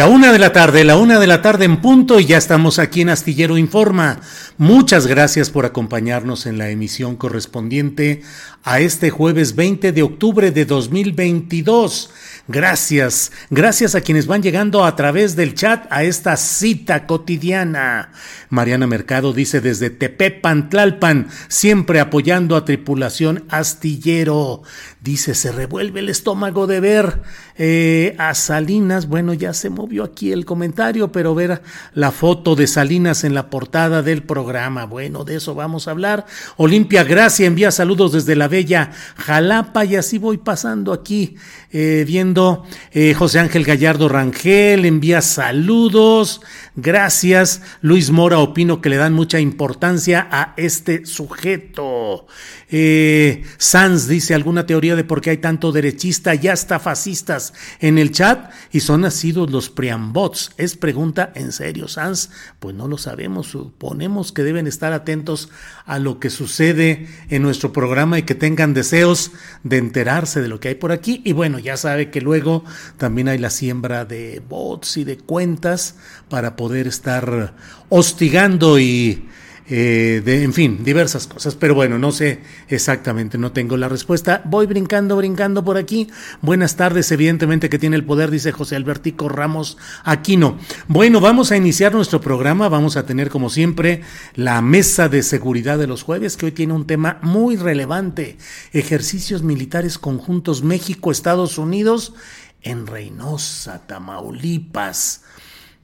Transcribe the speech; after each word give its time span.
La 0.00 0.06
una 0.06 0.32
de 0.32 0.38
la 0.38 0.50
tarde, 0.54 0.82
la 0.82 0.96
una 0.96 1.18
de 1.18 1.26
la 1.26 1.42
tarde 1.42 1.66
en 1.66 1.82
punto 1.82 2.20
y 2.20 2.24
ya 2.24 2.38
estamos 2.38 2.78
aquí 2.78 3.02
en 3.02 3.10
Astillero 3.10 3.58
Informa. 3.58 4.18
Muchas 4.56 5.06
gracias 5.06 5.50
por 5.50 5.66
acompañarnos 5.66 6.46
en 6.46 6.56
la 6.56 6.70
emisión 6.70 7.16
correspondiente 7.16 8.22
a 8.64 8.80
este 8.80 9.10
jueves 9.10 9.56
20 9.56 9.92
de 9.92 10.02
octubre 10.02 10.52
de 10.52 10.64
2022. 10.64 12.08
Gracias, 12.48 13.30
gracias 13.50 13.94
a 13.94 14.00
quienes 14.00 14.26
van 14.26 14.42
llegando 14.42 14.86
a 14.86 14.96
través 14.96 15.36
del 15.36 15.54
chat 15.54 15.86
a 15.90 16.02
esta 16.02 16.38
cita 16.38 17.06
cotidiana. 17.06 18.12
Mariana 18.48 18.86
Mercado 18.86 19.34
dice 19.34 19.60
desde 19.60 19.90
Tepepan, 19.90 20.70
Tlalpan, 20.70 21.28
siempre 21.48 22.00
apoyando 22.00 22.56
a 22.56 22.64
tripulación 22.64 23.44
astillero. 23.50 24.62
Dice, 25.02 25.34
se 25.34 25.50
revuelve 25.50 26.00
el 26.00 26.10
estómago 26.10 26.66
de 26.66 26.78
ver 26.78 27.22
eh, 27.56 28.14
a 28.18 28.34
Salinas. 28.34 29.08
Bueno, 29.08 29.32
ya 29.32 29.54
se 29.54 29.70
movió 29.70 30.04
aquí 30.04 30.30
el 30.30 30.44
comentario, 30.44 31.10
pero 31.10 31.34
ver 31.34 31.62
la 31.94 32.10
foto 32.10 32.54
de 32.54 32.66
Salinas 32.66 33.24
en 33.24 33.32
la 33.32 33.48
portada 33.48 34.02
del 34.02 34.22
programa. 34.22 34.84
Bueno, 34.84 35.24
de 35.24 35.36
eso 35.36 35.54
vamos 35.54 35.88
a 35.88 35.92
hablar. 35.92 36.26
Olimpia 36.58 37.02
Gracia 37.02 37.46
envía 37.46 37.70
saludos 37.70 38.12
desde 38.12 38.36
la 38.36 38.46
bella 38.46 38.90
Jalapa 39.16 39.86
y 39.86 39.96
así 39.96 40.18
voy 40.18 40.36
pasando 40.36 40.92
aquí 40.92 41.36
eh, 41.72 42.04
viendo 42.04 42.64
eh, 42.90 43.14
José 43.14 43.38
Ángel 43.38 43.64
Gallardo 43.64 44.08
Rangel 44.08 44.84
envía 44.84 45.20
saludos. 45.22 46.40
Gracias. 46.74 47.62
Luis 47.80 48.10
Mora 48.10 48.38
opino 48.38 48.80
que 48.80 48.88
le 48.88 48.96
dan 48.96 49.12
mucha 49.12 49.38
importancia 49.38 50.26
a 50.30 50.54
este 50.56 51.06
sujeto. 51.06 52.26
Eh, 52.72 53.44
Sanz 53.58 54.08
dice 54.08 54.34
alguna 54.34 54.66
teoría 54.66 54.96
de 54.96 55.04
por 55.04 55.20
qué 55.20 55.30
hay 55.30 55.36
tanto 55.38 55.70
derechista 55.70 56.34
y 56.34 56.48
hasta 56.48 56.78
fascistas 56.78 57.52
en 57.80 57.98
el 57.98 58.12
chat 58.12 58.50
y 58.72 58.80
son 58.80 59.02
nacidos 59.02 59.50
los 59.50 59.70
preambots. 59.70 60.50
Es 60.56 60.76
pregunta 60.76 61.32
en 61.36 61.52
serio, 61.52 61.86
Sanz. 61.86 62.30
Pues 62.58 62.74
no 62.74 62.88
lo 62.88 62.98
sabemos. 62.98 63.48
Suponemos 63.48 64.32
que 64.32 64.42
deben 64.42 64.66
estar 64.66 64.92
atentos 64.92 65.50
a 65.86 66.00
lo 66.00 66.18
que 66.18 66.30
sucede 66.30 67.08
en 67.28 67.42
nuestro 67.42 67.72
programa 67.72 68.18
y 68.18 68.22
que 68.22 68.34
tengan 68.34 68.74
deseos 68.74 69.30
de 69.62 69.78
enterarse 69.78 70.40
de 70.40 70.48
lo 70.48 70.58
que 70.58 70.68
hay 70.68 70.74
por 70.74 70.90
aquí. 70.90 71.22
Y 71.24 71.32
bueno, 71.32 71.59
ya 71.62 71.76
sabe 71.76 72.10
que 72.10 72.20
luego 72.20 72.64
también 72.96 73.28
hay 73.28 73.38
la 73.38 73.50
siembra 73.50 74.04
de 74.04 74.42
bots 74.46 74.96
y 74.96 75.04
de 75.04 75.18
cuentas 75.18 75.96
para 76.28 76.56
poder 76.56 76.86
estar 76.86 77.54
hostigando 77.88 78.78
y 78.78 79.28
eh, 79.72 80.22
en 80.26 80.52
fin, 80.52 80.82
diversas 80.82 81.28
cosas. 81.28 81.54
Pero 81.54 81.74
bueno, 81.74 81.98
no 81.98 82.10
sé 82.10 82.40
exactamente, 82.68 83.38
no 83.38 83.52
tengo 83.52 83.76
la 83.76 83.88
respuesta. 83.88 84.42
Voy 84.44 84.66
brincando, 84.66 85.16
brincando 85.16 85.64
por 85.64 85.76
aquí. 85.76 86.08
Buenas 86.42 86.74
tardes, 86.74 87.10
evidentemente 87.12 87.70
que 87.70 87.78
tiene 87.78 87.94
el 87.96 88.04
poder, 88.04 88.32
dice 88.32 88.50
José 88.50 88.74
Albertico 88.74 89.28
Ramos 89.28 89.78
Aquino. 90.02 90.58
Bueno, 90.88 91.20
vamos 91.20 91.52
a 91.52 91.56
iniciar 91.56 91.94
nuestro 91.94 92.20
programa. 92.20 92.68
Vamos 92.68 92.96
a 92.96 93.06
tener, 93.06 93.30
como 93.30 93.48
siempre, 93.48 94.02
la 94.34 94.60
mesa 94.60 95.08
de 95.08 95.22
seguridad 95.22 95.78
de 95.78 95.86
los 95.86 96.02
jueves, 96.02 96.36
que 96.36 96.46
hoy 96.46 96.52
tiene 96.52 96.72
un 96.72 96.86
tema 96.86 97.18
muy 97.22 97.56
relevante. 97.56 98.38
Ejercicios 98.72 99.44
militares 99.44 99.98
conjuntos 99.98 100.64
México-Estados 100.64 101.58
Unidos 101.58 102.14
en 102.62 102.88
Reynosa, 102.88 103.86
Tamaulipas. 103.86 105.22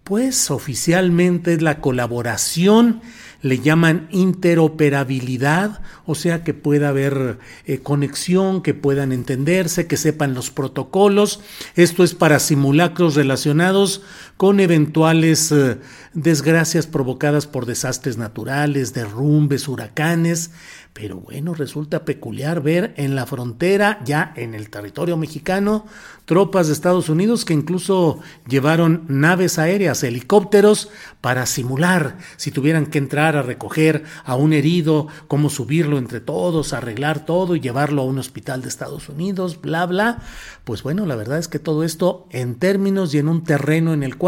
Pues 0.02 0.50
oficialmente 0.50 1.54
es 1.54 1.62
la 1.62 1.80
colaboración 1.80 3.00
le 3.46 3.60
llaman 3.60 4.08
interoperabilidad, 4.10 5.80
o 6.04 6.14
sea 6.14 6.42
que 6.42 6.54
pueda 6.54 6.88
haber 6.88 7.38
eh, 7.64 7.78
conexión, 7.78 8.62
que 8.62 8.74
puedan 8.74 9.12
entenderse, 9.12 9.86
que 9.86 9.96
sepan 9.96 10.34
los 10.34 10.50
protocolos. 10.50 11.40
Esto 11.74 12.02
es 12.02 12.14
para 12.14 12.38
simulacros 12.40 13.14
relacionados 13.14 14.02
con 14.36 14.60
eventuales 14.60 15.50
eh, 15.52 15.78
desgracias 16.12 16.86
provocadas 16.86 17.46
por 17.46 17.66
desastres 17.66 18.18
naturales, 18.18 18.92
derrumbes, 18.92 19.68
huracanes, 19.68 20.50
pero 20.92 21.16
bueno, 21.16 21.52
resulta 21.52 22.06
peculiar 22.06 22.62
ver 22.62 22.94
en 22.96 23.14
la 23.14 23.26
frontera, 23.26 24.00
ya 24.04 24.32
en 24.34 24.54
el 24.54 24.70
territorio 24.70 25.18
mexicano, 25.18 25.84
tropas 26.24 26.66
de 26.66 26.72
Estados 26.72 27.10
Unidos 27.10 27.44
que 27.44 27.52
incluso 27.52 28.18
llevaron 28.48 29.04
naves 29.08 29.58
aéreas, 29.58 30.02
helicópteros, 30.02 30.88
para 31.20 31.44
simular 31.44 32.16
si 32.36 32.50
tuvieran 32.50 32.86
que 32.86 32.96
entrar 32.96 33.36
a 33.36 33.42
recoger 33.42 34.04
a 34.24 34.36
un 34.36 34.54
herido, 34.54 35.08
cómo 35.28 35.50
subirlo 35.50 35.98
entre 35.98 36.20
todos, 36.20 36.72
arreglar 36.72 37.26
todo 37.26 37.56
y 37.56 37.60
llevarlo 37.60 38.02
a 38.02 38.06
un 38.06 38.18
hospital 38.18 38.62
de 38.62 38.68
Estados 38.68 39.10
Unidos, 39.10 39.60
bla, 39.60 39.84
bla. 39.84 40.20
Pues 40.64 40.82
bueno, 40.82 41.04
la 41.04 41.14
verdad 41.14 41.38
es 41.38 41.48
que 41.48 41.58
todo 41.58 41.84
esto 41.84 42.26
en 42.30 42.54
términos 42.54 43.14
y 43.14 43.18
en 43.18 43.28
un 43.28 43.44
terreno 43.44 43.92
en 43.92 44.02
el 44.02 44.16
cual 44.16 44.25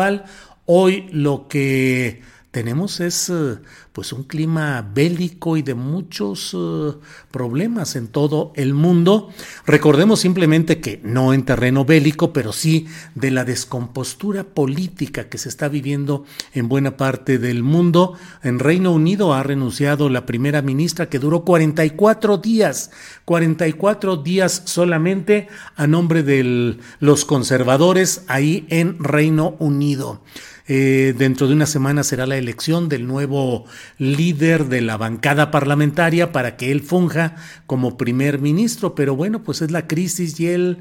hoy 0.66 1.08
lo 1.12 1.48
que 1.48 2.22
tenemos 2.58 2.98
es 2.98 3.30
eh, 3.30 3.58
pues 3.92 4.12
un 4.12 4.24
clima 4.24 4.82
bélico 4.92 5.56
y 5.56 5.62
de 5.62 5.74
muchos 5.74 6.56
eh, 6.58 6.92
problemas 7.30 7.94
en 7.94 8.08
todo 8.08 8.52
el 8.56 8.74
mundo. 8.74 9.30
Recordemos 9.64 10.18
simplemente 10.18 10.80
que 10.80 11.00
no 11.04 11.32
en 11.32 11.44
terreno 11.44 11.84
bélico, 11.84 12.32
pero 12.32 12.52
sí 12.52 12.88
de 13.14 13.30
la 13.30 13.44
descompostura 13.44 14.42
política 14.42 15.28
que 15.28 15.38
se 15.38 15.48
está 15.48 15.68
viviendo 15.68 16.24
en 16.52 16.68
buena 16.68 16.96
parte 16.96 17.38
del 17.38 17.62
mundo. 17.62 18.14
En 18.42 18.58
Reino 18.58 18.90
Unido 18.90 19.34
ha 19.34 19.44
renunciado 19.44 20.08
la 20.08 20.26
primera 20.26 20.60
ministra 20.60 21.08
que 21.08 21.20
duró 21.20 21.44
44 21.44 22.38
días, 22.38 22.90
44 23.24 24.16
días 24.16 24.62
solamente 24.64 25.46
a 25.76 25.86
nombre 25.86 26.24
de 26.24 26.76
los 26.98 27.24
conservadores 27.24 28.24
ahí 28.26 28.66
en 28.68 28.98
Reino 28.98 29.54
Unido. 29.60 30.22
Eh, 30.70 31.14
dentro 31.16 31.48
de 31.48 31.54
una 31.54 31.64
semana 31.64 32.04
será 32.04 32.26
la 32.26 32.36
elección 32.36 32.90
del 32.90 33.06
nuevo 33.06 33.64
líder 33.96 34.66
de 34.66 34.82
la 34.82 34.98
bancada 34.98 35.50
parlamentaria 35.50 36.30
para 36.30 36.56
que 36.58 36.70
él 36.70 36.82
funja 36.82 37.36
como 37.66 37.96
primer 37.96 38.38
ministro. 38.38 38.94
Pero 38.94 39.16
bueno, 39.16 39.42
pues 39.42 39.62
es 39.62 39.70
la 39.70 39.86
crisis 39.86 40.38
y 40.38 40.48
el, 40.48 40.78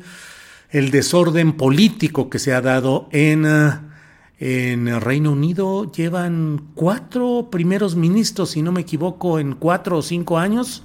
desorden 0.71 1.53
político 1.53 2.29
que 2.29 2.39
se 2.39 2.53
ha 2.53 2.59
dado 2.59 3.07
en, 3.13 3.45
el 4.39 5.01
Reino 5.01 5.31
Unido 5.31 5.89
llevan 5.89 6.67
cuatro 6.75 7.47
primeros 7.49 7.95
ministros, 7.95 8.51
si 8.51 8.61
no 8.61 8.73
me 8.73 8.81
equivoco, 8.81 9.39
en 9.39 9.53
cuatro 9.53 9.99
o 9.99 10.01
cinco 10.01 10.37
años. 10.37 10.83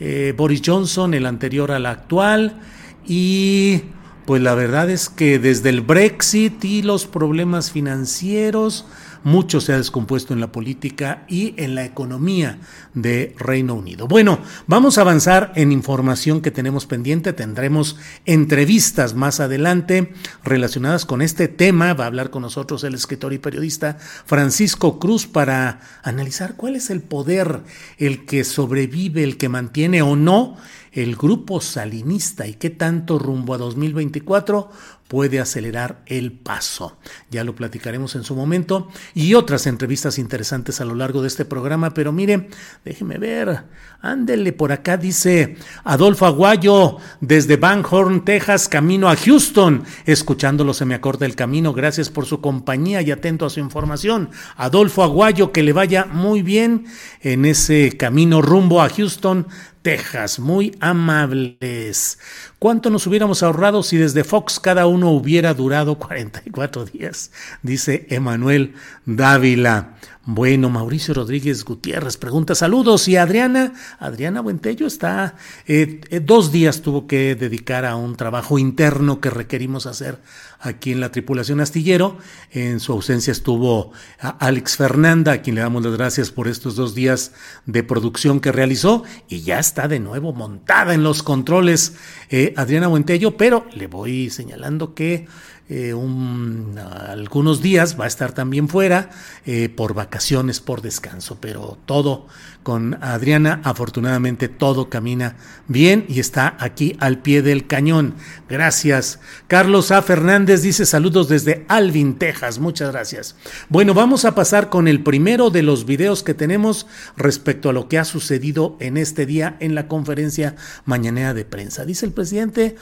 Eh, 0.00 0.32
Boris 0.34 0.62
Johnson, 0.64 1.12
el 1.12 1.26
anterior 1.26 1.70
al 1.70 1.84
actual, 1.84 2.58
y 3.06 3.82
pues 4.30 4.42
la 4.42 4.54
verdad 4.54 4.88
es 4.90 5.08
que 5.08 5.40
desde 5.40 5.70
el 5.70 5.80
Brexit 5.80 6.64
y 6.64 6.82
los 6.82 7.04
problemas 7.04 7.72
financieros, 7.72 8.86
mucho 9.24 9.60
se 9.60 9.72
ha 9.72 9.76
descompuesto 9.76 10.32
en 10.32 10.38
la 10.38 10.52
política 10.52 11.24
y 11.28 11.52
en 11.56 11.74
la 11.74 11.84
economía 11.84 12.60
de 12.94 13.34
Reino 13.40 13.74
Unido. 13.74 14.06
Bueno, 14.06 14.38
vamos 14.68 14.98
a 14.98 15.00
avanzar 15.00 15.52
en 15.56 15.72
información 15.72 16.42
que 16.42 16.52
tenemos 16.52 16.86
pendiente. 16.86 17.32
Tendremos 17.32 17.96
entrevistas 18.24 19.14
más 19.14 19.40
adelante 19.40 20.12
relacionadas 20.44 21.06
con 21.06 21.22
este 21.22 21.48
tema. 21.48 21.92
Va 21.94 22.04
a 22.04 22.06
hablar 22.06 22.30
con 22.30 22.42
nosotros 22.42 22.84
el 22.84 22.94
escritor 22.94 23.32
y 23.32 23.38
periodista 23.38 23.98
Francisco 23.98 25.00
Cruz 25.00 25.26
para 25.26 25.80
analizar 26.04 26.54
cuál 26.54 26.76
es 26.76 26.88
el 26.90 27.02
poder, 27.02 27.62
el 27.98 28.26
que 28.26 28.44
sobrevive, 28.44 29.24
el 29.24 29.36
que 29.38 29.48
mantiene 29.48 30.02
o 30.02 30.14
no 30.14 30.56
el 30.92 31.16
grupo 31.16 31.60
salinista 31.60 32.46
y 32.46 32.54
qué 32.54 32.70
tanto 32.70 33.18
rumbo 33.18 33.54
a 33.54 33.58
2024 33.58 34.70
puede 35.10 35.40
acelerar 35.40 36.02
el 36.06 36.30
paso. 36.30 36.96
Ya 37.32 37.42
lo 37.42 37.56
platicaremos 37.56 38.14
en 38.14 38.22
su 38.22 38.36
momento 38.36 38.88
y 39.12 39.34
otras 39.34 39.66
entrevistas 39.66 40.20
interesantes 40.20 40.80
a 40.80 40.84
lo 40.84 40.94
largo 40.94 41.20
de 41.20 41.26
este 41.26 41.44
programa, 41.44 41.92
pero 41.92 42.12
mire, 42.12 42.48
déjeme 42.84 43.18
ver, 43.18 43.64
ándele 44.00 44.52
por 44.52 44.70
acá, 44.70 44.96
dice 44.96 45.56
Adolfo 45.82 46.26
Aguayo 46.26 46.98
desde 47.20 47.56
Van 47.56 47.84
Horn, 47.88 48.24
Texas, 48.24 48.68
camino 48.68 49.08
a 49.08 49.16
Houston. 49.16 49.82
Escuchándolo 50.06 50.74
se 50.74 50.84
me 50.84 50.94
acorda 50.94 51.26
el 51.26 51.34
camino, 51.34 51.72
gracias 51.72 52.08
por 52.08 52.24
su 52.24 52.40
compañía 52.40 53.02
y 53.02 53.10
atento 53.10 53.44
a 53.44 53.50
su 53.50 53.58
información. 53.58 54.30
Adolfo 54.56 55.02
Aguayo, 55.02 55.50
que 55.50 55.64
le 55.64 55.72
vaya 55.72 56.04
muy 56.04 56.42
bien 56.42 56.86
en 57.20 57.46
ese 57.46 57.96
camino 57.96 58.42
rumbo 58.42 58.80
a 58.80 58.88
Houston. 58.88 59.48
Texas, 59.82 60.38
muy 60.38 60.76
amables. 60.80 62.18
¿Cuánto 62.58 62.90
nos 62.90 63.06
hubiéramos 63.06 63.42
ahorrado 63.42 63.82
si 63.82 63.96
desde 63.96 64.24
Fox 64.24 64.60
cada 64.60 64.86
uno 64.86 65.10
hubiera 65.10 65.54
durado 65.54 65.98
44 65.98 66.84
días? 66.84 67.30
Dice 67.62 68.06
Emanuel 68.10 68.74
Dávila. 69.06 69.94
Bueno, 70.32 70.70
Mauricio 70.70 71.12
Rodríguez 71.12 71.64
Gutiérrez 71.64 72.16
pregunta 72.16 72.54
saludos 72.54 73.08
y 73.08 73.16
Adriana, 73.16 73.72
Adriana 73.98 74.40
Buentello 74.40 74.86
está, 74.86 75.34
eh, 75.66 76.02
eh, 76.08 76.20
dos 76.20 76.52
días 76.52 76.82
tuvo 76.82 77.08
que 77.08 77.34
dedicar 77.34 77.84
a 77.84 77.96
un 77.96 78.14
trabajo 78.14 78.56
interno 78.56 79.20
que 79.20 79.28
requerimos 79.28 79.86
hacer 79.86 80.20
aquí 80.60 80.92
en 80.92 81.00
la 81.00 81.10
tripulación 81.10 81.60
astillero. 81.60 82.16
En 82.52 82.78
su 82.78 82.92
ausencia 82.92 83.32
estuvo 83.32 83.90
Alex 84.20 84.76
Fernanda, 84.76 85.32
a 85.32 85.42
quien 85.42 85.56
le 85.56 85.62
damos 85.62 85.82
las 85.82 85.96
gracias 85.96 86.30
por 86.30 86.46
estos 86.46 86.76
dos 86.76 86.94
días 86.94 87.32
de 87.66 87.82
producción 87.82 88.38
que 88.38 88.52
realizó 88.52 89.02
y 89.28 89.40
ya 89.40 89.58
está 89.58 89.88
de 89.88 89.98
nuevo 89.98 90.32
montada 90.32 90.94
en 90.94 91.02
los 91.02 91.24
controles 91.24 91.96
eh, 92.28 92.54
Adriana 92.56 92.86
Buentello, 92.86 93.36
pero 93.36 93.66
le 93.74 93.88
voy 93.88 94.30
señalando 94.30 94.94
que 94.94 95.26
eh, 95.72 95.94
un, 95.94 96.74
algunos 96.76 97.62
días, 97.62 97.98
va 97.98 98.06
a 98.06 98.08
estar 98.08 98.32
también 98.32 98.68
fuera 98.68 99.10
eh, 99.46 99.68
por 99.68 99.94
vacaciones, 99.94 100.58
por 100.58 100.82
descanso, 100.82 101.38
pero 101.40 101.78
todo 101.86 102.26
con 102.64 102.98
Adriana, 103.00 103.60
afortunadamente 103.62 104.48
todo 104.48 104.90
camina 104.90 105.36
bien 105.68 106.04
y 106.08 106.18
está 106.18 106.56
aquí 106.58 106.96
al 106.98 107.22
pie 107.22 107.42
del 107.42 107.68
cañón. 107.68 108.16
Gracias. 108.48 109.20
Carlos 109.46 109.92
A. 109.92 110.02
Fernández 110.02 110.62
dice 110.62 110.84
saludos 110.84 111.28
desde 111.28 111.64
Alvin, 111.68 112.18
Texas. 112.18 112.58
Muchas 112.58 112.90
gracias. 112.90 113.36
Bueno, 113.68 113.94
vamos 113.94 114.24
a 114.24 114.34
pasar 114.34 114.70
con 114.70 114.88
el 114.88 115.04
primero 115.04 115.50
de 115.50 115.62
los 115.62 115.86
videos 115.86 116.24
que 116.24 116.34
tenemos 116.34 116.88
respecto 117.16 117.70
a 117.70 117.72
lo 117.72 117.88
que 117.88 117.98
ha 117.98 118.04
sucedido 118.04 118.76
en 118.80 118.96
este 118.96 119.24
día 119.24 119.56
en 119.60 119.76
la 119.76 119.86
conferencia 119.86 120.56
mañanera 120.84 121.32
de 121.32 121.44
prensa. 121.44 121.84
Dice 121.84 122.06
el 122.06 122.12
presidente, 122.12 122.74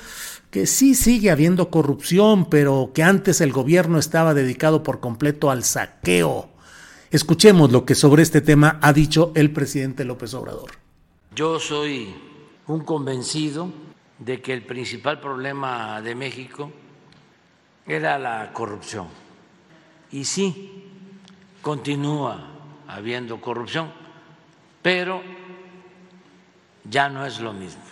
que 0.50 0.66
sí 0.66 0.94
sigue 0.94 1.30
habiendo 1.30 1.70
corrupción, 1.70 2.46
pero 2.46 2.92
que 2.94 3.02
antes 3.02 3.40
el 3.40 3.52
gobierno 3.52 3.98
estaba 3.98 4.34
dedicado 4.34 4.82
por 4.82 5.00
completo 5.00 5.50
al 5.50 5.64
saqueo. 5.64 6.48
Escuchemos 7.10 7.70
lo 7.72 7.84
que 7.84 7.94
sobre 7.94 8.22
este 8.22 8.40
tema 8.40 8.78
ha 8.82 8.92
dicho 8.92 9.32
el 9.34 9.50
presidente 9.52 10.04
López 10.04 10.34
Obrador. 10.34 10.72
Yo 11.34 11.58
soy 11.60 12.14
un 12.66 12.80
convencido 12.84 13.70
de 14.18 14.40
que 14.40 14.52
el 14.52 14.64
principal 14.64 15.20
problema 15.20 16.00
de 16.02 16.14
México 16.14 16.72
era 17.86 18.18
la 18.18 18.52
corrupción. 18.52 19.06
Y 20.10 20.24
sí, 20.24 20.84
continúa 21.62 22.48
habiendo 22.86 23.40
corrupción, 23.40 23.90
pero 24.82 25.22
ya 26.84 27.08
no 27.08 27.26
es 27.26 27.40
lo 27.40 27.52
mismo. 27.52 27.88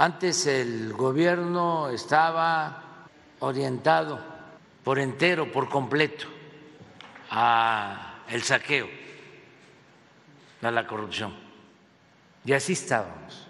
Antes 0.00 0.46
el 0.46 0.92
gobierno 0.92 1.88
estaba 1.88 3.08
orientado 3.40 4.20
por 4.84 5.00
entero, 5.00 5.50
por 5.50 5.68
completo, 5.68 6.28
a 7.30 8.20
el 8.28 8.44
saqueo, 8.44 8.86
a 10.62 10.70
la 10.70 10.86
corrupción. 10.86 11.34
Y 12.44 12.52
así 12.52 12.74
estábamos, 12.74 13.48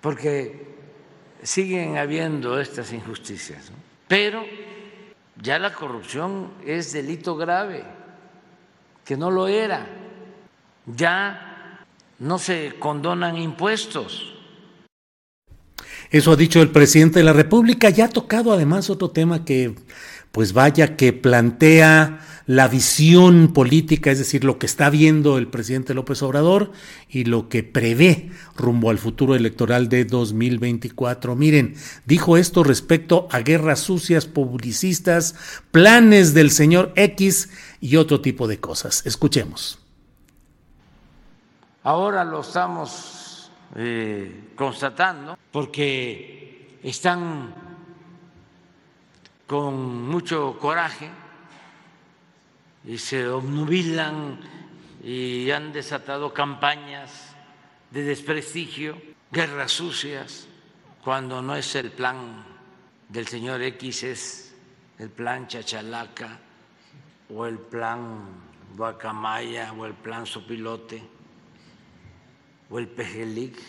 porque 0.00 0.76
siguen 1.42 1.98
habiendo 1.98 2.60
estas 2.60 2.92
injusticias. 2.92 3.72
Pero 4.06 4.44
ya 5.34 5.58
la 5.58 5.72
corrupción 5.72 6.52
es 6.64 6.92
delito 6.92 7.34
grave, 7.34 7.82
que 9.04 9.16
no 9.16 9.32
lo 9.32 9.48
era. 9.48 9.84
Ya 10.86 11.80
no 12.20 12.38
se 12.38 12.76
condonan 12.78 13.36
impuestos 13.36 14.32
eso 16.12 16.32
ha 16.32 16.36
dicho 16.36 16.60
el 16.60 16.70
presidente 16.70 17.20
de 17.20 17.24
la 17.24 17.32
República. 17.32 17.88
Ya 17.88 18.04
ha 18.04 18.08
tocado 18.08 18.52
además 18.52 18.90
otro 18.90 19.10
tema 19.10 19.46
que, 19.46 19.74
pues 20.30 20.52
vaya, 20.52 20.94
que 20.94 21.14
plantea 21.14 22.20
la 22.44 22.68
visión 22.68 23.54
política, 23.54 24.10
es 24.10 24.18
decir, 24.18 24.44
lo 24.44 24.58
que 24.58 24.66
está 24.66 24.90
viendo 24.90 25.38
el 25.38 25.48
presidente 25.48 25.94
López 25.94 26.22
Obrador 26.22 26.72
y 27.08 27.24
lo 27.24 27.48
que 27.48 27.62
prevé 27.62 28.30
rumbo 28.56 28.90
al 28.90 28.98
futuro 28.98 29.34
electoral 29.34 29.88
de 29.88 30.04
2024. 30.04 31.34
Miren, 31.34 31.76
dijo 32.04 32.36
esto 32.36 32.62
respecto 32.62 33.26
a 33.30 33.38
guerras 33.38 33.80
sucias, 33.80 34.26
publicistas, 34.26 35.34
planes 35.70 36.34
del 36.34 36.50
señor 36.50 36.92
X 36.94 37.48
y 37.80 37.96
otro 37.96 38.20
tipo 38.20 38.48
de 38.48 38.60
cosas. 38.60 39.06
Escuchemos. 39.06 39.78
Ahora 41.84 42.22
lo 42.22 42.42
estamos 42.42 43.21
eh, 43.74 44.52
constatando, 44.54 45.38
porque 45.50 46.78
están 46.82 47.54
con 49.46 50.08
mucho 50.08 50.58
coraje 50.58 51.10
y 52.84 52.98
se 52.98 53.28
obnubilan 53.28 54.40
y 55.02 55.50
han 55.50 55.72
desatado 55.72 56.32
campañas 56.32 57.34
de 57.90 58.02
desprestigio, 58.02 59.00
guerras 59.30 59.72
sucias, 59.72 60.46
cuando 61.04 61.42
no 61.42 61.56
es 61.56 61.74
el 61.74 61.90
plan 61.90 62.44
del 63.08 63.26
señor 63.26 63.62
X, 63.62 64.02
es 64.04 64.54
el 64.98 65.10
plan 65.10 65.48
Chachalaca 65.48 66.38
o 67.34 67.46
el 67.46 67.58
plan 67.58 68.26
Guacamaya 68.76 69.72
o 69.72 69.84
el 69.84 69.94
plan 69.94 70.24
Sopilote 70.24 71.11
o 72.72 72.78
el 72.78 72.88
Pejelic. 72.88 73.62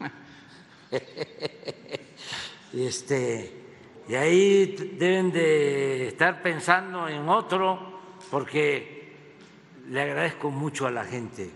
este, 2.74 3.62
y 4.08 4.14
ahí 4.16 4.74
deben 4.98 5.30
de 5.30 6.08
estar 6.08 6.42
pensando 6.42 7.08
en 7.08 7.28
otro, 7.28 8.00
porque 8.28 9.14
le 9.88 10.02
agradezco 10.02 10.50
mucho 10.50 10.88
a 10.88 10.90
la 10.90 11.04
gente. 11.04 11.48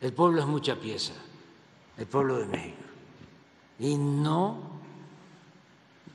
El 0.00 0.14
pueblo 0.14 0.40
es 0.40 0.46
mucha 0.46 0.76
pieza, 0.76 1.12
el 1.98 2.06
pueblo 2.06 2.38
de 2.38 2.46
México. 2.46 2.82
Y 3.78 3.96
no 3.96 4.80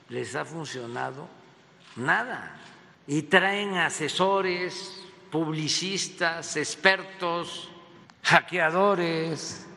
les 0.10 0.36
ha 0.36 0.46
funcionado 0.46 1.28
nada. 1.96 2.58
Y 3.06 3.22
traen 3.24 3.76
asesores, 3.76 5.04
publicistas, 5.30 6.58
expertos, 6.58 7.70
hackeadores, 8.24 9.68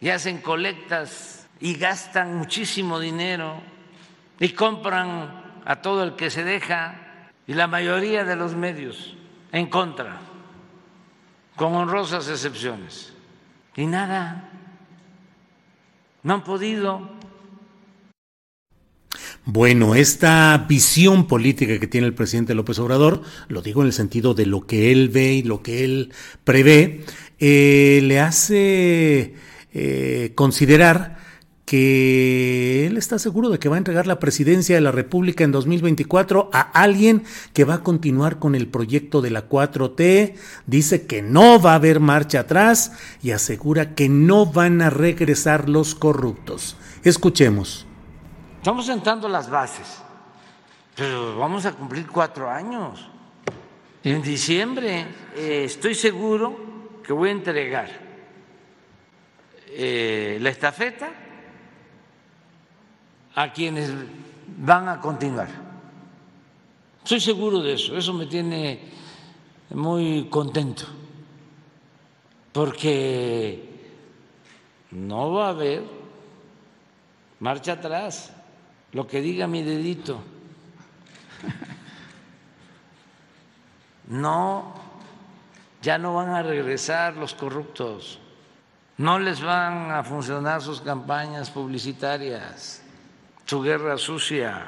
y 0.00 0.10
hacen 0.10 0.38
colectas 0.38 1.46
y 1.60 1.74
gastan 1.74 2.36
muchísimo 2.36 3.00
dinero 3.00 3.60
y 4.38 4.50
compran 4.50 5.60
a 5.64 5.76
todo 5.82 6.02
el 6.04 6.16
que 6.16 6.30
se 6.30 6.44
deja 6.44 7.30
y 7.46 7.54
la 7.54 7.66
mayoría 7.66 8.24
de 8.24 8.36
los 8.36 8.54
medios 8.54 9.16
en 9.52 9.66
contra, 9.66 10.20
con 11.54 11.74
honrosas 11.74 12.28
excepciones. 12.28 13.14
Y 13.76 13.86
nada, 13.86 14.50
no 16.22 16.34
han 16.34 16.44
podido 16.44 17.16
Bueno, 19.44 19.94
esta 19.94 20.66
visión 20.68 21.28
política 21.28 21.78
que 21.78 21.86
tiene 21.86 22.08
el 22.08 22.14
presidente 22.14 22.54
López 22.54 22.80
Obrador, 22.80 23.22
lo 23.46 23.62
digo 23.62 23.80
en 23.80 23.86
el 23.86 23.92
sentido 23.92 24.34
de 24.34 24.44
lo 24.44 24.66
que 24.66 24.90
él 24.90 25.08
ve 25.08 25.34
y 25.34 25.42
lo 25.44 25.62
que 25.62 25.84
él 25.84 26.12
prevé, 26.42 27.04
eh, 27.38 28.00
le 28.02 28.18
hace 28.18 29.36
eh, 29.78 30.32
considerar 30.34 31.18
que 31.66 32.86
él 32.86 32.96
está 32.96 33.18
seguro 33.18 33.50
de 33.50 33.58
que 33.58 33.68
va 33.68 33.74
a 33.74 33.78
entregar 33.78 34.06
la 34.06 34.18
presidencia 34.18 34.74
de 34.74 34.80
la 34.80 34.90
República 34.90 35.44
en 35.44 35.52
2024 35.52 36.48
a 36.50 36.60
alguien 36.60 37.24
que 37.52 37.64
va 37.64 37.74
a 37.74 37.82
continuar 37.82 38.38
con 38.38 38.54
el 38.54 38.68
proyecto 38.68 39.20
de 39.20 39.28
la 39.28 39.50
4T, 39.50 40.34
dice 40.64 41.06
que 41.06 41.20
no 41.20 41.60
va 41.60 41.72
a 41.72 41.74
haber 41.74 42.00
marcha 42.00 42.40
atrás 42.40 42.92
y 43.22 43.32
asegura 43.32 43.94
que 43.94 44.08
no 44.08 44.46
van 44.46 44.80
a 44.80 44.88
regresar 44.88 45.68
los 45.68 45.94
corruptos. 45.94 46.78
Escuchemos. 47.04 47.86
Estamos 48.56 48.86
sentando 48.86 49.28
las 49.28 49.50
bases, 49.50 50.02
pero 50.94 51.36
vamos 51.36 51.66
a 51.66 51.72
cumplir 51.72 52.06
cuatro 52.06 52.48
años. 52.48 53.10
En 54.02 54.22
diciembre 54.22 55.04
eh, 55.36 55.64
estoy 55.66 55.94
seguro 55.94 56.56
que 57.04 57.12
voy 57.12 57.28
a 57.28 57.32
entregar 57.32 58.05
eh, 59.78 60.38
la 60.40 60.48
estafeta 60.48 61.10
a 63.34 63.52
quienes 63.52 63.92
van 64.56 64.88
a 64.88 65.00
continuar. 65.00 65.48
Estoy 67.02 67.20
seguro 67.20 67.60
de 67.60 67.74
eso, 67.74 67.96
eso 67.96 68.12
me 68.14 68.24
tiene 68.24 68.80
muy 69.70 70.28
contento, 70.30 70.86
porque 72.52 73.68
no 74.92 75.32
va 75.32 75.46
a 75.46 75.50
haber 75.50 75.84
marcha 77.40 77.72
atrás, 77.72 78.32
lo 78.92 79.06
que 79.06 79.20
diga 79.20 79.46
mi 79.46 79.62
dedito. 79.62 80.22
No, 84.08 84.72
ya 85.82 85.98
no 85.98 86.14
van 86.14 86.30
a 86.30 86.42
regresar 86.42 87.16
los 87.16 87.34
corruptos, 87.34 88.20
no 88.98 89.18
les 89.18 89.40
van 89.42 89.90
a 89.90 90.02
funcionar 90.02 90.62
sus 90.62 90.80
campañas 90.80 91.50
publicitarias 91.50 92.82
su 93.46 93.62
guerra 93.62 93.96
sucia. 93.96 94.66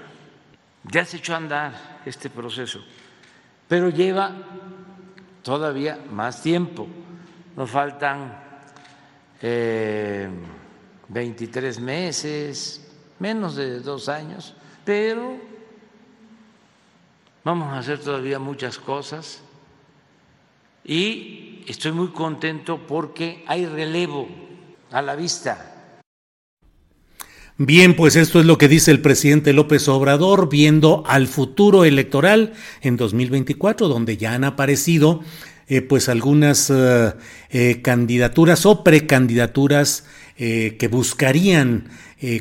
Ya 0.85 1.05
se 1.05 1.19
echó 1.19 1.35
a 1.35 1.39
andar 1.39 2.01
este 2.07 2.31
proceso, 2.31 2.81
pero 3.67 3.91
lleva 3.91 4.33
todavía 5.43 5.99
más 6.11 6.41
tiempo. 6.41 6.87
Nos 7.57 7.69
faltan 7.69 8.41
eh, 9.43 10.31
23 11.09 11.81
meses, 11.81 12.89
menos 13.19 13.57
de 13.57 13.81
dos 13.81 14.09
años, 14.09 14.55
pero 14.85 15.37
vamos 17.43 17.75
a 17.75 17.79
hacer 17.79 17.99
todavía 17.99 18.39
muchas 18.39 18.79
cosas 18.79 19.43
y 20.85 21.48
estoy 21.69 21.93
muy 21.93 22.09
contento 22.09 22.81
porque 22.87 23.45
hay 23.47 23.67
relevo 23.67 24.29
a 24.91 25.03
la 25.03 25.15
vista. 25.15 25.75
Bien, 27.59 27.95
pues 27.97 28.17
esto 28.17 28.41
es 28.41 28.47
lo 28.47 28.57
que 28.57 28.69
dice 28.69 28.91
el 28.91 29.01
presidente 29.01 29.53
López 29.53 29.89
Obrador 29.89 30.49
viendo 30.49 31.03
al 31.07 31.27
futuro 31.27 31.85
electoral 31.85 32.53
en 32.81 32.97
2024, 32.97 33.89
donde 33.89 34.17
ya 34.17 34.35
han 34.35 34.45
aparecido 34.45 35.23
eh, 35.67 35.83
pues 35.83 36.09
algunas 36.09 36.71
eh, 36.71 37.13
eh, 37.51 37.83
candidaturas 37.83 38.65
o 38.65 38.83
precandidaturas 38.85 40.05
que 40.37 40.89
buscarían 40.89 41.89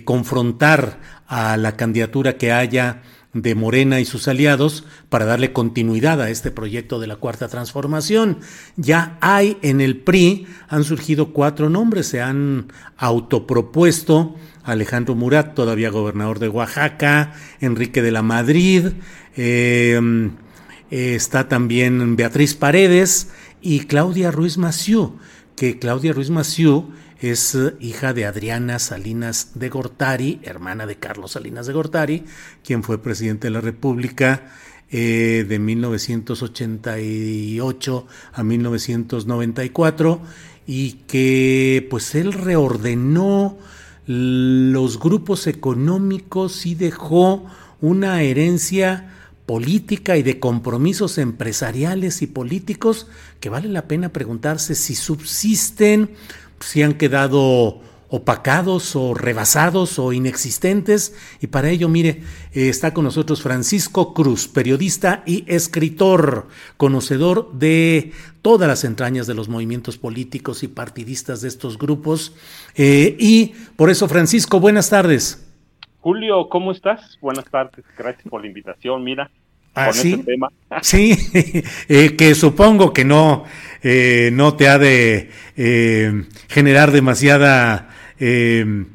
confrontar 0.06 1.02
a 1.26 1.58
la 1.58 1.76
candidatura 1.76 2.38
que 2.38 2.52
haya 2.52 3.02
de 3.42 3.56
Morena 3.56 4.00
y 4.00 4.06
sus 4.06 4.28
aliados 4.28 4.84
para 5.10 5.26
darle 5.26 5.54
continuidad 5.54 6.22
a 6.22 6.30
este 6.30 6.52
proyecto 6.52 7.00
de 7.00 7.08
la 7.08 7.18
cuarta 7.18 7.48
transformación. 7.48 8.40
Ya 8.76 9.18
hay 9.22 9.58
en 9.62 9.82
el 9.82 9.98
PRI, 9.98 10.48
han 10.68 10.84
surgido 10.84 11.34
cuatro 11.34 11.70
nombres, 11.70 12.08
se 12.08 12.22
han 12.22 12.72
autopropuesto 12.98 14.36
Alejandro 14.64 15.16
Murat, 15.16 15.54
todavía 15.54 15.90
gobernador 15.90 16.40
de 16.40 16.50
Oaxaca, 16.50 17.34
Enrique 17.62 18.02
de 18.02 18.12
la 18.12 18.22
Madrid, 18.22 18.88
eh, 19.36 20.30
está 20.90 21.48
también 21.48 22.16
Beatriz 22.16 22.56
Paredes 22.56 23.30
y 23.62 23.82
Claudia 23.82 24.32
Ruiz 24.32 24.58
Maciú, 24.58 25.18
que 25.56 25.80
Claudia 25.80 26.14
Ruiz 26.14 26.30
Maciú 26.30 26.92
es 27.20 27.56
eh, 27.56 27.74
hija 27.80 28.14
de 28.14 28.26
Adriana 28.26 28.78
Salinas 28.80 29.52
de 29.56 29.70
Gortari, 29.70 30.42
hermana 30.44 30.86
de 30.86 30.98
Carlos 30.98 31.32
Salinas 31.32 31.66
de 31.68 31.74
Gortari, 31.74 32.26
quien 32.64 32.84
fue 32.84 33.02
presidente 33.02 33.48
de 33.48 33.52
la 33.52 33.62
República 33.62 34.52
eh, 34.90 35.46
de 35.48 35.60
1988 35.60 38.08
a 38.34 38.44
1994 38.44 40.22
y 40.66 40.92
que 41.08 41.88
pues 41.90 42.16
él 42.16 42.34
reordenó 42.34 43.58
los 44.06 45.00
grupos 45.00 45.48
económicos 45.48 46.66
y 46.66 46.76
dejó 46.76 47.46
una 47.82 48.22
herencia 48.22 49.14
política 49.46 50.18
y 50.18 50.24
de 50.24 50.40
compromisos 50.40 51.18
empresariales 51.18 52.22
y 52.22 52.28
políticos 52.28 53.08
que 53.40 53.50
vale 53.50 53.70
la 53.70 53.88
pena 53.88 54.10
preguntarse 54.10 54.76
si 54.76 54.94
subsisten, 54.96 56.10
si 56.60 56.84
han 56.84 56.94
quedado 56.94 57.82
opacados 58.10 58.96
o 58.96 59.14
rebasados 59.14 60.00
o 60.00 60.14
inexistentes. 60.14 61.16
Y 61.42 61.48
para 61.48 61.70
ello, 61.70 61.90
mire, 61.90 62.22
eh, 62.54 62.70
está 62.70 62.94
con 62.94 63.04
nosotros 63.04 63.42
Francisco 63.42 64.14
Cruz, 64.14 64.48
periodista 64.48 65.24
y 65.26 65.44
escritor, 65.48 66.48
conocedor 66.78 67.52
de 67.54 68.12
todas 68.42 68.68
las 68.68 68.84
entrañas 68.84 69.28
de 69.28 69.34
los 69.34 69.50
movimientos 69.50 69.98
políticos 69.98 70.64
y 70.64 70.68
partidistas 70.68 71.42
de 71.42 71.50
estos 71.50 71.78
grupos. 71.78 72.36
Eh, 72.76 73.16
y 73.20 73.54
por 73.76 73.90
eso, 73.90 74.08
Francisco, 74.08 74.60
buenas 74.60 74.90
tardes. 74.90 75.44
Julio, 76.00 76.48
¿cómo 76.48 76.72
estás? 76.72 77.18
Buenas 77.20 77.46
tardes, 77.46 77.84
gracias 77.98 78.28
por 78.30 78.42
la 78.42 78.48
invitación. 78.48 79.04
Mira, 79.04 79.30
¿Ah, 79.76 79.92
sí? 79.92 80.14
Este 80.14 80.24
tema. 80.24 80.50
Sí, 80.82 81.12
eh, 81.90 82.16
que 82.16 82.34
supongo 82.34 82.94
que 82.94 83.04
no, 83.04 83.44
no 84.32 84.56
te 84.56 84.70
ha 84.70 84.80
de 84.80 85.30
generar 85.58 86.92
demasiada 86.92 87.90
eh, 88.20 88.86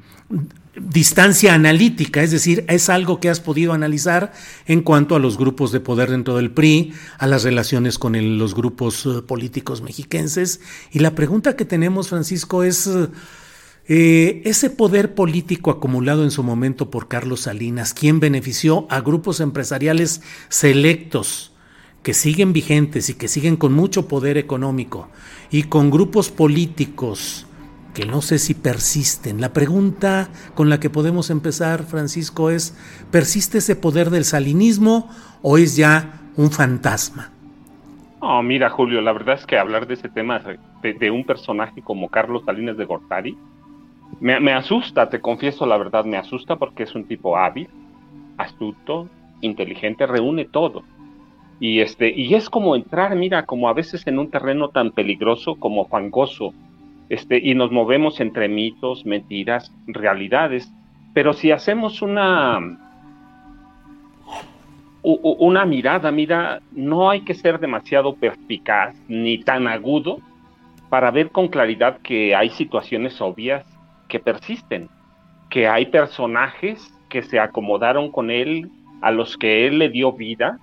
distancia 0.74 1.54
analítica, 1.54 2.22
es 2.22 2.30
decir, 2.30 2.64
es 2.68 2.88
algo 2.88 3.20
que 3.20 3.28
has 3.28 3.40
podido 3.40 3.72
analizar 3.72 4.32
en 4.66 4.82
cuanto 4.82 5.14
a 5.14 5.18
los 5.18 5.36
grupos 5.36 5.70
de 5.70 5.80
poder 5.80 6.10
dentro 6.10 6.36
del 6.36 6.50
PRI, 6.50 6.94
a 7.18 7.26
las 7.26 7.44
relaciones 7.44 7.98
con 7.98 8.38
los 8.38 8.54
grupos 8.54 9.04
eh, 9.06 9.22
políticos 9.22 9.82
mexiquenses. 9.82 10.60
Y 10.90 11.00
la 11.00 11.14
pregunta 11.14 11.56
que 11.56 11.64
tenemos, 11.64 12.08
Francisco, 12.08 12.62
es 12.62 12.88
eh, 13.86 14.42
ese 14.44 14.70
poder 14.70 15.14
político 15.14 15.70
acumulado 15.70 16.24
en 16.24 16.30
su 16.30 16.42
momento 16.42 16.90
por 16.90 17.08
Carlos 17.08 17.42
Salinas, 17.42 17.92
¿quién 17.92 18.20
benefició 18.20 18.86
a 18.90 19.00
grupos 19.00 19.40
empresariales 19.40 20.22
selectos 20.48 21.51
que 22.02 22.14
siguen 22.14 22.52
vigentes 22.52 23.08
y 23.08 23.14
que 23.14 23.28
siguen 23.28 23.56
con 23.56 23.72
mucho 23.72 24.08
poder 24.08 24.36
económico 24.38 25.08
y 25.50 25.64
con 25.64 25.90
grupos 25.90 26.30
políticos 26.30 27.46
que 27.94 28.06
no 28.06 28.22
sé 28.22 28.38
si 28.38 28.54
persisten. 28.54 29.40
La 29.40 29.52
pregunta 29.52 30.28
con 30.54 30.70
la 30.70 30.80
que 30.80 30.90
podemos 30.90 31.30
empezar, 31.30 31.82
Francisco, 31.82 32.50
es, 32.50 32.76
¿persiste 33.10 33.58
ese 33.58 33.76
poder 33.76 34.10
del 34.10 34.24
salinismo 34.24 35.10
o 35.42 35.58
es 35.58 35.76
ya 35.76 36.20
un 36.36 36.50
fantasma? 36.50 37.30
No, 38.22 38.42
mira, 38.42 38.70
Julio, 38.70 39.00
la 39.00 39.12
verdad 39.12 39.34
es 39.38 39.46
que 39.46 39.58
hablar 39.58 39.86
de 39.86 39.94
ese 39.94 40.08
tema 40.08 40.40
de, 40.82 41.10
un 41.10 41.24
personaje 41.24 41.82
como 41.82 42.08
Carlos 42.08 42.44
Salinas 42.46 42.76
de 42.76 42.84
Gortari 42.84 43.36
me, 44.20 44.38
me, 44.40 44.52
asusta, 44.52 45.08
te 45.08 45.20
confieso 45.20 45.66
la 45.66 45.76
verdad, 45.76 46.04
me 46.04 46.16
asusta 46.16 46.56
porque 46.56 46.84
es 46.84 46.94
un 46.94 47.04
tipo 47.04 47.36
hábil, 47.36 47.68
astuto, 48.38 49.08
inteligente, 49.40 50.06
reúne 50.06 50.44
todo. 50.44 50.84
Y, 51.62 51.78
este, 51.78 52.10
y 52.10 52.34
es 52.34 52.50
como 52.50 52.74
entrar, 52.74 53.14
mira, 53.14 53.46
como 53.46 53.68
a 53.68 53.72
veces 53.72 54.04
en 54.08 54.18
un 54.18 54.32
terreno 54.32 54.70
tan 54.70 54.90
peligroso 54.90 55.54
como 55.54 55.86
fangoso, 55.86 56.52
este, 57.08 57.38
y 57.38 57.54
nos 57.54 57.70
movemos 57.70 58.18
entre 58.18 58.48
mitos, 58.48 59.06
mentiras, 59.06 59.72
realidades. 59.86 60.68
Pero 61.14 61.32
si 61.32 61.52
hacemos 61.52 62.02
una, 62.02 62.58
una 65.04 65.64
mirada, 65.64 66.10
mira, 66.10 66.60
no 66.72 67.08
hay 67.08 67.20
que 67.20 67.32
ser 67.32 67.60
demasiado 67.60 68.16
perspicaz 68.16 68.96
ni 69.06 69.38
tan 69.38 69.68
agudo 69.68 70.18
para 70.88 71.12
ver 71.12 71.30
con 71.30 71.46
claridad 71.46 71.98
que 71.98 72.34
hay 72.34 72.50
situaciones 72.50 73.20
obvias 73.20 73.64
que 74.08 74.18
persisten, 74.18 74.88
que 75.48 75.68
hay 75.68 75.86
personajes 75.86 76.92
que 77.08 77.22
se 77.22 77.38
acomodaron 77.38 78.10
con 78.10 78.32
él, 78.32 78.68
a 79.00 79.12
los 79.12 79.36
que 79.36 79.68
él 79.68 79.78
le 79.78 79.90
dio 79.90 80.12
vida, 80.12 80.58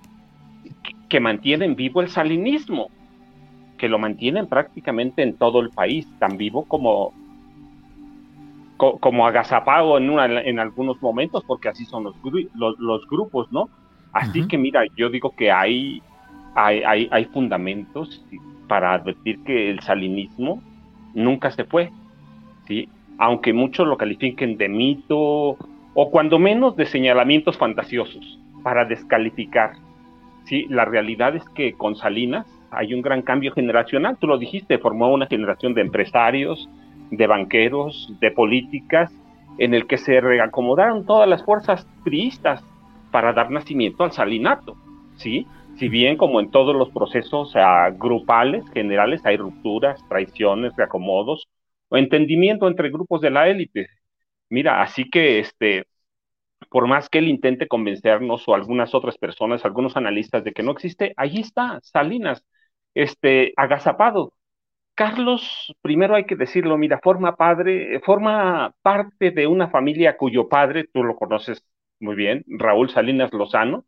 que 1.09 1.19
mantienen 1.19 1.75
vivo 1.75 2.01
el 2.01 2.09
salinismo 2.09 2.89
que 3.79 3.89
lo 3.89 3.97
mantienen 3.97 4.45
prácticamente 4.45 5.23
en 5.23 5.35
todo 5.35 5.61
el 5.61 5.71
país, 5.71 6.07
tan 6.19 6.37
vivo 6.37 6.65
como, 6.65 7.13
como 8.77 9.25
agazapado 9.25 9.97
en, 9.97 10.11
una, 10.11 10.25
en 10.41 10.59
algunos 10.59 11.01
momentos, 11.01 11.43
porque 11.45 11.69
así 11.69 11.85
son 11.85 12.03
los, 12.03 12.15
los, 12.53 13.07
grupos, 13.07 13.51
¿no? 13.51 13.69
Así 14.11 14.47
que 14.47 14.57
mira, 14.57 14.83
yo 14.95 15.09
digo 15.09 15.33
que 15.35 15.51
hay, 15.51 16.01
hay, 16.53 16.83
hay, 16.83 17.07
hay 17.11 17.25
fundamentos 17.25 18.23
para 18.67 18.93
advertir 18.93 19.43
que 19.43 19.71
el 19.71 19.79
salinismo 19.79 20.61
nunca 21.13 21.49
se 21.49 21.63
fue, 21.63 21.89
¿sí? 22.67 22.89
Aunque 23.17 23.53
muchos 23.53 23.87
lo 23.87 23.97
califiquen 23.97 24.57
de 24.57 24.69
mito 24.69 25.57
o 25.93 26.11
cuando 26.11 26.37
menos 26.37 26.75
de 26.75 26.85
señalamientos 26.85 27.57
fantasiosos 27.57 28.39
para 28.63 28.85
descalificar. 28.85 29.73
Sí, 30.49 30.65
la 30.67 30.83
realidad 30.83 31.35
es 31.35 31.47
que 31.49 31.73
con 31.73 31.95
Salinas 31.95 32.47
hay 32.71 32.95
un 32.95 33.03
gran 33.03 33.21
cambio 33.21 33.51
generacional, 33.51 34.17
tú 34.17 34.25
lo 34.25 34.39
dijiste, 34.39 34.79
formó 34.79 35.13
una 35.13 35.27
generación 35.27 35.75
de 35.75 35.81
empresarios, 35.81 36.67
de 37.11 37.27
banqueros, 37.27 38.11
de 38.19 38.31
políticas, 38.31 39.13
en 39.59 39.75
el 39.75 39.85
que 39.85 39.97
se 39.97 40.19
reacomodaron 40.19 41.05
todas 41.05 41.29
las 41.29 41.43
fuerzas 41.45 41.85
priistas 42.03 42.63
para 43.11 43.31
dar 43.31 43.51
nacimiento 43.51 44.03
al 44.03 44.11
salinato, 44.11 44.75
¿sí? 45.17 45.45
Si 45.77 45.87
bien 45.87 46.17
como 46.17 46.39
en 46.39 46.49
todos 46.49 46.75
los 46.75 46.89
procesos 46.89 47.53
grupales, 47.99 48.67
generales, 48.71 49.23
hay 49.27 49.37
rupturas, 49.37 50.03
traiciones, 50.09 50.75
reacomodos 50.75 51.47
o 51.89 51.97
entendimiento 51.97 52.67
entre 52.67 52.89
grupos 52.89 53.21
de 53.21 53.29
la 53.29 53.47
élite. 53.49 53.85
Mira, 54.49 54.81
así 54.81 55.07
que 55.11 55.37
este, 55.37 55.85
por 56.69 56.87
más 56.87 57.09
que 57.09 57.19
él 57.19 57.27
intente 57.29 57.67
convencernos 57.67 58.47
o 58.47 58.55
algunas 58.55 58.93
otras 58.95 59.17
personas, 59.17 59.65
algunos 59.65 59.97
analistas 59.97 60.43
de 60.43 60.53
que 60.53 60.63
no 60.63 60.71
existe, 60.71 61.13
ahí 61.17 61.39
está 61.39 61.79
Salinas, 61.83 62.43
este, 62.93 63.53
agazapado. 63.57 64.33
Carlos, 64.95 65.73
primero 65.81 66.15
hay 66.15 66.25
que 66.25 66.35
decirlo, 66.35 66.77
mira, 66.77 66.99
forma 67.01 67.35
padre, 67.37 68.01
forma 68.01 68.75
parte 68.81 69.31
de 69.31 69.47
una 69.47 69.69
familia 69.69 70.17
cuyo 70.17 70.49
padre, 70.49 70.85
tú 70.93 71.03
lo 71.03 71.15
conoces 71.15 71.63
muy 71.99 72.15
bien, 72.15 72.43
Raúl 72.47 72.89
Salinas 72.89 73.31
Lozano, 73.33 73.85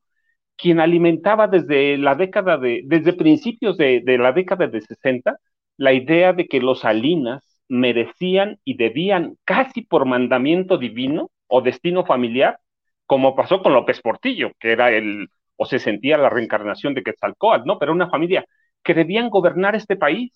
quien 0.57 0.79
alimentaba 0.79 1.47
desde 1.47 1.97
la 1.97 2.15
década 2.15 2.57
de, 2.57 2.81
desde 2.85 3.13
principios 3.13 3.77
de, 3.77 4.03
la 4.05 4.31
década 4.31 4.67
de 4.67 4.81
60, 4.81 5.37
la 5.77 5.93
idea 5.93 6.33
de 6.33 6.47
que 6.47 6.59
los 6.61 6.81
Salinas 6.81 7.43
merecían 7.67 8.59
y 8.63 8.75
debían 8.77 9.37
casi 9.45 9.81
por 9.81 10.05
mandamiento 10.05 10.77
divino 10.77 11.31
o 11.51 11.62
destino 11.62 12.05
familiar, 12.05 12.60
como 13.05 13.36
pasó 13.36 13.62
con 13.62 13.74
López 13.74 14.01
Portillo, 14.01 14.51
que 14.60 14.72
era 14.72 14.91
el, 14.91 15.29
o 15.58 15.65
se 15.65 15.79
sentía 15.79 16.17
la 16.17 16.29
reencarnación 16.29 16.93
de 16.93 17.03
Quetzalcóatl, 17.03 17.65
¿no? 17.65 17.77
Pero 17.79 17.91
una 17.93 18.10
familia 18.10 18.46
que 18.84 18.93
debían 18.93 19.29
gobernar 19.29 19.75
este 19.75 19.96
país 19.98 20.31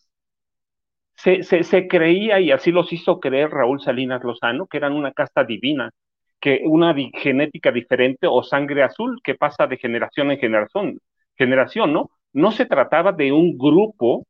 se, 1.15 1.87
creía, 1.87 2.39
y 2.39 2.51
así 2.51 2.71
los 2.71 2.91
hizo 2.93 3.19
creer 3.19 3.49
Raúl 3.49 3.81
Salinas 3.81 4.23
Lozano, 4.23 4.67
que 4.67 4.77
eran 4.77 4.93
una 4.93 5.11
casta 5.11 5.43
divina, 5.43 5.91
que 6.39 6.61
una 6.65 6.93
genética 7.13 7.71
diferente 7.71 8.27
o 8.27 8.43
sangre 8.43 8.83
azul 8.83 9.19
que 9.23 9.35
pasa 9.35 9.67
de 9.67 9.77
generación 9.77 10.31
en 10.31 10.39
generación, 10.39 10.99
generación, 11.37 11.93
¿no? 11.93 12.11
No 12.33 12.51
se 12.51 12.65
trataba 12.65 13.11
de 13.13 13.31
un 13.31 13.57
grupo 13.57 14.25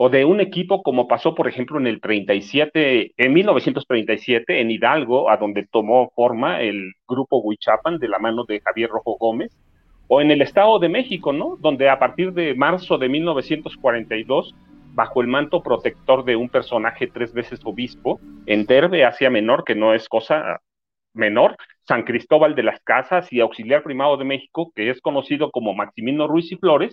o 0.00 0.08
de 0.08 0.24
un 0.24 0.40
equipo 0.40 0.82
como 0.84 1.08
pasó, 1.08 1.34
por 1.34 1.48
ejemplo, 1.48 1.78
en 1.78 1.88
el 1.88 2.00
37, 2.00 3.14
en 3.16 3.32
1937, 3.32 4.60
en 4.60 4.70
Hidalgo, 4.70 5.28
a 5.28 5.36
donde 5.36 5.66
tomó 5.66 6.10
forma 6.14 6.62
el 6.62 6.92
grupo 7.06 7.38
Huichapan 7.40 7.98
de 7.98 8.06
la 8.06 8.20
mano 8.20 8.44
de 8.44 8.60
Javier 8.60 8.90
Rojo 8.90 9.16
Gómez, 9.18 9.52
o 10.06 10.20
en 10.20 10.30
el 10.30 10.40
Estado 10.40 10.78
de 10.78 10.88
México, 10.88 11.32
¿no? 11.32 11.56
Donde 11.60 11.88
a 11.88 11.98
partir 11.98 12.32
de 12.32 12.54
marzo 12.54 12.96
de 12.96 13.08
1942 13.08 14.54
bajo 14.94 15.20
el 15.20 15.26
manto 15.26 15.64
protector 15.64 16.24
de 16.24 16.36
un 16.36 16.48
personaje 16.48 17.08
tres 17.08 17.32
veces 17.32 17.60
obispo, 17.64 18.20
en 18.46 18.66
Derbe, 18.66 19.04
Asia 19.04 19.30
Menor, 19.30 19.64
que 19.64 19.74
no 19.74 19.94
es 19.94 20.08
cosa 20.08 20.60
menor, 21.12 21.56
San 21.88 22.04
Cristóbal 22.04 22.54
de 22.54 22.62
las 22.62 22.80
Casas 22.82 23.32
y 23.32 23.40
auxiliar 23.40 23.82
primado 23.82 24.16
de 24.16 24.24
México, 24.24 24.70
que 24.76 24.90
es 24.90 25.00
conocido 25.00 25.50
como 25.50 25.74
Maximino 25.74 26.28
Ruiz 26.28 26.52
y 26.52 26.56
Flores, 26.56 26.92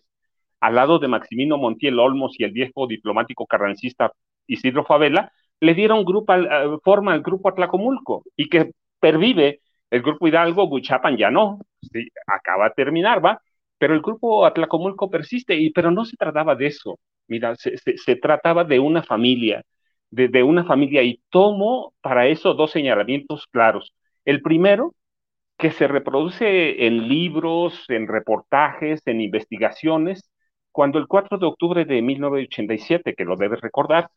al 0.59 0.75
lado 0.75 0.99
de 0.99 1.07
Maximino 1.07 1.57
Montiel 1.57 1.99
Olmos 1.99 2.35
y 2.39 2.43
el 2.43 2.51
viejo 2.51 2.87
diplomático 2.87 3.45
carrancista 3.45 4.11
Isidro 4.47 4.85
Favela, 4.85 5.31
le 5.59 5.73
dieron 5.73 6.03
grupo, 6.05 6.33
eh, 6.33 6.77
forma 6.83 7.13
al 7.13 7.21
grupo 7.21 7.49
Atlacomulco 7.49 8.23
y 8.35 8.49
que 8.49 8.71
pervive 8.99 9.61
el 9.89 10.01
grupo 10.01 10.27
Hidalgo, 10.27 10.67
Guchapan 10.67 11.17
ya 11.17 11.31
no, 11.31 11.59
acaba 12.27 12.69
de 12.69 12.75
terminar, 12.75 13.23
¿va? 13.23 13.41
Pero 13.77 13.93
el 13.93 14.01
grupo 14.01 14.45
Atlacomulco 14.45 15.09
persiste, 15.09 15.55
y, 15.55 15.69
pero 15.71 15.91
no 15.91 16.05
se 16.05 16.17
trataba 16.17 16.55
de 16.55 16.67
eso. 16.67 16.99
Mira, 17.27 17.55
se, 17.55 18.15
trataba 18.17 18.63
de 18.63 18.79
una 18.79 19.03
familia, 19.03 19.63
de, 20.09 20.43
una 20.43 20.63
familia, 20.65 21.03
y 21.03 21.21
tomo 21.29 21.93
para 22.01 22.27
eso 22.27 22.53
dos 22.53 22.71
señalamientos 22.71 23.47
claros. 23.47 23.93
El 24.25 24.41
primero, 24.41 24.95
que 25.57 25.71
se 25.71 25.87
reproduce 25.87 26.85
en 26.85 27.07
libros, 27.07 27.85
en 27.89 28.07
reportajes, 28.07 29.01
en 29.07 29.21
investigaciones, 29.21 30.29
cuando 30.75 30.99
el 30.99 31.07
4 31.07 31.37
de 31.37 31.45
octubre 31.45 31.85
de 31.85 32.01
1987, 32.01 33.15
que 33.15 33.23
lo 33.23 33.37
debes 33.37 33.61
recordar, 33.61 34.09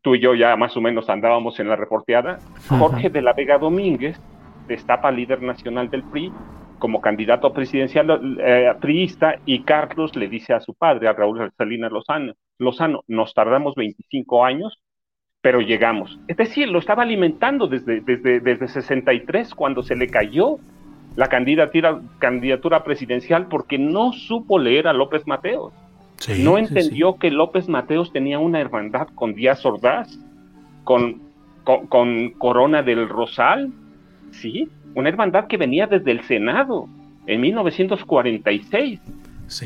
tú 0.00 0.14
y 0.14 0.20
yo 0.20 0.34
ya 0.34 0.56
más 0.56 0.74
o 0.74 0.80
menos 0.80 1.10
andábamos 1.10 1.60
en 1.60 1.68
la 1.68 1.76
reporteada, 1.76 2.38
Jorge 2.70 3.10
de 3.10 3.20
la 3.20 3.34
Vega 3.34 3.58
Domínguez 3.58 4.18
destapa 4.66 5.10
líder 5.10 5.42
nacional 5.42 5.90
del 5.90 6.02
PRI 6.04 6.32
como 6.78 7.02
candidato 7.02 7.52
presidencial 7.52 8.38
eh, 8.40 8.72
priista 8.80 9.34
y 9.44 9.62
Carlos 9.62 10.16
le 10.16 10.28
dice 10.28 10.54
a 10.54 10.60
su 10.60 10.72
padre, 10.72 11.06
a 11.06 11.12
Raúl 11.12 11.52
Salinas 11.58 11.92
Lozano, 11.92 12.32
Lozano, 12.56 13.02
nos 13.06 13.34
tardamos 13.34 13.74
25 13.74 14.42
años, 14.42 14.80
pero 15.42 15.60
llegamos. 15.60 16.18
Es 16.28 16.38
decir, 16.38 16.70
lo 16.70 16.78
estaba 16.78 17.02
alimentando 17.02 17.66
desde, 17.66 18.00
desde, 18.00 18.40
desde 18.40 18.68
63 18.68 19.54
cuando 19.54 19.82
se 19.82 19.96
le 19.96 20.06
cayó 20.06 20.60
la 21.16 21.26
candidatura, 21.26 22.00
candidatura 22.18 22.84
presidencial 22.84 23.48
porque 23.48 23.76
no 23.76 24.14
supo 24.14 24.58
leer 24.58 24.88
a 24.88 24.94
López 24.94 25.26
Mateos. 25.26 25.74
No 26.38 26.58
entendió 26.58 27.16
que 27.16 27.30
López 27.30 27.68
Mateos 27.68 28.12
tenía 28.12 28.38
una 28.38 28.60
hermandad 28.60 29.08
con 29.14 29.34
Díaz 29.34 29.64
Ordaz, 29.64 30.18
con, 30.84 31.22
con, 31.64 31.86
con 31.86 32.30
Corona 32.38 32.82
del 32.82 33.08
Rosal, 33.08 33.70
¿sí? 34.32 34.68
una 34.94 35.08
hermandad 35.08 35.46
que 35.46 35.56
venía 35.56 35.86
desde 35.86 36.10
el 36.10 36.22
Senado 36.24 36.88
en 37.26 37.40
1946, 37.40 39.00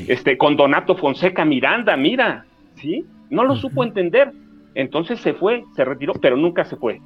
este, 0.08 0.38
con 0.38 0.56
Donato 0.56 0.96
Fonseca 0.96 1.44
Miranda, 1.44 1.96
mira, 1.96 2.44
¿sí? 2.80 3.04
No 3.30 3.44
lo 3.44 3.56
supo 3.56 3.84
entender. 3.84 4.32
Entonces 4.74 5.20
se 5.20 5.34
fue, 5.34 5.64
se 5.76 5.84
retiró, 5.84 6.14
pero 6.14 6.36
nunca 6.36 6.64
se 6.64 6.76
fue. 6.76 7.00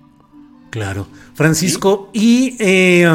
Claro. 0.71 1.07
Francisco, 1.35 2.11
y 2.13 2.57
eh, 2.61 3.09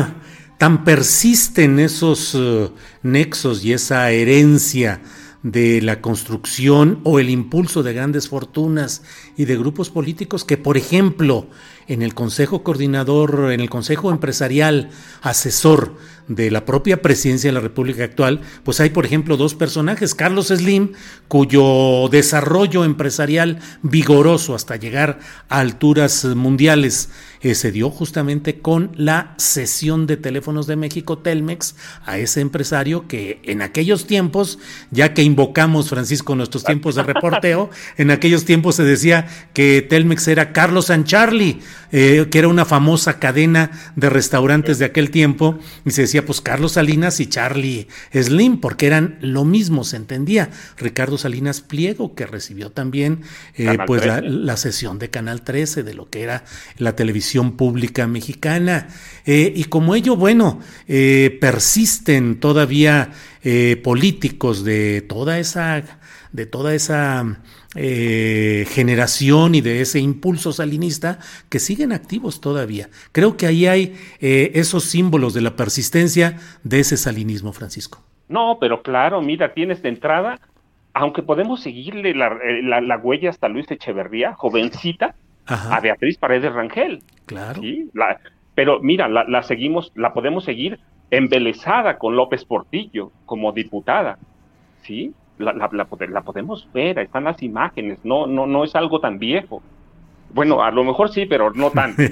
tan 0.57 0.83
persisten 0.83 1.79
esos 1.79 2.35
eh, 2.35 2.69
nexos 3.01 3.63
y 3.65 3.73
esa 3.73 4.11
herencia 4.11 5.01
de 5.43 5.81
la 5.81 6.01
construcción 6.01 6.99
o 7.03 7.19
el 7.19 7.29
impulso 7.29 7.83
de 7.83 7.93
grandes 7.93 8.29
fortunas 8.29 9.03
y 9.37 9.45
de 9.45 9.57
grupos 9.57 9.89
políticos 9.89 10.45
que, 10.45 10.57
por 10.57 10.77
ejemplo, 10.77 11.47
en 11.87 12.01
el 12.01 12.13
Consejo 12.13 12.63
Coordinador, 12.63 13.51
en 13.51 13.59
el 13.59 13.69
Consejo 13.69 14.11
Empresarial 14.11 14.89
Asesor 15.21 15.95
de 16.27 16.51
la 16.51 16.65
propia 16.65 17.01
presidencia 17.01 17.49
de 17.49 17.53
la 17.53 17.59
República 17.59 18.03
actual, 18.03 18.41
pues 18.63 18.79
hay, 18.79 18.89
por 18.89 19.05
ejemplo, 19.05 19.35
dos 19.35 19.55
personajes. 19.55 20.15
Carlos 20.15 20.47
Slim, 20.47 20.93
cuyo 21.27 22.07
desarrollo 22.09 22.85
empresarial 22.85 23.59
vigoroso 23.81 24.55
hasta 24.55 24.77
llegar 24.77 25.19
a 25.49 25.59
alturas 25.59 26.23
mundiales 26.25 27.09
eh, 27.41 27.55
se 27.55 27.73
dio 27.73 27.89
justamente 27.89 28.59
con 28.59 28.91
la 28.95 29.35
cesión 29.37 30.07
de 30.07 30.15
teléfonos 30.15 30.65
de 30.65 30.77
México, 30.77 31.17
Telmex, 31.17 31.75
a 32.05 32.17
ese 32.17 32.39
empresario 32.39 33.05
que 33.07 33.41
en 33.43 33.61
aquellos 33.61 34.07
tiempos, 34.07 34.59
ya 34.91 35.13
que 35.13 35.23
invocamos, 35.23 35.89
Francisco, 35.89 36.35
nuestros 36.35 36.63
tiempos 36.63 36.95
de 36.95 37.03
reporteo, 37.03 37.69
en 37.97 38.11
aquellos 38.11 38.45
tiempos 38.45 38.75
se 38.75 38.83
decía 38.83 39.27
que 39.53 39.81
Telmex 39.81 40.25
era 40.29 40.53
Carlos 40.53 40.85
San 40.85 41.03
Charlie, 41.03 41.59
eh, 41.91 42.27
que 42.31 42.39
era 42.39 42.47
una 42.47 42.65
famosa 42.65 43.19
cadena 43.19 43.71
de 43.95 44.09
restaurantes 44.09 44.79
de 44.79 44.85
aquel 44.85 45.11
tiempo, 45.11 45.59
y 45.85 45.91
se 45.91 46.01
decía 46.01 46.25
pues 46.25 46.41
Carlos 46.41 46.73
Salinas 46.73 47.19
y 47.19 47.27
Charlie 47.27 47.87
Slim, 48.13 48.59
porque 48.59 48.87
eran 48.87 49.17
lo 49.21 49.45
mismo, 49.45 49.83
se 49.83 49.97
entendía. 49.97 50.49
Ricardo 50.77 51.17
Salinas 51.17 51.61
Pliego, 51.61 52.15
que 52.15 52.25
recibió 52.25 52.71
también 52.71 53.21
eh, 53.55 53.77
pues 53.85 54.05
la, 54.05 54.57
sesión 54.57 54.99
de 54.99 55.09
Canal 55.09 55.41
13 55.41 55.83
de 55.83 55.93
lo 55.93 56.09
que 56.09 56.23
era 56.23 56.45
la 56.77 56.95
televisión 56.95 57.57
pública 57.57 58.07
mexicana. 58.07 58.87
Eh, 59.25 59.53
y 59.55 59.65
como 59.65 59.95
ello, 59.95 60.15
bueno, 60.15 60.59
persisten 60.87 62.39
todavía 62.39 63.11
políticos 63.83 64.63
de 64.63 65.01
toda 65.01 65.37
esa, 65.37 65.83
de 66.31 66.45
toda 66.45 66.73
esa 66.73 67.39
eh, 67.75 68.65
generación 68.69 69.55
y 69.55 69.61
de 69.61 69.81
ese 69.81 69.99
impulso 69.99 70.53
salinista 70.53 71.19
que 71.49 71.59
siguen 71.59 71.91
activos 71.91 72.39
todavía. 72.39 72.89
Creo 73.11 73.35
que 73.35 73.47
ahí 73.47 73.65
hay 73.65 73.95
eh, 74.21 74.51
esos 74.55 74.83
símbolos 74.83 75.33
de 75.33 75.41
la 75.41 75.55
persistencia 75.55 76.37
de 76.63 76.79
ese 76.79 76.97
salinismo, 76.97 77.51
Francisco. 77.51 78.03
No, 78.29 78.57
pero 78.59 78.81
claro, 78.81 79.21
mira, 79.21 79.53
tienes 79.53 79.81
de 79.81 79.89
entrada, 79.89 80.39
aunque 80.93 81.23
podemos 81.23 81.61
seguirle 81.61 82.13
la, 82.13 82.37
eh, 82.43 82.97
huella 83.01 83.29
hasta 83.29 83.49
Luis 83.49 83.69
Echeverría, 83.69 84.33
jovencita, 84.33 85.15
a 85.45 85.79
Beatriz 85.81 86.17
Paredes 86.17 86.53
Rangel. 86.53 87.03
Claro. 87.25 87.61
pero 88.55 88.79
mira, 88.81 89.07
la, 89.07 89.43
seguimos, 89.43 89.91
la 89.95 90.13
podemos 90.13 90.45
seguir 90.45 90.79
embelesada 91.09 91.97
con 91.97 92.15
López 92.15 92.45
Portillo 92.45 93.11
como 93.25 93.51
diputada, 93.51 94.17
¿sí? 94.83 95.13
La, 95.37 95.53
la, 95.53 96.21
podemos 96.21 96.69
ver, 96.73 96.99
están 96.99 97.23
las 97.23 97.41
imágenes, 97.41 97.99
no, 98.03 98.27
no, 98.27 98.45
no 98.45 98.63
es 98.63 98.75
algo 98.75 98.99
tan 98.99 99.17
viejo. 99.17 99.61
Bueno, 100.33 100.63
a 100.63 100.71
lo 100.71 100.83
mejor 100.83 101.09
sí, 101.09 101.25
pero 101.25 101.51
no 101.51 101.71
tanto. 101.71 102.01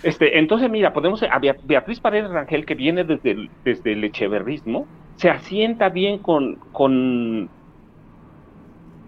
Este, 0.00 0.38
entonces, 0.38 0.70
mira, 0.70 0.92
podemos 0.92 1.20
a 1.24 1.40
Beatriz 1.40 1.98
Paredes 1.98 2.30
Rangel, 2.30 2.64
que 2.64 2.76
viene 2.76 3.02
desde 3.02 3.32
el, 3.32 3.50
desde 3.64 3.94
el 3.94 4.04
echeverrismo, 4.04 4.86
se 5.16 5.28
asienta 5.28 5.88
bien 5.88 6.18
con, 6.18 6.54
con, 6.70 7.50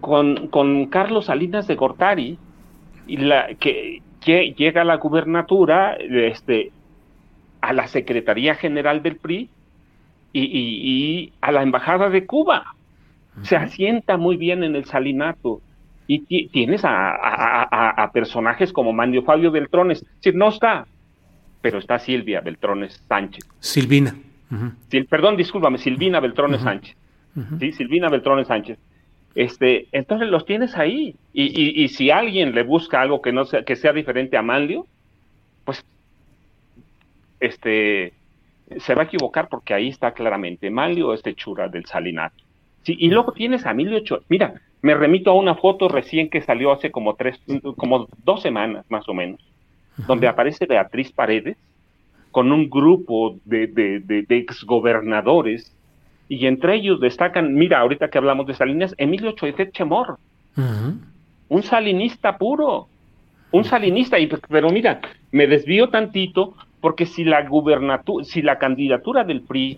con, 0.01 0.47
con 0.47 0.87
Carlos 0.87 1.27
Salinas 1.27 1.65
de 1.67 1.75
Gortari, 1.75 2.37
y 3.07 3.17
la, 3.17 3.55
que, 3.55 4.01
que 4.19 4.53
llega 4.53 4.81
a 4.81 4.85
la 4.85 4.97
gubernatura, 4.97 5.95
este, 5.95 6.71
a 7.61 7.73
la 7.73 7.87
Secretaría 7.87 8.55
General 8.55 9.01
del 9.01 9.17
PRI 9.17 9.49
y, 10.33 11.33
a 11.41 11.51
la 11.51 11.63
Embajada 11.63 12.09
de 12.09 12.25
Cuba. 12.25 12.75
Se 13.43 13.55
asienta 13.55 14.17
muy 14.17 14.37
bien 14.37 14.63
en 14.63 14.75
el 14.75 14.85
salinato. 14.85 15.61
Y 16.07 16.47
tienes 16.49 16.81
a, 16.83 18.09
personajes 18.13 18.73
como 18.73 18.91
Mandio 18.91 19.23
Fabio 19.23 19.51
Beltrones. 19.51 20.05
Si 20.19 20.31
no 20.33 20.49
está, 20.49 20.85
pero 21.61 21.79
está 21.79 21.99
Silvia 21.99 22.41
Beltrones 22.41 23.01
Sánchez. 23.07 23.45
Silvina. 23.59 24.13
perdón, 25.09 25.37
discúlpame, 25.37 25.77
Silvina 25.77 26.19
Beltrones 26.19 26.61
Sánchez. 26.61 26.97
Sí, 27.59 27.71
Silvina 27.71 28.09
Beltrones 28.09 28.47
Sánchez. 28.47 28.77
Este, 29.35 29.87
entonces 29.91 30.27
los 30.27 30.45
tienes 30.45 30.75
ahí. 30.75 31.15
Y, 31.33 31.87
si 31.89 32.11
alguien 32.11 32.53
le 32.53 32.63
busca 32.63 33.01
algo 33.01 33.21
que 33.21 33.31
no 33.31 33.45
sea, 33.45 33.63
que 33.63 33.75
sea 33.75 33.93
diferente 33.93 34.35
a 34.37 34.41
Manlio, 34.41 34.85
pues 35.63 35.85
este 37.39 38.13
se 38.79 38.95
va 38.95 39.01
a 39.01 39.05
equivocar 39.05 39.49
porque 39.49 39.73
ahí 39.73 39.89
está 39.89 40.13
claramente 40.13 40.69
Manlio 40.69 41.13
es 41.13 41.23
chura 41.35 41.67
del 41.67 41.85
Salinato. 41.85 42.43
Sí, 42.83 42.95
y 42.99 43.09
luego 43.09 43.31
tienes 43.33 43.65
a 43.65 43.71
Emilio 43.71 43.97
Ochoa. 43.97 44.21
Mira, 44.29 44.55
me 44.81 44.95
remito 44.95 45.31
a 45.31 45.35
una 45.35 45.55
foto 45.55 45.87
recién 45.87 46.29
que 46.29 46.41
salió 46.41 46.71
hace 46.71 46.91
como 46.91 47.15
tres, 47.15 47.39
como 47.77 48.07
dos 48.23 48.41
semanas 48.41 48.85
más 48.89 49.07
o 49.07 49.13
menos, 49.13 49.39
donde 50.07 50.27
aparece 50.27 50.65
Beatriz 50.65 51.11
Paredes 51.11 51.57
con 52.31 52.51
un 52.51 52.69
grupo 52.69 53.37
de, 53.45 53.67
de, 53.67 53.99
de, 53.99 54.23
de 54.23 54.37
exgobernadores 54.37 55.75
y 56.31 56.47
entre 56.47 56.75
ellos 56.75 57.01
destacan, 57.01 57.53
mira, 57.53 57.79
ahorita 57.79 58.09
que 58.09 58.17
hablamos 58.17 58.47
de 58.47 58.53
Salinas, 58.53 58.95
Emilio 58.97 59.33
Choitet 59.33 59.73
Chemor, 59.73 60.17
un 61.49 61.63
salinista 61.63 62.37
puro, 62.37 62.87
un 63.51 63.65
salinista, 63.65 64.17
y, 64.17 64.27
pero 64.27 64.69
mira, 64.69 65.01
me 65.31 65.45
desvío 65.45 65.89
tantito 65.89 66.55
porque 66.79 67.05
si 67.05 67.25
la 67.25 67.45
gubernatura, 67.47 68.23
si 68.23 68.41
la 68.41 68.57
candidatura 68.57 69.25
del 69.25 69.41
PRI 69.41 69.77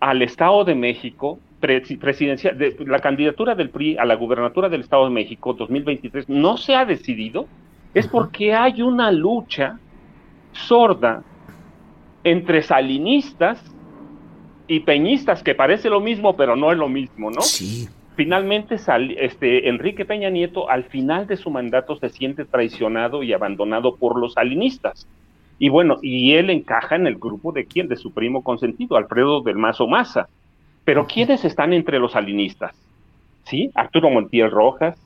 al 0.00 0.20
Estado 0.20 0.64
de 0.64 0.74
México, 0.74 1.38
presidencial, 1.62 2.58
la 2.86 2.98
candidatura 2.98 3.54
del 3.54 3.70
PRI 3.70 3.96
a 3.96 4.04
la 4.04 4.16
gubernatura 4.16 4.68
del 4.68 4.82
Estado 4.82 5.04
de 5.04 5.10
México 5.10 5.54
2023 5.54 6.28
no 6.28 6.56
se 6.56 6.74
ha 6.74 6.84
decidido, 6.84 7.46
es 7.94 8.08
porque 8.08 8.52
hay 8.52 8.82
una 8.82 9.10
lucha 9.10 9.78
sorda 10.52 11.22
entre 12.24 12.62
salinistas 12.62 13.64
y 14.66 14.80
peñistas, 14.80 15.42
que 15.42 15.54
parece 15.54 15.88
lo 15.88 16.00
mismo, 16.00 16.36
pero 16.36 16.56
no 16.56 16.72
es 16.72 16.78
lo 16.78 16.88
mismo, 16.88 17.30
¿no? 17.30 17.40
Sí. 17.42 17.88
Finalmente, 18.14 18.76
este, 19.18 19.68
Enrique 19.68 20.04
Peña 20.04 20.30
Nieto 20.30 20.68
al 20.68 20.84
final 20.84 21.26
de 21.26 21.36
su 21.36 21.50
mandato 21.50 21.96
se 21.96 22.10
siente 22.10 22.44
traicionado 22.44 23.22
y 23.22 23.32
abandonado 23.32 23.96
por 23.96 24.18
los 24.18 24.34
salinistas. 24.34 25.08
Y 25.58 25.68
bueno, 25.68 25.96
y 26.02 26.34
él 26.34 26.50
encaja 26.50 26.96
en 26.96 27.06
el 27.06 27.16
grupo 27.16 27.52
de 27.52 27.66
quién, 27.66 27.88
de 27.88 27.96
su 27.96 28.12
primo 28.12 28.42
consentido, 28.42 28.96
Alfredo 28.96 29.40
del 29.42 29.56
Mazo 29.56 29.86
Maza. 29.86 30.28
Pero 30.84 31.06
¿quiénes 31.06 31.44
están 31.44 31.72
entre 31.72 31.98
los 31.98 32.12
salinistas? 32.12 32.76
¿Sí? 33.44 33.70
Arturo 33.74 34.10
Montiel 34.10 34.50
Rojas, 34.50 34.98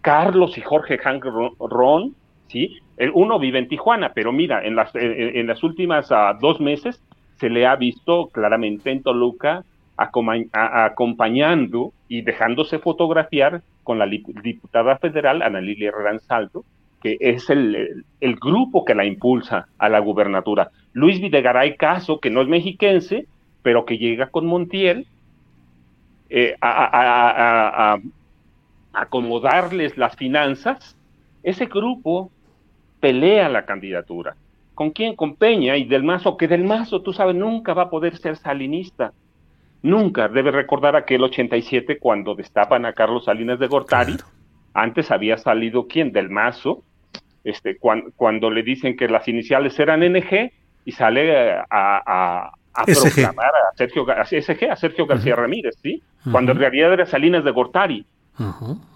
Carlos 0.00 0.56
y 0.56 0.60
Jorge 0.60 0.98
Hank 0.98 1.24
Ron, 1.24 2.14
¿sí? 2.48 2.78
El 2.96 3.12
uno 3.14 3.38
vive 3.38 3.58
en 3.58 3.68
Tijuana, 3.68 4.12
pero 4.14 4.32
mira, 4.32 4.64
en 4.64 4.76
las, 4.76 4.94
en, 4.94 5.46
las 5.46 5.62
últimas 5.62 6.10
ah, 6.10 6.36
dos 6.40 6.60
meses 6.60 7.02
se 7.36 7.48
le 7.48 7.66
ha 7.66 7.76
visto 7.76 8.28
claramente 8.28 8.90
en 8.90 9.02
Toluca 9.02 9.64
acompañando 9.96 11.92
y 12.08 12.22
dejándose 12.22 12.78
fotografiar 12.78 13.62
con 13.82 13.98
la 13.98 14.06
diputada 14.06 14.96
federal 14.98 15.42
Ana 15.42 15.60
Lilia 15.60 15.90
Ranzaldo, 15.90 16.64
que 17.02 17.16
es 17.20 17.50
el, 17.50 18.04
grupo 18.40 18.84
que 18.84 18.94
la 18.94 19.04
impulsa 19.04 19.66
a 19.78 19.88
la 19.88 19.98
gubernatura. 19.98 20.70
Luis 20.92 21.20
Videgaray 21.20 21.76
Caso, 21.76 22.20
que 22.20 22.30
no 22.30 22.42
es 22.42 22.48
mexiquense, 22.48 23.26
pero 23.62 23.84
que 23.84 23.98
llega 23.98 24.26
con 24.26 24.46
Montiel 24.46 25.06
eh, 26.28 26.54
a, 26.60 27.98
acomodarles 28.92 29.96
las 29.96 30.16
finanzas, 30.16 30.96
ese 31.42 31.66
grupo 31.66 32.30
pelea 33.00 33.48
la 33.48 33.64
candidatura. 33.64 34.36
¿Con 34.74 34.90
quién? 34.90 35.14
Con 35.14 35.36
Peña 35.36 35.76
y 35.76 35.84
Del 35.84 36.02
Mazo, 36.02 36.36
que 36.36 36.48
Del 36.48 36.64
Mazo, 36.64 37.02
tú 37.02 37.12
sabes, 37.12 37.36
nunca 37.36 37.74
va 37.74 37.82
a 37.82 37.90
poder 37.90 38.16
ser 38.16 38.36
salinista. 38.36 39.12
Nunca. 39.82 40.28
Debe 40.28 40.50
recordar 40.50 40.96
aquel 40.96 41.22
87 41.22 41.98
cuando 41.98 42.34
destapan 42.34 42.84
a 42.84 42.92
Carlos 42.92 43.24
Salinas 43.24 43.58
de 43.58 43.66
Gortari. 43.66 44.16
Antes 44.74 45.10
había 45.10 45.38
salido 45.38 45.86
quién? 45.86 46.12
Del 46.12 46.30
Mazo. 46.30 46.82
Este, 47.44 47.78
cuando, 47.78 48.50
le 48.50 48.62
dicen 48.62 48.96
que 48.96 49.08
las 49.08 49.26
iniciales 49.26 49.78
eran 49.78 50.00
NG 50.00 50.52
y 50.84 50.92
sale 50.92 51.52
a, 51.52 51.64
a, 51.70 52.52
a 52.74 52.84
proclamar 52.84 53.50
a 53.50 53.76
Sergio, 53.76 54.04
SG, 54.04 54.70
a 54.70 54.76
Sergio 54.76 55.06
García 55.06 55.36
Ramírez, 55.36 55.76
¿sí? 55.82 56.02
Cuando 56.30 56.52
en 56.52 56.58
realidad 56.58 56.92
era 56.92 57.06
Salinas 57.06 57.44
de 57.44 57.50
Gortari. 57.50 58.06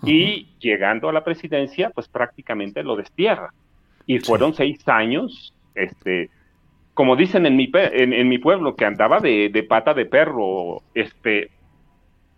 Y 0.05 0.49
llegando 0.59 1.09
a 1.09 1.13
la 1.13 1.23
presidencia, 1.23 1.91
pues 1.91 2.09
prácticamente 2.09 2.83
lo 2.83 2.97
destierra. 2.97 3.53
Y 4.07 4.19
fueron 4.19 4.55
seis 4.55 4.87
años 4.89 5.55
este, 5.75 6.31
como 6.95 7.17
dicen 7.17 7.47
en 7.47 7.57
mi, 7.57 7.71
en, 7.75 8.29
mi 8.29 8.39
pueblo, 8.39 8.77
que 8.77 8.85
andaba 8.85 9.21
de, 9.21 9.67
pata 9.69 9.95
de 9.95 10.07
perro, 10.07 10.83
este, 10.95 11.51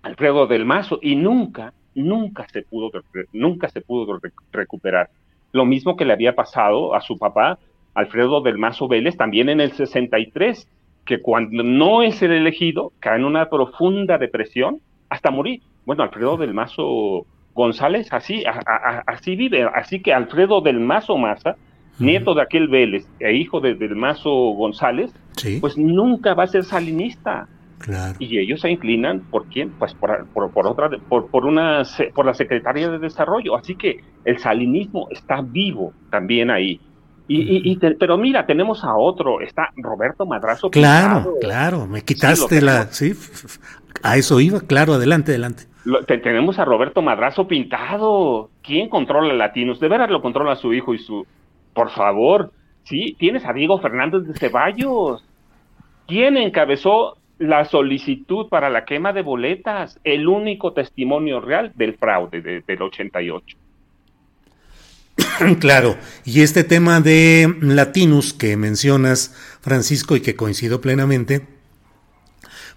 Alfredo 0.02 0.46
del 0.46 0.64
Mazo, 0.64 0.98
y 1.02 1.16
nunca, 1.16 1.74
nunca 1.94 2.48
se 2.48 2.62
pudo, 2.62 2.90
nunca 3.32 3.68
se 3.68 3.82
pudo 3.82 4.18
recuperar. 4.52 5.10
Lo 5.52 5.66
mismo 5.66 5.96
que 5.96 6.04
le 6.04 6.12
había 6.12 6.34
pasado 6.34 6.94
a 6.94 7.00
su 7.00 7.18
papá, 7.18 7.58
Alfredo 7.94 8.40
del 8.40 8.58
Mazo 8.58 8.88
Vélez, 8.88 9.16
también 9.16 9.48
en 9.48 9.60
el 9.60 9.72
63, 9.72 10.68
que 11.06 11.22
cuando 11.22 11.62
no 11.62 12.02
es 12.02 12.20
el 12.20 12.32
elegido, 12.32 12.92
cae 13.00 13.16
en 13.16 13.24
una 13.24 13.48
profunda 13.48 14.18
depresión 14.18 14.80
hasta 15.08 15.30
morir. 15.30 15.62
Bueno, 15.86 16.02
Alfredo 16.02 16.36
del 16.36 16.52
Mazo 16.52 17.24
González 17.54 18.12
así, 18.12 18.44
así 19.06 19.36
vive, 19.36 19.62
así 19.74 20.00
que 20.00 20.12
Alfredo 20.12 20.60
del 20.60 20.80
Mazo 20.80 21.16
Maza 21.16 21.56
nieto 21.98 22.34
de 22.34 22.42
aquel 22.42 22.68
Vélez 22.68 23.06
e 23.20 23.32
hijo 23.34 23.60
de, 23.60 23.74
del 23.74 23.96
Mazo 23.96 24.30
González, 24.30 25.12
pues 25.60 25.76
nunca 25.76 26.34
va 26.34 26.44
a 26.44 26.46
ser 26.46 26.64
salinista. 26.64 27.48
Y 28.18 28.38
ellos 28.38 28.62
se 28.62 28.70
inclinan 28.70 29.20
por 29.30 29.46
quién, 29.46 29.70
pues 29.78 29.94
por, 29.94 30.26
por, 30.28 30.66
otra, 30.66 30.88
por, 31.08 31.28
por 31.28 31.44
una, 31.44 31.82
por 32.14 32.24
la 32.24 32.34
Secretaría 32.34 32.88
de 32.90 32.98
Desarrollo. 32.98 33.54
Así 33.54 33.74
que 33.74 34.00
el 34.24 34.38
salinismo 34.38 35.08
está 35.10 35.42
vivo 35.42 35.92
también 36.10 36.50
ahí. 36.50 36.80
Y, 37.28 37.72
y, 37.72 37.76
pero 37.76 38.16
mira, 38.16 38.46
tenemos 38.46 38.84
a 38.84 38.94
otro, 38.96 39.40
está 39.40 39.72
Roberto 39.76 40.26
Madrazo. 40.26 40.70
Claro, 40.70 41.34
claro, 41.40 41.86
me 41.86 42.02
quitaste 42.02 42.60
la, 42.60 42.86
sí, 42.92 43.14
a 44.02 44.16
eso 44.16 44.40
iba, 44.40 44.60
claro, 44.60 44.94
adelante, 44.94 45.32
adelante. 45.32 45.64
tenemos 46.22 46.58
a 46.58 46.64
Roberto 46.64 47.02
Madrazo 47.02 47.48
pintado. 47.48 48.50
¿Quién 48.62 48.88
controla 48.88 49.34
Latinos? 49.34 49.80
De 49.80 49.88
veras 49.88 50.10
lo 50.10 50.22
controla 50.22 50.54
su 50.54 50.72
hijo 50.72 50.94
y 50.94 50.98
su, 50.98 51.26
por 51.74 51.90
favor, 51.90 52.52
sí, 52.84 53.16
tienes 53.18 53.44
a 53.44 53.52
Diego 53.52 53.80
Fernández 53.80 54.22
de 54.22 54.34
Ceballos. 54.34 55.24
¿Quién 56.06 56.36
encabezó 56.36 57.16
la 57.38 57.64
solicitud 57.64 58.48
para 58.48 58.70
la 58.70 58.84
quema 58.84 59.12
de 59.12 59.22
boletas? 59.22 59.98
El 60.04 60.28
único 60.28 60.72
testimonio 60.72 61.40
real 61.40 61.72
del 61.74 61.94
fraude 61.94 62.62
del 62.64 62.82
88. 62.82 63.56
Claro, 65.60 65.96
y 66.24 66.40
este 66.40 66.64
tema 66.64 67.00
de 67.00 67.56
Latinus 67.60 68.32
que 68.32 68.56
mencionas, 68.56 69.32
Francisco, 69.60 70.16
y 70.16 70.20
que 70.20 70.36
coincido 70.36 70.80
plenamente, 70.80 71.46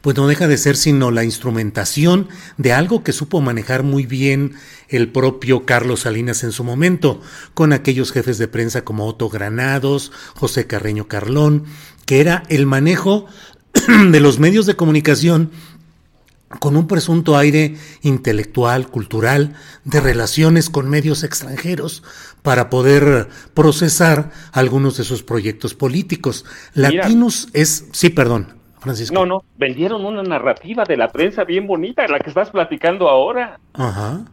pues 0.02 0.16
no 0.16 0.28
deja 0.28 0.48
de 0.48 0.58
ser 0.58 0.78
sino 0.78 1.12
la 1.12 1.26
instrumentación 1.26 2.30
de 2.58 2.72
algo 2.72 3.04
que 3.04 3.12
supo 3.12 3.42
manejar 3.42 3.84
muy 3.84 4.06
bien 4.06 4.54
el 4.88 5.12
propio 5.12 5.66
Carlos 5.66 6.02
Salinas 6.02 6.44
en 6.44 6.52
su 6.52 6.64
momento, 6.64 7.22
con 7.54 7.74
aquellos 7.74 8.12
jefes 8.12 8.38
de 8.38 8.48
prensa 8.48 8.84
como 8.84 9.08
Otto 9.08 9.30
Granados, 9.30 10.12
José 10.36 10.68
Carreño 10.68 11.08
Carlón, 11.08 11.66
que 12.06 12.22
era 12.22 12.44
el 12.50 12.66
manejo 12.66 13.26
de 14.12 14.20
los 14.20 14.40
medios 14.40 14.66
de 14.66 14.76
comunicación 14.76 15.52
con 16.58 16.76
un 16.76 16.88
presunto 16.88 17.38
aire 17.38 17.78
intelectual, 18.02 18.88
cultural, 18.88 19.54
de 19.84 20.02
relaciones 20.02 20.70
con 20.70 20.90
medios 20.90 21.24
extranjeros 21.24 22.02
para 22.42 22.70
poder 22.70 23.28
procesar 23.54 24.32
algunos 24.52 24.98
de 24.98 25.04
sus 25.04 25.24
proyectos 25.24 25.74
políticos. 25.74 26.46
Latinus 26.74 27.50
es, 27.54 27.88
sí, 27.92 28.10
perdón, 28.10 28.54
Francisco. 28.80 29.14
No, 29.14 29.26
no, 29.26 29.44
vendieron 29.58 30.06
una 30.06 30.24
narrativa 30.24 30.84
de 30.86 30.98
la 30.98 31.10
prensa 31.10 31.44
bien 31.44 31.68
bonita, 31.68 32.08
la 32.08 32.20
que 32.20 32.30
estás 32.30 32.50
platicando 32.50 33.10
ahora. 33.10 33.60
Ajá. 33.74 34.26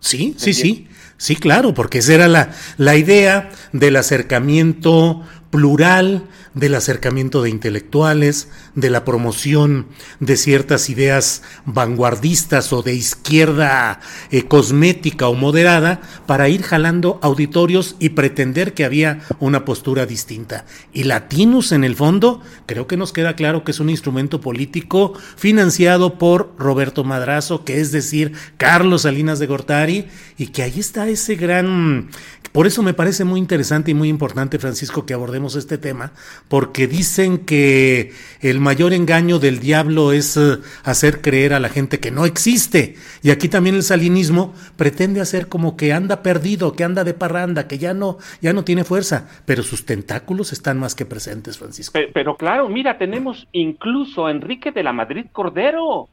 Sí, 0.00 0.34
sí, 0.38 0.54
sí, 0.54 0.88
sí, 1.18 1.36
claro, 1.36 1.74
porque 1.74 1.98
esa 1.98 2.14
era 2.14 2.26
la, 2.26 2.52
la 2.78 2.96
idea 2.96 3.50
del 3.72 3.96
acercamiento 3.96 5.22
plural, 5.50 6.22
del 6.54 6.74
acercamiento 6.74 7.42
de 7.42 7.50
intelectuales, 7.50 8.48
de 8.74 8.90
la 8.90 9.04
promoción 9.04 9.86
de 10.18 10.36
ciertas 10.36 10.90
ideas 10.90 11.42
vanguardistas 11.64 12.72
o 12.72 12.82
de 12.82 12.94
izquierda 12.94 14.00
eh, 14.30 14.44
cosmética 14.44 15.28
o 15.28 15.34
moderada 15.34 16.00
para 16.26 16.48
ir 16.48 16.62
jalando 16.62 17.18
auditorios 17.22 17.96
y 17.98 18.10
pretender 18.10 18.74
que 18.74 18.84
había 18.84 19.20
una 19.38 19.64
postura 19.64 20.06
distinta. 20.06 20.66
Y 20.92 21.04
Latinus, 21.04 21.72
en 21.72 21.84
el 21.84 21.96
fondo, 21.96 22.40
creo 22.66 22.86
que 22.86 22.96
nos 22.96 23.12
queda 23.12 23.36
claro 23.36 23.64
que 23.64 23.70
es 23.70 23.80
un 23.80 23.90
instrumento 23.90 24.40
político 24.40 25.14
financiado 25.36 26.18
por 26.18 26.52
Roberto 26.58 27.04
Madrazo, 27.04 27.64
que 27.64 27.80
es 27.80 27.92
decir, 27.92 28.32
Carlos 28.56 29.02
Salinas 29.02 29.38
de 29.38 29.46
Gortari, 29.46 30.08
y 30.36 30.48
que 30.48 30.62
ahí 30.62 30.80
está 30.80 31.08
ese 31.08 31.36
gran... 31.36 32.10
Por 32.52 32.66
eso 32.66 32.82
me 32.82 32.94
parece 32.94 33.24
muy 33.24 33.38
interesante 33.38 33.92
y 33.92 33.94
muy 33.94 34.08
importante, 34.08 34.58
Francisco, 34.58 35.06
que 35.06 35.14
abordemos 35.14 35.54
este 35.54 35.78
tema, 35.78 36.12
porque 36.48 36.86
dicen 36.86 37.38
que 37.38 38.12
el 38.40 38.60
mayor 38.60 38.92
engaño 38.92 39.38
del 39.38 39.60
diablo 39.60 40.12
es 40.12 40.36
eh, 40.36 40.58
hacer 40.84 41.20
creer 41.20 41.54
a 41.54 41.60
la 41.60 41.68
gente 41.68 42.00
que 42.00 42.10
no 42.10 42.24
existe. 42.24 42.96
Y 43.22 43.30
aquí 43.30 43.48
también 43.48 43.76
el 43.76 43.82
salinismo 43.82 44.54
pretende 44.76 45.20
hacer 45.20 45.48
como 45.48 45.76
que 45.76 45.92
anda 45.92 46.22
perdido, 46.22 46.72
que 46.72 46.84
anda 46.84 47.04
de 47.04 47.14
parranda, 47.14 47.68
que 47.68 47.78
ya 47.78 47.94
no, 47.94 48.18
ya 48.40 48.52
no 48.52 48.64
tiene 48.64 48.84
fuerza, 48.84 49.28
pero 49.44 49.62
sus 49.62 49.86
tentáculos 49.86 50.52
están 50.52 50.78
más 50.78 50.94
que 50.94 51.06
presentes, 51.06 51.58
Francisco. 51.58 51.98
Pero, 52.12 52.36
claro, 52.36 52.68
mira, 52.68 52.98
tenemos 52.98 53.46
incluso 53.52 54.26
a 54.26 54.30
Enrique 54.30 54.72
de 54.72 54.82
la 54.82 54.92
Madrid 54.92 55.26
Cordero. 55.32 56.08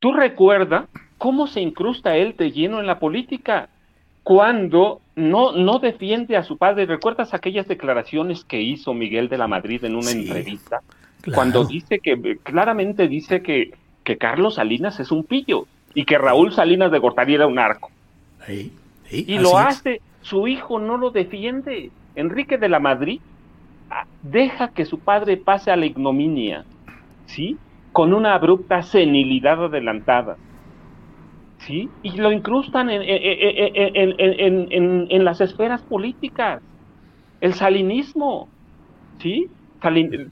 ¿Tú 0.00 0.12
recuerdas 0.12 0.86
cómo 1.18 1.46
se 1.46 1.60
incrusta 1.60 2.16
él 2.16 2.34
de 2.36 2.50
lleno 2.50 2.80
en 2.80 2.86
la 2.86 2.98
política? 2.98 3.68
Cuando 4.30 5.00
no, 5.16 5.50
no 5.50 5.80
defiende 5.80 6.36
a 6.36 6.44
su 6.44 6.56
padre. 6.56 6.86
¿Recuerdas 6.86 7.34
aquellas 7.34 7.66
declaraciones 7.66 8.44
que 8.44 8.60
hizo 8.60 8.94
Miguel 8.94 9.28
de 9.28 9.36
la 9.36 9.48
Madrid 9.48 9.84
en 9.84 9.96
una 9.96 10.12
entrevista? 10.12 10.82
Cuando 11.34 11.64
dice 11.64 11.98
que, 11.98 12.38
claramente 12.40 13.08
dice 13.08 13.42
que, 13.42 13.72
que 14.04 14.18
Carlos 14.18 14.54
Salinas 14.54 15.00
es 15.00 15.10
un 15.10 15.24
pillo 15.24 15.66
y 15.94 16.04
que 16.04 16.16
Raúl 16.16 16.52
Salinas 16.52 16.92
de 16.92 17.00
Gortari 17.00 17.34
era 17.34 17.48
un 17.48 17.58
arco. 17.58 17.90
y 19.10 19.38
lo 19.40 19.58
hace, 19.58 20.00
su 20.20 20.46
hijo 20.46 20.78
no 20.78 20.96
lo 20.96 21.10
defiende. 21.10 21.90
Enrique 22.14 22.56
de 22.56 22.68
la 22.68 22.78
Madrid 22.78 23.20
ah, 23.90 24.04
deja 24.22 24.68
que 24.68 24.84
su 24.84 25.00
padre 25.00 25.38
pase 25.38 25.72
a 25.72 25.76
la 25.76 25.86
ignominia, 25.86 26.64
¿sí? 27.26 27.58
Con 27.90 28.14
una 28.14 28.34
abrupta 28.34 28.82
senilidad 28.82 29.64
adelantada. 29.64 30.36
¿Sí? 31.60 31.88
Y 32.02 32.12
lo 32.16 32.32
incrustan 32.32 32.90
en, 32.90 33.02
en, 35.10 35.24
las 35.24 35.40
esferas 35.40 35.82
políticas. 35.82 36.62
El 37.40 37.54
salinismo, 37.54 38.48
¿sí? 39.18 39.48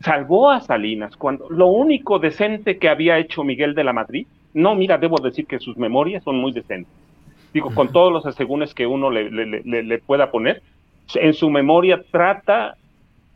salvó 0.03 0.51
a 0.51 0.61
Salinas 0.61 1.17
cuando 1.17 1.49
lo 1.49 1.69
único 1.69 2.19
decente 2.19 2.79
que 2.79 2.91
había 2.91 3.19
hecho 3.19 3.45
Miguel 3.45 3.75
de 3.75 3.85
la 3.85 3.95
Madrid, 3.95 4.27
no, 4.53 4.75
mira, 4.75 4.99
debo 4.99 5.17
decir 5.19 5.47
que 5.47 5.59
sus 5.59 5.77
memorias 5.77 6.23
son 6.25 6.37
muy 6.39 6.53
decentes. 6.53 6.93
Digo, 7.55 7.75
con 7.75 7.91
todos 7.93 8.13
los 8.13 8.27
asegúnes 8.27 8.75
que 8.75 8.87
uno 8.87 9.11
le, 9.11 9.31
le, 9.31 9.99
pueda 10.01 10.31
poner, 10.31 10.63
en 11.15 11.33
su 11.33 11.49
memoria 11.49 12.03
trata, 12.11 12.77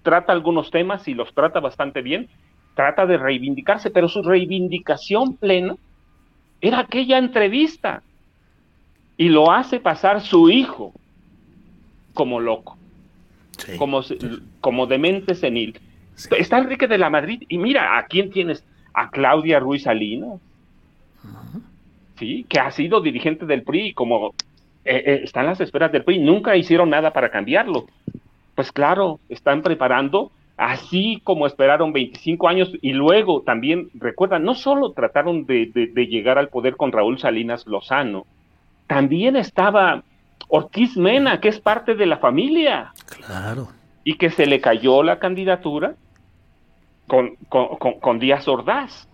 trata 0.02 0.32
algunos 0.32 0.70
temas 0.70 1.08
y 1.08 1.14
los 1.14 1.32
trata 1.32 1.60
bastante 1.60 2.02
bien, 2.02 2.28
trata 2.74 3.06
de 3.06 3.16
reivindicarse, 3.16 3.90
pero 3.90 4.08
su 4.08 4.22
reivindicación 4.22 5.36
plena 5.36 5.76
era 6.62 6.78
aquella 6.78 7.18
entrevista. 7.18 8.02
Y 9.18 9.28
lo 9.28 9.52
hace 9.52 9.78
pasar 9.78 10.22
su 10.22 10.48
hijo 10.48 10.94
como 12.14 12.40
loco, 12.40 12.78
como, 13.76 14.00
como 14.60 14.86
demente 14.86 15.34
senil. 15.34 15.78
Está 16.36 16.58
Enrique 16.58 16.88
de 16.88 16.98
la 16.98 17.10
Madrid 17.10 17.42
y 17.48 17.58
mira, 17.58 17.98
¿a 17.98 18.06
quién 18.06 18.30
tienes? 18.30 18.64
A 18.94 19.10
Claudia 19.10 19.60
Ruiz 19.60 19.82
Salinas, 19.82 20.40
¿sí? 22.18 22.44
que 22.48 22.58
ha 22.58 22.70
sido 22.70 23.00
dirigente 23.00 23.46
del 23.46 23.62
PRI, 23.62 23.92
como 23.92 24.34
eh, 24.84 25.02
eh, 25.06 25.20
está 25.24 25.40
en 25.40 25.46
las 25.46 25.60
esperas 25.60 25.92
del 25.92 26.04
PRI, 26.04 26.18
nunca 26.18 26.56
hicieron 26.56 26.90
nada 26.90 27.12
para 27.12 27.30
cambiarlo. 27.30 27.86
Pues 28.54 28.72
claro, 28.72 29.20
están 29.28 29.62
preparando 29.62 30.30
así 30.62 31.20
como 31.24 31.48
esperaron 31.48 31.92
25 31.92 32.48
años 32.48 32.70
y 32.80 32.92
luego 32.92 33.42
también, 33.42 33.90
recuerdan, 33.94 34.44
no 34.44 34.54
solo 34.54 34.92
trataron 34.92 35.44
de, 35.44 35.66
llegar 36.08 36.38
al 36.38 36.50
poder 36.50 36.76
con 36.76 36.92
Raúl 36.92 37.18
Salinas 37.18 37.66
Lozano, 37.66 38.26
también 38.86 39.34
estaba 39.34 40.04
Ortiz 40.48 40.96
Mena, 40.96 41.40
que 41.40 41.48
es 41.48 41.58
parte 41.58 41.96
de 41.96 42.06
la 42.06 42.18
familia. 42.18 42.92
Claro. 43.26 43.68
Y 44.04 44.14
que 44.14 44.30
se 44.30 44.46
le 44.46 44.60
cayó 44.60 45.02
la 45.02 45.18
candidatura 45.18 45.94
con, 47.08 47.34
con, 47.48 48.18
Díaz 48.20 48.46
Ordaz. 48.46 49.08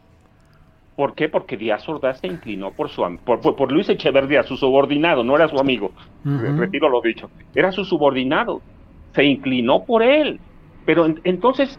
¿Por 0.96 1.14
qué? 1.14 1.30
Porque 1.30 1.56
Díaz 1.56 1.88
Ordaz 1.88 2.20
se 2.20 2.26
inclinó 2.26 2.72
por, 2.72 2.90
su, 2.90 3.02
por, 3.24 3.72
Luis 3.72 3.88
Echeverría, 3.88 4.42
su 4.42 4.56
subordinado, 4.58 5.24
no 5.24 5.34
era 5.34 5.48
su 5.48 5.58
amigo. 5.58 5.92
Retiro 6.24 6.90
lo 6.90 7.00
dicho. 7.00 7.30
Era 7.54 7.72
su 7.72 7.86
subordinado. 7.86 8.60
Se 9.14 9.24
inclinó 9.24 9.84
por 9.84 10.02
él. 10.02 10.40
Pero 10.88 11.04
entonces 11.24 11.78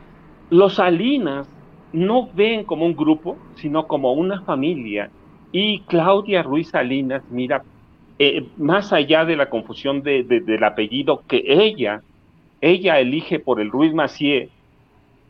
los 0.51 0.75
Salinas 0.75 1.49
no 1.93 2.29
ven 2.31 2.63
como 2.63 2.85
un 2.85 2.95
grupo, 2.95 3.39
sino 3.55 3.87
como 3.87 4.13
una 4.13 4.41
familia. 4.41 5.09
Y 5.51 5.79
Claudia 5.87 6.43
Ruiz 6.43 6.69
Salinas, 6.69 7.23
mira, 7.31 7.63
eh, 8.19 8.45
más 8.57 8.93
allá 8.93 9.25
de 9.25 9.35
la 9.35 9.49
confusión 9.49 10.03
de, 10.03 10.21
del 10.21 10.63
apellido 10.63 11.23
que 11.27 11.41
ella, 11.43 12.03
ella 12.61 12.99
elige 12.99 13.39
por 13.39 13.59
el 13.59 13.71
Ruiz 13.71 13.95
Macié, 13.95 14.49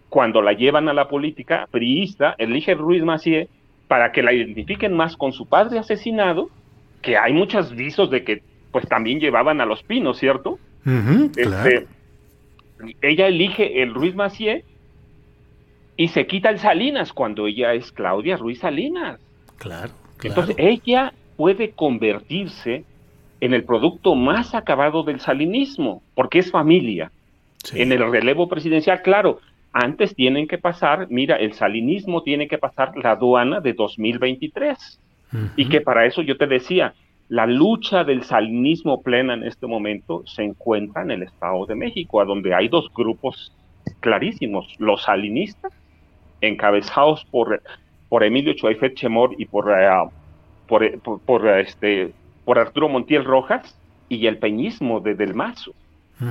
cuando 0.10 0.42
la 0.42 0.52
llevan 0.52 0.90
a 0.90 0.94
la 0.94 1.08
política 1.08 1.66
priista, 1.72 2.36
elige 2.38 2.74
Ruiz 2.74 3.02
Macié 3.02 3.48
para 3.88 4.12
que 4.12 4.24
la 4.24 4.34
identifiquen 4.34 4.94
más 4.94 5.16
con 5.16 5.32
su 5.32 5.46
padre 5.46 5.80
asesinado, 5.80 6.50
que 7.02 7.18
hay 7.18 7.32
muchos 7.32 7.74
visos 7.74 8.10
de 8.10 8.26
que 8.26 8.44
pues 8.74 8.86
también 8.90 9.22
llevaban 9.22 9.62
a 9.62 9.66
los 9.66 9.84
pinos, 9.84 10.18
¿cierto? 10.18 10.60
Este, 11.38 11.88
ella 13.02 13.28
elige 13.28 13.82
el 13.82 13.94
Ruiz 13.94 14.16
Macié 14.16 14.64
y 15.98 16.08
se 16.10 16.28
quita 16.28 16.50
el 16.50 16.60
Salinas 16.60 17.14
cuando 17.14 17.48
ella 17.48 17.74
es 17.74 17.92
Claudia 17.92 18.38
Ruiz 18.38 18.60
Salinas. 18.60 19.20
Claro, 19.58 19.92
Entonces 20.24 20.56
ella 20.58 21.14
puede 21.36 21.72
convertirse 21.72 22.84
en 23.42 23.54
el 23.54 23.64
producto 23.64 24.16
más 24.16 24.56
acabado 24.56 25.04
del 25.04 25.20
salinismo, 25.20 26.02
porque 26.16 26.40
es 26.40 26.52
familia. 26.52 27.12
En 27.74 27.92
el 27.92 28.10
relevo 28.12 28.48
presidencial, 28.48 29.02
claro, 29.02 29.40
antes 29.74 30.16
tienen 30.16 30.48
que 30.48 30.58
pasar, 30.58 31.08
mira, 31.10 31.36
el 31.36 31.54
salinismo 31.54 32.24
tiene 32.24 32.48
que 32.48 32.58
pasar 32.58 32.98
la 32.98 33.12
aduana 33.12 33.60
de 33.60 33.74
2023. 33.74 35.00
Y 35.56 35.70
que 35.70 35.82
para 35.82 36.06
eso 36.06 36.24
yo 36.24 36.38
te 36.38 36.48
decía, 36.48 36.96
la 37.30 37.46
lucha 37.46 38.04
del 38.04 38.24
salinismo 38.24 39.02
plena 39.02 39.36
en 39.36 39.44
este 39.44 39.68
momento 39.68 40.24
se 40.26 40.44
encuentra 40.44 41.04
en 41.04 41.12
el 41.12 41.24
Estado 41.24 41.66
de 41.68 41.76
México, 41.76 42.20
a 42.20 42.26
donde 42.26 42.56
hay 42.56 42.68
dos 42.68 42.92
grupos 42.94 43.54
clarísimos, 44.00 44.76
los 44.80 45.04
salinistas, 45.04 45.72
encabezados 46.42 47.26
por, 47.26 47.62
por 48.10 48.24
Emilio 48.24 48.54
Chuaifet 48.54 48.96
Chemor 48.96 49.36
y 49.38 49.46
por, 49.46 49.72
eh, 49.72 49.90
por, 50.68 51.48
este, 51.48 52.12
por 52.46 52.58
Arturo 52.58 52.90
Montiel 52.90 53.24
Rojas, 53.24 53.76
y 54.10 54.26
el 54.26 54.40
peñismo 54.40 55.00
de 55.00 55.14
Del 55.14 55.36
Mazo. 55.36 55.74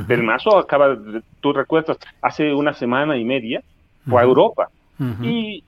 Del 0.06 0.22
Mazo 0.22 0.58
acaba, 0.58 0.98
tú 1.40 1.52
recuerdas, 1.52 1.96
hace 2.20 2.52
una 2.52 2.74
semana 2.74 3.16
y 3.16 3.24
media 3.24 3.62
fue 4.06 4.20
a 4.20 4.24
Europa 4.24 4.68
y 5.22 5.64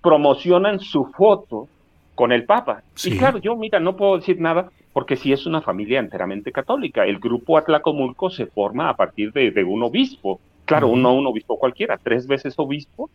promocionan 0.00 0.78
su 0.78 1.06
foto 1.06 1.68
con 2.14 2.32
el 2.32 2.44
Papa. 2.44 2.82
Y 3.04 3.16
claro, 3.16 3.38
yo, 3.38 3.56
mira, 3.56 3.80
no 3.80 3.96
puedo 3.96 4.16
decir 4.16 4.40
nada 4.40 4.70
porque 4.92 5.16
si 5.16 5.32
es 5.32 5.46
una 5.46 5.60
familia 5.60 5.98
enteramente 5.98 6.52
católica. 6.52 7.04
El 7.04 7.18
grupo 7.18 7.58
Atlacomulco 7.58 8.30
se 8.30 8.46
forma 8.46 8.88
a 8.88 8.96
partir 8.96 9.32
de, 9.32 9.64
un 9.64 9.82
obispo. 9.82 10.40
Claro, 10.64 10.94
no 10.96 11.12
un 11.14 11.26
obispo 11.26 11.58
cualquiera, 11.58 11.98
tres 12.02 12.26
veces 12.26 12.54
obispo, 12.56 13.10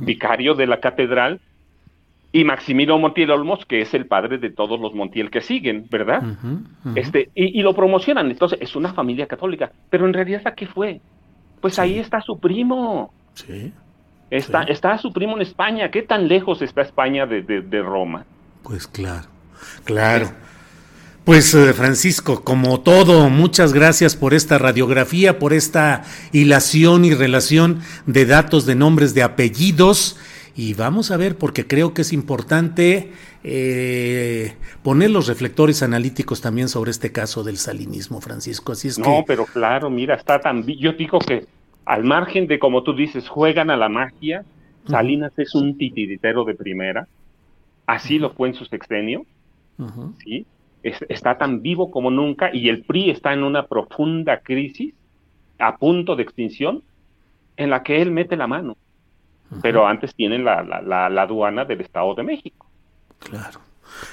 vicario 0.00 0.54
de 0.54 0.66
la 0.66 0.78
catedral, 0.78 1.40
y 2.34 2.42
Maximino 2.42 2.98
Montiel 2.98 3.30
Olmos, 3.30 3.64
que 3.64 3.80
es 3.80 3.94
el 3.94 4.06
padre 4.06 4.38
de 4.38 4.50
todos 4.50 4.80
los 4.80 4.92
Montiel 4.92 5.30
que 5.30 5.40
siguen, 5.40 5.86
¿verdad? 5.88 6.20
Este, 6.96 7.30
y, 7.32 7.62
lo 7.62 7.74
promocionan. 7.74 8.28
Entonces, 8.28 8.58
es 8.60 8.74
una 8.74 8.92
familia 8.92 9.28
católica. 9.28 9.70
Pero 9.88 10.04
en 10.04 10.12
realidad, 10.12 10.42
¿qué 10.56 10.66
fue? 10.66 11.00
Pues 11.60 11.78
ahí 11.78 11.96
está 11.96 12.20
su 12.20 12.36
primo. 12.40 13.14
Sí. 13.34 13.72
Está, 14.30 14.64
está 14.64 14.98
su 14.98 15.12
primo 15.12 15.36
en 15.36 15.42
España. 15.42 15.92
¿Qué 15.92 16.02
tan 16.02 16.26
lejos 16.26 16.60
está 16.60 16.82
España 16.82 17.24
de, 17.24 17.42
de, 17.42 17.82
Roma? 17.82 18.26
Pues 18.64 18.88
claro, 18.88 19.28
claro. 19.84 20.32
Pues 21.24 21.54
eh, 21.54 21.72
Francisco, 21.72 22.44
como 22.44 22.80
todo, 22.80 23.30
muchas 23.30 23.72
gracias 23.72 24.14
por 24.16 24.34
esta 24.34 24.58
radiografía, 24.58 25.38
por 25.38 25.54
esta 25.54 26.02
hilación 26.32 27.04
y 27.04 27.14
relación 27.14 27.80
de 28.06 28.26
datos, 28.26 28.66
de 28.66 28.74
nombres, 28.74 29.14
de 29.14 29.22
apellidos. 29.22 30.18
Y 30.56 30.74
vamos 30.74 31.10
a 31.10 31.16
ver, 31.16 31.36
porque 31.36 31.66
creo 31.66 31.94
que 31.94 32.02
es 32.02 32.12
importante 32.12 33.12
eh, 33.42 34.54
poner 34.82 35.10
los 35.10 35.26
reflectores 35.26 35.82
analíticos 35.82 36.40
también 36.40 36.68
sobre 36.68 36.90
este 36.90 37.10
caso 37.10 37.42
del 37.42 37.56
salinismo, 37.56 38.20
Francisco. 38.20 38.72
Así 38.72 38.88
es 38.88 38.98
no, 38.98 39.24
pero 39.26 39.46
claro, 39.46 39.88
mira, 39.90 40.14
está 40.14 40.40
tan. 40.40 40.66
Yo 40.66 40.92
digo 40.92 41.18
que 41.18 41.46
al 41.86 42.04
margen 42.04 42.46
de, 42.46 42.58
como 42.58 42.82
tú 42.82 42.94
dices, 42.94 43.28
juegan 43.28 43.70
a 43.70 43.76
la 43.76 43.88
magia, 43.88 44.44
Salinas 44.88 45.32
es 45.38 45.54
un 45.54 45.78
titiritero 45.78 46.44
de 46.44 46.54
primera. 46.54 47.08
Así 47.86 48.18
lo 48.18 48.30
fue 48.30 48.48
en 48.48 48.54
su 48.54 48.64
sexenio. 48.64 49.24
¿sí? 50.22 50.46
está 50.84 51.38
tan 51.38 51.62
vivo 51.62 51.90
como 51.90 52.10
nunca 52.10 52.50
y 52.52 52.68
el 52.68 52.84
PRI 52.84 53.10
está 53.10 53.32
en 53.32 53.42
una 53.42 53.66
profunda 53.66 54.40
crisis, 54.40 54.94
a 55.58 55.76
punto 55.76 56.14
de 56.14 56.22
extinción, 56.22 56.82
en 57.56 57.70
la 57.70 57.82
que 57.82 58.02
él 58.02 58.10
mete 58.10 58.36
la 58.36 58.46
mano. 58.46 58.76
Pero 59.62 59.86
antes 59.86 60.14
tienen 60.14 60.44
la, 60.44 60.62
la, 60.62 61.08
la, 61.08 61.22
aduana 61.22 61.64
del 61.64 61.80
Estado 61.80 62.14
de 62.14 62.22
México. 62.24 62.66
Claro. 63.20 63.60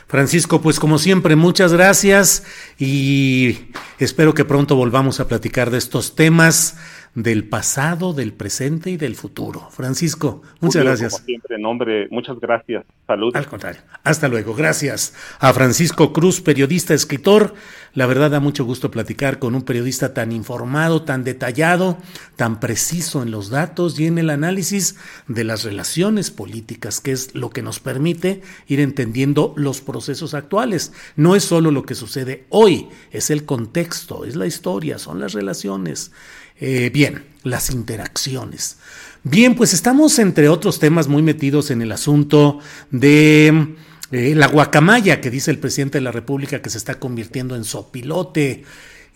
Francisco, 0.07 0.61
pues 0.61 0.79
como 0.79 0.99
siempre, 0.99 1.35
muchas 1.35 1.73
gracias 1.73 2.45
y 2.77 3.71
espero 3.97 4.33
que 4.35 4.45
pronto 4.45 4.75
volvamos 4.75 5.19
a 5.19 5.27
platicar 5.27 5.71
de 5.71 5.79
estos 5.79 6.15
temas 6.15 6.77
del 7.13 7.43
pasado, 7.43 8.13
del 8.13 8.31
presente 8.31 8.89
y 8.89 8.97
del 8.97 9.15
futuro. 9.15 9.67
Francisco, 9.71 10.41
muchas 10.61 10.83
gracias. 10.83 11.13
Como 11.13 11.25
siempre, 11.25 11.59
nombre, 11.59 12.07
muchas 12.09 12.39
gracias. 12.39 12.85
Salud. 13.05 13.35
Al 13.35 13.47
contrario. 13.47 13.81
Hasta 14.03 14.29
luego. 14.29 14.55
Gracias 14.55 15.13
a 15.39 15.51
Francisco 15.51 16.13
Cruz, 16.13 16.39
periodista, 16.39 16.93
escritor. 16.93 17.53
La 17.93 18.05
verdad 18.05 18.31
da 18.31 18.39
mucho 18.39 18.63
gusto 18.63 18.89
platicar 18.89 19.39
con 19.39 19.53
un 19.53 19.63
periodista 19.63 20.13
tan 20.13 20.31
informado, 20.31 21.03
tan 21.03 21.25
detallado, 21.25 21.97
tan 22.37 22.61
preciso 22.61 23.21
en 23.21 23.31
los 23.31 23.49
datos 23.49 23.99
y 23.99 24.07
en 24.07 24.17
el 24.17 24.29
análisis 24.29 24.95
de 25.27 25.43
las 25.43 25.65
relaciones 25.65 26.31
políticas, 26.31 27.01
que 27.01 27.11
es 27.11 27.35
lo 27.35 27.49
que 27.49 27.61
nos 27.61 27.81
permite 27.81 28.41
ir 28.67 28.79
entendiendo 28.79 29.53
los 29.57 29.81
procesos 29.81 30.33
actuales. 30.33 30.93
No 31.17 31.35
es 31.35 31.43
solo 31.43 31.71
lo 31.71 31.83
que 31.83 31.95
sucede 31.95 32.45
hoy, 32.47 32.87
es 33.11 33.29
el 33.29 33.43
contexto, 33.43 34.23
es 34.23 34.37
la 34.37 34.47
historia, 34.47 34.97
son 34.97 35.19
las 35.19 35.33
relaciones. 35.33 36.13
Eh, 36.61 36.91
bien, 36.93 37.23
las 37.43 37.71
interacciones. 37.71 38.77
Bien, 39.23 39.55
pues 39.55 39.73
estamos 39.73 40.17
entre 40.19 40.47
otros 40.47 40.79
temas 40.79 41.07
muy 41.07 41.23
metidos 41.23 41.71
en 41.71 41.81
el 41.81 41.91
asunto 41.91 42.59
de 42.91 43.75
eh, 44.11 44.35
la 44.35 44.47
guacamaya 44.47 45.21
que 45.21 45.31
dice 45.31 45.51
el 45.51 45.59
presidente 45.59 45.97
de 45.97 46.03
la 46.03 46.11
República 46.11 46.61
que 46.61 46.69
se 46.69 46.77
está 46.77 46.95
convirtiendo 46.95 47.55
en 47.55 47.63
sopilote. 47.63 48.63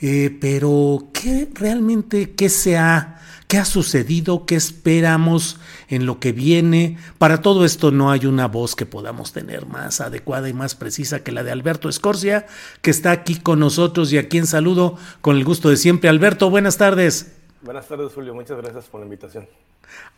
Eh, 0.02 0.36
pero, 0.42 1.10
¿qué 1.14 1.48
realmente, 1.54 2.32
qué 2.32 2.50
se 2.50 2.78
ha, 2.78 3.22
qué 3.48 3.58
ha 3.58 3.66
sucedido? 3.66 4.46
¿Qué 4.46 4.56
esperamos 4.56 5.60
en 5.88 6.06
lo 6.06 6.20
que 6.20 6.32
viene? 6.32 6.98
Para 7.18 7.42
todo 7.42 7.66
esto 7.66 7.92
no 7.92 8.12
hay 8.12 8.26
una 8.26 8.48
voz 8.48 8.76
que 8.76 8.86
podamos 8.86 9.34
tener 9.34 9.66
más 9.66 10.02
adecuada 10.02 10.50
y 10.50 10.54
más 10.54 10.76
precisa 10.76 11.24
que 11.24 11.32
la 11.32 11.44
de 11.44 11.52
Alberto 11.52 11.90
Escorcia, 11.90 12.48
que 12.82 12.92
está 12.92 13.12
aquí 13.12 13.36
con 13.36 13.60
nosotros 13.60 14.12
y 14.14 14.18
a 14.18 14.28
quien 14.28 14.48
saludo 14.48 14.98
con 15.22 15.38
el 15.38 15.46
gusto 15.46 15.70
de 15.70 15.78
siempre. 15.78 16.10
Alberto, 16.10 16.50
buenas 16.50 16.78
tardes. 16.78 17.34
Buenas 17.62 17.88
tardes, 17.88 18.14
Julio. 18.14 18.34
Muchas 18.34 18.58
gracias 18.58 18.86
por 18.86 19.00
la 19.00 19.06
invitación. 19.06 19.48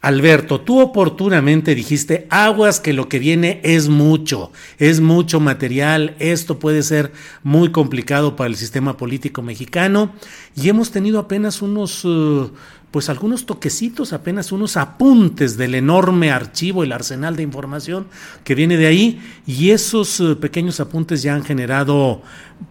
Alberto, 0.01 0.61
tú 0.61 0.79
oportunamente 0.79 1.73
dijiste, 1.73 2.27
aguas 2.29 2.79
que 2.79 2.93
lo 2.93 3.09
que 3.09 3.19
viene 3.19 3.59
es 3.63 3.89
mucho, 3.89 4.51
es 4.77 5.01
mucho 5.01 5.39
material, 5.39 6.15
esto 6.19 6.59
puede 6.59 6.83
ser 6.83 7.11
muy 7.43 7.71
complicado 7.71 8.35
para 8.35 8.47
el 8.47 8.55
sistema 8.55 8.95
político 8.95 9.41
mexicano 9.41 10.13
y 10.55 10.69
hemos 10.69 10.91
tenido 10.91 11.19
apenas 11.19 11.61
unos... 11.61 12.05
Uh, 12.05 12.51
pues 12.91 13.09
algunos 13.09 13.45
toquecitos, 13.45 14.13
apenas 14.13 14.51
unos 14.51 14.77
apuntes 14.77 15.57
del 15.57 15.75
enorme 15.75 16.31
archivo, 16.31 16.83
el 16.83 16.93
arsenal 16.93 17.35
de 17.35 17.43
información 17.43 18.07
que 18.45 18.55
viene 18.55 18.77
de 18.77 18.87
ahí, 18.87 19.21
y 19.45 19.71
esos 19.71 20.19
eh, 20.21 20.35
pequeños 20.35 20.79
apuntes 20.79 21.21
ya 21.21 21.35
han 21.35 21.43
generado 21.43 22.21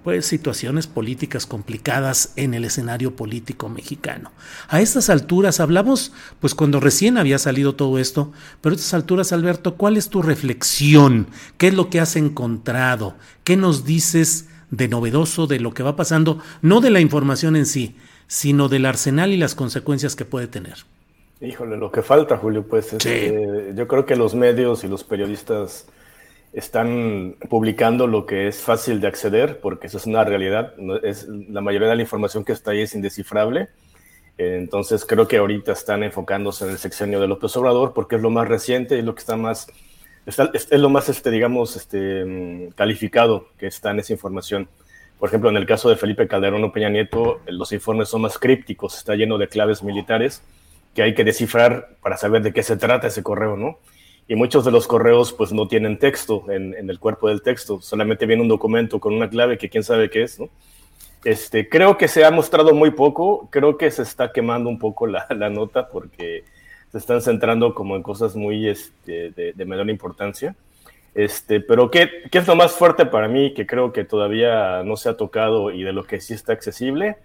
pues 0.03 0.27
situaciones 0.27 0.87
políticas 0.87 1.47
complicadas 1.47 2.33
en 2.37 2.55
el 2.55 2.65
escenario 2.65 3.15
político 3.15 3.69
mexicano. 3.69 4.33
A 4.69 4.81
estas 4.81 5.11
alturas 5.11 5.61
hablamos, 5.61 6.13
pues 6.41 6.55
cuando 6.55 6.81
recién 6.81 7.19
había 7.19 7.39
salido 7.39 7.75
todo 7.75 7.99
esto, 7.99 8.33
pero 8.63 8.73
a 8.73 8.77
estas 8.77 8.95
alturas, 8.95 9.33
Alberto, 9.33 9.77
¿cuál 9.77 9.97
es 9.97 10.09
tu 10.09 10.23
reflexión? 10.23 11.29
¿Qué 11.59 11.69
es 11.69 11.75
lo 11.75 11.91
que 11.91 12.01
has 12.01 12.17
encontrado? 12.17 13.17
¿Qué 13.45 13.57
nos 13.57 13.85
dices 13.85 14.47
de 14.71 14.89
novedoso 14.89 15.47
de 15.47 15.61
lo 15.61 15.75
que 15.75 15.83
va 15.83 15.95
pasando? 15.95 16.41
No 16.63 16.81
de 16.81 16.91
la 16.91 17.01
información 17.01 17.55
en 17.55 17.67
sí, 17.67 17.97
sino 18.27 18.69
del 18.69 18.87
arsenal 18.87 19.33
y 19.33 19.37
las 19.37 19.55
consecuencias 19.55 20.17
que 20.17 20.25
puede 20.25 20.47
tener. 20.47 20.79
Híjole, 21.41 21.77
lo 21.77 21.93
que 21.93 22.03
falta, 22.03 22.39
Julio, 22.39 22.67
pues 22.67 22.93
este, 22.95 23.73
yo 23.75 23.87
creo 23.87 24.07
que 24.07 24.17
los 24.17 24.35
medios 24.35 24.85
y 24.85 24.89
los 24.89 25.05
periodistas 25.05 25.87
están 26.53 27.37
publicando 27.51 28.07
lo 28.07 28.25
que 28.25 28.49
es 28.49 28.63
fácil 28.63 29.01
de 29.01 29.09
acceder, 29.09 29.61
porque 29.61 29.89
eso 29.89 29.99
es 29.99 30.07
una 30.07 30.25
realidad. 30.25 30.73
es, 31.03 31.29
la 31.29 31.61
mayoría 31.61 31.89
de 31.89 31.97
la 31.97 32.03
información 32.03 32.45
que 32.45 32.53
está 32.53 32.71
ahí 32.71 32.81
es 32.81 32.95
indescifrable. 32.95 33.69
entonces 34.39 35.05
creo 35.05 35.29
que 35.29 35.37
ahorita 35.37 35.73
están 35.73 36.03
enfocándose 36.03 36.65
en 36.65 36.71
el 36.71 36.79
sexenio 36.79 37.21
de 37.21 37.29
López 37.29 37.55
Obrador, 37.59 37.93
porque 37.93 38.17
es 38.17 38.23
lo 38.23 38.31
más 38.31 38.49
reciente 38.49 38.97
y 38.97 39.03
lo 39.03 39.15
que 39.15 39.21
está 39.21 39.37
más, 39.37 39.67
es, 40.25 40.71
lo 40.71 40.89
más, 40.89 41.11
este, 41.11 41.31
digamos, 41.31 41.77
este, 41.77 42.71
calificado 42.75 43.49
que 43.59 43.67
está 43.67 43.91
en 43.91 43.99
esa 43.99 44.15
información. 44.15 44.69
Por 45.19 45.31
ejemplo, 45.31 45.49
en 45.49 45.57
el 45.57 45.67
caso 45.67 45.89
de 45.89 45.97
Felipe 45.97 46.29
Calderón 46.29 46.63
o 46.65 46.73
Peña 46.73 46.91
Nieto, 46.91 47.41
los 47.47 47.73
informes 47.73 48.09
son 48.09 48.23
más 48.23 48.39
crípticos, 48.39 48.99
está 48.99 49.15
lleno 49.15 49.39
de 49.39 49.49
claves 49.49 49.83
militares 49.83 50.43
que 50.95 51.03
hay 51.03 51.15
que 51.15 51.25
descifrar 51.25 51.97
para 52.03 52.17
saber 52.17 52.43
de 52.43 52.53
qué 52.53 52.63
se 52.63 52.77
trata 52.77 53.07
ese 53.07 53.23
correo, 53.23 53.57
¿no? 53.57 53.79
Y 54.29 54.35
muchos 54.35 54.65
de 54.65 54.73
los 54.73 54.87
correos 54.87 55.33
pues 55.33 55.53
no 55.53 55.69
tienen 55.69 55.99
texto 55.99 56.45
en, 56.51 56.75
el 56.75 56.99
cuerpo 56.99 57.29
del 57.29 57.43
texto, 57.43 57.81
solamente 57.81 58.27
viene 58.27 58.43
un 58.43 58.49
documento 58.49 58.99
con 58.99 59.15
una 59.15 59.29
clave 59.29 59.59
que 59.59 59.69
quién 59.69 59.85
sabe 59.85 60.11
qué 60.11 60.23
es, 60.23 60.41
¿no? 60.41 60.49
Este, 61.25 61.69
creo 61.69 61.97
que 61.97 62.09
se 62.09 62.25
ha 62.25 62.31
mostrado 62.31 62.75
muy 62.75 62.91
poco, 62.93 63.49
creo 63.51 63.77
que 63.77 63.91
se 63.91 64.03
está 64.03 64.33
quemando 64.33 64.69
un 64.69 64.79
poco 64.79 65.07
la, 65.07 65.27
nota 65.51 65.89
porque 65.89 66.45
se 66.93 66.99
están 66.99 67.21
centrando 67.21 67.75
como 67.75 67.97
en 67.97 68.03
cosas 68.03 68.37
muy 68.37 68.69
este, 68.69 69.31
de, 69.31 69.53
de 69.53 69.65
menor 69.65 69.91
importancia. 69.91 70.55
Este, 71.17 71.61
pero 71.61 71.91
¿qué, 71.91 72.11
¿qué, 72.31 72.37
es 72.37 72.47
lo 72.47 72.57
más 72.57 72.73
fuerte 72.73 73.07
para 73.07 73.27
mí 73.27 73.55
que 73.55 73.67
creo 73.67 73.91
que 73.91 74.05
todavía 74.05 74.83
no 74.83 74.97
se 74.97 75.09
ha 75.09 75.17
tocado 75.17 75.71
y 75.71 75.83
de 75.83 75.95
lo 75.95 76.05
que 76.05 76.21
sí 76.21 76.35
está 76.35 76.53
accesible? 76.53 77.17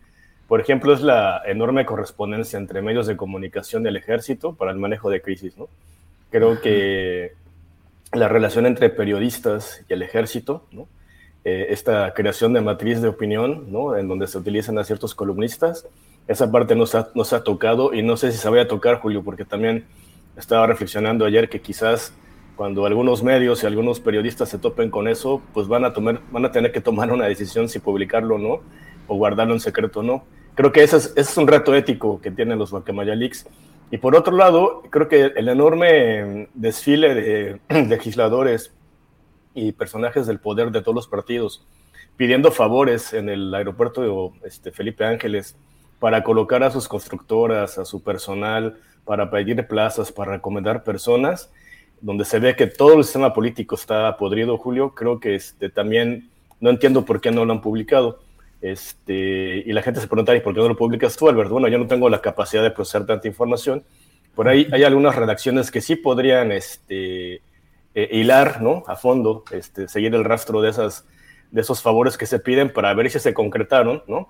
Por 0.48 0.62
ejemplo, 0.62 0.94
es 0.94 1.02
la 1.02 1.42
enorme 1.46 1.86
correspondencia 1.86 2.58
entre 2.58 2.82
medios 2.82 3.06
de 3.06 3.18
comunicación 3.18 3.84
y 3.84 3.90
el 3.90 3.98
ejército 3.98 4.54
para 4.54 4.72
el 4.72 4.78
manejo 4.78 5.10
de 5.10 5.22
crisis. 5.22 5.58
¿no? 5.58 5.68
Creo 6.30 6.62
que 6.62 7.34
la 8.14 8.30
relación 8.30 8.66
entre 8.66 8.90
periodistas 8.90 9.84
y 9.90 9.94
el 9.94 10.04
ejército, 10.04 10.66
¿no? 10.72 10.88
Eh, 11.44 11.68
esta 11.72 12.14
creación 12.14 12.54
de 12.54 12.62
matriz 12.62 13.02
de 13.02 13.10
opinión, 13.10 13.74
¿no? 13.74 13.98
en 13.98 14.08
donde 14.08 14.28
se 14.28 14.38
utilizan 14.38 14.78
a 14.78 14.86
ciertos 14.86 15.16
columnistas, 15.16 15.86
esa 16.28 16.50
parte 16.50 16.76
no 16.76 16.86
se, 16.86 17.00
ha, 17.00 17.08
no 17.14 17.26
se 17.26 17.36
ha 17.36 17.44
tocado 17.44 17.94
y 17.94 18.04
no 18.04 18.16
sé 18.16 18.32
si 18.32 18.38
se 18.38 18.48
vaya 18.48 18.64
a 18.64 18.68
tocar, 18.68 19.00
Julio, 19.00 19.22
porque 19.24 19.44
también 19.44 19.86
estaba 20.38 20.68
reflexionando 20.68 21.26
ayer 21.26 21.50
que 21.50 21.60
quizás 21.60 22.14
cuando 22.56 22.86
algunos 22.86 23.24
medios 23.24 23.64
y 23.64 23.66
algunos 23.66 24.00
periodistas 24.00 24.50
se 24.50 24.58
topen 24.58 24.90
con 24.90 25.08
eso, 25.08 25.42
pues 25.54 25.68
van 25.68 25.86
a, 25.86 25.94
tomar, 25.94 26.22
van 26.32 26.46
a 26.46 26.52
tener 26.52 26.72
que 26.72 26.82
tomar 26.82 27.12
una 27.12 27.26
decisión 27.26 27.70
si 27.70 27.80
publicarlo 27.80 28.36
o 28.36 28.38
no, 28.38 28.62
o 29.08 29.16
guardarlo 29.16 29.54
en 29.54 29.60
secreto 29.60 30.02
o 30.02 30.04
no. 30.04 30.24
Creo 30.56 30.72
que 30.72 30.84
ese 30.84 30.98
es, 30.98 31.06
ese 31.16 31.32
es 31.32 31.38
un 31.38 31.48
reto 31.48 31.74
ético 31.74 32.22
que 32.22 32.32
tienen 32.32 32.60
los 32.60 32.72
Guacamaya 32.72 33.16
Leaks. 33.16 33.48
Y 33.90 33.98
por 33.98 34.16
otro 34.16 34.36
lado, 34.36 34.84
creo 34.90 35.08
que 35.08 35.32
el 35.36 35.50
enorme 35.50 36.50
desfile 36.54 37.16
de 37.16 37.60
legisladores 37.88 38.74
y 39.54 39.72
personajes 39.72 40.28
del 40.28 40.40
poder 40.40 40.72
de 40.72 40.82
todos 40.82 40.96
los 40.96 41.08
partidos 41.08 41.66
pidiendo 42.22 42.52
favores 42.52 43.14
en 43.14 43.30
el 43.30 43.52
aeropuerto 43.54 44.02
de 44.02 44.48
este, 44.48 44.72
Felipe 44.72 45.04
Ángeles 45.04 45.56
para 46.00 46.24
colocar 46.24 46.64
a 46.64 46.72
sus 46.72 46.88
constructoras, 46.88 47.78
a 47.78 47.86
su 47.86 48.04
personal, 48.04 48.80
para 49.06 49.30
pedir 49.32 49.68
plazas, 49.68 50.12
para 50.12 50.34
recomendar 50.34 50.84
personas, 50.84 51.52
donde 52.02 52.26
se 52.26 52.40
ve 52.40 52.56
que 52.56 52.68
todo 52.68 52.98
el 52.98 53.04
sistema 53.04 53.34
político 53.34 53.76
está 53.76 54.18
podrido, 54.18 54.58
Julio, 54.58 54.94
creo 54.96 55.20
que 55.20 55.36
este, 55.36 55.70
también 55.70 56.30
no 56.60 56.70
entiendo 56.70 57.06
por 57.06 57.22
qué 57.22 57.32
no 57.32 57.46
lo 57.46 57.54
han 57.54 57.62
publicado. 57.62 58.20
Este, 58.62 59.64
y 59.66 59.72
la 59.74 59.82
gente 59.82 60.02
se 60.02 60.08
pregunta, 60.08 60.36
¿y 60.36 60.42
por 60.42 60.54
qué 60.54 60.60
no 60.60 60.70
lo 60.70 60.78
publicas 60.78 61.16
tú, 61.16 61.30
Albert? 61.30 61.50
Bueno, 61.50 61.68
yo 61.68 61.78
no 61.78 61.88
tengo 61.88 62.10
la 62.10 62.22
capacidad 62.22 62.64
de 62.64 62.72
procesar 62.72 63.06
tanta 63.06 63.28
información. 63.28 63.84
Por 64.36 64.48
ahí 64.48 64.68
hay 64.72 64.84
algunas 64.84 65.16
redacciones 65.16 65.72
que 65.72 65.82
sí 65.82 65.96
podrían 65.96 66.52
este, 66.52 67.42
eh, 67.96 68.10
hilar 68.12 68.62
¿no? 68.62 68.84
a 68.88 68.96
fondo, 68.96 69.44
este, 69.52 69.88
seguir 69.88 70.14
el 70.16 70.24
rastro 70.24 70.62
de, 70.62 70.70
esas, 70.70 71.06
de 71.52 71.62
esos 71.62 71.82
favores 71.82 72.18
que 72.18 72.26
se 72.26 72.40
piden 72.40 72.72
para 72.72 72.94
ver 72.94 73.10
si 73.10 73.20
se 73.20 73.34
concretaron, 73.34 74.04
¿no? 74.08 74.30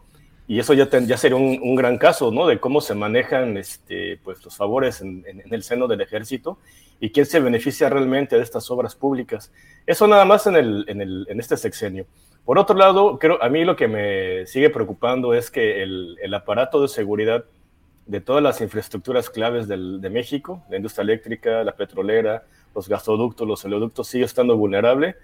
y 0.51 0.59
eso 0.59 0.73
ya, 0.73 0.89
ya 0.89 1.15
sería 1.15 1.37
un, 1.37 1.75
gran 1.75 1.97
caso, 1.97 2.29
¿no? 2.29 2.45
De 2.45 2.59
cómo 2.59 2.81
se 2.81 2.93
manejan 2.93 3.55
este, 3.55 4.19
pues, 4.21 4.43
los 4.43 4.57
favores 4.57 4.99
en, 4.99 5.23
el 5.49 5.63
seno 5.63 5.87
del 5.87 6.01
ejército 6.01 6.57
y 7.01 7.11
quién 7.11 7.25
se 7.25 7.41
beneficia 7.41 7.89
realmente 7.89 8.37
de 8.37 8.43
estas 8.43 8.71
obras 8.71 8.95
públicas. 8.95 9.51
Eso 9.85 10.07
nada 10.07 10.23
más 10.23 10.47
en, 10.47 10.55
el, 10.55 10.85
en, 10.87 11.01
el, 11.01 11.27
en 11.29 11.39
este 11.41 11.57
sexenio. 11.57 12.05
Por 12.45 12.57
otro 12.57 12.77
lado, 12.77 13.19
creo, 13.19 13.43
a 13.43 13.49
mí 13.49 13.65
lo 13.65 13.75
que 13.75 13.89
me 13.89 14.45
sigue 14.47 14.69
preocupando 14.69 15.33
es 15.33 15.51
que 15.51 15.83
el, 15.83 16.17
el 16.21 16.33
aparato 16.33 16.81
de 16.81 16.87
seguridad 16.87 17.43
de 18.05 18.21
todas 18.21 18.41
las 18.41 18.61
infraestructuras 18.61 19.29
claves 19.29 19.67
del, 19.67 19.99
de 19.99 20.09
México, 20.09 20.63
la 20.69 20.77
industria 20.77 21.03
eléctrica, 21.03 21.65
la 21.65 21.75
petrolera, 21.75 22.45
los 22.73 22.87
gasoductos, 22.87 23.45
los 23.45 23.65
oleoductos, 23.65 24.07
sigue 24.07 24.23
estando 24.23 24.55
vulnerable 24.55 25.17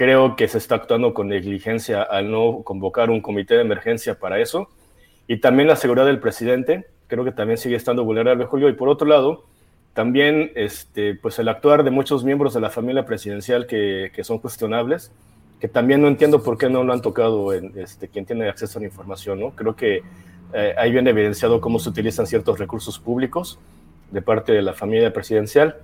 Creo 0.00 0.34
que 0.34 0.48
se 0.48 0.56
está 0.56 0.76
actuando 0.76 1.12
con 1.12 1.28
negligencia 1.28 2.02
al 2.02 2.30
no 2.30 2.62
convocar 2.62 3.10
un 3.10 3.20
comité 3.20 3.56
de 3.56 3.60
emergencia 3.60 4.18
para 4.18 4.38
eso. 4.38 4.70
Y 5.26 5.40
también 5.40 5.68
la 5.68 5.76
seguridad 5.76 6.06
del 6.06 6.20
presidente, 6.20 6.86
creo 7.06 7.22
que 7.22 7.32
también 7.32 7.58
sigue 7.58 7.76
estando 7.76 8.02
vulnerable, 8.02 8.46
Julio. 8.46 8.70
Y 8.70 8.72
por 8.72 8.88
otro 8.88 9.06
lado, 9.06 9.44
también 9.94 10.52
este, 10.54 11.14
pues 11.14 11.38
el 11.38 11.48
actuar 11.48 11.84
de 11.84 11.90
muchos 11.90 12.24
miembros 12.24 12.54
de 12.54 12.60
la 12.60 12.70
familia 12.70 13.04
presidencial 13.04 13.66
que, 13.66 14.12
que 14.14 14.24
son 14.24 14.38
cuestionables, 14.38 15.12
que 15.60 15.68
también 15.68 16.00
no 16.00 16.08
entiendo 16.08 16.42
por 16.42 16.56
qué 16.56 16.70
no 16.70 16.82
lo 16.84 16.92
han 16.92 17.02
tocado 17.02 17.52
en, 17.52 17.72
este, 17.76 18.08
quien 18.08 18.24
tiene 18.24 18.48
acceso 18.48 18.78
a 18.78 18.80
la 18.80 18.86
información. 18.86 19.40
¿no? 19.40 19.50
Creo 19.50 19.76
que 19.76 20.02
eh, 20.52 20.74
ahí 20.78 20.90
viene 20.90 21.10
evidenciado 21.10 21.60
cómo 21.60 21.78
se 21.78 21.90
utilizan 21.90 22.26
ciertos 22.26 22.58
recursos 22.58 22.98
públicos 22.98 23.58
de 24.10 24.22
parte 24.22 24.52
de 24.52 24.62
la 24.62 24.72
familia 24.72 25.12
presidencial 25.12 25.76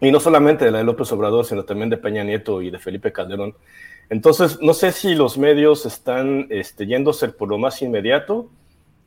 y 0.00 0.10
no 0.10 0.20
solamente 0.20 0.64
de 0.64 0.70
la 0.70 0.78
de 0.78 0.84
López 0.84 1.10
Obrador, 1.12 1.46
sino 1.46 1.64
también 1.64 1.88
de 1.88 1.96
Peña 1.96 2.22
Nieto 2.22 2.60
y 2.62 2.70
de 2.70 2.78
Felipe 2.78 3.12
Calderón. 3.12 3.54
Entonces, 4.10 4.58
no 4.60 4.74
sé 4.74 4.92
si 4.92 5.14
los 5.14 5.38
medios 5.38 5.86
están 5.86 6.46
este, 6.50 6.86
yéndose 6.86 7.28
por 7.28 7.48
lo 7.48 7.58
más 7.58 7.80
inmediato 7.82 8.48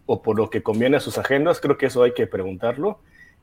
o 0.08 0.22
por 0.22 0.36
lo 0.38 0.50
que 0.50 0.64
conviene 0.64 0.98
a 0.98 1.00
sus 1.00 1.18
agendas, 1.18 1.62
creo 1.62 1.78
que 1.78 1.86
eso 1.86 2.04
hay 2.04 2.14
que 2.14 2.28
preguntarlo. 2.28 3.00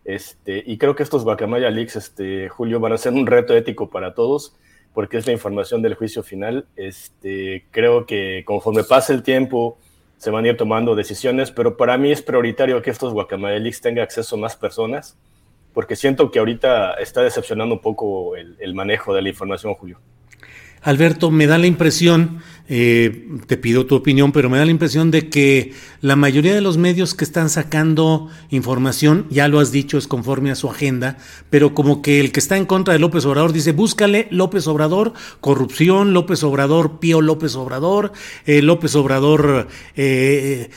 Este, 0.06 0.62
y 0.64 0.78
creo 0.78 0.94
que 0.94 1.02
estos 1.02 1.24
Guacamaya 1.24 1.68
Leaks, 1.68 1.96
este, 1.96 2.48
Julio, 2.48 2.80
van 2.80 2.92
a 2.92 2.98
ser 2.98 3.12
un 3.12 3.26
reto 3.26 3.54
ético 3.54 3.90
para 3.90 4.14
todos, 4.14 4.56
porque 4.94 5.18
es 5.18 5.26
la 5.26 5.32
información 5.32 5.82
del 5.82 5.94
juicio 5.94 6.22
final. 6.22 6.66
Este, 6.76 7.66
creo 7.70 8.06
que 8.06 8.42
conforme 8.46 8.84
pase 8.84 9.12
el 9.12 9.22
tiempo, 9.22 9.78
se 10.16 10.30
van 10.30 10.44
a 10.44 10.48
ir 10.48 10.56
tomando 10.56 10.94
decisiones, 10.94 11.50
pero 11.50 11.76
para 11.76 11.98
mí 11.98 12.10
es 12.10 12.22
prioritario 12.22 12.80
que 12.80 12.90
estos 12.90 13.12
Guacamaya 13.12 13.58
Leaks 13.58 13.80
tengan 13.80 14.04
acceso 14.04 14.36
a 14.36 14.38
más 14.38 14.56
personas 14.56 15.18
porque 15.76 15.94
siento 15.94 16.30
que 16.30 16.38
ahorita 16.38 16.94
está 16.94 17.20
decepcionando 17.20 17.74
un 17.74 17.82
poco 17.82 18.34
el, 18.34 18.74
manejo 18.74 19.12
de 19.12 19.20
la 19.20 19.28
información, 19.28 19.74
Julio. 19.74 20.00
Alberto, 20.80 21.30
me 21.30 21.46
da 21.46 21.58
la 21.58 21.66
impresión, 21.66 22.40
eh, 22.68 23.28
te 23.46 23.56
pido 23.56 23.86
tu 23.86 23.94
opinión, 23.94 24.32
pero 24.32 24.50
me 24.50 24.58
da 24.58 24.64
la 24.64 24.70
impresión 24.70 25.10
de 25.10 25.28
que 25.28 25.72
la 26.00 26.16
mayoría 26.16 26.54
de 26.54 26.60
los 26.60 26.78
medios 26.78 27.14
que 27.14 27.24
están 27.24 27.48
sacando 27.48 28.28
información, 28.50 29.26
ya 29.30 29.46
lo 29.46 29.60
has 29.60 29.70
dicho, 29.70 29.98
es 29.98 30.08
conforme 30.08 30.50
a 30.50 30.56
su 30.56 30.68
agenda, 30.68 31.16
pero 31.48 31.74
como 31.74 32.02
que 32.02 32.18
el 32.18 32.32
que 32.32 32.40
está 32.40 32.56
en 32.56 32.66
contra 32.66 32.92
de 32.92 32.98
López 32.98 33.24
Obrador 33.24 33.52
dice, 33.52 33.72
búscale 33.72 34.26
López 34.30 34.66
Obrador, 34.66 35.12
corrupción, 35.40 36.12
López 36.12 36.42
Obrador, 36.42 36.98
Pío 36.98 37.20
López 37.20 37.54
Obrador, 37.54 38.12
eh, 38.46 38.62
López 38.62 38.94
Obrador, 38.96 39.68
eh, 39.94 40.68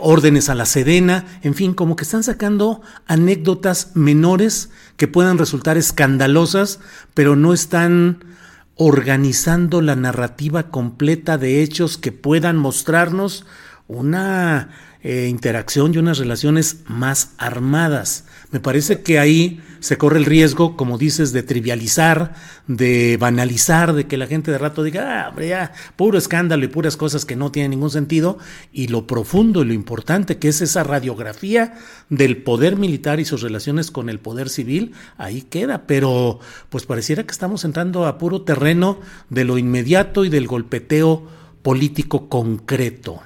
órdenes 0.00 0.48
a 0.48 0.54
la 0.54 0.66
Sedena, 0.66 1.26
en 1.42 1.54
fin, 1.54 1.74
como 1.74 1.96
que 1.96 2.04
están 2.04 2.22
sacando 2.22 2.80
anécdotas 3.06 3.90
menores 3.94 4.70
que 4.96 5.08
puedan 5.08 5.38
resultar 5.38 5.76
escandalosas, 5.76 6.80
pero 7.14 7.34
no 7.34 7.52
están 7.52 8.34
organizando 8.76 9.80
la 9.80 9.96
narrativa 9.96 10.70
completa 10.70 11.38
de 11.38 11.62
hechos 11.62 11.96
que 11.98 12.12
puedan 12.12 12.56
mostrarnos 12.56 13.46
una 13.86 14.70
eh, 15.02 15.26
interacción 15.28 15.94
y 15.94 15.98
unas 15.98 16.18
relaciones 16.18 16.78
más 16.86 17.32
armadas. 17.38 18.24
Me 18.50 18.60
parece 18.60 19.02
que 19.02 19.18
ahí 19.18 19.60
se 19.84 19.98
corre 19.98 20.16
el 20.16 20.24
riesgo, 20.24 20.78
como 20.78 20.96
dices, 20.96 21.34
de 21.34 21.42
trivializar, 21.42 22.32
de 22.66 23.18
banalizar, 23.20 23.92
de 23.92 24.06
que 24.06 24.16
la 24.16 24.26
gente 24.26 24.50
de 24.50 24.56
rato 24.56 24.82
diga, 24.82 25.26
ah, 25.26 25.28
hombre, 25.28 25.48
ya, 25.48 25.72
puro 25.94 26.16
escándalo 26.16 26.64
y 26.64 26.68
puras 26.68 26.96
cosas 26.96 27.26
que 27.26 27.36
no 27.36 27.52
tienen 27.52 27.72
ningún 27.72 27.90
sentido, 27.90 28.38
y 28.72 28.88
lo 28.88 29.06
profundo 29.06 29.60
y 29.60 29.66
lo 29.66 29.74
importante 29.74 30.38
que 30.38 30.48
es 30.48 30.62
esa 30.62 30.84
radiografía 30.84 31.74
del 32.08 32.38
poder 32.38 32.76
militar 32.76 33.20
y 33.20 33.26
sus 33.26 33.42
relaciones 33.42 33.90
con 33.90 34.08
el 34.08 34.20
poder 34.20 34.48
civil, 34.48 34.94
ahí 35.18 35.42
queda, 35.42 35.86
pero 35.86 36.40
pues 36.70 36.86
pareciera 36.86 37.24
que 37.24 37.32
estamos 37.32 37.66
entrando 37.66 38.06
a 38.06 38.16
puro 38.16 38.40
terreno 38.40 39.00
de 39.28 39.44
lo 39.44 39.58
inmediato 39.58 40.24
y 40.24 40.30
del 40.30 40.46
golpeteo 40.46 41.28
político 41.60 42.30
concreto. 42.30 43.20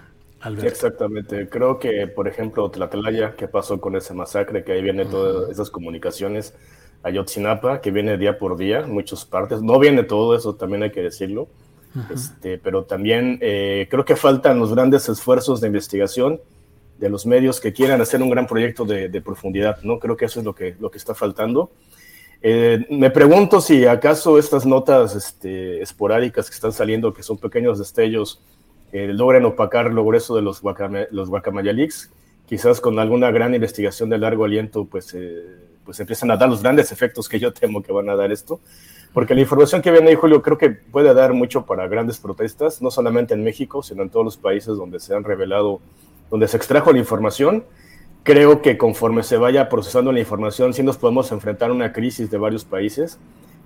Exactamente. 0.63 1.49
Creo 1.49 1.79
que, 1.79 2.07
por 2.07 2.29
ejemplo, 2.29 2.71
Tlatlaya, 2.71 3.35
¿qué 3.37 3.49
pasó 3.49 3.81
con 3.81 3.97
ese 3.97 4.15
masacre? 4.15 4.65
Que 4.65 4.73
ahí 4.73 4.83
viene 4.83 5.05
todas 5.05 5.51
esas 5.51 5.71
comunicaciones. 5.71 6.55
Ayotzinapa, 7.03 7.81
que 7.81 7.91
viene 7.91 8.19
día 8.19 8.39
por 8.39 8.57
día, 8.57 8.87
muchas 8.87 9.25
partes. 9.25 9.63
No 9.63 9.79
viene 9.79 10.03
todo 10.03 10.37
eso, 10.37 10.57
también 10.57 10.83
hay 10.83 10.91
que 10.91 11.03
decirlo. 11.03 11.49
este, 12.13 12.59
pero 12.59 12.85
también 12.85 13.39
eh, 13.41 13.89
creo 13.91 14.05
que 14.05 14.17
faltan 14.17 14.59
los 14.59 14.75
grandes 14.75 15.09
esfuerzos 15.09 15.61
de 15.61 15.69
investigación 15.69 16.41
de 16.99 17.09
los 17.09 17.25
medios 17.27 17.61
que 17.61 17.73
quieran 17.73 18.01
hacer 18.01 18.21
un 18.23 18.31
gran 18.31 18.47
proyecto 18.47 18.85
de, 18.85 19.21
profundidad. 19.21 19.79
¿no? 19.83 19.99
Creo 19.99 20.17
que 20.17 20.25
eso 20.25 20.41
es 20.41 20.45
lo 20.45 20.55
que, 20.55 20.77
lo 20.79 20.91
que 20.91 20.99
está 20.99 21.15
faltando. 21.15 21.71
Eh, 22.41 22.87
me 22.91 23.11
pregunto 23.11 23.61
si 23.61 23.87
acaso 23.87 24.39
estas 24.39 24.65
notas 24.65 25.15
este, 25.15 25.83
esporádicas 25.83 26.49
que 26.49 26.55
están 26.55 26.73
saliendo, 26.73 27.13
que 27.13 27.23
son 27.23 27.39
pequeños 27.39 27.79
destellos, 27.79 28.41
eh, 28.93 29.09
logren 29.09 29.45
opacar 29.45 29.93
lo 29.93 30.05
grueso 30.05 30.35
de 30.37 30.43
los, 30.43 30.61
Guacamayalix, 30.63 32.11
quizás 32.47 32.81
con 32.81 32.99
alguna 32.99 33.31
gran 33.31 33.55
investigación 33.55 34.09
de 34.09 34.19
largo 34.19 34.45
aliento, 34.45 34.87
pues, 34.87 35.15
eh, 35.15 35.45
pues 35.85 36.01
empiezan 36.01 36.31
a 36.31 36.37
dar 36.37 36.49
los 36.49 36.63
grandes 36.63 36.91
efectos 36.93 37.29
que 37.29 37.39
yo 37.39 37.53
temo 37.53 37.83
que 37.83 37.93
van 37.93 38.09
a 38.09 38.17
dar 38.17 38.33
esto. 38.33 38.61
Porque 39.13 39.35
la 39.35 39.41
información 39.41 39.83
que 39.83 39.91
viene 39.91 40.11
ahí, 40.11 40.15
Julio, 40.15 40.43
creo 40.43 40.59
que 40.59 40.71
puede 40.71 41.13
dar 41.15 41.33
mucho 41.33 41.65
para 41.65 41.89
grandes 41.89 42.19
protestas, 42.19 42.83
no 42.83 42.91
solamente 42.91 43.35
en 43.35 43.43
México, 43.43 43.83
sino 43.83 44.03
en 44.03 44.11
todos 44.11 44.25
los 44.25 44.37
países 44.37 44.77
donde 44.77 45.01
se 45.01 45.15
han 45.15 45.25
revelado, 45.25 45.81
donde 46.31 46.49
se 46.49 46.57
extrajo 46.57 46.93
la 46.93 46.99
información. 46.99 47.65
Creo 48.23 48.61
que 48.61 48.77
conforme 48.77 49.23
se 49.23 49.39
vaya 49.39 49.69
procesando 49.69 50.13
la 50.13 50.21
información, 50.21 50.75
sí 50.75 50.83
nos 50.83 50.99
podemos 50.99 51.33
enfrentar 51.33 51.71
a 51.71 51.73
una 51.73 51.93
crisis 51.93 52.31
de 52.31 52.37
varios 52.37 52.65
países. 52.65 53.19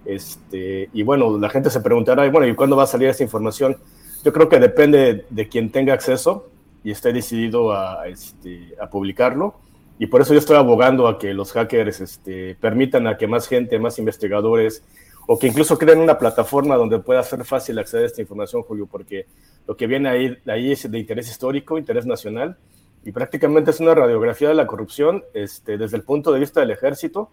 Este, 0.04 0.88
y 0.92 1.02
bueno, 1.02 1.38
la 1.38 1.48
gente 1.48 1.70
se 1.70 1.80
preguntará, 1.80 2.28
bueno, 2.30 2.46
¿y 2.46 2.54
cuándo 2.54 2.76
va 2.76 2.84
a 2.84 2.86
salir 2.86 3.08
esta 3.08 3.24
información? 3.24 3.76
Yo 4.24 4.32
creo 4.32 4.48
que 4.48 4.58
depende 4.58 5.26
de 5.28 5.48
quien 5.48 5.70
tenga 5.70 5.94
acceso 5.94 6.48
y 6.84 6.90
esté 6.90 7.12
decidido 7.12 7.72
a, 7.72 8.06
este, 8.06 8.74
a 8.80 8.88
publicarlo. 8.88 9.54
Y 9.98 10.06
por 10.06 10.20
eso 10.20 10.32
yo 10.32 10.38
estoy 10.38 10.56
abogando 10.56 11.06
a 11.08 11.18
que 11.18 11.34
los 11.34 11.52
hackers 11.52 12.00
este, 12.00 12.56
permitan 12.56 13.06
a 13.06 13.16
que 13.16 13.26
más 13.26 13.48
gente, 13.48 13.78
más 13.78 13.98
investigadores, 13.98 14.84
o 15.26 15.38
que 15.38 15.46
incluso 15.46 15.78
creen 15.78 16.00
una 16.00 16.18
plataforma 16.18 16.76
donde 16.76 16.98
pueda 16.98 17.22
ser 17.22 17.44
fácil 17.44 17.78
acceder 17.78 18.04
a 18.04 18.06
esta 18.06 18.20
información, 18.20 18.62
Julio, 18.62 18.86
porque 18.86 19.26
lo 19.66 19.76
que 19.76 19.86
viene 19.86 20.08
ahí, 20.08 20.38
ahí 20.46 20.72
es 20.72 20.90
de 20.90 20.98
interés 20.98 21.30
histórico, 21.30 21.78
interés 21.78 22.06
nacional, 22.06 22.56
y 23.04 23.12
prácticamente 23.12 23.70
es 23.70 23.80
una 23.80 23.94
radiografía 23.94 24.48
de 24.48 24.54
la 24.54 24.66
corrupción 24.66 25.24
este, 25.34 25.78
desde 25.78 25.96
el 25.96 26.02
punto 26.02 26.32
de 26.32 26.40
vista 26.40 26.60
del 26.60 26.70
ejército, 26.70 27.30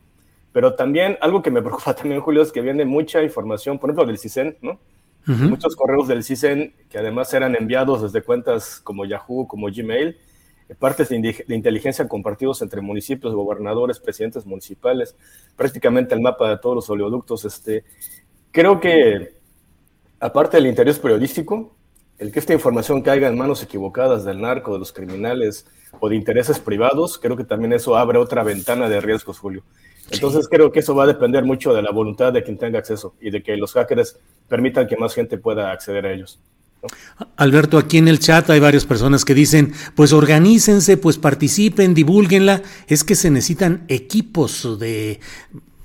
pero 0.52 0.76
también 0.76 1.18
algo 1.22 1.42
que 1.42 1.52
me 1.52 1.62
preocupa 1.62 1.94
también, 1.96 2.22
Julio, 2.22 2.42
es 2.42 2.52
que 2.52 2.62
viene 2.62 2.86
mucha 2.86 3.22
información, 3.22 3.80
por 3.80 3.90
ejemplo, 3.90 4.06
del 4.06 4.18
CISEN, 4.18 4.58
¿no? 4.62 4.80
Muchos 5.26 5.76
correos 5.76 6.08
del 6.08 6.24
CISEN 6.24 6.74
que 6.90 6.98
además 6.98 7.32
eran 7.34 7.56
enviados 7.56 8.02
desde 8.02 8.24
cuentas 8.24 8.80
como 8.84 9.06
Yahoo, 9.06 9.48
como 9.48 9.68
Gmail, 9.68 10.18
eh, 10.70 10.76
partes 10.76 11.10
de, 11.10 11.46
inteligencia 11.50 12.08
compartidos 12.08 12.62
entre 12.62 12.82
municipios, 12.82 13.34
gobernadores, 13.34 14.00
presidentes 14.00 14.46
municipales, 14.46 15.16
prácticamente 15.56 16.16
el 16.16 16.22
mapa 16.22 16.50
de 16.50 16.58
todos 16.58 16.76
los 16.76 16.90
oleoductos. 16.90 17.46
Este, 17.46 17.84
creo 18.52 18.80
que, 18.80 19.34
aparte 20.20 20.58
del 20.58 20.68
interés 20.68 21.00
periodístico, 21.00 21.76
el 22.18 22.32
que 22.32 22.40
esta 22.40 22.54
información 22.54 23.02
caiga 23.02 23.28
en 23.28 23.38
manos 23.38 23.64
equivocadas 23.64 24.26
del 24.26 24.42
narco, 24.42 24.74
de 24.74 24.80
los 24.80 24.92
criminales 24.92 25.66
o 26.00 26.10
de 26.10 26.16
intereses 26.16 26.60
privados, 26.60 27.18
creo 27.18 27.38
que 27.38 27.46
también 27.46 27.74
eso 27.74 27.98
abre 27.98 28.18
otra 28.18 28.44
ventana 28.44 28.90
de 28.90 29.00
riesgos, 29.00 29.40
Julio. 29.40 29.64
Entonces 30.12 30.48
creo 30.50 30.72
que 30.72 30.80
eso 30.80 30.96
va 30.96 31.04
a 31.04 31.08
depender 31.08 31.44
mucho 31.44 31.74
de 31.74 31.82
la 31.82 31.92
voluntad 31.92 32.34
de 32.34 32.44
quien 32.44 32.58
tenga 32.58 32.80
acceso 32.80 33.16
y 33.20 33.32
de 33.32 33.44
que 33.44 33.56
los 33.58 33.74
hackers 33.74 34.18
permitan 34.48 34.88
que 34.88 34.98
más 34.98 35.14
gente 35.14 35.38
pueda 35.38 35.72
acceder 35.72 36.06
a 36.06 36.14
ellos. 36.14 36.40
Alberto, 37.36 37.78
aquí 37.78 37.98
en 37.98 38.08
el 38.08 38.20
chat 38.20 38.50
hay 38.50 38.60
varias 38.60 38.86
personas 38.86 39.26
que 39.26 39.34
dicen, 39.34 39.74
pues 39.96 40.14
organícense, 40.14 40.96
pues 40.98 41.18
participen, 41.18 41.94
divulguenla. 41.94 42.62
Es 42.88 43.04
que 43.04 43.16
se 43.16 43.30
necesitan 43.30 43.84
equipos 43.90 44.80
de 44.80 45.20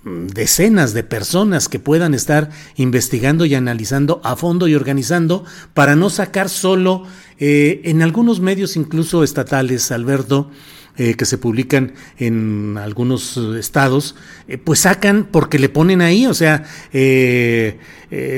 decenas 0.04 0.92
de 0.92 1.02
personas 1.02 1.68
que 1.68 1.78
puedan 1.78 2.14
estar 2.14 2.50
investigando 2.76 3.46
y 3.46 3.54
analizando 3.54 4.20
a 4.22 4.36
fondo 4.36 4.68
y 4.68 4.74
organizando 4.74 5.44
para 5.72 5.96
no 5.96 6.10
sacar 6.10 6.50
solo 6.50 7.04
eh, 7.38 7.80
en 7.84 8.02
algunos 8.02 8.40
medios 8.40 8.76
incluso 8.76 9.24
estatales, 9.24 9.90
Alberto, 9.90 10.50
eh, 10.97 11.14
que 11.14 11.24
se 11.24 11.38
publican 11.38 11.95
en 12.18 12.76
algunos 12.78 13.36
estados, 13.36 14.14
eh, 14.49 14.59
pues 14.59 14.80
sacan 14.80 15.28
porque 15.30 15.59
le 15.59 15.68
ponen 15.68 16.01
ahí, 16.01 16.26
o 16.26 16.34
sea, 16.34 16.64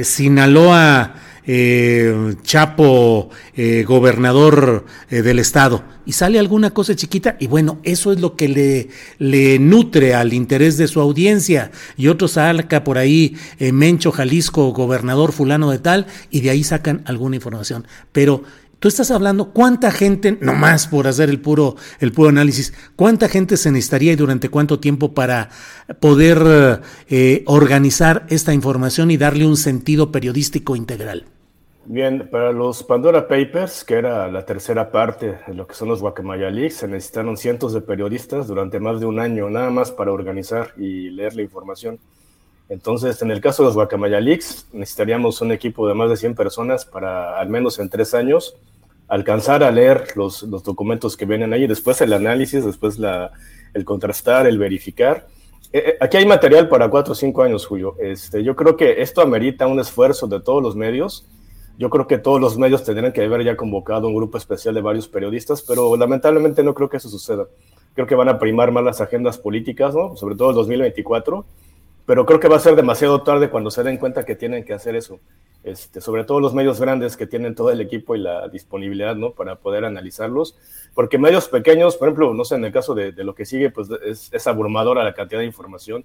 Sinaloa 0.02 1.14
eh, 1.48 2.34
Chapo, 2.42 3.30
eh, 3.56 3.84
gobernador 3.86 4.84
eh, 5.08 5.22
del 5.22 5.38
estado, 5.38 5.84
y 6.04 6.12
sale 6.12 6.40
alguna 6.40 6.70
cosa 6.70 6.96
chiquita, 6.96 7.36
y 7.38 7.46
bueno, 7.46 7.78
eso 7.84 8.10
es 8.10 8.20
lo 8.20 8.34
que 8.34 8.48
le, 8.48 8.88
le 9.18 9.60
nutre 9.60 10.14
al 10.14 10.32
interés 10.32 10.76
de 10.76 10.88
su 10.88 11.00
audiencia, 11.00 11.70
y 11.96 12.08
otros 12.08 12.32
saca 12.32 12.82
por 12.82 12.98
ahí 12.98 13.36
Mencho, 13.60 14.10
Jalisco, 14.10 14.72
gobernador 14.72 15.32
fulano 15.32 15.70
de 15.70 15.78
tal, 15.78 16.06
y 16.30 16.40
de 16.40 16.50
ahí 16.50 16.64
sacan 16.64 17.02
alguna 17.06 17.36
información. 17.36 17.86
Pero 18.10 18.42
Tú 18.78 18.88
estás 18.88 19.10
hablando 19.10 19.52
cuánta 19.52 19.90
gente, 19.90 20.36
nomás 20.40 20.86
por 20.86 21.06
hacer 21.06 21.30
el 21.30 21.40
puro, 21.40 21.76
el 21.98 22.12
puro 22.12 22.28
análisis, 22.28 22.74
cuánta 22.94 23.28
gente 23.28 23.56
se 23.56 23.70
necesitaría 23.70 24.12
y 24.12 24.16
durante 24.16 24.50
cuánto 24.50 24.80
tiempo 24.80 25.14
para 25.14 25.48
poder 25.98 26.82
eh, 27.08 27.42
organizar 27.46 28.26
esta 28.28 28.52
información 28.52 29.10
y 29.10 29.16
darle 29.16 29.46
un 29.46 29.56
sentido 29.56 30.12
periodístico 30.12 30.76
integral. 30.76 31.24
Bien, 31.88 32.28
para 32.30 32.52
los 32.52 32.82
Pandora 32.82 33.28
Papers, 33.28 33.84
que 33.84 33.94
era 33.94 34.30
la 34.30 34.44
tercera 34.44 34.90
parte 34.90 35.38
de 35.46 35.54
lo 35.54 35.68
que 35.68 35.74
son 35.74 35.88
los 35.88 36.00
Guacamaya 36.00 36.50
se 36.68 36.88
necesitaron 36.88 37.36
cientos 37.36 37.72
de 37.72 37.80
periodistas 37.80 38.48
durante 38.48 38.80
más 38.80 38.98
de 38.98 39.06
un 39.06 39.20
año, 39.20 39.48
nada 39.48 39.70
más 39.70 39.92
para 39.92 40.10
organizar 40.10 40.72
y 40.76 41.10
leer 41.10 41.36
la 41.36 41.42
información. 41.42 42.00
Entonces, 42.68 43.22
en 43.22 43.30
el 43.30 43.40
caso 43.40 43.62
de 43.62 43.68
los 43.68 43.74
Guacamaya 43.74 44.20
Leaks, 44.20 44.66
necesitaríamos 44.72 45.40
un 45.40 45.52
equipo 45.52 45.86
de 45.86 45.94
más 45.94 46.10
de 46.10 46.16
100 46.16 46.34
personas 46.34 46.84
para, 46.84 47.38
al 47.38 47.48
menos 47.48 47.78
en 47.78 47.88
tres 47.88 48.12
años, 48.12 48.56
alcanzar 49.08 49.62
a 49.62 49.70
leer 49.70 50.08
los, 50.16 50.42
los 50.42 50.64
documentos 50.64 51.16
que 51.16 51.26
vienen 51.26 51.52
ahí, 51.52 51.66
después 51.66 52.00
el 52.00 52.12
análisis, 52.12 52.64
después 52.64 52.98
la, 52.98 53.30
el 53.72 53.84
contrastar, 53.84 54.46
el 54.46 54.58
verificar. 54.58 55.28
Eh, 55.72 55.82
eh, 55.86 55.96
aquí 56.00 56.16
hay 56.16 56.26
material 56.26 56.68
para 56.68 56.88
cuatro 56.88 57.12
o 57.12 57.14
cinco 57.14 57.42
años, 57.42 57.66
Julio. 57.66 57.94
Este, 58.00 58.42
yo 58.42 58.56
creo 58.56 58.76
que 58.76 59.00
esto 59.00 59.20
amerita 59.20 59.68
un 59.68 59.78
esfuerzo 59.78 60.26
de 60.26 60.40
todos 60.40 60.60
los 60.60 60.74
medios. 60.74 61.24
Yo 61.78 61.88
creo 61.88 62.08
que 62.08 62.18
todos 62.18 62.40
los 62.40 62.58
medios 62.58 62.82
tendrían 62.82 63.12
que 63.12 63.22
haber 63.22 63.44
ya 63.44 63.56
convocado 63.56 64.08
un 64.08 64.16
grupo 64.16 64.38
especial 64.38 64.74
de 64.74 64.80
varios 64.80 65.06
periodistas, 65.06 65.62
pero 65.62 65.94
lamentablemente 65.96 66.64
no 66.64 66.74
creo 66.74 66.88
que 66.88 66.96
eso 66.96 67.08
suceda. 67.08 67.46
Creo 67.94 68.06
que 68.06 68.14
van 68.14 68.28
a 68.28 68.38
primar 68.38 68.72
más 68.72 68.82
las 68.82 69.00
agendas 69.00 69.38
políticas, 69.38 69.94
¿no? 69.94 70.16
sobre 70.16 70.34
todo 70.34 70.50
el 70.50 70.56
2024 70.56 71.44
pero 72.06 72.24
creo 72.24 72.40
que 72.40 72.48
va 72.48 72.56
a 72.56 72.60
ser 72.60 72.76
demasiado 72.76 73.22
tarde 73.22 73.50
cuando 73.50 73.70
se 73.70 73.82
den 73.82 73.98
cuenta 73.98 74.24
que 74.24 74.36
tienen 74.36 74.64
que 74.64 74.72
hacer 74.72 74.94
eso. 74.94 75.20
Este, 75.64 76.00
sobre 76.00 76.22
todo 76.22 76.38
los 76.38 76.54
medios 76.54 76.80
grandes 76.80 77.16
que 77.16 77.26
tienen 77.26 77.56
todo 77.56 77.72
el 77.72 77.80
equipo 77.80 78.14
y 78.14 78.20
la 78.20 78.48
disponibilidad 78.48 79.16
¿no? 79.16 79.32
para 79.32 79.56
poder 79.56 79.84
analizarlos, 79.84 80.56
porque 80.94 81.18
medios 81.18 81.48
pequeños, 81.48 81.96
por 81.96 82.06
ejemplo, 82.06 82.32
no 82.34 82.44
sé, 82.44 82.54
en 82.54 82.64
el 82.64 82.72
caso 82.72 82.94
de, 82.94 83.12
lo 83.12 83.34
que 83.34 83.44
sigue, 83.44 83.70
pues 83.70 83.88
es, 84.06 84.32
es, 84.32 84.46
abrumadora 84.46 85.02
la 85.02 85.12
cantidad 85.12 85.40
de 85.40 85.46
información 85.46 86.04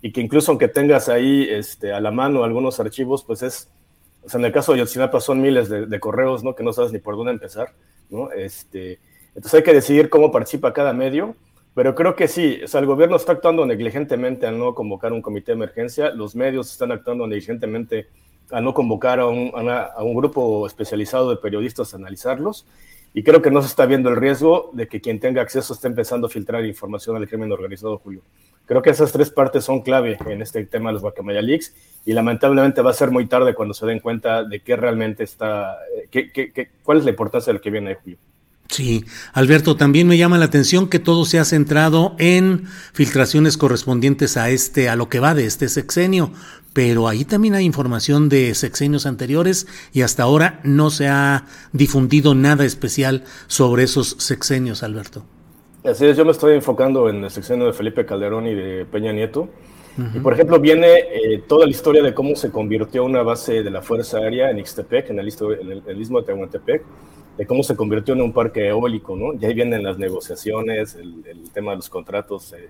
y 0.00 0.12
que 0.12 0.22
incluso 0.22 0.50
aunque 0.50 0.68
tengas 0.68 1.10
ahí 1.10 1.46
este, 1.50 1.92
a 1.92 2.00
la 2.00 2.10
mano 2.10 2.42
algunos 2.42 2.80
archivos, 2.80 3.22
pues 3.22 3.42
es, 3.42 3.70
o 4.24 4.30
sea, 4.30 4.40
en 4.40 4.46
el 4.46 4.52
caso 4.52 4.72
de 4.72 4.78
Yotzinapa 4.78 5.20
son 5.20 5.42
miles 5.42 5.68
de, 5.68 6.00
correos, 6.00 6.42
¿no? 6.42 6.54
Que 6.54 6.62
no 6.64 6.72
sabes 6.72 6.90
ni 6.90 6.98
por 6.98 7.14
dónde 7.14 7.32
empezar, 7.32 7.74
¿no? 8.08 8.32
Este, 8.32 8.98
entonces 9.34 9.54
hay 9.54 9.62
que 9.62 9.74
decidir 9.74 10.08
cómo 10.08 10.32
participa 10.32 10.72
cada 10.72 10.94
medio 10.94 11.36
pero 11.74 11.94
creo 11.94 12.14
que 12.14 12.28
sí, 12.28 12.60
o 12.64 12.68
sea, 12.68 12.80
el 12.80 12.86
gobierno 12.86 13.16
está 13.16 13.32
actuando 13.32 13.64
negligentemente 13.66 14.46
al 14.46 14.58
no 14.58 14.74
convocar 14.74 15.12
un 15.12 15.22
comité 15.22 15.52
de 15.52 15.56
emergencia, 15.56 16.10
los 16.10 16.34
medios 16.34 16.70
están 16.70 16.92
actuando 16.92 17.26
negligentemente 17.26 18.08
al 18.50 18.64
no 18.64 18.74
convocar 18.74 19.20
a 19.20 19.26
un, 19.26 19.52
a 19.54 20.02
un 20.02 20.14
grupo 20.14 20.66
especializado 20.66 21.30
de 21.30 21.36
periodistas 21.36 21.94
a 21.94 21.96
analizarlos, 21.96 22.66
y 23.14 23.22
creo 23.22 23.42
que 23.42 23.50
no 23.50 23.60
se 23.60 23.68
está 23.68 23.84
viendo 23.86 24.08
el 24.08 24.16
riesgo 24.16 24.70
de 24.72 24.88
que 24.88 25.00
quien 25.00 25.20
tenga 25.20 25.42
acceso 25.42 25.74
esté 25.74 25.88
empezando 25.88 26.26
a 26.26 26.30
filtrar 26.30 26.64
información 26.64 27.16
al 27.16 27.28
crimen 27.28 27.52
organizado, 27.52 27.98
Julio. 27.98 28.22
Creo 28.64 28.80
que 28.80 28.90
esas 28.90 29.12
tres 29.12 29.30
partes 29.30 29.64
son 29.64 29.82
clave 29.82 30.16
en 30.26 30.40
este 30.40 30.64
tema 30.64 30.88
de 30.88 30.94
los 30.94 31.02
Guacamaya 31.02 31.42
Leaks 31.42 31.74
y 32.06 32.12
lamentablemente 32.12 32.80
va 32.80 32.90
a 32.90 32.94
ser 32.94 33.10
muy 33.10 33.26
tarde 33.26 33.54
cuando 33.54 33.74
se 33.74 33.84
den 33.86 34.00
cuenta 34.00 34.44
de 34.44 34.60
qué 34.60 34.76
realmente 34.76 35.24
está, 35.24 35.78
eh, 35.94 36.08
qué, 36.10 36.30
qué, 36.32 36.70
cuál 36.82 36.98
es 36.98 37.04
la 37.04 37.10
importancia 37.10 37.52
del 37.52 37.60
que 37.60 37.70
viene, 37.70 37.96
Julio. 37.96 38.18
Sí, 38.72 39.04
Alberto, 39.34 39.76
también 39.76 40.08
me 40.08 40.16
llama 40.16 40.38
la 40.38 40.46
atención 40.46 40.88
que 40.88 40.98
todo 40.98 41.26
se 41.26 41.38
ha 41.38 41.44
centrado 41.44 42.16
en 42.18 42.64
filtraciones 42.94 43.58
correspondientes 43.58 44.38
a 44.38 44.48
este, 44.48 44.88
a 44.88 44.96
lo 44.96 45.10
que 45.10 45.20
va 45.20 45.34
de 45.34 45.44
este 45.44 45.68
sexenio, 45.68 46.32
pero 46.72 47.06
ahí 47.06 47.26
también 47.26 47.54
hay 47.54 47.66
información 47.66 48.30
de 48.30 48.54
sexenios 48.54 49.04
anteriores 49.04 49.66
y 49.92 50.00
hasta 50.00 50.22
ahora 50.22 50.58
no 50.64 50.88
se 50.88 51.06
ha 51.08 51.44
difundido 51.72 52.34
nada 52.34 52.64
especial 52.64 53.24
sobre 53.46 53.82
esos 53.82 54.16
sexenios, 54.18 54.82
Alberto. 54.82 55.22
Así 55.84 56.06
es, 56.06 56.16
yo 56.16 56.24
me 56.24 56.32
estoy 56.32 56.54
enfocando 56.54 57.10
en 57.10 57.24
el 57.24 57.30
sexenio 57.30 57.66
de 57.66 57.74
Felipe 57.74 58.06
Calderón 58.06 58.46
y 58.46 58.54
de 58.54 58.86
Peña 58.86 59.12
Nieto. 59.12 59.50
Y 60.14 60.20
por 60.20 60.32
ejemplo, 60.32 60.58
viene 60.58 61.00
eh, 61.00 61.44
toda 61.46 61.66
la 61.66 61.70
historia 61.70 62.02
de 62.02 62.14
cómo 62.14 62.34
se 62.36 62.50
convirtió 62.50 63.04
una 63.04 63.22
base 63.22 63.62
de 63.62 63.70
la 63.70 63.82
Fuerza 63.82 64.16
Aérea 64.16 64.50
en 64.50 64.60
Ixtepec, 64.60 65.10
en 65.10 65.18
el, 65.18 65.28
en 65.60 65.72
el, 65.72 65.82
el 65.86 66.00
istmo 66.00 66.20
de 66.20 66.24
Tehuantepec 66.28 66.82
de 67.36 67.46
cómo 67.46 67.62
se 67.62 67.76
convirtió 67.76 68.14
en 68.14 68.22
un 68.22 68.32
parque 68.32 68.68
eólico, 68.68 69.16
¿no? 69.16 69.32
Y 69.34 69.44
ahí 69.44 69.54
vienen 69.54 69.82
las 69.82 69.98
negociaciones, 69.98 70.94
el, 70.94 71.50
tema 71.52 71.72
de 71.72 71.76
los 71.76 71.88
contratos, 71.88 72.52
eh, 72.52 72.68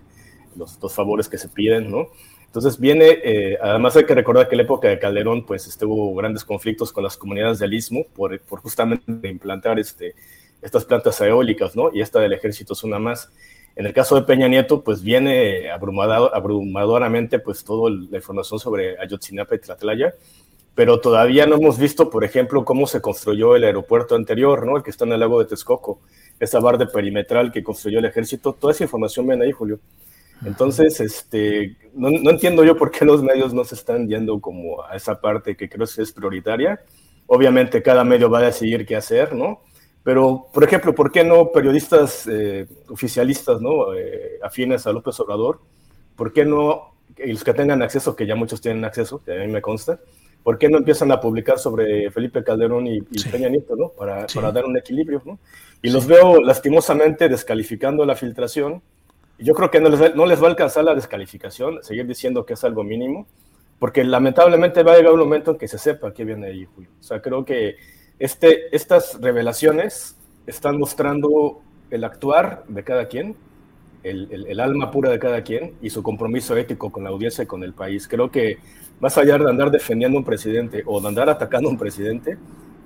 los, 0.57 0.79
favores 0.95 1.29
que 1.29 1.39
se 1.39 1.49
piden, 1.49 1.91
¿no? 1.91 2.09
Entonces 2.47 2.79
viene, 2.79 3.19
eh, 3.25 3.59
además 3.61 3.97
hay 3.97 4.05
que 4.05 4.15
recordar 4.15 4.49
que 4.49 4.55
en 4.55 4.59
la 4.59 4.65
época 4.65 4.89
de 4.89 4.99
Calderón, 4.99 5.47
pues 5.47 5.67
estuvo 5.67 6.15
grandes 6.15 6.45
conflictos 6.45 6.93
con 6.93 7.03
las 7.03 7.17
comunidades 7.17 7.59
del 7.59 7.73
Istmo 7.73 8.05
por, 8.15 8.39
por 8.41 8.61
justamente 8.61 9.29
implantar 9.29 9.79
este, 9.79 10.15
estas 10.61 10.85
plantas 10.85 11.21
eólicas, 11.21 11.75
¿no? 11.75 11.91
Y 11.93 12.01
esta 12.01 12.21
del 12.21 12.33
ejército 12.33 12.75
es 12.75 12.85
una 12.85 12.99
más. 12.99 13.31
En 13.75 13.87
el 13.87 13.95
caso 13.95 14.15
de 14.15 14.23
Peña 14.23 14.49
Nieto, 14.49 14.83
pues 14.85 15.03
viene 15.03 15.71
abrumadoramente 15.71 17.39
pues 17.39 17.65
toda 17.65 17.91
la 17.91 18.19
información 18.19 18.61
sobre 18.61 18.99
Ayotzinapa 19.01 19.55
y 19.55 19.59
Tlatlaya, 19.59 20.15
pero 20.75 21.01
todavía 21.01 21.47
no 21.47 21.57
hemos 21.57 21.79
visto, 21.79 22.09
por 22.09 22.25
ejemplo, 22.25 22.65
cómo 22.65 22.87
se 22.87 23.01
construyó 23.01 23.57
el 23.57 23.65
aeropuerto 23.65 24.15
anterior, 24.15 24.67
¿no? 24.67 24.77
El 24.77 24.83
que 24.83 24.91
está 24.91 25.05
en 25.05 25.13
el 25.13 25.21
lago 25.21 25.39
de 25.39 25.47
Texcoco, 25.47 26.01
esa 26.41 26.61
barra 26.61 26.87
perimetral 26.87 27.53
que 27.53 27.63
construyó 27.63 27.99
el 27.99 28.07
ejército, 28.07 28.55
toda 28.55 28.73
esa 28.73 28.85
información 28.85 29.27
viene 29.27 29.45
ahí, 29.45 29.53
Julio. 29.53 29.81
Entonces, 30.45 30.99
este, 31.01 31.77
no, 31.95 32.11
no, 32.11 32.31
entiendo 32.31 32.65
yo 32.65 32.77
por 32.77 32.91
qué 32.91 33.05
los 33.05 33.23
medios 33.23 33.55
no 33.55 33.65
se 33.65 33.75
están 33.75 34.09
yendo 34.09 34.41
como 34.41 34.83
a 34.83 34.97
esa 34.97 35.21
parte 35.21 35.57
que 35.57 35.69
creo 35.69 35.87
que 35.87 36.03
es 36.03 36.13
prioritaria. 36.13 36.81
Obviamente 37.27 37.83
cada 37.83 38.03
medio 38.03 38.29
va 38.29 38.39
a 38.39 38.43
decidir 38.43 38.85
qué 38.85 38.97
hacer, 38.97 39.35
¿no? 39.35 39.61
Pero, 40.03 40.47
por 40.53 40.65
ejemplo, 40.65 40.95
¿por 40.95 41.13
qué 41.13 41.23
no 41.23 41.53
periodistas 41.53 42.27
eh, 42.27 42.67
oficialistas, 42.89 43.61
¿no? 43.61 43.95
Eh, 43.95 44.41
afines 44.43 44.87
a 44.87 44.93
López 44.93 45.19
Obrador, 45.21 45.61
¿por 46.17 46.33
qué 46.33 46.45
no, 46.45 46.95
y 47.17 47.33
los 47.33 47.45
que 47.45 47.55
tengan 47.55 47.83
acceso, 47.83 48.17
que 48.17 48.27
ya 48.27 48.35
muchos 48.35 48.61
tienen 48.61 48.85
acceso, 48.85 49.23
que 49.25 49.33
a 49.33 49.47
mí 49.47 49.47
me 49.47 49.63
consta, 49.63 50.01
¿por 50.43 50.59
qué 50.59 50.69
no 50.69 50.79
empiezan 50.79 51.13
a 51.13 51.21
publicar 51.21 51.59
sobre 51.59 52.11
Felipe 52.11 52.43
Calderón 52.43 52.87
y, 52.87 53.01
Peña 53.01 53.49
Nieto, 53.49 53.77
¿no? 53.77 53.89
Para, 53.91 54.27
para, 54.35 54.53
dar 54.53 54.65
un 54.65 54.77
equilibrio, 54.77 55.23
¿no? 55.25 55.39
Y 55.83 55.91
los 55.91 56.07
veo 56.07 56.41
lastimosamente 56.41 57.29
descalificando 57.29 58.05
la 58.05 58.17
filtración. 58.17 58.83
Y 59.39 59.45
yo 59.45 59.55
creo 59.55 59.71
que 59.71 59.81
no 59.81 59.89
les, 59.89 60.15
no 60.15 60.27
les 60.27 60.41
va 60.43 60.47
a 60.47 60.51
alcanzar 60.51 60.85
la 60.85 60.95
descalificación, 60.95 61.83
seguir 61.83 62.07
diciendo 62.07 62.45
que 62.45 62.55
es 62.55 62.65
algo 62.65 62.85
mínimo, 62.85 63.27
porque 63.79 64.05
lamentablemente 64.05 64.83
va 64.83 64.93
a 64.93 64.97
llegar 64.97 65.13
un 65.13 65.21
momento 65.21 65.53
en 65.53 65.59
que 65.59 65.69
se 65.69 65.79
sepa 65.79 66.13
qué 66.13 66.25
viene 66.25 66.47
ahí, 66.47 66.65
Julio. 66.65 66.91
O 67.01 67.03
sea, 67.03 67.21
creo 67.21 67.45
que 67.45 67.77
este, 68.19 68.75
estas 68.75 69.21
revelaciones 69.21 70.17
están 70.47 70.79
mostrando 70.79 71.61
el 71.91 72.05
actuar 72.05 72.65
de 72.69 72.85
cada 72.85 73.07
quien, 73.07 73.37
el, 74.03 74.47
el, 74.49 74.61
alma 74.61 74.91
pura 74.91 75.11
de 75.11 75.19
cada 75.19 75.43
quien 75.43 75.75
y 75.81 75.91
su 75.91 76.03
compromiso 76.03 76.57
ético 76.57 76.91
con 76.91 77.05
la 77.05 77.11
audiencia 77.11 77.45
y 77.45 77.47
con 77.47 77.63
el 77.63 77.73
país. 77.73 78.09
Creo 78.09 78.31
que 78.31 78.59
más 79.01 79.17
allá 79.19 79.39
de 79.39 79.49
andar 79.49 79.71
defendiendo 79.71 80.17
a 80.17 80.21
un 80.21 80.25
presidente 80.25 80.83
o 80.87 81.01
de 81.01 81.09
andar 81.09 81.29
atacando 81.29 81.69
a 81.69 81.73
un 81.73 81.79
presidente, 81.79 82.37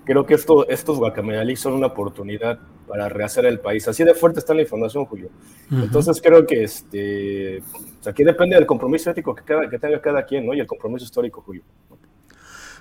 creo 0.04 0.24
que 0.24 0.34
esto, 0.34 0.68
estos 0.68 0.98
guacamayalí 0.98 1.56
son 1.56 1.74
una 1.74 1.88
oportunidad 1.88 2.58
para 2.86 3.08
rehacer 3.08 3.44
el 3.46 3.60
país. 3.60 3.86
Así 3.88 4.04
de 4.04 4.14
fuerte 4.14 4.38
está 4.38 4.54
la 4.54 4.62
información, 4.62 5.04
Julio. 5.04 5.30
Entonces 5.70 6.20
creo 6.22 6.46
que 6.46 6.62
este, 6.62 7.62
aquí 8.06 8.22
depende 8.22 8.56
del 8.56 8.66
compromiso 8.66 9.10
ético 9.10 9.34
que, 9.34 9.42
que 9.68 9.78
tenga 9.78 10.00
cada 10.00 10.24
quien, 10.24 10.46
¿no? 10.46 10.54
Y 10.54 10.60
el 10.60 10.66
compromiso 10.66 11.04
histórico, 11.04 11.42
Julio. 11.42 11.62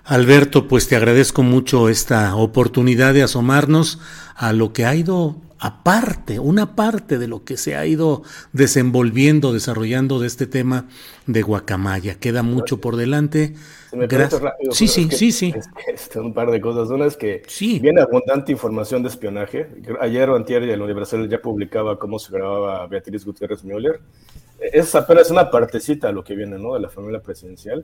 Alberto, 0.05 0.67
pues 0.67 0.87
te 0.87 0.95
agradezco 0.95 1.41
mucho 1.41 1.89
esta 1.89 2.35
oportunidad 2.35 3.15
de 3.15 3.23
asomarnos 3.23 3.99
a 4.35 4.53
lo 4.53 4.71
que 4.71 4.85
ha 4.85 4.93
ido 4.93 5.37
aparte, 5.57 6.37
una 6.37 6.75
parte 6.75 7.17
de 7.17 7.27
lo 7.27 7.43
que 7.43 7.57
se 7.57 7.75
ha 7.75 7.87
ido 7.87 8.21
desenvolviendo, 8.53 9.51
desarrollando 9.51 10.19
de 10.19 10.27
este 10.27 10.45
tema 10.45 10.85
de 11.25 11.41
Guacamaya. 11.41 12.19
Queda 12.19 12.43
mucho 12.43 12.79
por 12.79 12.97
delante. 12.97 13.55
Gracias. 13.91 14.43
sí, 14.71 14.87
sí, 14.87 15.09
sí, 15.09 15.31
sí. 15.31 15.55
un 16.15 16.35
par 16.35 16.51
de 16.51 16.61
cosas. 16.61 16.89
Una 16.89 17.07
es 17.07 17.17
que 17.17 17.41
viene 17.81 17.99
abundante 18.01 18.51
información 18.51 19.01
de 19.01 19.09
espionaje. 19.09 19.67
Ayer 20.01 20.29
o 20.29 20.35
antier 20.35 20.61
el 20.61 20.81
Universal 20.83 21.27
ya 21.27 21.41
publicaba 21.41 21.97
cómo 21.97 22.19
se 22.19 22.31
grababa 22.31 22.85
Beatriz 22.85 23.25
Gutiérrez 23.25 23.63
Müller. 23.63 24.01
Es 24.59 24.93
apenas 24.93 25.31
una 25.31 25.49
partecita 25.49 26.07
de 26.07 26.13
lo 26.13 26.23
que 26.23 26.35
viene, 26.35 26.59
¿no? 26.59 26.75
De 26.75 26.79
la 26.79 26.89
familia 26.89 27.21
presidencial. 27.21 27.83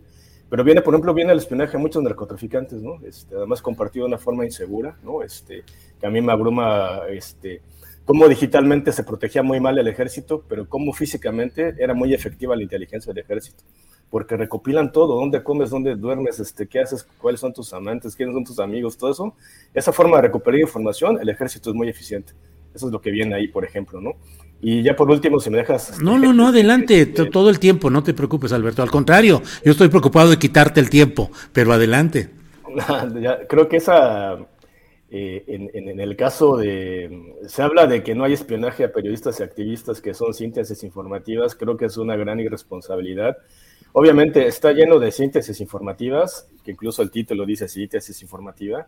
Pero 0.51 0.65
viene, 0.65 0.81
por 0.81 0.93
ejemplo, 0.93 1.13
viene 1.13 1.31
el 1.31 1.37
espionaje 1.37 1.77
a 1.77 1.79
muchos 1.79 2.03
narcotraficantes, 2.03 2.81
¿no? 2.81 2.99
Este, 3.05 3.33
además 3.37 3.61
compartido 3.61 4.03
de 4.03 4.09
una 4.09 4.17
forma 4.17 4.43
insegura, 4.43 4.97
¿no? 5.01 5.23
Este, 5.23 5.63
que 5.97 6.05
a 6.05 6.09
mí 6.09 6.19
me 6.19 6.33
abruma, 6.33 7.03
este, 7.09 7.61
cómo 8.03 8.27
digitalmente 8.27 8.91
se 8.91 9.05
protegía 9.05 9.43
muy 9.43 9.61
mal 9.61 9.79
el 9.79 9.87
ejército, 9.87 10.43
pero 10.49 10.67
cómo 10.67 10.91
físicamente 10.91 11.73
era 11.79 11.93
muy 11.93 12.13
efectiva 12.13 12.53
la 12.57 12.63
inteligencia 12.63 13.13
del 13.13 13.23
ejército. 13.23 13.63
porque 14.09 14.35
recopilan 14.35 14.91
todo, 14.91 15.15
dónde 15.15 15.41
comes, 15.41 15.69
dónde 15.69 15.95
duermes, 15.95 16.37
este, 16.41 16.67
qué 16.67 16.81
haces, 16.81 17.07
cuáles 17.17 17.39
son 17.39 17.53
tus 17.53 17.71
amantes, 17.71 18.13
quiénes 18.13 18.35
son 18.35 18.43
tus 18.43 18.59
amigos, 18.59 18.97
todo 18.97 19.09
eso. 19.09 19.33
Esa 19.73 19.93
forma 19.93 20.17
de 20.17 20.23
recuperar 20.23 20.59
información, 20.59 21.17
el 21.21 21.29
ejército 21.29 21.69
es 21.69 21.75
muy 21.77 21.87
eficiente. 21.87 22.33
Eso 22.73 22.87
es 22.87 22.91
lo 22.91 22.99
que 22.99 23.09
viene 23.09 23.35
ahí, 23.35 23.47
por 23.47 23.63
ejemplo, 23.63 24.01
¿no? 24.01 24.15
Y 24.61 24.83
ya 24.83 24.95
por 24.95 25.09
último, 25.09 25.39
si 25.39 25.49
me 25.49 25.57
dejas... 25.57 25.99
No, 26.01 26.19
no, 26.19 26.33
no, 26.33 26.47
adelante, 26.47 27.05
todo 27.31 27.49
el 27.49 27.59
tiempo, 27.59 27.89
no 27.89 28.03
te 28.03 28.13
preocupes, 28.13 28.53
Alberto. 28.53 28.83
Al 28.83 28.91
contrario, 28.91 29.41
yo 29.63 29.71
estoy 29.71 29.89
preocupado 29.89 30.29
de 30.29 30.37
quitarte 30.37 30.79
el 30.79 30.89
tiempo, 30.89 31.31
pero 31.51 31.73
adelante. 31.73 32.29
creo 33.49 33.67
que 33.67 33.77
esa, 33.77 34.37
eh, 35.13 35.43
en, 35.47 35.99
el 35.99 36.15
caso 36.15 36.55
de, 36.55 37.35
se 37.45 37.61
habla 37.61 37.85
de 37.85 38.01
que 38.01 38.15
no 38.15 38.23
hay 38.23 38.31
espionaje 38.31 38.85
a 38.85 38.93
periodistas 38.93 39.39
y 39.39 39.43
activistas 39.43 39.99
que 39.99 40.13
son 40.13 40.33
síntesis 40.33 40.83
informativas, 40.83 41.55
creo 41.55 41.75
que 41.75 41.85
es 41.85 41.97
una 41.97 42.15
gran 42.15 42.39
irresponsabilidad. 42.39 43.37
Obviamente 43.91 44.47
está 44.47 44.71
lleno 44.71 44.99
de 44.99 45.11
síntesis 45.11 45.59
informativas, 45.59 46.47
que 46.63 46.71
incluso 46.71 47.01
el 47.01 47.11
título 47.11 47.45
dice 47.45 47.67
síntesis 47.67 48.21
informativa, 48.21 48.87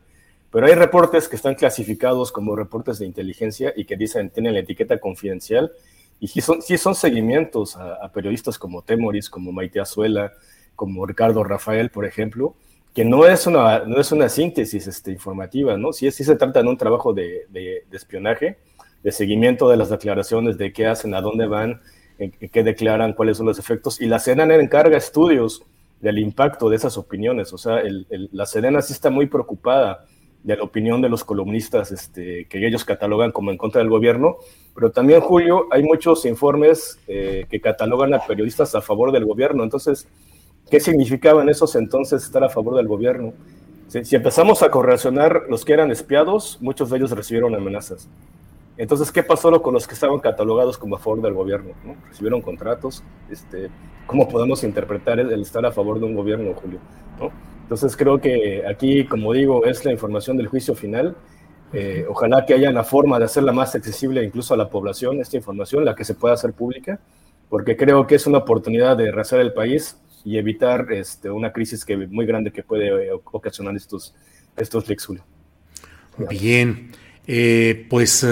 pero 0.54 0.68
hay 0.68 0.76
reportes 0.76 1.28
que 1.28 1.36
están 1.36 1.56
clasificados 1.56 2.32
como 2.32 2.56
reportes 2.56 3.00
de 3.00 3.08
inteligencia 3.08 3.74
y 3.76 3.86
que 3.86 3.98
dicen, 3.98 4.30
tienen 4.30 4.54
la 4.54 4.60
etiqueta 4.60 5.00
confidencial, 5.00 5.72
y 6.20 6.28
sí 6.28 6.42
son, 6.42 6.62
son 6.62 6.94
seguimientos 6.94 7.76
a, 7.76 8.08
periodistas 8.14 8.60
como 8.60 8.84
Temoris, 8.84 9.32
como 9.32 9.52
Maite 9.52 9.80
Azuela, 9.80 10.32
como 10.76 11.08
Ricardo 11.08 11.44
Rafael, 11.44 11.90
por 11.90 12.06
ejemplo, 12.06 12.54
que 12.94 13.04
no 13.04 13.26
es 13.26 13.48
una, 13.48 13.80
no 13.80 14.00
es 14.00 14.12
una 14.12 14.30
síntesis 14.30 14.86
este, 14.86 15.12
informativa, 15.12 15.76
¿no? 15.76 15.92
Sí, 15.92 16.12
sí 16.12 16.24
se 16.24 16.36
trata 16.36 16.62
de 16.62 16.70
un 16.70 16.78
trabajo 16.78 17.14
de, 17.14 17.48
de, 17.50 17.84
espionaje, 17.92 18.60
de 19.02 19.12
seguimiento 19.12 19.68
de 19.68 19.78
las 19.78 19.90
declaraciones, 19.90 20.60
de 20.60 20.72
qué 20.72 20.86
hacen, 20.86 21.16
a 21.16 21.22
dónde 21.22 21.48
van, 21.48 21.82
en, 22.20 22.30
qué 22.30 22.62
declaran, 22.64 23.14
cuáles 23.14 23.38
son 23.38 23.48
los 23.48 23.58
efectos, 23.58 24.00
y 24.00 24.06
la 24.06 24.20
Sedena 24.20 24.54
encarga 24.54 24.98
estudios 24.98 25.64
del 26.00 26.20
impacto 26.20 26.70
de 26.70 26.76
esas 26.76 26.96
opiniones, 26.96 27.52
o 27.54 27.58
sea, 27.58 27.80
el, 27.80 28.06
la 28.32 28.46
Sedena 28.46 28.84
sí 28.84 28.94
está 28.94 29.10
muy 29.10 29.26
preocupada 29.26 30.06
de 30.44 30.58
la 30.58 30.64
opinión 30.64 31.02
de 31.02 31.10
los 31.10 31.24
columnistas 31.24 31.92
este, 31.92 32.46
que 32.46 32.66
ellos 32.68 32.84
catalogan 32.84 33.32
como 33.32 33.50
en 33.52 33.58
contra 33.58 33.80
del 33.80 33.90
gobierno, 33.90 34.38
pero 34.76 34.92
también, 34.92 35.22
Julio, 35.22 35.68
hay 35.72 35.84
muchos 35.84 36.26
informes 36.26 37.00
eh, 37.08 37.46
que 37.50 37.62
catalogan 37.62 38.14
a 38.14 38.20
periodistas 38.26 38.76
a 38.76 38.82
favor 38.82 39.12
del 39.12 39.26
gobierno. 39.26 39.64
Entonces, 39.64 40.08
¿qué 40.70 40.80
significaba 40.80 41.44
en 41.44 41.50
esos 41.50 41.76
entonces 41.76 42.24
estar 42.24 42.44
a 42.44 42.50
favor 42.50 42.76
del 42.76 42.88
gobierno? 42.88 43.34
Si, 43.88 44.16
empezamos 44.16 44.64
a 44.64 44.72
correlacionar 44.72 45.44
los 45.50 45.64
que 45.64 45.74
eran 45.74 45.92
espiados, 45.92 46.58
muchos 46.62 46.90
de 46.90 46.98
ellos 46.98 47.12
recibieron 47.12 47.54
amenazas. 47.54 48.10
Entonces, 48.76 49.12
¿qué 49.12 49.22
pasó 49.22 49.62
con 49.62 49.76
los 49.76 49.88
que 49.88 49.94
estaban 49.94 50.20
catalogados 50.20 50.80
como 50.80 50.96
a 50.96 51.00
favor 51.00 51.22
del 51.22 51.34
gobierno? 51.34 51.74
¿Recibieron 52.10 52.42
contratos? 52.42 53.04
Este, 53.30 53.70
¿Cómo 54.08 54.28
podemos 54.28 54.64
interpretar 54.64 55.20
el, 55.20 55.40
estar 55.42 55.64
a 55.66 55.72
favor 55.72 56.00
de 56.00 56.06
un 56.06 56.16
gobierno, 56.16 56.54
Julio? 56.56 56.80
¿no? 57.20 57.53
Entonces 57.64 57.96
creo 57.98 58.20
que 58.20 58.64
aquí, 58.68 59.06
como 59.06 59.34
digo, 59.34 59.66
es 59.66 59.84
la 59.84 59.92
información 59.92 60.38
del 60.38 60.48
juicio 60.48 60.76
final. 60.76 61.16
Eh, 61.72 62.06
ojalá 62.08 62.46
que 62.46 62.54
haya 62.54 62.70
una 62.70 62.84
forma 62.84 63.18
de 63.18 63.26
hacerla 63.26 63.52
más 63.52 63.74
accesible 63.74 64.24
incluso 64.24 64.54
a 64.54 64.58
la 64.58 64.70
población, 64.70 65.20
esta 65.20 65.38
información, 65.38 65.84
la 65.84 65.96
que 65.96 66.04
se 66.04 66.14
pueda 66.14 66.36
hacer 66.36 66.54
pública, 66.54 67.00
porque 67.50 67.76
creo 67.76 68.06
que 68.06 68.16
es 68.16 68.28
una 68.28 68.40
oportunidad 68.40 68.96
de 68.96 69.12
rehacer 69.12 69.40
el 69.40 69.54
país 69.54 69.98
y 70.24 70.38
evitar 70.38 70.92
este, 70.92 71.30
una 71.32 71.52
crisis 71.52 71.84
que, 71.84 71.98
muy 71.98 72.26
grande 72.26 72.52
que 72.52 72.62
puede 72.62 73.08
eh, 73.08 73.12
ocasionar 73.12 73.76
estos, 73.76 74.14
estos 74.56 74.86
Bien, 76.30 76.92
eh, 77.26 77.88
pues 77.90 78.24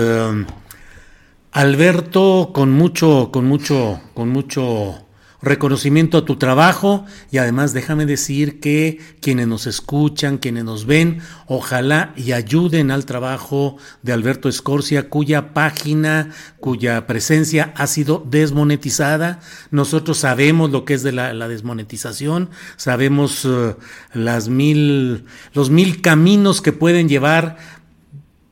Alberto, 1.52 2.52
con 2.54 2.72
mucho, 2.72 3.32
con 3.32 3.46
mucho, 3.46 4.02
con 4.14 4.30
mucho 4.30 5.08
reconocimiento 5.42 6.20
a 6.20 6.26
tu 6.26 6.36
trabajo 6.38 7.06
y 7.32 7.38
además 7.38 7.74
déjame 7.74 8.06
decir 8.06 8.60
que 8.60 9.00
quienes 9.22 9.48
nos 9.48 9.68
escuchan, 9.68 10.38
quienes 10.38 10.64
nos 10.64 10.86
ven, 10.86 11.22
ojalá 11.48 12.14
y 12.16 12.32
ayuden 12.32 12.92
al 12.92 13.06
trabajo 13.06 13.78
de 14.04 14.14
Alberto 14.14 14.50
Escorcia, 14.50 15.10
cuya 15.10 15.54
página, 15.54 16.30
cuya 16.60 17.08
presencia 17.08 17.74
ha 17.76 17.88
sido 17.88 18.24
desmonetizada. 18.30 19.40
Nosotros 19.72 20.20
sabemos 20.20 20.72
lo 20.72 20.86
que 20.86 20.94
es 20.94 21.04
de 21.04 21.12
la, 21.12 21.48
desmonetización, 21.48 22.50
sabemos 22.78 23.46
eh, 23.46 23.76
las 24.14 24.48
mil, 24.48 25.26
los 25.54 25.70
mil 25.70 26.02
caminos 26.02 26.62
que 26.62 26.72
pueden 26.72 27.10
llevar 27.10 27.58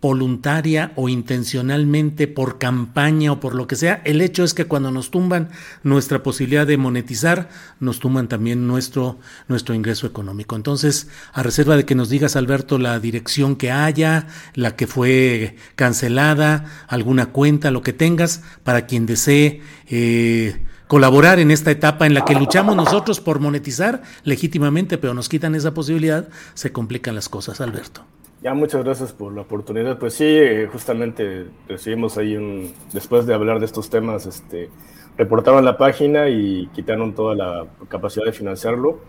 voluntaria 0.01 0.93
o 0.95 1.09
intencionalmente 1.09 2.27
por 2.27 2.57
campaña 2.57 3.33
o 3.33 3.39
por 3.39 3.53
lo 3.53 3.67
que 3.67 3.75
sea, 3.75 4.01
el 4.05 4.21
hecho 4.21 4.43
es 4.43 4.53
que 4.53 4.65
cuando 4.65 4.91
nos 4.91 5.11
tumban 5.11 5.49
nuestra 5.83 6.23
posibilidad 6.23 6.65
de 6.65 6.77
monetizar, 6.77 7.49
nos 7.79 7.99
tumban 7.99 8.29
también 8.29 8.65
nuestro, 8.65 9.19
nuestro 9.47 9.75
ingreso 9.75 10.07
económico. 10.07 10.55
Entonces, 10.55 11.09
a 11.33 11.43
reserva 11.43 11.75
de 11.75 11.85
que 11.85 11.95
nos 11.95 12.09
digas, 12.09 12.37
Alberto, 12.37 12.77
la 12.77 12.99
dirección 12.99 13.57
que 13.57 13.71
haya, 13.71 14.27
la 14.53 14.75
que 14.75 14.87
fue 14.87 15.57
cancelada, 15.75 16.65
alguna 16.87 17.27
cuenta, 17.27 17.71
lo 17.71 17.81
que 17.81 17.93
tengas, 17.93 18.41
para 18.63 18.85
quien 18.85 19.05
desee 19.05 19.61
eh, 19.87 20.63
colaborar 20.87 21.39
en 21.39 21.51
esta 21.51 21.71
etapa 21.71 22.07
en 22.07 22.13
la 22.13 22.23
que 22.23 22.35
luchamos 22.35 22.75
nosotros 22.75 23.19
por 23.19 23.41
monetizar 23.41 24.01
legítimamente, 24.23 24.97
pero 24.97 25.13
nos 25.13 25.27
quitan 25.27 25.55
esa 25.55 25.73
posibilidad, 25.73 26.29
se 26.53 26.71
complican 26.71 27.15
las 27.15 27.27
cosas, 27.27 27.59
Alberto. 27.59 28.05
Ya, 28.41 28.53
muchas 28.53 28.85
gracias 28.85 29.11
por 29.11 29.33
la 29.33 29.41
oportunidad. 29.41 29.99
Pues 29.99 30.13
sí, 30.13 30.23
eh, 30.25 30.69
justamente 30.71 31.47
recibimos 31.67 32.17
ahí 32.17 32.37
un, 32.37 32.73
después 32.93 33.25
de 33.25 33.33
hablar 33.33 33.59
de 33.59 33.65
estos 33.65 33.89
temas, 33.89 34.25
este, 34.25 34.69
reportaron 35.17 35.65
la 35.65 35.77
página 35.77 36.29
y 36.29 36.67
quitaron 36.67 37.13
toda 37.13 37.35
la 37.35 37.67
capacidad 37.89 38.25
de 38.25 38.31
financiarlo. 38.31 39.01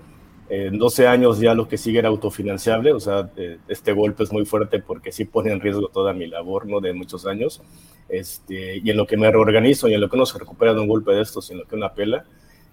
En 0.48 0.78
12 0.78 1.06
años 1.06 1.38
ya 1.38 1.54
lo 1.54 1.68
que 1.68 1.78
sigue 1.78 2.00
era 2.00 2.08
autofinanciable, 2.08 2.92
o 2.92 2.98
sea, 2.98 3.30
eh, 3.36 3.58
este 3.68 3.92
golpe 3.92 4.24
es 4.24 4.32
muy 4.32 4.44
fuerte 4.44 4.80
porque 4.80 5.12
sí 5.12 5.24
pone 5.24 5.52
en 5.52 5.60
riesgo 5.60 5.86
toda 5.88 6.12
mi 6.12 6.26
labor, 6.26 6.66
¿no? 6.66 6.80
De 6.80 6.92
muchos 6.92 7.24
años. 7.24 7.62
Este, 8.08 8.78
y 8.78 8.90
en 8.90 8.96
lo 8.96 9.06
que 9.06 9.16
me 9.16 9.30
reorganizo 9.30 9.86
y 9.86 9.94
en 9.94 10.00
lo 10.00 10.10
que 10.10 10.16
uno 10.16 10.26
se 10.26 10.40
recupera 10.40 10.74
de 10.74 10.80
un 10.80 10.88
golpe 10.88 11.12
de 11.12 11.22
estos 11.22 11.48
en 11.52 11.58
lo 11.58 11.66
que 11.66 11.76
una 11.76 11.94
pela, 11.94 12.24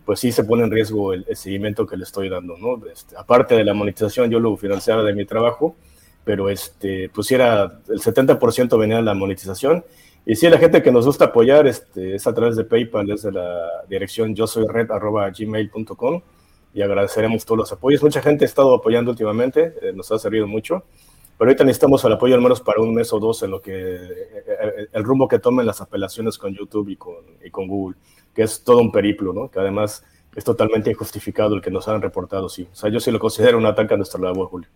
pues 0.06 0.22
sí 0.22 0.32
se 0.32 0.44
pone 0.44 0.64
en 0.64 0.72
riesgo 0.72 1.14
el, 1.14 1.24
seguimiento 1.36 1.86
que 1.86 1.98
le 1.98 2.04
estoy 2.04 2.30
dando, 2.30 2.58
¿no? 2.58 2.84
Este, 2.88 3.16
aparte 3.16 3.54
de 3.54 3.64
la 3.64 3.76
monetización, 3.76 4.32
yo 4.32 4.40
lo 4.40 4.58
financiaba 4.58 5.04
de 5.04 5.14
mi 5.14 5.26
trabajo, 5.26 5.76
pero 6.28 6.50
este, 6.50 7.08
pues 7.08 7.32
era 7.32 7.80
el 7.88 8.02
70% 8.02 8.78
venía 8.78 8.98
de 8.98 9.02
la 9.02 9.14
monetización. 9.14 9.86
Y 10.26 10.36
sí, 10.36 10.50
la 10.50 10.58
gente 10.58 10.84
que 10.84 10.92
nos 10.92 11.06
gusta 11.06 11.26
apoyar 11.26 11.66
este, 11.68 12.16
es 12.16 12.28
a 12.28 12.34
través 12.34 12.58
de 12.58 12.66
PayPal, 12.66 13.08
desde 13.08 13.32
la 13.32 13.66
dirección 13.88 14.36
yo 14.36 14.46
soy 14.46 14.68
red 14.68 14.90
gmail.com 14.90 16.22
y 16.74 16.82
agradeceremos 16.82 17.46
todos 17.46 17.60
los 17.60 17.72
apoyos. 17.72 18.04
Mucha 18.04 18.22
gente 18.22 18.44
ha 18.44 18.46
estado 18.46 18.76
apoyando 18.76 19.12
últimamente, 19.12 19.74
eh, 19.82 19.94
nos 19.94 20.12
ha 20.12 20.20
servido 20.20 20.48
mucho, 20.48 20.84
pero 21.38 21.50
ahorita 21.50 21.64
necesitamos 21.64 22.04
el 22.04 22.12
apoyo 22.12 22.36
al 22.36 22.42
menos 22.42 22.60
para 22.60 22.82
un 22.82 22.94
mes 22.94 23.14
o 23.14 23.20
dos 23.22 23.42
en 23.44 23.52
lo 23.52 23.62
que 23.62 23.72
eh, 23.96 24.88
el 24.92 25.04
rumbo 25.06 25.30
que 25.30 25.40
tomen 25.40 25.66
las 25.66 25.80
apelaciones 25.80 26.38
con 26.38 26.54
YouTube 26.54 26.90
y 26.90 26.98
con, 26.98 27.16
y 27.42 27.50
con 27.50 27.70
Google, 27.70 27.96
que 28.36 28.42
es 28.44 28.66
todo 28.66 28.80
un 28.80 28.92
periplo, 28.92 29.32
¿no? 29.32 29.50
Que 29.50 29.62
además 29.62 30.04
es 30.36 30.44
totalmente 30.44 30.92
injustificado 30.92 31.56
el 31.56 31.62
que 31.62 31.72
nos 31.72 31.88
han 31.88 32.02
reportado, 32.02 32.50
sí. 32.50 32.68
O 32.70 32.76
sea, 32.76 32.90
yo 32.90 33.00
sí 33.00 33.12
lo 33.12 33.20
considero 33.20 33.58
un 33.58 33.66
ataque 33.66 33.94
a 33.94 33.98
nuestra 33.98 34.20
labor, 34.20 34.50
Julio. 34.50 34.68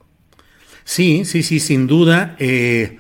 Sí, 0.83 1.25
sí, 1.25 1.43
sí, 1.43 1.59
sin 1.59 1.87
duda. 1.87 2.35
Eh, 2.39 2.97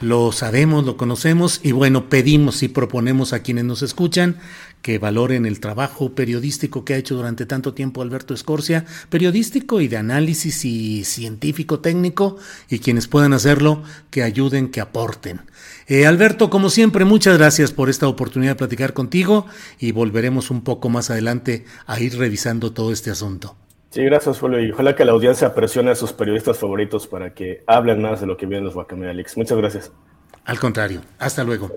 lo 0.00 0.30
sabemos, 0.30 0.84
lo 0.84 0.98
conocemos 0.98 1.60
y 1.62 1.72
bueno, 1.72 2.10
pedimos 2.10 2.62
y 2.62 2.68
proponemos 2.68 3.32
a 3.32 3.42
quienes 3.42 3.64
nos 3.64 3.80
escuchan 3.80 4.36
que 4.82 4.98
valoren 4.98 5.46
el 5.46 5.58
trabajo 5.58 6.14
periodístico 6.14 6.84
que 6.84 6.94
ha 6.94 6.96
hecho 6.98 7.16
durante 7.16 7.46
tanto 7.46 7.74
tiempo 7.74 8.02
Alberto 8.02 8.34
Escorcia, 8.34 8.84
periodístico 9.08 9.80
y 9.80 9.88
de 9.88 9.96
análisis 9.96 10.64
y 10.64 11.02
científico 11.04 11.80
técnico, 11.80 12.36
y 12.68 12.78
quienes 12.78 13.08
puedan 13.08 13.32
hacerlo, 13.32 13.82
que 14.10 14.22
ayuden, 14.22 14.68
que 14.68 14.80
aporten. 14.80 15.40
Eh, 15.88 16.06
Alberto, 16.06 16.50
como 16.50 16.70
siempre, 16.70 17.04
muchas 17.04 17.36
gracias 17.36 17.72
por 17.72 17.90
esta 17.90 18.06
oportunidad 18.06 18.52
de 18.52 18.56
platicar 18.56 18.92
contigo 18.92 19.46
y 19.80 19.90
volveremos 19.90 20.52
un 20.52 20.62
poco 20.62 20.88
más 20.88 21.10
adelante 21.10 21.64
a 21.86 21.98
ir 21.98 22.16
revisando 22.16 22.72
todo 22.72 22.92
este 22.92 23.10
asunto. 23.10 23.56
Sí, 23.96 24.04
gracias, 24.04 24.38
Julio. 24.40 24.62
Y 24.62 24.72
ojalá 24.72 24.94
que 24.94 25.06
la 25.06 25.12
audiencia 25.12 25.54
presione 25.54 25.90
a 25.90 25.94
sus 25.94 26.12
periodistas 26.12 26.58
favoritos 26.58 27.06
para 27.06 27.32
que 27.32 27.64
hablen 27.66 28.02
más 28.02 28.20
de 28.20 28.26
lo 28.26 28.36
que 28.36 28.44
vienen 28.44 28.66
los 28.66 28.74
Guacamealix. 28.74 29.38
Muchas 29.38 29.56
gracias. 29.56 29.90
Al 30.44 30.58
contrario, 30.58 31.00
hasta 31.18 31.42
luego. 31.42 31.72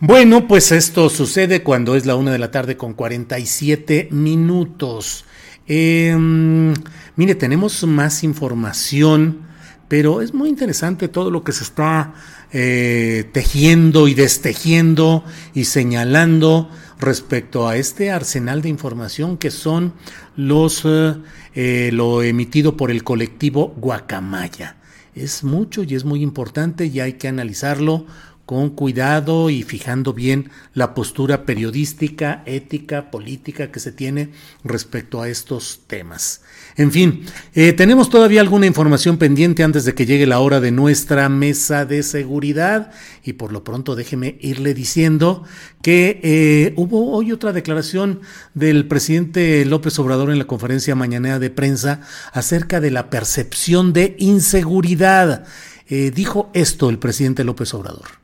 Bueno, 0.00 0.48
pues 0.48 0.72
esto 0.72 1.08
sucede 1.08 1.62
cuando 1.62 1.94
es 1.94 2.04
la 2.04 2.16
una 2.16 2.32
de 2.32 2.40
la 2.40 2.50
tarde 2.50 2.76
con 2.76 2.94
47 2.94 4.08
minutos. 4.10 5.24
Em, 5.68 6.74
mire, 7.14 7.36
tenemos 7.36 7.84
más 7.84 8.24
información, 8.24 9.42
pero 9.86 10.22
es 10.22 10.34
muy 10.34 10.48
interesante 10.48 11.06
todo 11.06 11.30
lo 11.30 11.44
que 11.44 11.52
se 11.52 11.62
está 11.62 12.12
eh, 12.52 13.30
tejiendo 13.32 14.08
y 14.08 14.14
destejiendo 14.14 15.22
y 15.54 15.66
señalando 15.66 16.70
respecto 17.00 17.66
a 17.68 17.76
este 17.76 18.10
arsenal 18.10 18.62
de 18.62 18.68
información 18.68 19.36
que 19.36 19.50
son 19.50 19.94
los 20.36 20.82
eh, 20.84 21.14
eh, 21.54 21.90
lo 21.92 22.22
emitido 22.22 22.76
por 22.76 22.90
el 22.90 23.02
colectivo 23.02 23.74
Guacamaya. 23.76 24.76
Es 25.14 25.42
mucho 25.42 25.82
y 25.82 25.94
es 25.94 26.04
muy 26.04 26.22
importante 26.22 26.86
y 26.86 27.00
hay 27.00 27.14
que 27.14 27.28
analizarlo 27.28 28.06
con 28.50 28.70
cuidado 28.70 29.48
y 29.48 29.62
fijando 29.62 30.12
bien 30.12 30.50
la 30.74 30.92
postura 30.92 31.46
periodística, 31.46 32.42
ética, 32.46 33.12
política 33.12 33.70
que 33.70 33.78
se 33.78 33.92
tiene 33.92 34.30
respecto 34.64 35.22
a 35.22 35.28
estos 35.28 35.82
temas. 35.86 36.42
En 36.74 36.90
fin, 36.90 37.26
eh, 37.54 37.72
tenemos 37.72 38.10
todavía 38.10 38.40
alguna 38.40 38.66
información 38.66 39.18
pendiente 39.18 39.62
antes 39.62 39.84
de 39.84 39.94
que 39.94 40.04
llegue 40.04 40.26
la 40.26 40.40
hora 40.40 40.58
de 40.58 40.72
nuestra 40.72 41.28
mesa 41.28 41.84
de 41.84 42.02
seguridad 42.02 42.90
y 43.22 43.34
por 43.34 43.52
lo 43.52 43.62
pronto 43.62 43.94
déjeme 43.94 44.36
irle 44.40 44.74
diciendo 44.74 45.44
que 45.80 46.18
eh, 46.24 46.72
hubo 46.74 47.12
hoy 47.12 47.30
otra 47.30 47.52
declaración 47.52 48.18
del 48.54 48.88
presidente 48.88 49.64
López 49.64 49.96
Obrador 50.00 50.28
en 50.28 50.38
la 50.38 50.48
conferencia 50.48 50.96
mañanera 50.96 51.38
de 51.38 51.50
prensa 51.50 52.00
acerca 52.32 52.80
de 52.80 52.90
la 52.90 53.10
percepción 53.10 53.92
de 53.92 54.16
inseguridad. 54.18 55.44
Eh, 55.86 56.10
dijo 56.10 56.50
esto 56.52 56.90
el 56.90 56.98
presidente 56.98 57.44
López 57.44 57.72
Obrador. 57.74 58.19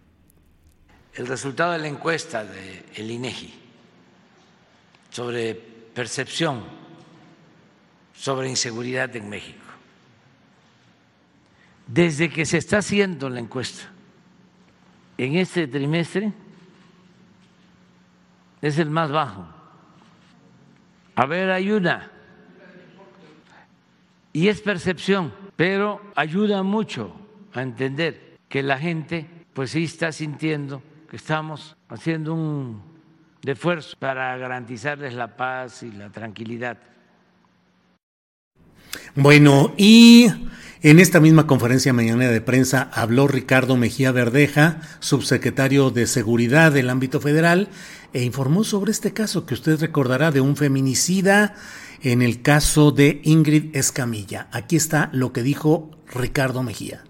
El 1.17 1.27
resultado 1.27 1.73
de 1.73 1.79
la 1.79 1.89
encuesta 1.89 2.45
del 2.45 2.85
el 2.95 3.11
INEGI 3.11 3.55
sobre 5.11 5.55
percepción 5.55 6.63
sobre 8.15 8.51
inseguridad 8.51 9.15
en 9.17 9.29
México. 9.29 9.65
Desde 11.87 12.29
que 12.29 12.45
se 12.45 12.59
está 12.59 12.79
haciendo 12.79 13.31
la 13.31 13.41
encuesta 13.41 13.85
en 15.17 15.37
este 15.37 15.67
trimestre 15.67 16.33
es 18.61 18.79
el 18.79 18.91
más 18.91 19.11
bajo. 19.11 19.47
A 21.15 21.25
ver, 21.25 21.51
hay 21.51 21.71
una. 21.71 22.11
Y 24.35 24.49
es 24.49 24.61
percepción, 24.61 25.33
pero 25.57 26.03
ayuda 26.15 26.63
mucho 26.63 27.15
a 27.55 27.63
entender 27.63 28.37
que 28.51 28.63
la 28.63 28.79
gente 28.79 29.27
pues 29.55 29.71
sí 29.71 29.85
está 29.85 30.13
sintiendo 30.13 30.83
que 31.07 31.17
estamos 31.17 31.77
haciendo 31.89 32.35
un 32.35 32.83
esfuerzo 33.45 33.97
para 33.99 34.37
garantizarles 34.37 35.15
la 35.15 35.37
paz 35.37 35.83
y 35.83 35.93
la 35.93 36.11
tranquilidad. 36.11 36.79
Bueno, 39.15 39.73
y 39.77 40.27
en 40.83 41.01
esta 41.01 41.21
misma 41.21 41.47
conferencia 41.47 41.93
mañana 41.93 42.29
de 42.29 42.41
prensa 42.41 42.91
habló 42.93 43.29
Ricardo 43.29 43.77
Mejía 43.77 44.13
Verdeja, 44.13 44.81
subsecretario 45.01 45.91
de 45.91 46.07
Seguridad 46.07 46.73
del 46.73 46.91
ámbito 46.91 47.21
federal, 47.21 47.69
e 48.13 48.25
informó 48.25 48.65
sobre 48.65 48.93
este 48.93 49.13
caso 49.13 49.47
que 49.47 49.55
usted 49.55 49.81
recordará 49.81 50.31
de 50.31 50.41
un 50.41 50.57
feminicida 50.57 51.55
en 52.03 52.23
el 52.23 52.43
caso 52.43 52.91
de 52.91 53.21
Ingrid 53.25 53.75
Escamilla. 53.77 54.49
Aquí 54.53 54.77
está 54.77 55.09
lo 55.13 55.33
que 55.33 55.43
dijo 55.43 55.91
Ricardo 56.13 56.63
Mejía. 56.63 57.05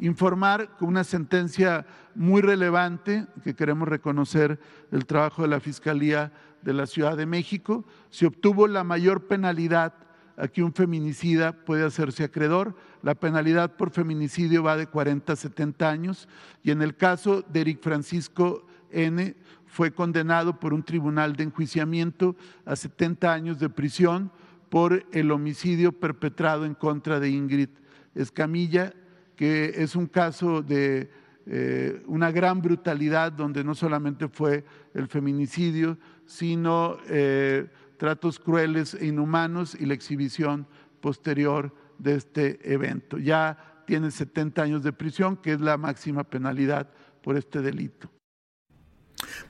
Informar 0.00 0.76
con 0.76 0.88
una 0.88 1.04
sentencia 1.04 1.86
muy 2.14 2.42
relevante 2.42 3.26
que 3.42 3.54
queremos 3.54 3.88
reconocer 3.88 4.58
el 4.90 5.06
trabajo 5.06 5.42
de 5.42 5.48
la 5.48 5.60
Fiscalía 5.60 6.32
de 6.62 6.72
la 6.72 6.86
Ciudad 6.86 7.16
de 7.16 7.26
México. 7.26 7.84
Se 8.10 8.26
obtuvo 8.26 8.66
la 8.66 8.84
mayor 8.84 9.26
penalidad 9.26 9.94
Aquí 10.36 10.62
un 10.62 10.72
feminicida 10.72 11.52
puede 11.52 11.84
hacerse 11.84 12.24
acreedor. 12.24 12.74
La 13.02 13.14
penalidad 13.14 13.76
por 13.76 13.90
feminicidio 13.90 14.64
va 14.64 14.76
de 14.76 14.88
40 14.88 15.32
a 15.32 15.36
70 15.36 15.88
años. 15.88 16.28
Y 16.62 16.72
en 16.72 16.82
el 16.82 16.96
caso 16.96 17.42
de 17.42 17.60
Eric 17.60 17.82
Francisco 17.82 18.66
N., 18.90 19.36
fue 19.66 19.92
condenado 19.92 20.60
por 20.60 20.72
un 20.72 20.84
tribunal 20.84 21.34
de 21.34 21.44
enjuiciamiento 21.44 22.36
a 22.64 22.76
70 22.76 23.32
años 23.32 23.58
de 23.58 23.68
prisión 23.68 24.30
por 24.70 25.04
el 25.10 25.32
homicidio 25.32 25.90
perpetrado 25.90 26.64
en 26.64 26.74
contra 26.74 27.18
de 27.18 27.30
Ingrid 27.30 27.70
Escamilla, 28.14 28.92
que 29.36 29.74
es 29.76 29.96
un 29.96 30.06
caso 30.06 30.62
de 30.62 31.10
eh, 31.46 32.02
una 32.06 32.30
gran 32.30 32.62
brutalidad 32.62 33.32
donde 33.32 33.64
no 33.64 33.74
solamente 33.74 34.28
fue 34.28 34.64
el 34.94 35.08
feminicidio, 35.08 35.98
sino... 36.24 36.96
Eh, 37.08 37.68
tratos 37.96 38.38
crueles 38.38 38.94
e 38.94 39.06
inhumanos 39.06 39.74
y 39.74 39.86
la 39.86 39.94
exhibición 39.94 40.66
posterior 41.00 41.74
de 41.98 42.16
este 42.16 42.72
evento. 42.72 43.18
Ya 43.18 43.82
tiene 43.86 44.10
70 44.10 44.62
años 44.62 44.82
de 44.82 44.92
prisión, 44.92 45.36
que 45.36 45.52
es 45.52 45.60
la 45.60 45.76
máxima 45.76 46.24
penalidad 46.24 46.90
por 47.22 47.36
este 47.36 47.60
delito. 47.60 48.10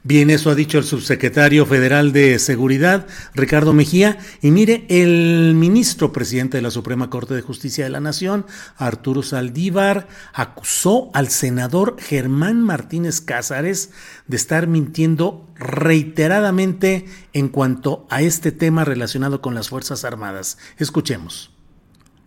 Bien, 0.02 0.28
eso 0.28 0.50
ha 0.50 0.54
dicho 0.54 0.76
el 0.78 0.84
subsecretario 0.84 1.64
federal 1.64 2.12
de 2.12 2.38
Seguridad, 2.38 3.06
Ricardo 3.34 3.72
Mejía. 3.72 4.18
Y 4.42 4.50
mire, 4.50 4.84
el 4.88 5.54
ministro 5.54 6.12
presidente 6.12 6.58
de 6.58 6.62
la 6.62 6.70
Suprema 6.70 7.08
Corte 7.08 7.34
de 7.34 7.40
Justicia 7.40 7.84
de 7.84 7.90
la 7.90 8.00
Nación, 8.00 8.44
Arturo 8.76 9.22
Saldívar, 9.22 10.06
acusó 10.34 11.10
al 11.14 11.28
senador 11.28 11.96
Germán 11.98 12.60
Martínez 12.60 13.20
Cázares 13.20 13.92
de 14.26 14.36
estar 14.36 14.66
mintiendo 14.66 15.48
reiteradamente 15.56 17.06
en 17.32 17.48
cuanto 17.48 18.06
a 18.10 18.20
este 18.20 18.52
tema 18.52 18.84
relacionado 18.84 19.40
con 19.40 19.54
las 19.54 19.70
Fuerzas 19.70 20.04
Armadas. 20.04 20.58
Escuchemos. 20.78 21.50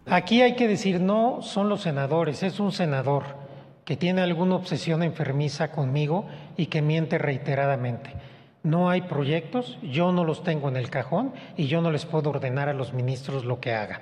Aquí 0.08 0.42
hay 0.42 0.56
que 0.56 0.68
decir, 0.68 1.02
no 1.02 1.42
son 1.42 1.70
los 1.70 1.82
senadores, 1.82 2.42
es 2.42 2.60
un 2.60 2.72
senador 2.72 3.47
que 3.88 3.96
tiene 3.96 4.20
alguna 4.20 4.56
obsesión 4.56 5.02
enfermiza 5.02 5.72
conmigo 5.72 6.26
y 6.58 6.66
que 6.66 6.82
miente 6.82 7.18
reiteradamente. 7.18 8.12
No 8.62 8.90
hay 8.90 9.04
proyectos, 9.04 9.80
yo 9.82 10.12
no 10.12 10.26
los 10.26 10.44
tengo 10.44 10.68
en 10.68 10.76
el 10.76 10.90
cajón 10.90 11.32
y 11.56 11.68
yo 11.68 11.80
no 11.80 11.90
les 11.90 12.06
puedo 12.06 12.32
ordenar 12.32 12.68
a 12.68 12.74
los 12.74 12.92
ministros 12.92 13.46
lo 13.46 13.62
que 13.62 13.74
haga. 13.74 14.02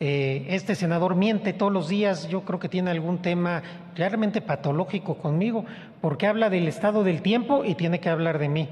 Eh, 0.00 0.46
este 0.48 0.74
senador 0.74 1.16
miente 1.16 1.52
todos 1.52 1.70
los 1.70 1.90
días, 1.90 2.28
yo 2.28 2.46
creo 2.46 2.58
que 2.58 2.70
tiene 2.70 2.92
algún 2.92 3.18
tema 3.18 3.62
realmente 3.94 4.40
patológico 4.40 5.18
conmigo, 5.18 5.66
porque 6.00 6.26
habla 6.26 6.48
del 6.48 6.66
estado 6.66 7.04
del 7.04 7.20
tiempo 7.20 7.62
y 7.62 7.74
tiene 7.74 8.00
que 8.00 8.08
hablar 8.08 8.38
de 8.38 8.48
mí. 8.48 8.70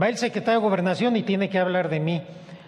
Va 0.00 0.08
el 0.08 0.16
secretario 0.16 0.58
de 0.58 0.66
gobernación 0.66 1.16
y 1.16 1.22
tiene 1.22 1.48
que 1.48 1.60
hablar 1.60 1.88
de 1.88 2.00
mí. 2.00 2.22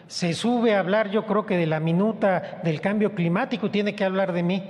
Se 0.06 0.32
sube 0.32 0.76
a 0.76 0.78
hablar, 0.78 1.10
yo 1.10 1.26
creo 1.26 1.44
que 1.44 1.56
de 1.56 1.66
la 1.66 1.80
minuta 1.80 2.60
del 2.62 2.80
cambio 2.80 3.16
climático 3.16 3.68
tiene 3.68 3.96
que 3.96 4.04
hablar 4.04 4.32
de 4.32 4.44
mí 4.44 4.62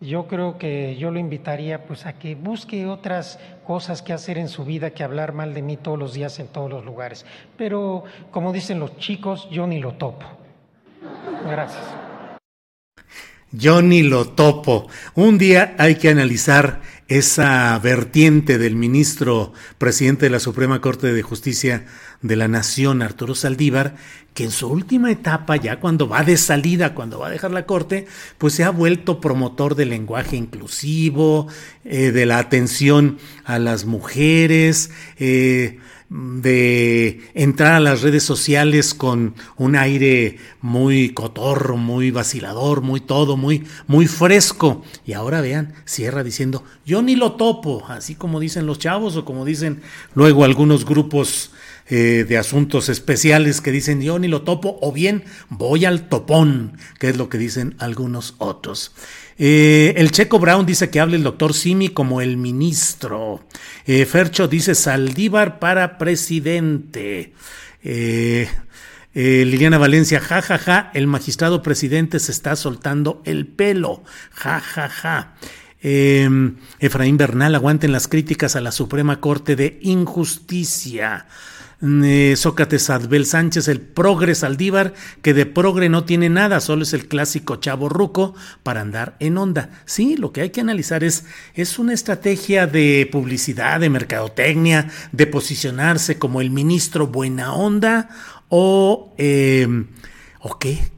yo 0.00 0.26
creo 0.26 0.58
que 0.58 0.96
yo 0.96 1.10
lo 1.10 1.18
invitaría 1.18 1.84
pues 1.84 2.06
a 2.06 2.18
que 2.18 2.34
busque 2.34 2.86
otras 2.86 3.38
cosas 3.66 4.02
que 4.02 4.12
hacer 4.12 4.38
en 4.38 4.48
su 4.48 4.64
vida 4.64 4.90
que 4.90 5.02
hablar 5.02 5.32
mal 5.32 5.54
de 5.54 5.62
mí 5.62 5.76
todos 5.76 5.98
los 5.98 6.12
días 6.14 6.38
en 6.38 6.48
todos 6.48 6.70
los 6.70 6.84
lugares. 6.84 7.24
Pero 7.56 8.04
como 8.30 8.52
dicen 8.52 8.78
los 8.78 8.96
chicos, 8.98 9.48
yo 9.50 9.66
ni 9.66 9.80
lo 9.80 9.92
topo. 9.94 10.26
Gracias. 11.48 12.05
Yo 13.56 13.80
ni 13.80 14.02
lo 14.02 14.28
topo. 14.28 14.86
Un 15.14 15.38
día 15.38 15.74
hay 15.78 15.94
que 15.94 16.10
analizar 16.10 16.82
esa 17.08 17.78
vertiente 17.78 18.58
del 18.58 18.76
ministro 18.76 19.54
presidente 19.78 20.26
de 20.26 20.30
la 20.30 20.40
Suprema 20.40 20.82
Corte 20.82 21.10
de 21.10 21.22
Justicia 21.22 21.86
de 22.20 22.36
la 22.36 22.48
Nación, 22.48 23.00
Arturo 23.00 23.34
Saldívar, 23.34 23.96
que 24.34 24.44
en 24.44 24.50
su 24.50 24.68
última 24.68 25.10
etapa, 25.10 25.56
ya 25.56 25.80
cuando 25.80 26.06
va 26.06 26.22
de 26.22 26.36
salida, 26.36 26.94
cuando 26.94 27.18
va 27.18 27.28
a 27.28 27.30
dejar 27.30 27.52
la 27.52 27.64
corte, 27.64 28.06
pues 28.36 28.52
se 28.52 28.64
ha 28.64 28.70
vuelto 28.70 29.22
promotor 29.22 29.74
del 29.74 29.88
lenguaje 29.88 30.36
inclusivo, 30.36 31.48
eh, 31.84 32.12
de 32.12 32.26
la 32.26 32.38
atención 32.38 33.16
a 33.44 33.58
las 33.58 33.86
mujeres, 33.86 34.90
eh, 35.18 35.78
de 36.08 37.20
entrar 37.34 37.74
a 37.74 37.80
las 37.80 38.02
redes 38.02 38.22
sociales 38.22 38.94
con 38.94 39.34
un 39.56 39.76
aire 39.76 40.38
muy 40.60 41.10
cotorro, 41.10 41.76
muy 41.76 42.10
vacilador, 42.10 42.80
muy 42.80 43.00
todo, 43.00 43.36
muy, 43.36 43.64
muy 43.86 44.06
fresco. 44.06 44.82
Y 45.04 45.14
ahora 45.14 45.40
vean, 45.40 45.74
cierra 45.84 46.22
diciendo, 46.22 46.64
yo 46.84 47.02
ni 47.02 47.16
lo 47.16 47.32
topo, 47.32 47.84
así 47.88 48.14
como 48.14 48.40
dicen 48.40 48.66
los 48.66 48.78
chavos 48.78 49.16
o 49.16 49.24
como 49.24 49.44
dicen 49.44 49.82
luego 50.14 50.44
algunos 50.44 50.84
grupos 50.84 51.50
eh, 51.88 52.24
de 52.28 52.36
asuntos 52.36 52.88
especiales 52.88 53.60
que 53.60 53.70
dicen 53.70 54.02
yo 54.02 54.18
ni 54.18 54.26
lo 54.26 54.42
topo 54.42 54.76
o 54.82 54.90
bien 54.90 55.22
voy 55.48 55.84
al 55.84 56.08
topón, 56.08 56.78
que 56.98 57.08
es 57.08 57.16
lo 57.16 57.28
que 57.28 57.38
dicen 57.38 57.76
algunos 57.78 58.34
otros. 58.38 58.92
Eh, 59.38 59.94
el 59.96 60.10
Checo 60.12 60.38
Brown 60.38 60.64
dice 60.64 60.88
que 60.90 61.00
hable 61.00 61.16
el 61.16 61.22
doctor 61.22 61.54
Simi 61.54 61.90
como 61.90 62.20
el 62.20 62.36
ministro. 62.36 63.44
Eh, 63.84 64.06
Fercho 64.06 64.48
dice 64.48 64.74
Saldívar 64.74 65.58
para 65.58 65.98
presidente. 65.98 67.34
Liliana 69.14 69.78
Valencia, 69.78 70.20
jajaja, 70.20 70.58
ja, 70.58 70.82
ja, 70.82 70.90
el 70.92 71.06
magistrado 71.06 71.62
presidente 71.62 72.18
se 72.18 72.32
está 72.32 72.56
soltando 72.56 73.22
el 73.24 73.46
pelo, 73.46 74.02
jajaja. 74.32 74.88
Ja, 74.88 75.36
Efraín 76.80 77.16
Bernal, 77.16 77.54
aguanten 77.54 77.92
las 77.92 78.08
críticas 78.08 78.56
a 78.56 78.60
la 78.60 78.72
Suprema 78.72 79.20
Corte 79.20 79.54
de 79.54 79.78
Injusticia. 79.82 81.26
Eh, 81.82 82.34
Sócrates 82.36 82.88
Adbel 82.88 83.26
Sánchez, 83.26 83.68
el 83.68 83.82
progre 83.82 84.34
Saldívar, 84.34 84.94
que 85.20 85.34
de 85.34 85.44
progre 85.44 85.90
no 85.90 86.04
tiene 86.04 86.30
nada, 86.30 86.60
solo 86.60 86.84
es 86.84 86.94
el 86.94 87.06
clásico 87.06 87.56
chavo 87.56 87.90
ruco 87.90 88.34
para 88.62 88.80
andar 88.80 89.16
en 89.20 89.36
onda. 89.36 89.68
Sí, 89.84 90.16
lo 90.16 90.32
que 90.32 90.40
hay 90.40 90.50
que 90.50 90.62
analizar 90.62 91.04
es, 91.04 91.26
¿es 91.52 91.78
una 91.78 91.92
estrategia 91.92 92.66
de 92.66 93.06
publicidad, 93.12 93.80
de 93.80 93.90
mercadotecnia, 93.90 94.88
de 95.12 95.26
posicionarse 95.26 96.18
como 96.18 96.40
el 96.40 96.50
ministro 96.50 97.08
buena 97.08 97.52
onda 97.52 98.08
o, 98.48 99.14
eh, 99.18 99.68
o 100.40 100.58
qué? 100.58 100.95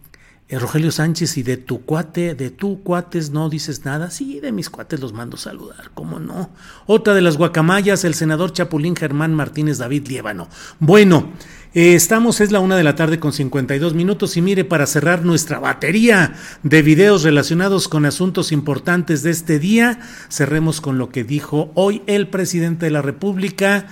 Eh, 0.49 0.59
Rogelio 0.59 0.91
Sánchez, 0.91 1.37
y 1.37 1.43
de 1.43 1.59
tu 1.59 1.83
cuate, 1.83 2.35
de 2.35 2.51
tu 2.51 2.83
cuates 2.83 3.31
no 3.31 3.51
dices 3.51 3.85
nada. 3.85 4.11
Sí, 4.11 4.41
de 4.41 4.51
mis 4.51 4.71
cuates 4.71 4.99
los 5.01 5.13
mando 5.13 5.37
saludar, 5.37 5.91
¿cómo 5.95 6.19
no? 6.19 6.51
Otra 6.87 7.15
de 7.15 7.21
las 7.21 7.37
guacamayas, 7.37 8.05
el 8.05 8.15
senador 8.15 8.53
Chapulín 8.53 8.97
Germán 8.97 9.35
Martínez 9.35 9.77
David 9.77 10.09
Liébano. 10.09 10.49
Bueno, 10.79 11.33
eh, 11.75 11.95
estamos, 11.95 12.41
es 12.41 12.51
la 12.51 12.61
una 12.61 12.77
de 12.77 12.83
la 12.83 12.95
tarde 12.95 13.21
con 13.21 13.35
52 13.35 13.93
minutos 13.93 14.39
y 14.39 14.41
mire, 14.41 14.65
para 14.65 14.87
cerrar 14.87 15.23
nuestra 15.23 15.59
batería 15.59 16.35
de 16.63 16.81
videos 16.81 17.25
relacionados 17.25 17.89
con 17.89 18.07
asuntos 18.07 18.51
importantes 18.51 19.23
de 19.23 19.31
este 19.31 19.59
día, 19.59 20.01
cerremos 20.31 20.81
con 20.81 20.97
lo 20.97 21.11
que 21.11 21.25
dijo 21.25 21.71
hoy 21.75 22.03
el 22.07 22.29
presidente 22.29 22.87
de 22.87 22.91
la 22.91 23.03
República 23.03 23.87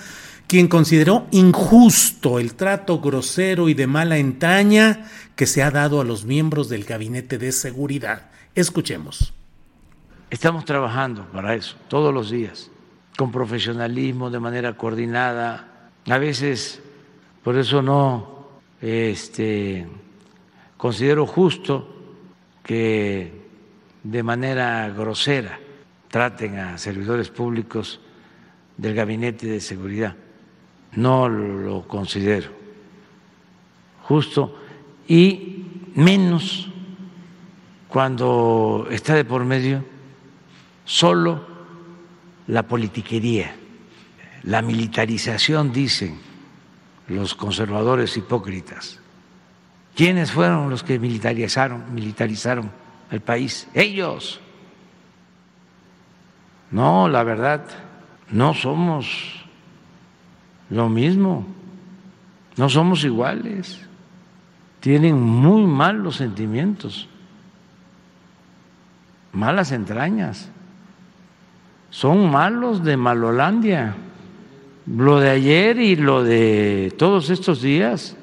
quien 0.47 0.69
consideró 0.69 1.27
injusto 1.33 2.39
el 2.39 2.55
trato 2.55 3.01
grosero 3.01 3.69
y 3.69 3.75
de 3.75 3.87
mala 3.87 4.19
entraña 4.19 5.07
que 5.35 5.47
se 5.47 5.63
ha 5.63 5.71
dado 5.71 6.01
a 6.01 6.05
los 6.05 6.25
miembros 6.25 6.69
del 6.69 6.85
Gabinete 6.85 7.39
de 7.39 7.53
Seguridad. 7.53 8.31
Escuchemos. 8.55 9.35
Estamos 10.31 10.65
trabajando 10.65 11.27
para 11.33 11.55
eso 11.55 11.77
todos 11.89 12.15
los 12.15 12.31
días, 12.31 12.71
con 13.17 13.33
profesionalismo, 13.33 14.31
de 14.31 14.41
manera 14.41 14.77
coordinada. 14.77 15.91
A 16.09 16.19
veces, 16.19 16.81
por 17.43 17.57
eso 17.59 17.83
no 17.83 18.49
este, 18.81 19.87
considero 20.77 21.27
justo 21.27 21.93
que 22.63 23.47
de 24.03 24.23
manera 24.23 24.89
grosera 24.91 25.59
traten 26.09 26.59
a 26.59 26.79
servidores 26.79 27.31
públicos 27.31 28.01
del 28.77 28.95
Gabinete 28.95 29.47
de 29.47 29.61
Seguridad 29.61 30.17
no 30.97 31.29
lo 31.29 31.87
considero 31.87 32.57
justo 34.09 34.57
y 35.09 35.65
menos 35.95 36.69
cuando 37.89 38.87
está 38.91 39.15
de 39.15 39.25
por 39.25 39.45
medio 39.45 39.85
solo 40.85 41.57
la 42.47 42.63
politiquería, 42.63 43.57
la 44.45 44.63
militarización, 44.63 45.73
dicen 45.73 46.19
los 47.09 47.35
conservadores 47.35 48.17
hipócritas. 48.17 49.01
¿Quiénes 49.97 50.31
fueron 50.31 50.71
los 50.71 50.83
que 50.83 50.99
militarizaron, 50.99 51.93
militarizaron 51.93 52.71
el 53.11 53.21
país? 53.21 53.67
Ellos. 53.75 54.41
No, 56.71 57.09
la 57.09 57.25
verdad, 57.25 57.65
no 58.31 58.55
somos 58.55 59.46
lo 60.71 60.89
mismo, 60.89 61.47
no 62.57 62.69
somos 62.69 63.05
iguales, 63.05 63.81
tienen 64.81 65.21
muy 65.21 65.63
malos 65.67 66.17
sentimientos, 66.17 67.09
malas 69.33 69.73
entrañas, 69.73 70.49
son 71.91 72.31
malos 72.31 72.85
de 72.85 72.97
Malolandia, 72.97 73.95
lo 74.87 75.19
de 75.19 75.31
ayer 75.31 75.79
y 75.79 75.97
lo 75.97 76.23
de 76.23 76.95
todos 76.99 77.31
estos 77.31 77.63
días. 77.63 78.17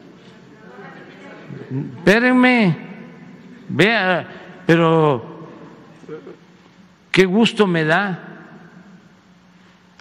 Espérenme, 1.97 2.77
vea, 3.69 4.61
pero 4.65 5.47
qué 7.11 7.25
gusto 7.25 7.67
me 7.67 7.83
da 7.83 8.19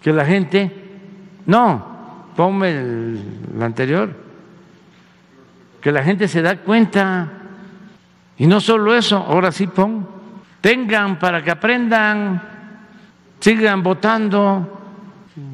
que 0.01 0.11
la 0.11 0.25
gente, 0.25 0.71
no, 1.45 1.92
ponme 2.35 2.71
el, 2.71 3.61
anterior, 3.61 4.13
que 5.81 5.91
la 5.91 6.03
gente 6.03 6.27
se 6.27 6.41
da 6.41 6.57
cuenta. 6.57 7.29
Y 8.37 8.47
no 8.47 8.59
solo 8.59 8.95
eso, 8.95 9.17
ahora 9.17 9.51
sí 9.51 9.67
pon, 9.67 10.07
tengan 10.61 11.19
para 11.19 11.43
que 11.43 11.51
aprendan, 11.51 12.41
sigan 13.39 13.83
votando 13.83 14.81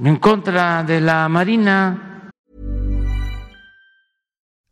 en 0.03 0.15
contra 0.17 0.83
de 0.83 1.01
la 1.01 1.27
Marina. 1.27 2.31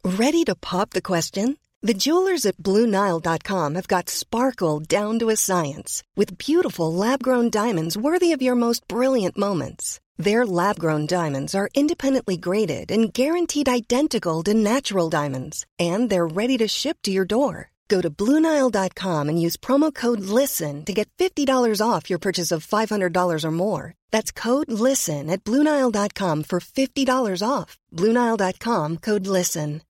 Ready 0.04 0.46
to 0.46 0.56
pop 0.56 0.92
the 0.92 1.02
question? 1.02 1.58
The 1.84 1.94
jewelers 1.94 2.46
at 2.46 2.58
BlueNile.com 2.58 3.76
have 3.76 3.88
got 3.88 4.10
sparkle 4.10 4.80
down 4.80 5.20
to 5.20 5.30
a 5.30 5.36
science 5.36 6.02
with 6.16 6.38
beautiful 6.38 6.94
lab-grown 6.94 7.50
diamonds 7.50 7.98
worthy 7.98 8.32
of 8.32 8.42
your 8.42 8.56
most 8.56 8.88
brilliant 8.88 9.38
moments. 9.38 10.00
Their 10.18 10.48
lab 10.48 10.80
grown 10.80 11.06
diamonds 11.06 11.54
are 11.54 11.70
independently 11.76 12.38
graded 12.38 12.92
and 12.92 13.14
guaranteed 13.14 13.70
identical 13.70 14.42
to 14.44 14.54
natural 14.56 15.10
diamonds, 15.10 15.66
and 15.78 16.10
they're 16.10 16.28
ready 16.28 16.58
to 16.58 16.68
ship 16.68 16.98
to 17.04 17.12
your 17.12 17.26
door. 17.26 17.70
Go 17.88 18.02
to 18.02 18.10
Bluenile.com 18.10 19.30
and 19.30 19.42
use 19.42 19.56
promo 19.56 19.94
code 19.94 20.20
LISTEN 20.20 20.84
to 20.86 20.94
get 20.94 21.08
$50 21.18 21.80
off 21.82 22.10
your 22.10 22.20
purchase 22.20 22.52
of 22.52 22.68
$500 22.68 23.44
or 23.44 23.52
more. 23.52 23.94
That's 24.12 24.32
code 24.32 24.70
LISTEN 24.72 25.30
at 25.30 25.44
Bluenile.com 25.46 26.44
for 26.44 26.60
$50 26.60 27.48
off. 27.48 27.78
Bluenile.com 27.94 28.98
code 28.98 29.28
LISTEN. 29.28 29.82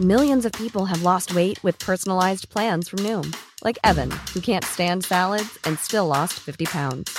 Millions 0.00 0.44
of 0.44 0.52
people 0.52 0.84
have 0.86 1.02
lost 1.02 1.34
weight 1.34 1.62
with 1.64 1.78
personalized 1.78 2.48
plans 2.50 2.88
from 2.88 3.00
Noom, 3.00 3.34
like 3.64 3.78
Evan, 3.82 4.10
who 4.32 4.40
can't 4.40 4.64
stand 4.64 5.04
salads 5.04 5.58
and 5.64 5.78
still 5.78 6.06
lost 6.06 6.34
50 6.34 6.66
pounds. 6.66 7.18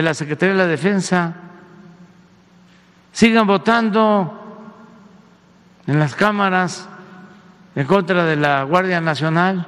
de 0.00 0.04
la 0.04 0.14
Secretaría 0.14 0.54
de 0.54 0.62
la 0.62 0.66
Defensa, 0.66 1.34
sigan 3.12 3.46
votando 3.46 4.32
en 5.86 5.98
las 5.98 6.14
cámaras 6.14 6.88
en 7.76 7.86
contra 7.86 8.24
de 8.24 8.36
la 8.36 8.62
Guardia 8.62 9.02
Nacional. 9.02 9.66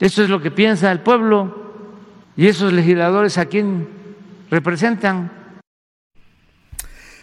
Eso 0.00 0.24
es 0.24 0.28
lo 0.28 0.42
que 0.42 0.50
piensa 0.50 0.90
el 0.90 0.98
pueblo 0.98 1.72
y 2.36 2.48
esos 2.48 2.72
legisladores 2.72 3.38
a 3.38 3.46
quién 3.46 3.88
representan. 4.50 5.30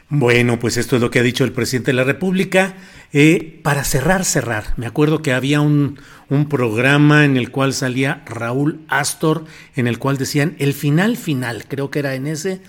Bueno, 0.10 0.60
pues 0.60 0.78
esto 0.78 0.96
es 0.96 1.02
lo 1.02 1.10
que 1.10 1.20
ha 1.20 1.24
dicho 1.24 1.44
el 1.44 1.52
presidente 1.52 1.90
de 1.90 1.96
la 1.96 2.04
República. 2.04 2.76
Eh, 3.12 3.60
para 3.64 3.84
cerrar, 3.84 4.24
cerrar, 4.24 4.74
me 4.78 4.86
acuerdo 4.86 5.24
que 5.24 5.34
había 5.34 5.62
un, 5.62 6.00
un, 6.30 6.48
programa 6.48 7.26
en 7.26 7.38
el 7.38 7.50
cual 7.50 7.74
salía 7.74 8.24
Raúl 8.28 8.82
Astor, 8.88 9.46
en 9.76 9.88
el 9.88 9.98
cual 9.98 10.18
decían 10.18 10.56
el 10.60 10.74
final 10.74 11.18
final, 11.18 11.66
creo 11.68 11.90
que 11.90 12.00
era 12.00 12.14
en 12.14 12.28
ese, 12.28 12.62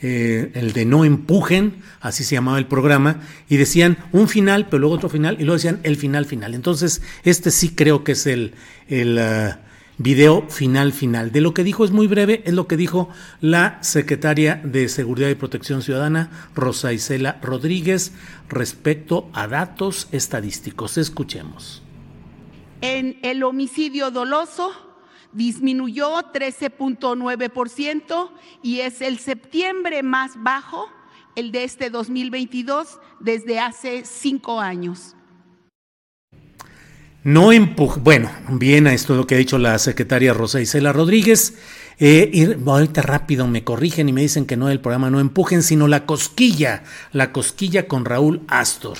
eh, 0.00 0.50
el 0.54 0.72
de 0.72 0.86
no 0.86 1.04
empujen, 1.04 1.82
así 2.00 2.24
se 2.24 2.36
llamaba 2.36 2.58
el 2.58 2.66
programa, 2.66 3.20
y 3.50 3.58
decían 3.58 3.98
un 4.12 4.28
final, 4.28 4.66
pero 4.66 4.78
luego 4.78 4.94
otro 4.94 5.08
final, 5.10 5.34
y 5.38 5.44
luego 5.44 5.56
decían 5.56 5.80
el 5.82 5.96
final 5.96 6.24
final. 6.24 6.54
Entonces, 6.54 7.02
este 7.24 7.50
sí 7.50 7.74
creo 7.74 8.02
que 8.02 8.12
es 8.12 8.26
el... 8.26 8.54
el 8.88 9.18
uh, 9.18 9.67
video 9.98 10.48
final 10.48 10.92
final. 10.92 11.32
De 11.32 11.40
lo 11.40 11.52
que 11.52 11.64
dijo 11.64 11.84
es 11.84 11.90
muy 11.90 12.06
breve, 12.06 12.42
es 12.46 12.54
lo 12.54 12.68
que 12.68 12.76
dijo 12.76 13.08
la 13.40 13.82
secretaria 13.82 14.60
de 14.64 14.88
Seguridad 14.88 15.28
y 15.28 15.34
Protección 15.34 15.82
Ciudadana, 15.82 16.30
Rosa 16.54 16.92
Isela 16.92 17.38
Rodríguez, 17.42 18.12
respecto 18.48 19.28
a 19.32 19.48
datos 19.48 20.08
estadísticos. 20.12 20.96
Escuchemos. 20.96 21.82
En 22.80 23.18
el 23.22 23.42
homicidio 23.42 24.12
doloso 24.12 24.70
disminuyó 25.32 26.32
13.9% 26.32 28.30
y 28.62 28.78
es 28.80 29.00
el 29.02 29.18
septiembre 29.18 30.04
más 30.04 30.40
bajo, 30.42 30.88
el 31.34 31.50
de 31.50 31.64
este 31.64 31.90
2022, 31.90 33.00
desde 33.20 33.58
hace 33.58 34.04
cinco 34.04 34.60
años. 34.60 35.16
No 37.24 37.52
empuje, 37.52 37.98
bueno, 38.00 38.30
bien, 38.48 38.86
esto 38.86 39.12
es 39.12 39.16
lo 39.18 39.26
que 39.26 39.34
ha 39.34 39.38
dicho 39.38 39.58
la 39.58 39.78
secretaria 39.78 40.32
Rosa 40.32 40.60
Isela 40.60 40.92
Rodríguez. 40.92 41.54
Eh, 41.98 42.56
ahorita 42.64 43.02
rápido 43.02 43.48
me 43.48 43.64
corrigen 43.64 44.08
y 44.08 44.12
me 44.12 44.20
dicen 44.20 44.46
que 44.46 44.56
no 44.56 44.68
el 44.68 44.80
programa 44.80 45.10
No 45.10 45.18
Empujen, 45.18 45.64
sino 45.64 45.88
La 45.88 46.06
Cosquilla, 46.06 46.84
La 47.12 47.32
Cosquilla 47.32 47.88
con 47.88 48.04
Raúl 48.04 48.42
Astor. 48.46 48.98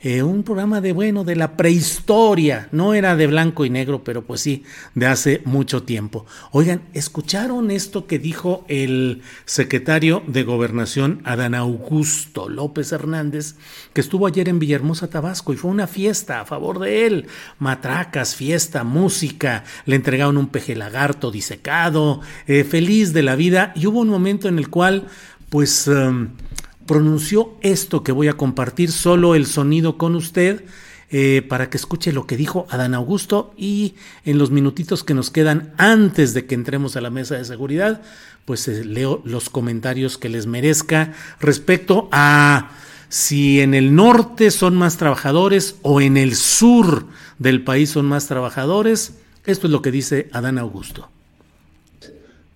Eh, 0.00 0.22
un 0.22 0.44
programa 0.44 0.80
de 0.80 0.92
bueno, 0.92 1.24
de 1.24 1.34
la 1.34 1.56
prehistoria, 1.56 2.68
no 2.70 2.94
era 2.94 3.16
de 3.16 3.26
blanco 3.26 3.64
y 3.64 3.70
negro, 3.70 4.04
pero 4.04 4.24
pues 4.24 4.40
sí, 4.40 4.62
de 4.94 5.06
hace 5.06 5.42
mucho 5.44 5.82
tiempo. 5.82 6.24
Oigan, 6.52 6.82
¿escucharon 6.92 7.72
esto 7.72 8.06
que 8.06 8.20
dijo 8.20 8.64
el 8.68 9.22
secretario 9.44 10.22
de 10.28 10.44
Gobernación, 10.44 11.20
Adán 11.24 11.56
Augusto 11.56 12.48
López 12.48 12.92
Hernández, 12.92 13.56
que 13.92 14.00
estuvo 14.00 14.28
ayer 14.28 14.48
en 14.48 14.60
Villahermosa, 14.60 15.10
Tabasco, 15.10 15.52
y 15.52 15.56
fue 15.56 15.72
una 15.72 15.88
fiesta 15.88 16.40
a 16.40 16.44
favor 16.44 16.78
de 16.78 17.06
él? 17.06 17.26
Matracas, 17.58 18.36
fiesta, 18.36 18.84
música, 18.84 19.64
le 19.84 19.96
entregaron 19.96 20.38
un 20.38 20.48
peje 20.48 20.76
lagarto 20.76 21.32
disecado, 21.32 22.20
eh, 22.46 22.62
feliz 22.62 23.12
de 23.12 23.24
la 23.24 23.34
vida, 23.34 23.72
y 23.74 23.86
hubo 23.86 23.98
un 23.98 24.08
momento 24.08 24.46
en 24.46 24.58
el 24.58 24.68
cual, 24.68 25.08
pues... 25.48 25.88
Em, 25.88 26.30
pronunció 26.88 27.54
esto 27.60 28.02
que 28.02 28.10
voy 28.10 28.26
a 28.26 28.36
compartir, 28.36 28.90
solo 28.90 29.36
el 29.36 29.46
sonido 29.46 29.96
con 29.96 30.16
usted, 30.16 30.64
eh, 31.10 31.42
para 31.48 31.70
que 31.70 31.76
escuche 31.76 32.12
lo 32.12 32.26
que 32.26 32.36
dijo 32.36 32.66
Adán 32.70 32.94
Augusto 32.94 33.54
y 33.56 33.94
en 34.24 34.38
los 34.38 34.50
minutitos 34.50 35.04
que 35.04 35.14
nos 35.14 35.30
quedan 35.30 35.72
antes 35.76 36.34
de 36.34 36.46
que 36.46 36.56
entremos 36.56 36.96
a 36.96 37.00
la 37.00 37.10
mesa 37.10 37.36
de 37.36 37.44
seguridad, 37.44 38.02
pues 38.44 38.66
eh, 38.66 38.84
leo 38.84 39.22
los 39.24 39.48
comentarios 39.48 40.18
que 40.18 40.28
les 40.28 40.46
merezca 40.46 41.12
respecto 41.38 42.08
a 42.10 42.72
si 43.08 43.60
en 43.60 43.74
el 43.74 43.94
norte 43.94 44.50
son 44.50 44.76
más 44.76 44.96
trabajadores 44.96 45.76
o 45.82 46.00
en 46.00 46.16
el 46.16 46.34
sur 46.34 47.06
del 47.38 47.62
país 47.64 47.90
son 47.90 48.06
más 48.06 48.26
trabajadores. 48.26 49.12
Esto 49.46 49.66
es 49.66 49.70
lo 49.70 49.82
que 49.82 49.90
dice 49.90 50.28
Adán 50.32 50.58
Augusto. 50.58 51.08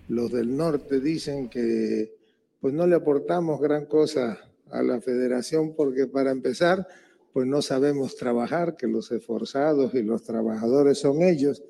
Los 0.09 0.31
del 0.31 0.55
norte 0.55 0.99
dicen 0.99 1.49
que 1.49 2.22
pues 2.63 2.73
no 2.73 2.87
le 2.87 2.95
aportamos 2.95 3.59
gran 3.59 3.87
cosa 3.87 4.39
a 4.71 4.81
la 4.81 5.01
federación 5.01 5.75
porque 5.75 6.07
para 6.07 6.31
empezar, 6.31 6.87
pues 7.33 7.45
no 7.45 7.61
sabemos 7.61 8.15
trabajar, 8.15 8.77
que 8.77 8.87
los 8.87 9.11
esforzados 9.11 9.93
y 9.95 10.01
los 10.01 10.23
trabajadores 10.23 10.97
son 10.97 11.23
ellos, 11.23 11.61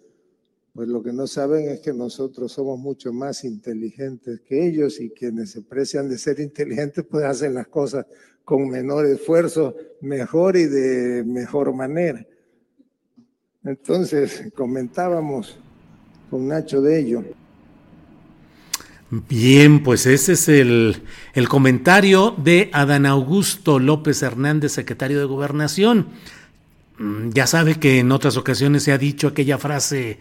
pues 0.72 0.88
lo 0.88 1.02
que 1.02 1.12
no 1.12 1.26
saben 1.26 1.68
es 1.68 1.80
que 1.80 1.94
nosotros 1.94 2.52
somos 2.52 2.78
mucho 2.78 3.12
más 3.12 3.44
inteligentes 3.44 4.42
que 4.42 4.68
ellos 4.68 5.02
y 5.02 5.10
quienes 5.10 5.50
se 5.50 5.64
precian 5.64 6.08
de 6.10 6.20
ser 6.20 6.40
inteligentes 6.40 7.04
pues 7.10 7.26
hacen 7.26 7.56
las 7.56 7.70
cosas 7.70 8.06
con 8.46 8.70
menor 8.70 9.08
esfuerzo, 9.08 9.76
mejor 10.00 10.58
y 10.58 10.66
de 10.66 11.24
mejor 11.24 11.74
manera. 11.74 12.24
Entonces 13.64 14.52
comentábamos 14.54 15.58
con 16.30 16.48
Nacho 16.48 16.84
de 16.84 17.00
ello. 17.00 17.24
Bien, 19.30 19.84
pues 19.84 20.08
ese 20.08 20.34
es 20.34 20.50
el, 20.50 21.04
el, 21.36 21.48
comentario 21.48 22.34
de 22.36 22.72
Adán 22.74 23.06
Augusto 23.06 23.78
López 23.78 24.24
Hernández, 24.24 24.72
secretario 24.72 25.20
de 25.20 25.26
Gobernación. 25.26 26.08
Mm, 26.98 27.30
ya 27.30 27.46
sabe 27.46 27.76
que 27.76 28.00
en 28.00 28.12
otras 28.12 28.38
ocasiones 28.38 28.82
se 28.82 28.92
ha 28.92 28.98
dicho 28.98 29.28
aquella 29.28 29.60
frase 29.60 30.18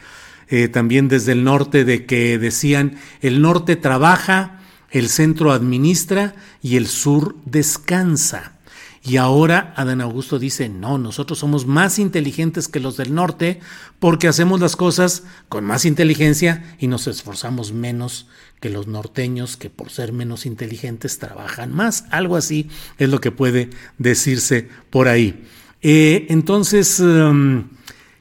eh, 0.48 0.68
también 0.68 1.08
desde 1.08 1.32
el 1.32 1.42
norte 1.42 1.86
de 1.86 2.04
que 2.04 2.36
decían, 2.38 2.98
el 3.22 3.40
norte 3.40 3.76
trabaja, 3.76 4.60
el 4.90 5.08
centro 5.08 5.52
administra 5.52 6.34
y 6.60 6.76
el 6.76 6.86
sur 6.86 7.34
descansa. 7.46 8.58
Y 9.02 9.16
ahora 9.16 9.72
Adán 9.74 10.02
Augusto 10.02 10.38
dice, 10.38 10.68
no, 10.68 10.98
nosotros 10.98 11.38
somos 11.38 11.66
más 11.66 11.98
inteligentes 11.98 12.68
que 12.68 12.78
los 12.78 12.98
del 12.98 13.14
norte 13.14 13.58
porque 13.98 14.28
hacemos 14.28 14.60
las 14.60 14.76
cosas 14.76 15.24
con 15.48 15.64
más 15.64 15.86
inteligencia 15.86 16.76
y 16.78 16.88
nos 16.88 17.06
esforzamos 17.06 17.72
menos 17.72 18.26
que 18.62 18.70
los 18.70 18.86
norteños 18.86 19.56
que 19.56 19.70
por 19.70 19.90
ser 19.90 20.12
menos 20.12 20.46
inteligentes 20.46 21.18
trabajan 21.18 21.74
más. 21.74 22.04
Algo 22.10 22.36
así 22.36 22.70
es 22.96 23.08
lo 23.08 23.20
que 23.20 23.32
puede 23.32 23.70
decirse 23.98 24.68
por 24.88 25.08
ahí. 25.08 25.42
Eh, 25.82 26.26
entonces, 26.30 27.00
em, 27.00 27.64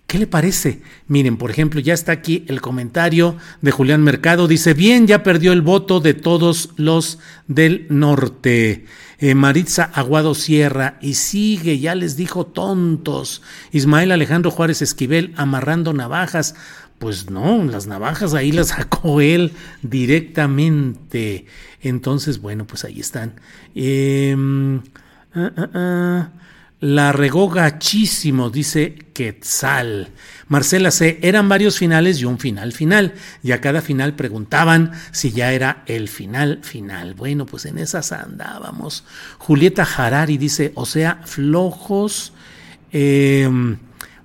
¿qué 0.07 0.17
le 0.17 0.25
parece? 0.25 0.81
Miren, 1.07 1.37
por 1.37 1.51
ejemplo, 1.51 1.79
ya 1.79 1.93
está 1.93 2.11
aquí 2.11 2.43
el 2.47 2.59
comentario 2.59 3.37
de 3.61 3.69
Julián 3.69 4.01
Mercado. 4.01 4.47
Dice, 4.47 4.73
bien, 4.73 5.05
ya 5.05 5.21
perdió 5.21 5.53
el 5.53 5.61
voto 5.61 5.99
de 5.99 6.15
todos 6.15 6.71
los 6.75 7.19
del 7.47 7.85
norte. 7.89 8.85
Eh, 9.19 9.35
Maritza 9.35 9.91
Aguado 9.93 10.33
Sierra, 10.33 10.97
y 10.99 11.13
sigue, 11.13 11.77
ya 11.77 11.93
les 11.93 12.17
dijo 12.17 12.47
tontos. 12.47 13.43
Ismael 13.71 14.11
Alejandro 14.11 14.49
Juárez 14.49 14.81
Esquivel 14.81 15.35
amarrando 15.37 15.93
navajas. 15.93 16.55
Pues 17.01 17.31
no, 17.31 17.63
las 17.63 17.87
navajas 17.87 18.35
ahí 18.35 18.51
las 18.51 18.67
sacó 18.77 19.21
él 19.21 19.53
directamente. 19.81 21.47
Entonces, 21.81 22.39
bueno, 22.39 22.67
pues 22.67 22.85
ahí 22.85 22.99
están. 22.99 23.41
Ah. 25.33 26.29
La 26.79 27.11
regó 27.11 27.49
gachísimo, 27.49 28.51
dice 28.51 28.93
Quetzal. 29.13 30.09
Marcela 30.47 30.91
C. 30.91 31.17
Eran 31.23 31.49
varios 31.49 31.79
finales 31.79 32.19
y 32.21 32.25
un 32.25 32.37
final 32.37 32.71
final. 32.71 33.15
Y 33.41 33.51
a 33.51 33.61
cada 33.61 33.81
final 33.81 34.15
preguntaban 34.15 34.91
si 35.11 35.31
ya 35.31 35.53
era 35.53 35.81
el 35.87 36.07
final 36.07 36.59
final. 36.61 37.15
Bueno, 37.15 37.47
pues 37.47 37.65
en 37.65 37.79
esas 37.79 38.11
andábamos. 38.11 39.05
Julieta 39.39 39.87
Harari 39.97 40.37
dice, 40.37 40.71
o 40.75 40.85
sea, 40.85 41.21
flojos. 41.25 42.33
Em, 42.91 43.77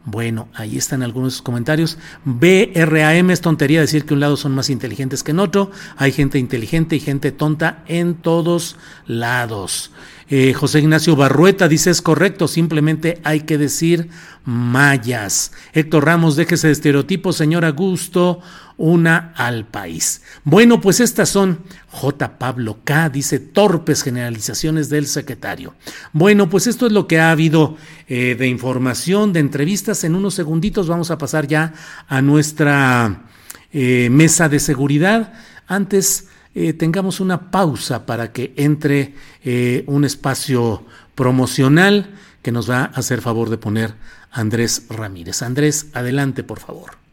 bueno, 0.07 0.49
ahí 0.55 0.79
están 0.79 1.03
algunos 1.03 1.43
comentarios. 1.43 1.99
BRAM 2.25 3.31
es 3.31 3.41
tontería 3.41 3.81
decir 3.81 4.07
que 4.07 4.15
un 4.15 4.21
lado 4.21 4.37
son 4.37 4.55
más 4.55 4.71
inteligentes 4.71 5.25
que 5.25 5.33
en 5.33 5.41
otro. 5.41 5.73
Hay 5.97 6.13
gente 6.13 6.39
inteligente 6.39 6.95
y 6.95 7.01
gente 7.01 7.33
tonta 7.33 7.83
en 7.89 8.15
todos 8.15 8.77
lados. 9.07 9.91
Eh, 10.29 10.55
José 10.55 10.81
Ignacio 10.81 11.15
Barrueta 11.15 11.69
dice 11.69 11.91
es 11.91 12.03
correcto, 12.03 12.49
simplemente 12.49 13.21
hay 13.23 13.41
que 13.41 13.59
decir 13.59 14.09
mayas. 14.45 15.53
Héctor 15.73 16.05
Ramos, 16.05 16.35
déjese 16.35 16.67
de 16.67 16.73
estereotipos, 16.73 17.37
señor 17.37 17.65
Augusto, 17.65 18.41
una 18.77 19.33
al 19.37 19.67
país. 19.67 20.23
Bueno, 20.45 20.81
pues 20.81 21.01
estas 21.01 21.29
son 21.29 21.61
J. 21.89 22.39
Pablo 22.39 22.79
K. 22.85 23.09
dice 23.09 23.39
torpes 23.39 24.03
generalizaciones 24.03 24.89
del 24.89 25.07
secretario. 25.07 25.75
Bueno, 26.13 26.51
pues 26.51 26.67
esto 26.67 26.87
es 26.87 26.93
lo 26.93 27.07
que 27.07 27.21
ha 27.21 27.31
habido 27.31 27.77
eh, 28.09 28.35
de 28.39 28.49
información, 28.49 29.33
de 29.33 29.41
entrevistas. 29.41 30.05
En 30.05 30.15
unos 30.15 30.35
segunditos 30.35 30.89
vamos 30.89 31.11
a 31.11 31.19
pasar 31.19 31.47
ya 31.47 31.73
a 32.09 32.21
nuestra 32.21 33.23
eh, 33.73 34.09
mesa 34.11 34.49
de 34.49 34.59
seguridad. 34.59 35.33
Antes 35.67 36.29
eh, 36.59 36.73
tengamos 36.73 37.21
una 37.21 37.51
pausa 37.51 38.07
para 38.07 38.33
que 38.33 38.55
entre 38.57 39.13
eh, 39.45 39.85
un 39.87 40.07
espacio 40.07 40.87
promocional 41.15 42.15
que 42.41 42.51
nos 42.51 42.71
va 42.71 42.81
a 42.81 42.85
hacer 42.87 43.21
favor 43.21 43.51
de 43.51 43.59
poner 43.59 43.93
Andrés 44.33 44.87
Ramírez. 44.89 45.43
Andrés, 45.43 45.89
adelante, 45.93 46.45
por 46.45 46.59
favor. 46.59 47.06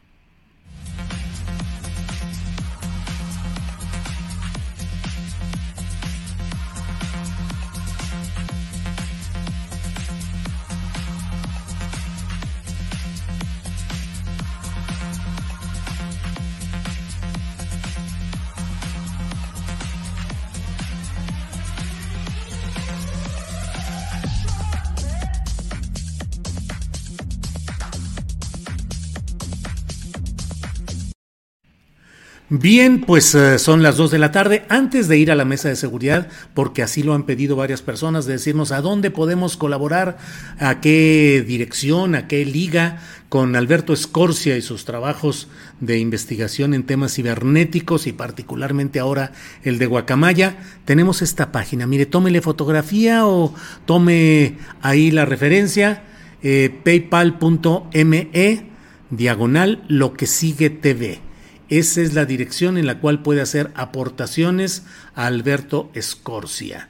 Bien, 32.56 33.00
pues 33.00 33.34
eh, 33.34 33.58
son 33.58 33.82
las 33.82 33.96
2 33.96 34.12
de 34.12 34.18
la 34.20 34.30
tarde. 34.30 34.64
Antes 34.68 35.08
de 35.08 35.18
ir 35.18 35.32
a 35.32 35.34
la 35.34 35.44
mesa 35.44 35.70
de 35.70 35.74
seguridad, 35.74 36.28
porque 36.54 36.84
así 36.84 37.02
lo 37.02 37.14
han 37.14 37.24
pedido 37.24 37.56
varias 37.56 37.82
personas, 37.82 38.26
de 38.26 38.34
decirnos 38.34 38.70
a 38.70 38.80
dónde 38.80 39.10
podemos 39.10 39.56
colaborar, 39.56 40.18
a 40.60 40.80
qué 40.80 41.44
dirección, 41.44 42.14
a 42.14 42.28
qué 42.28 42.44
liga, 42.44 43.00
con 43.28 43.56
Alberto 43.56 43.92
Escorcia 43.92 44.56
y 44.56 44.62
sus 44.62 44.84
trabajos 44.84 45.48
de 45.80 45.98
investigación 45.98 46.74
en 46.74 46.84
temas 46.84 47.14
cibernéticos 47.14 48.06
y 48.06 48.12
particularmente 48.12 49.00
ahora 49.00 49.32
el 49.64 49.80
de 49.80 49.86
Guacamaya, 49.86 50.56
tenemos 50.84 51.22
esta 51.22 51.50
página. 51.50 51.88
Mire, 51.88 52.06
tómele 52.06 52.40
fotografía 52.40 53.26
o 53.26 53.52
tome 53.84 54.58
ahí 54.80 55.10
la 55.10 55.24
referencia, 55.24 56.04
eh, 56.40 56.72
paypal.me, 56.84 58.30
diagonal, 59.10 59.84
lo 59.88 60.12
que 60.12 60.28
sigue 60.28 60.70
TV 60.70 61.33
esa 61.68 62.00
es 62.00 62.14
la 62.14 62.24
dirección 62.24 62.78
en 62.78 62.86
la 62.86 63.00
cual 63.00 63.22
puede 63.22 63.40
hacer 63.40 63.70
aportaciones 63.74 64.82
a 65.14 65.26
Alberto 65.26 65.90
Escorcia. 65.94 66.88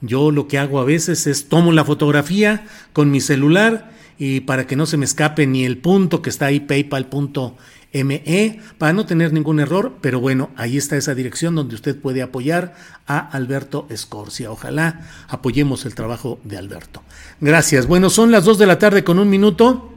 Yo 0.00 0.30
lo 0.30 0.48
que 0.48 0.58
hago 0.58 0.80
a 0.80 0.84
veces 0.84 1.26
es 1.26 1.48
tomo 1.48 1.72
la 1.72 1.84
fotografía 1.84 2.66
con 2.92 3.10
mi 3.10 3.20
celular 3.20 3.90
y 4.18 4.40
para 4.40 4.66
que 4.66 4.76
no 4.76 4.86
se 4.86 4.96
me 4.96 5.04
escape 5.04 5.46
ni 5.46 5.64
el 5.64 5.78
punto 5.78 6.22
que 6.22 6.30
está 6.30 6.46
ahí 6.46 6.60
paypal.me 6.60 7.54
ME, 8.02 8.60
para 8.76 8.92
no 8.92 9.06
tener 9.06 9.32
ningún 9.32 9.60
error, 9.60 9.98
pero 10.00 10.18
bueno, 10.18 10.50
ahí 10.56 10.76
está 10.76 10.96
esa 10.96 11.14
dirección 11.14 11.54
donde 11.54 11.76
usted 11.76 11.96
puede 11.96 12.22
apoyar 12.22 12.74
a 13.06 13.18
Alberto 13.18 13.86
Escorcia. 13.88 14.50
Ojalá 14.50 15.02
apoyemos 15.28 15.86
el 15.86 15.94
trabajo 15.94 16.40
de 16.42 16.58
Alberto. 16.58 17.04
Gracias. 17.40 17.86
Bueno, 17.86 18.10
son 18.10 18.32
las 18.32 18.44
2 18.44 18.58
de 18.58 18.66
la 18.66 18.80
tarde 18.80 19.04
con 19.04 19.20
un 19.20 19.30
minuto. 19.30 19.94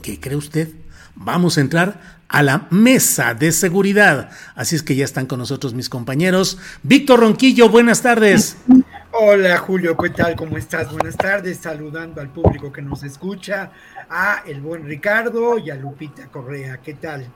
¿Qué 0.00 0.20
cree 0.20 0.36
usted? 0.36 0.68
Vamos 1.16 1.58
a 1.58 1.62
entrar 1.62 2.19
a 2.30 2.42
la 2.44 2.66
mesa 2.70 3.34
de 3.34 3.52
seguridad. 3.52 4.30
Así 4.54 4.76
es 4.76 4.82
que 4.82 4.94
ya 4.94 5.04
están 5.04 5.26
con 5.26 5.40
nosotros 5.40 5.74
mis 5.74 5.88
compañeros. 5.88 6.58
Víctor 6.82 7.20
Ronquillo, 7.20 7.68
buenas 7.68 8.02
tardes. 8.02 8.56
Hola 9.12 9.58
Julio, 9.58 9.96
¿qué 9.96 10.10
tal? 10.10 10.36
¿Cómo 10.36 10.56
estás? 10.56 10.92
Buenas 10.92 11.16
tardes, 11.16 11.58
saludando 11.58 12.20
al 12.20 12.28
público 12.28 12.72
que 12.72 12.80
nos 12.80 13.02
escucha, 13.02 13.72
a 14.08 14.44
el 14.46 14.60
buen 14.60 14.84
Ricardo 14.84 15.58
y 15.58 15.70
a 15.70 15.74
Lupita 15.74 16.28
Correa, 16.28 16.78
¿qué 16.78 16.94
tal? 16.94 17.26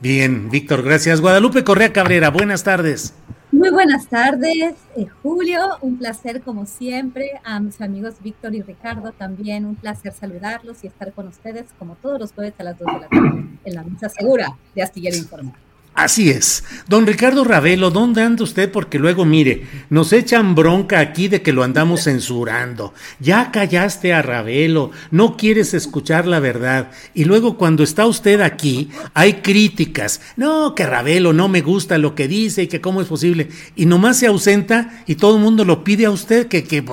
Bien, 0.00 0.48
Víctor, 0.48 0.82
gracias. 0.82 1.20
Guadalupe 1.20 1.62
Correa 1.62 1.92
Cabrera, 1.92 2.30
buenas 2.30 2.64
tardes. 2.64 3.12
Muy 3.52 3.70
buenas 3.70 4.06
tardes, 4.06 4.74
eh, 4.96 5.06
Julio. 5.24 5.60
Un 5.80 5.98
placer 5.98 6.40
como 6.40 6.66
siempre. 6.66 7.32
A 7.42 7.58
mis 7.58 7.80
amigos 7.80 8.14
Víctor 8.22 8.54
y 8.54 8.62
Ricardo 8.62 9.10
también 9.10 9.64
un 9.64 9.74
placer 9.74 10.12
saludarlos 10.12 10.84
y 10.84 10.86
estar 10.86 11.12
con 11.12 11.26
ustedes 11.26 11.66
como 11.76 11.96
todos 11.96 12.20
los 12.20 12.32
jueves 12.32 12.54
a 12.58 12.62
las 12.62 12.78
2 12.78 12.86
de 12.86 13.00
la 13.00 13.08
tarde 13.08 13.44
en 13.64 13.74
la 13.74 13.82
mesa 13.82 14.08
segura 14.08 14.56
de 14.74 14.82
Astillero 14.82 15.16
Informal. 15.16 15.56
Así 15.94 16.30
es. 16.30 16.64
Don 16.88 17.06
Ricardo 17.06 17.44
Ravelo, 17.44 17.90
¿dónde 17.90 18.22
anda 18.22 18.44
usted? 18.44 18.70
Porque 18.70 18.98
luego, 18.98 19.24
mire, 19.24 19.66
nos 19.90 20.12
echan 20.12 20.54
bronca 20.54 20.98
aquí 21.00 21.28
de 21.28 21.42
que 21.42 21.52
lo 21.52 21.62
andamos 21.62 22.04
censurando. 22.04 22.94
Ya 23.18 23.50
callaste 23.50 24.14
a 24.14 24.22
Ravelo, 24.22 24.92
no 25.10 25.36
quieres 25.36 25.74
escuchar 25.74 26.26
la 26.26 26.40
verdad. 26.40 26.90
Y 27.12 27.24
luego 27.24 27.58
cuando 27.58 27.82
está 27.82 28.06
usted 28.06 28.40
aquí, 28.40 28.88
hay 29.14 29.34
críticas. 29.42 30.20
No, 30.36 30.74
que 30.74 30.86
Ravelo 30.86 31.32
no 31.32 31.48
me 31.48 31.60
gusta 31.60 31.98
lo 31.98 32.14
que 32.14 32.28
dice 32.28 32.62
y 32.62 32.68
que 32.68 32.80
cómo 32.80 33.02
es 33.02 33.08
posible. 33.08 33.48
Y 33.74 33.84
nomás 33.84 34.18
se 34.18 34.28
ausenta 34.28 35.02
y 35.06 35.16
todo 35.16 35.36
el 35.36 35.42
mundo 35.42 35.64
lo 35.64 35.84
pide 35.84 36.06
a 36.06 36.10
usted 36.10 36.46
que, 36.46 36.64
que, 36.64 36.84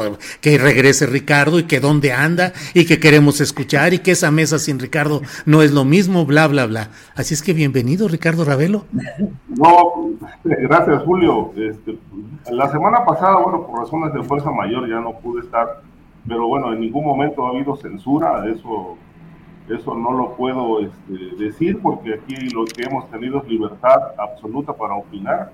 que 0.41 0.57
regrese 0.57 1.05
Ricardo 1.05 1.59
y 1.59 1.63
que 1.63 1.79
dónde 1.79 2.11
anda 2.11 2.51
y 2.73 2.85
que 2.85 2.99
queremos 2.99 3.39
escuchar 3.41 3.93
y 3.93 3.99
que 3.99 4.11
esa 4.11 4.31
mesa 4.31 4.59
sin 4.59 4.79
Ricardo 4.79 5.21
no 5.45 5.61
es 5.61 5.71
lo 5.71 5.85
mismo, 5.85 6.25
bla, 6.25 6.47
bla, 6.47 6.65
bla. 6.65 6.91
Así 7.15 7.35
es 7.35 7.41
que 7.41 7.53
bienvenido, 7.53 8.07
Ricardo 8.07 8.43
Ravelo. 8.43 8.85
No, 9.47 10.09
gracias 10.43 11.03
Julio. 11.03 11.51
Este, 11.55 11.97
la 12.51 12.69
semana 12.69 13.05
pasada, 13.05 13.37
bueno, 13.37 13.65
por 13.65 13.79
razones 13.79 14.13
de 14.13 14.23
fuerza 14.23 14.51
mayor 14.51 14.87
ya 14.87 14.99
no 14.99 15.13
pude 15.13 15.41
estar, 15.41 15.81
pero 16.27 16.47
bueno, 16.47 16.73
en 16.73 16.81
ningún 16.81 17.05
momento 17.05 17.45
ha 17.45 17.49
habido 17.49 17.75
censura, 17.75 18.45
eso, 18.47 18.97
eso 19.69 19.95
no 19.95 20.11
lo 20.11 20.33
puedo 20.35 20.79
este, 20.79 21.35
decir 21.37 21.79
porque 21.81 22.15
aquí 22.15 22.35
lo 22.49 22.65
que 22.65 22.83
hemos 22.83 23.09
tenido 23.09 23.39
es 23.39 23.47
libertad 23.47 24.13
absoluta 24.17 24.73
para 24.73 24.95
opinar. 24.95 25.51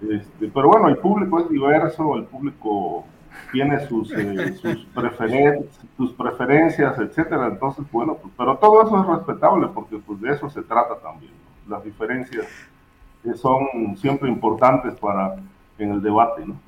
Este, 0.00 0.48
pero 0.48 0.68
bueno, 0.68 0.88
el 0.88 0.96
público 0.98 1.40
es 1.40 1.48
diverso, 1.48 2.16
el 2.16 2.24
público 2.24 3.04
tiene 3.52 3.80
sus, 3.86 4.12
eh, 4.12 4.52
sus, 4.54 4.86
sus 5.96 6.12
preferencias, 6.12 6.98
etcétera. 6.98 7.48
Entonces, 7.48 7.84
bueno, 7.90 8.14
pues, 8.14 8.32
pero 8.36 8.56
todo 8.58 8.82
eso 8.82 9.00
es 9.00 9.06
respetable 9.06 9.68
porque 9.74 9.98
pues 9.98 10.20
de 10.20 10.30
eso 10.30 10.48
se 10.50 10.62
trata 10.62 10.96
también. 11.00 11.32
Las 11.68 11.84
diferencias 11.84 12.46
que 13.22 13.34
son 13.34 13.96
siempre 14.00 14.28
importantes 14.28 14.94
para 14.94 15.36
en 15.78 15.92
el 15.92 16.02
debate, 16.02 16.44
¿no? 16.46 16.60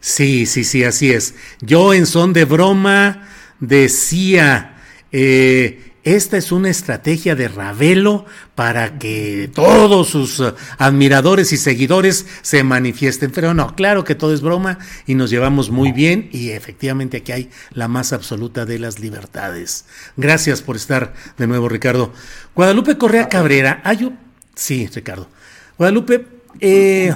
Sí, 0.00 0.46
sí, 0.46 0.64
sí, 0.64 0.82
así 0.82 1.12
es. 1.12 1.34
Yo 1.60 1.94
en 1.94 2.06
son 2.06 2.32
de 2.32 2.44
broma 2.44 3.28
decía, 3.60 4.76
eh, 5.12 5.91
esta 6.04 6.36
es 6.36 6.52
una 6.52 6.68
estrategia 6.70 7.34
de 7.34 7.48
Ravelo 7.48 8.26
para 8.54 8.98
que 8.98 9.50
todos 9.54 10.08
sus 10.08 10.40
uh, 10.40 10.54
admiradores 10.78 11.52
y 11.52 11.56
seguidores 11.56 12.26
se 12.42 12.64
manifiesten. 12.64 13.30
Pero 13.30 13.54
no, 13.54 13.74
claro 13.76 14.04
que 14.04 14.14
todo 14.14 14.34
es 14.34 14.40
broma 14.40 14.78
y 15.06 15.14
nos 15.14 15.30
llevamos 15.30 15.70
muy 15.70 15.92
bien 15.92 16.28
y 16.32 16.50
efectivamente 16.50 17.18
aquí 17.18 17.32
hay 17.32 17.50
la 17.72 17.88
más 17.88 18.12
absoluta 18.12 18.66
de 18.66 18.78
las 18.78 18.98
libertades. 18.98 19.84
Gracias 20.16 20.62
por 20.62 20.76
estar 20.76 21.14
de 21.38 21.46
nuevo, 21.46 21.68
Ricardo. 21.68 22.12
Guadalupe 22.54 22.98
Correa 22.98 23.28
Cabrera, 23.28 23.80
hay 23.84 24.04
un 24.04 24.32
Sí, 24.54 24.88
Ricardo. 24.94 25.28
Guadalupe, 25.78 26.26
eh, 26.60 27.14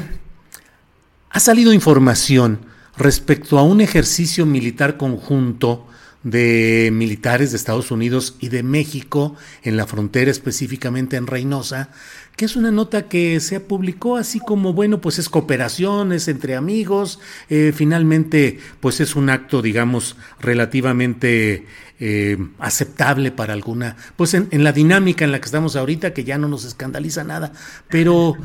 ha 1.30 1.41
salido 1.41 1.72
información 1.72 2.61
respecto 2.97 3.59
a 3.59 3.62
un 3.62 3.80
ejercicio 3.80 4.47
militar 4.47 4.97
conjunto 4.97 5.87
de 6.27 6.91
militares 6.93 7.53
de 7.53 7.57
Estados 7.57 7.93
Unidos 7.93 8.35
y 8.41 8.49
de 8.49 8.64
México 8.64 9.37
en 9.62 9.77
la 9.77 9.87
frontera, 9.87 10.29
específicamente 10.29 11.16
en 11.16 11.29
Reynosa, 11.29 11.91
que 12.35 12.45
es 12.45 12.57
una 12.57 12.72
nota 12.72 13.07
que 13.07 13.39
se 13.39 13.61
publicó 13.61 14.16
así 14.16 14.41
como, 14.41 14.72
bueno, 14.72 15.01
pues 15.01 15.20
es 15.20 15.29
cooperación, 15.29 16.12
es 16.12 16.27
entre 16.27 16.57
amigos, 16.57 17.20
eh, 17.49 17.72
finalmente, 17.72 18.59
pues 18.81 19.01
es 19.01 19.14
un 19.14 19.31
acto, 19.31 19.62
digamos, 19.62 20.16
relativamente 20.41 21.66
eh, 22.01 22.37
aceptable 22.59 23.31
para 23.31 23.53
alguna, 23.53 23.97
pues 24.16 24.35
en, 24.35 24.49
la 24.64 24.72
dinámica 24.72 25.24
en 25.24 25.31
la 25.31 25.39
que 25.39 25.47
estamos 25.47 25.77
ahorita, 25.77 26.12
que 26.12 26.24
ya 26.24 26.39
no 26.39 26.49
nos 26.49 26.64
escandaliza 26.64 27.22
nada, 27.22 27.53
pero 27.89 28.37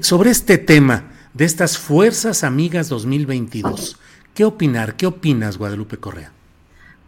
sobre 0.00 0.32
este 0.32 0.58
tema 0.58 1.12
de 1.34 1.44
estas 1.44 1.78
Fuerzas 1.78 2.42
Amigas 2.42 2.88
2022, 2.88 3.96
¿qué 4.34 4.44
opinar? 4.44 4.96
¿Qué 4.96 5.06
opinas, 5.06 5.56
Guadalupe 5.56 5.98
Correa? 5.98 6.32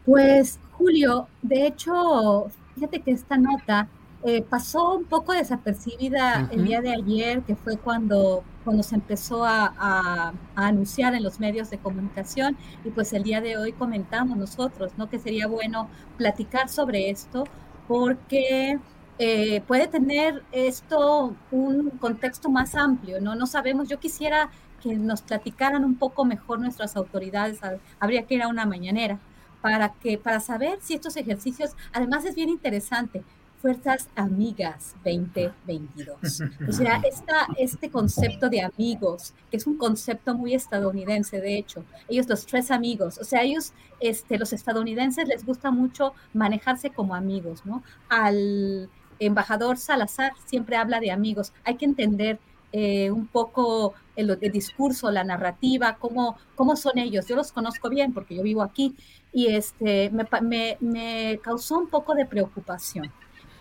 Pues, 0.05 0.59
Julio, 0.72 1.28
de 1.42 1.66
hecho, 1.66 2.48
fíjate 2.74 3.00
que 3.00 3.12
esta 3.12 3.38
nota 3.38 3.88
eh, 4.22 4.42
pasó 4.42 4.94
un 4.94 5.05
poco 5.05 5.32
desapercibida 5.32 6.48
el 6.50 6.64
día 6.64 6.80
de 6.82 6.92
ayer, 6.92 7.42
que 7.42 7.57
fue 7.57 7.78
cuando, 7.78 8.42
cuando 8.64 8.82
se 8.82 8.94
empezó 8.96 9.44
a, 9.44 10.32
anunciar 10.55 11.14
en 11.14 11.22
los 11.22 11.40
medios 11.40 11.70
de 11.70 11.78
comunicación 11.78 12.57
y 12.84 12.90
pues 12.90 13.12
el 13.12 13.22
día 13.22 13.40
de 13.40 13.57
hoy 13.57 13.72
comentamos 13.72 14.36
nosotros, 14.36 14.92
¿no? 14.96 15.09
Que 15.09 15.18
sería 15.18 15.46
bueno 15.46 15.88
platicar 16.16 16.68
sobre 16.68 17.11
esto 17.11 17.44
porque 17.88 18.78
eh, 19.18 19.61
puede 19.66 19.88
tener 19.88 20.42
esto 20.52 21.34
un 21.50 21.90
contexto 21.90 22.50
más 22.50 22.74
amplio, 22.74 23.20
¿no? 23.20 23.34
No 23.34 23.46
sabemos, 23.46 23.88
yo 23.88 23.98
quisiera 24.00 24.50
que 24.82 24.94
nos 24.96 25.22
platicaran 25.22 25.84
un 25.84 25.96
poco 25.96 26.24
mejor 26.24 26.61
nuestras 26.61 26.96
autoridades, 26.96 27.61
habría 28.00 28.24
que 28.26 28.34
ir 28.34 28.42
a 28.42 28.48
una 28.48 28.66
mañanera 28.66 29.18
para 29.64 29.94
que 29.94 30.18
para 30.18 30.40
saber 30.40 30.78
si 30.82 30.92
estos 30.92 31.16
ejercicios, 31.16 31.70
además 31.90 32.26
es 32.26 32.34
bien 32.34 32.50
interesante, 32.50 33.24
Fuerzas 33.62 34.10
Amigas 34.14 34.94
2022. 35.06 36.42
O 36.68 36.72
sea, 36.72 37.00
esta, 37.10 37.46
este 37.56 37.88
concepto 37.88 38.50
de 38.50 38.60
amigos, 38.60 39.32
que 39.50 39.56
es 39.56 39.66
un 39.66 39.78
concepto 39.78 40.34
muy 40.34 40.52
estadounidense, 40.52 41.40
de 41.40 41.56
hecho, 41.56 41.82
ellos 42.10 42.28
los 42.28 42.44
tres 42.44 42.70
amigos, 42.70 43.16
o 43.16 43.24
sea, 43.24 43.42
ellos, 43.42 43.72
este, 44.00 44.36
los 44.36 44.52
estadounidenses 44.52 45.26
les 45.26 45.46
gusta 45.46 45.70
mucho 45.70 46.12
manejarse 46.34 46.90
como 46.90 47.14
amigos, 47.14 47.64
¿no? 47.64 47.82
Al 48.10 48.90
embajador 49.18 49.78
Salazar 49.78 50.34
siempre 50.44 50.76
habla 50.76 51.00
de 51.00 51.10
amigos, 51.10 51.54
hay 51.64 51.76
que 51.76 51.86
entender 51.86 52.38
eh, 52.76 53.08
un 53.12 53.28
poco 53.28 53.94
el, 54.16 54.36
el, 54.40 54.50
discurso, 54.50 55.08
la 55.12 55.22
narrativa, 55.22 55.96
cómo, 56.00 56.36
cómo 56.56 56.74
son 56.74 56.98
ellos. 56.98 57.24
Yo 57.28 57.36
los 57.36 57.52
conozco 57.52 57.88
bien 57.88 58.12
porque 58.12 58.34
yo 58.34 58.42
vivo 58.42 58.62
aquí 58.62 58.96
y 59.32 59.46
este, 59.54 60.10
me, 60.10 60.26
me, 60.42 60.76
me 60.80 61.38
causó 61.40 61.78
un 61.78 61.88
poco 61.88 62.16
de 62.16 62.26
preocupación 62.26 63.12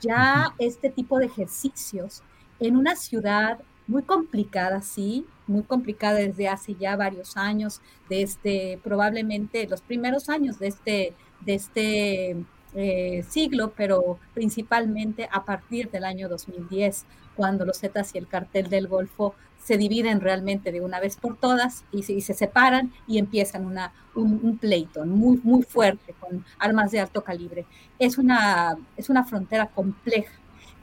ya 0.01 0.55
este 0.57 0.89
tipo 0.89 1.19
de 1.19 1.27
ejercicios 1.27 2.23
en 2.59 2.75
una 2.75 2.95
ciudad 2.95 3.59
muy 3.85 4.01
complicada, 4.01 4.81
sí, 4.81 5.27
muy 5.45 5.61
complicada 5.61 6.15
desde 6.15 6.47
hace 6.47 6.73
ya 6.73 6.95
varios 6.95 7.37
años, 7.37 7.81
desde 8.09 8.79
probablemente 8.83 9.67
los 9.67 9.81
primeros 9.81 10.27
años 10.27 10.57
de 10.57 10.67
este, 10.67 11.13
de 11.41 11.53
este 11.53 12.45
eh, 12.73 13.23
siglo, 13.29 13.73
pero 13.77 14.17
principalmente 14.33 15.29
a 15.31 15.45
partir 15.45 15.91
del 15.91 16.03
año 16.03 16.27
2010, 16.29 17.05
cuando 17.35 17.65
los 17.65 17.79
Zetas 17.79 18.13
y 18.13 18.17
el 18.17 18.27
cartel 18.27 18.69
del 18.69 18.87
Golfo 18.87 19.35
se 19.63 19.77
dividen 19.77 20.19
realmente 20.19 20.71
de 20.71 20.81
una 20.81 20.99
vez 20.99 21.15
por 21.15 21.37
todas 21.37 21.85
y 21.91 22.03
se, 22.03 22.19
se 22.21 22.33
separan 22.33 22.91
y 23.07 23.17
empiezan 23.17 23.65
una, 23.65 23.93
un, 24.15 24.57
pleito 24.57 25.05
muy, 25.05 25.39
muy 25.43 25.63
fuerte 25.63 26.13
con 26.19 26.45
armas 26.59 26.91
de 26.91 26.99
alto 26.99 27.23
calibre. 27.23 27.65
Es 27.97 28.17
una, 28.17 28.77
es 28.97 29.09
una 29.09 29.23
frontera 29.23 29.67
compleja. 29.67 30.33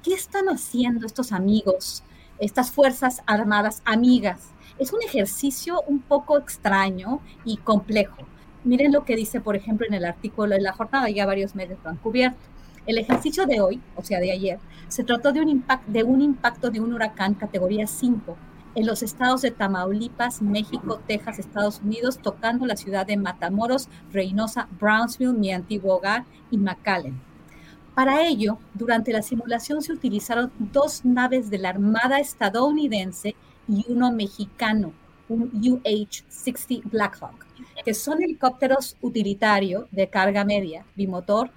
¿Qué 0.03 0.15
están 0.15 0.49
haciendo 0.49 1.07
estos 1.07 1.33
amigos, 1.33 2.03
estas 2.39 2.71
fuerzas 2.71 3.23
armadas 3.27 3.83
amigas? 3.85 4.51
Es 4.79 4.95
un 4.95 5.03
ejercicio 5.03 5.83
un 5.87 6.01
poco 6.01 6.39
extraño 6.39 7.21
y 7.45 7.59
complejo. 7.59 8.17
Miren 8.65 8.93
lo 8.93 9.05
que 9.05 9.17
dice, 9.17 9.41
por 9.41 9.57
ejemplo, 9.57 9.87
en 9.87 9.95
el 9.95 10.07
artículo 10.07 10.55
de 10.55 10.61
la 10.61 10.73
jornada, 10.73 11.11
ya 11.11 11.27
varios 11.27 11.55
medios 11.55 11.79
lo 11.85 11.91
han 11.91 11.97
cubierto. 11.97 12.50
El 12.87 12.99
ejercicio 12.99 13.47
de 13.47 13.61
hoy, 13.61 13.81
o 13.97 14.03
sea, 14.03 14.21
de 14.21 14.33
ayer, 14.33 14.59
se 14.89 15.05
trató 15.05 15.33
de 15.33 15.41
un, 15.41 15.49
impact, 15.49 15.87
de 15.87 16.03
un 16.03 16.21
impacto 16.21 16.71
de 16.71 16.81
un 16.81 16.93
huracán 16.93 17.35
categoría 17.35 17.87
5 17.87 18.37
en 18.75 18.87
los 18.87 19.03
estados 19.03 19.43
de 19.43 19.51
Tamaulipas, 19.51 20.43
México, 20.43 21.01
Texas, 21.07 21.39
Estados 21.39 21.81
Unidos, 21.81 22.19
tocando 22.19 22.67
la 22.67 22.77
ciudad 22.77 23.07
de 23.07 23.17
Matamoros, 23.17 23.89
Reynosa, 24.13 24.69
Brownsville, 24.79 25.33
mi 25.33 25.53
antiguo 25.53 25.97
hogar, 25.97 26.25
y 26.51 26.59
McAllen. 26.59 27.21
Para 27.95 28.25
ello, 28.27 28.59
durante 28.75 29.13
la 29.13 29.23
simulación 29.23 29.83
se 29.83 29.93
utilizaron 29.93 30.53
dos 30.59 31.05
naves 31.05 31.51
de 31.51 31.59
la 31.59 31.71
Armada 31.71 32.21
estadounidense 32.21 33.35
y 33.69 33.85
uno 33.89 34.13
mexicano, 34.13 34.93
un 35.31 35.51
UH-60 35.53 36.83
Blackhawk, 36.91 37.47
que 37.85 37.95
son 37.95 38.23
helicópteros 38.23 38.97
utilitarios 39.01 39.85
de 39.91 40.09
carga 40.09 40.45
media, 40.45 40.85
bimotor 40.97 41.51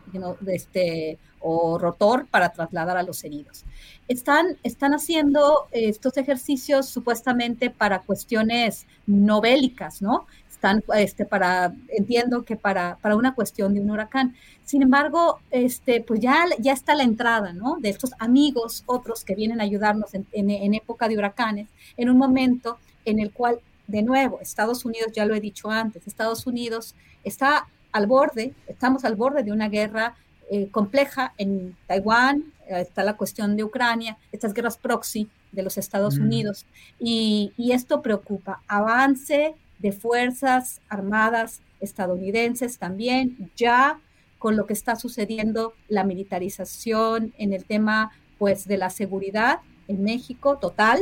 este, 0.47 1.17
o 1.39 1.77
rotor 1.77 2.27
para 2.27 2.49
trasladar 2.49 2.97
a 2.97 3.03
los 3.03 3.23
heridos. 3.23 3.65
Están, 4.07 4.57
están 4.63 4.93
haciendo 4.93 5.67
estos 5.71 6.15
ejercicios 6.17 6.87
supuestamente 6.87 7.69
para 7.69 7.99
cuestiones 7.99 8.85
no 9.07 9.41
bélicas, 9.41 10.01
¿no? 10.01 10.27
Están, 10.49 10.83
este, 10.95 11.25
para, 11.25 11.73
entiendo 11.89 12.43
que 12.43 12.55
para, 12.55 12.97
para 13.01 13.17
una 13.17 13.35
cuestión 13.35 13.73
de 13.73 13.81
un 13.81 13.91
huracán. 13.91 14.35
Sin 14.63 14.81
embargo, 14.81 15.39
este, 15.51 15.99
pues 15.99 16.21
ya, 16.21 16.45
ya 16.59 16.71
está 16.71 16.95
la 16.95 17.03
entrada, 17.03 17.51
¿no? 17.51 17.77
De 17.81 17.89
estos 17.89 18.11
amigos, 18.19 18.83
otros 18.85 19.25
que 19.25 19.35
vienen 19.35 19.59
a 19.59 19.63
ayudarnos 19.63 20.11
en 20.13 20.73
época 20.73 21.09
de 21.09 21.17
huracanes, 21.17 21.67
en 21.97 22.09
un 22.09 22.17
momento 22.17 22.77
en 23.05 23.19
el 23.19 23.31
cual, 23.31 23.59
de 23.87 24.01
nuevo, 24.01 24.39
Estados 24.39 24.85
Unidos, 24.85 25.11
ya 25.13 25.25
lo 25.25 25.35
he 25.35 25.39
dicho 25.39 25.69
antes, 25.69 26.07
Estados 26.07 26.47
Unidos 26.47 26.95
está 27.23 27.67
al 27.91 28.07
borde, 28.07 28.53
estamos 28.67 29.05
al 29.05 29.15
borde 29.15 29.43
de 29.43 29.51
una 29.51 29.69
guerra 29.69 30.15
eh, 30.51 30.69
compleja 30.71 31.33
en 31.37 31.75
Taiwán, 31.87 32.51
eh, 32.67 32.81
está 32.81 33.03
la 33.03 33.15
cuestión 33.15 33.55
de 33.55 33.63
Ucrania, 33.63 34.17
estas 34.31 34.53
guerras 34.53 34.77
proxy 34.77 35.29
de 35.51 35.63
los 35.63 35.77
Estados 35.77 36.17
mm. 36.17 36.21
Unidos, 36.21 36.65
y, 36.99 37.53
y, 37.57 37.71
esto 37.71 38.01
preocupa. 38.01 38.61
Avance 38.67 39.55
de 39.79 39.91
fuerzas 39.91 40.81
armadas 40.89 41.61
estadounidenses 41.79 42.77
también, 42.77 43.51
ya 43.55 43.99
con 44.39 44.57
lo 44.57 44.65
que 44.65 44.73
está 44.73 44.95
sucediendo, 44.95 45.73
la 45.87 46.03
militarización 46.03 47.33
en 47.37 47.53
el 47.53 47.65
tema 47.65 48.11
pues 48.37 48.67
de 48.67 48.77
la 48.77 48.89
seguridad 48.89 49.59
en 49.87 50.03
México 50.03 50.57
total, 50.57 50.99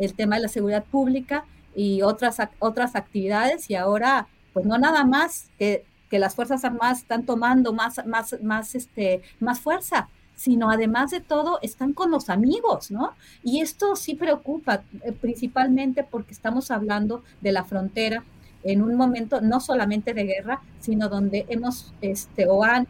el 0.00 0.14
tema 0.14 0.36
de 0.36 0.42
la 0.42 0.48
seguridad 0.48 0.84
pública 0.84 1.44
y 1.76 2.02
otras, 2.02 2.38
otras 2.58 2.96
actividades, 2.96 3.70
y 3.70 3.76
ahora 3.76 4.26
pues 4.52 4.66
no 4.66 4.78
nada 4.78 5.04
más 5.04 5.50
que 5.58 5.84
que 6.10 6.18
las 6.18 6.34
Fuerzas 6.34 6.64
Armadas 6.64 6.98
están 6.98 7.24
tomando 7.24 7.72
más, 7.72 8.04
más, 8.04 8.36
más, 8.42 8.74
este, 8.74 9.22
más 9.38 9.60
fuerza, 9.60 10.08
sino 10.34 10.70
además 10.70 11.12
de 11.12 11.20
todo 11.20 11.60
están 11.62 11.92
con 11.92 12.10
los 12.10 12.28
amigos, 12.28 12.90
¿no? 12.90 13.14
Y 13.44 13.60
esto 13.60 13.94
sí 13.94 14.16
preocupa, 14.16 14.82
eh, 15.04 15.12
principalmente 15.12 16.02
porque 16.02 16.32
estamos 16.32 16.70
hablando 16.70 17.22
de 17.40 17.52
la 17.52 17.64
frontera 17.64 18.24
en 18.62 18.82
un 18.82 18.94
momento 18.94 19.40
no 19.40 19.60
solamente 19.60 20.14
de 20.14 20.24
guerra, 20.24 20.60
sino 20.80 21.08
donde 21.08 21.46
hemos, 21.48 21.92
este, 22.00 22.46
o 22.46 22.64
han, 22.64 22.86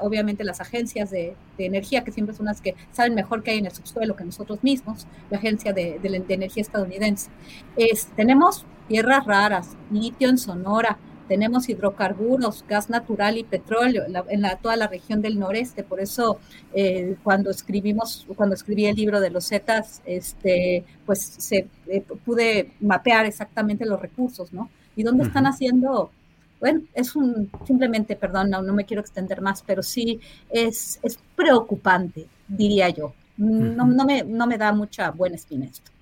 obviamente 0.00 0.44
las 0.44 0.60
agencias 0.60 1.10
de, 1.10 1.34
energía, 1.58 2.04
que 2.04 2.12
siempre 2.12 2.36
son 2.36 2.46
las 2.46 2.60
que 2.60 2.76
saben 2.92 3.14
mejor 3.14 3.42
que 3.42 3.50
hay 3.50 3.58
en 3.58 3.66
el 3.66 3.72
subsuelo 3.72 4.14
que 4.14 4.24
nosotros 4.24 4.62
mismos, 4.62 5.06
la 5.28 5.38
agencia 5.38 5.72
de, 5.72 5.98
de 5.98 6.34
energía 6.34 6.62
estadounidense. 6.62 7.30
Es, 7.76 8.06
tenemos 8.16 8.64
tierras 8.86 9.26
raras, 9.26 9.76
litio 9.90 10.28
en 10.28 10.38
Sonora, 10.38 10.98
tenemos 11.28 11.68
hidrocarburos, 11.68 12.64
gas 12.66 12.90
natural 12.90 13.36
y 13.36 13.44
petróleo 13.44 14.04
en, 14.28 14.42
la, 14.42 14.56
toda 14.56 14.76
la 14.76 14.88
región 14.88 15.20
del 15.20 15.38
noreste. 15.38 15.84
Por 15.84 16.00
eso, 16.00 16.40
eh, 16.74 17.16
cuando 17.22 17.50
escribimos, 17.50 18.26
cuando 18.34 18.54
escribí 18.54 18.86
el 18.86 18.96
libro 18.96 19.20
de 19.20 19.30
los 19.30 19.46
Zetas, 19.46 20.02
este, 20.06 20.84
pues 21.04 21.20
se, 21.20 21.68
eh, 21.86 22.02
pude 22.24 22.72
mapear 22.80 23.26
exactamente 23.26 23.84
los 23.84 24.00
recursos, 24.00 24.52
¿no? 24.52 24.70
Y 24.98 25.04
dónde 25.04 25.22
están 25.22 25.46
haciendo, 25.46 26.10
bueno, 26.58 26.80
es 26.92 27.14
un, 27.14 27.48
simplemente, 27.64 28.16
perdón, 28.16 28.50
no, 28.50 28.60
me 28.74 28.84
quiero 28.84 29.00
extender 29.00 29.40
más, 29.40 29.62
pero 29.64 29.80
sí 29.80 30.18
es, 30.50 30.98
es 31.04 31.20
preocupante, 31.36 32.26
diría 32.48 32.88
yo. 32.88 33.14
No, 33.36 33.86
no, 33.86 34.04
me, 34.04 34.24
no 34.24 34.48
me 34.48 34.58
da 34.58 34.72
mucha 34.72 35.12
buena 35.12 35.36
espina 35.36 35.66
esto. 35.66 35.92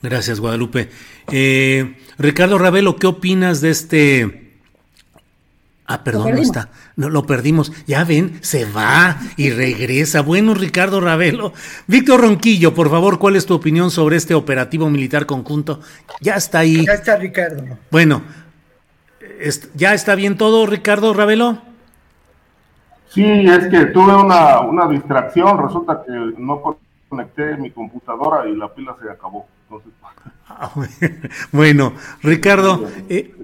Gracias, 0.00 0.38
Guadalupe. 0.38 0.88
Eh, 1.32 1.96
Ricardo 2.16 2.58
Ravelo, 2.58 2.94
¿qué 2.94 3.08
opinas 3.08 3.60
de 3.60 3.70
este 3.70 4.41
Ah, 5.86 6.04
perdón, 6.04 6.34
no 6.34 6.40
está. 6.40 6.68
No, 6.96 7.10
lo 7.10 7.26
perdimos. 7.26 7.72
Ya 7.86 8.04
ven, 8.04 8.38
se 8.40 8.64
va 8.64 9.18
y 9.36 9.50
regresa. 9.50 10.22
Bueno, 10.22 10.54
Ricardo 10.54 11.00
Ravelo. 11.00 11.52
Víctor 11.86 12.20
Ronquillo, 12.20 12.72
por 12.72 12.88
favor, 12.88 13.18
¿cuál 13.18 13.36
es 13.36 13.46
tu 13.46 13.54
opinión 13.54 13.90
sobre 13.90 14.16
este 14.16 14.34
operativo 14.34 14.88
militar 14.88 15.26
conjunto? 15.26 15.80
Ya 16.20 16.36
está 16.36 16.60
ahí. 16.60 16.86
Ya 16.86 16.92
está 16.92 17.16
Ricardo. 17.16 17.78
Bueno, 17.90 18.22
¿ya 19.74 19.92
está 19.92 20.14
bien 20.14 20.38
todo, 20.38 20.66
Ricardo 20.66 21.12
Ravelo? 21.12 21.58
Sí, 23.08 23.24
es 23.24 23.66
que 23.66 23.86
tuve 23.86 24.14
una, 24.14 24.60
una 24.60 24.86
distracción. 24.88 25.66
Resulta 25.66 26.02
que 26.06 26.12
no 26.38 26.78
conecté 27.08 27.56
mi 27.56 27.70
computadora 27.70 28.48
y 28.48 28.56
la 28.56 28.72
pila 28.72 28.96
se 29.02 29.10
acabó. 29.10 29.46
Ah, 30.54 30.70
bueno, 31.52 31.94
Ricardo, 32.22 32.86
eh, 33.08 33.34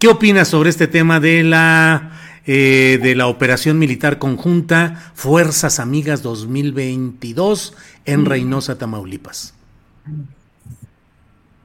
¿Qué 0.00 0.06
opinas 0.06 0.46
sobre 0.46 0.70
este 0.70 0.86
tema 0.86 1.18
de 1.18 1.42
la, 1.42 2.12
eh, 2.46 3.00
de 3.02 3.16
la 3.16 3.26
operación 3.26 3.80
militar 3.80 4.18
conjunta 4.18 4.94
Fuerzas 5.14 5.80
Amigas 5.80 6.22
2022 6.22 7.76
en 8.04 8.24
Reynosa, 8.24 8.78
Tamaulipas? 8.78 9.58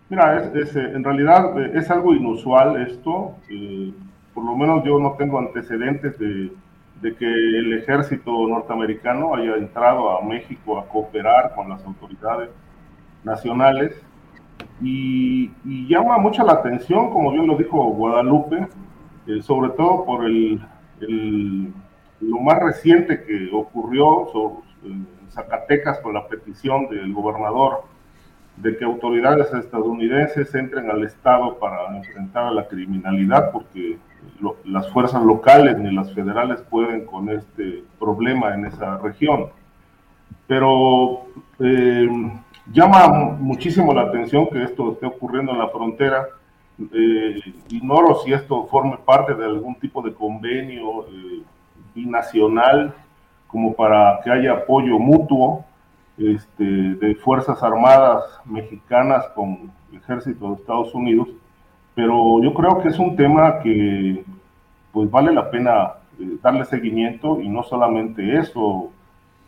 Mira, 0.10 0.52
es, 0.56 0.76
eh, 0.76 0.94
en 0.96 1.04
realidad 1.04 1.62
eh, 1.62 1.74
es 1.76 1.92
algo 1.92 2.16
inusual 2.16 2.82
esto. 2.82 3.36
por 4.34 4.44
lo 4.44 4.58
menos 4.58 4.84
yo 4.84 4.98
no 4.98 5.12
tengo 5.12 5.38
antecedentes 5.38 6.18
de, 6.18 6.52
de 7.04 7.16
que 7.16 7.28
el 7.28 7.72
ejército 7.74 8.32
norteamericano 8.48 9.36
haya 9.36 9.58
entrado 9.58 10.18
a 10.18 10.26
México 10.26 10.80
a 10.80 10.88
cooperar 10.88 11.54
con 11.54 11.70
las 11.70 11.86
autoridades 11.86 12.50
nacionales 13.24 13.94
y, 14.84 15.52
llama 15.88 16.18
mucho 16.18 16.44
la 16.44 16.54
atención, 16.54 17.12
como 17.12 17.32
bien 17.32 17.48
lo 17.48 17.58
dijo 17.58 17.84
Guadalupe, 17.84 18.68
eh, 19.28 19.42
sobre 19.42 19.70
todo 19.72 20.06
por 20.06 20.26
el, 20.26 20.62
lo 22.20 22.40
más 22.40 22.60
reciente 22.60 23.24
que 23.24 23.50
ocurrió 23.52 24.28
en 24.84 25.08
Zacatecas 25.30 26.00
con 26.00 26.14
la 26.14 26.28
petición 26.28 26.88
del 26.90 27.14
gobernador 27.14 27.84
de 28.58 28.78
que 28.78 28.86
autoridades 28.86 29.52
estadounidenses 29.54 30.54
entren 30.54 30.90
al 30.92 31.04
Estado 31.04 31.58
para 31.58 31.96
enfrentar 31.98 32.46
a 32.46 32.52
la 32.52 32.68
criminalidad, 32.68 33.52
porque 33.52 33.98
las 34.66 34.92
fuerzas 34.92 35.24
locales 35.24 35.78
ni 35.78 35.92
las 35.94 36.14
federales 36.14 36.62
pueden 36.62 37.06
con 37.06 37.30
este 37.30 37.84
problema 38.00 38.54
en 38.54 38.66
esa 38.66 38.98
región. 39.00 39.48
Pero 40.48 41.26
eh, 41.60 42.08
Llama 42.72 43.08
muchísimo 43.40 43.94
la 43.94 44.04
atención 44.04 44.48
que 44.48 44.64
esto 44.64 44.94
esté 44.94 45.06
ocurriendo 45.06 45.52
en 45.52 45.60
la 45.60 45.68
frontera. 45.68 46.28
Eh, 46.80 47.40
ignoro 47.70 48.16
si 48.24 48.34
esto 48.34 48.66
forme 48.68 48.98
parte 49.06 49.36
de 49.36 49.46
algún 49.46 49.76
tipo 49.76 50.02
de 50.02 50.14
convenio 50.14 51.08
eh, 51.08 51.44
binacional 51.94 52.94
como 53.48 53.74
para 53.74 54.20
que 54.24 54.32
haya 54.32 54.54
apoyo 54.54 54.98
mutuo 54.98 55.66
este, 56.18 56.64
de 56.64 57.16
Fuerzas 57.16 57.62
Armadas 57.62 58.24
mexicanas 58.46 59.28
con 59.36 59.72
el 59.92 59.98
ejército 59.98 60.50
de 60.50 60.56
Estados 60.56 60.94
Unidos, 60.96 61.28
pero 61.94 62.42
yo 62.42 62.54
creo 62.54 62.82
que 62.82 62.90
es 62.90 62.98
un 62.98 63.16
tema 63.16 63.60
que 63.60 64.24
pues 64.92 65.10
vale 65.12 65.34
la 65.34 65.52
pena 65.52 65.94
eh, 66.20 66.38
darle 66.42 66.66
seguimiento 66.66 67.42
y 67.42 67.50
no 67.50 67.62
solamente 67.64 68.38
eso, 68.38 68.92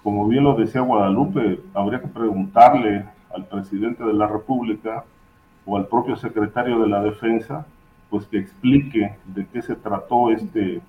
como 0.06 0.28
bien 0.28 0.44
lo 0.44 0.54
decía 0.54 0.82
Guadalupe, 0.82 1.62
habría 1.74 2.00
que 2.00 2.08
preguntarle 2.08 3.06
al 3.34 3.46
presidente 3.46 4.04
de 4.04 4.14
la 4.14 4.28
República 4.28 5.04
o 5.66 5.78
al 5.78 5.88
propio 5.88 6.16
secretario 6.16 6.80
de 6.80 6.88
la 6.88 7.02
Defensa, 7.02 7.66
pues 8.12 8.28
que 8.28 8.38
explique 8.38 9.16
de 9.26 9.48
qué 9.48 9.64
se 9.64 9.76
trató 9.76 10.30
este, 10.30 10.80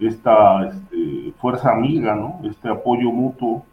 esta 0.00 0.66
este, 0.66 1.34
fuerza 1.38 1.72
amiga, 1.72 2.14
¿no? 2.14 2.40
Este 2.42 2.70
apoyo 2.70 3.10
mutuo, 3.10 3.66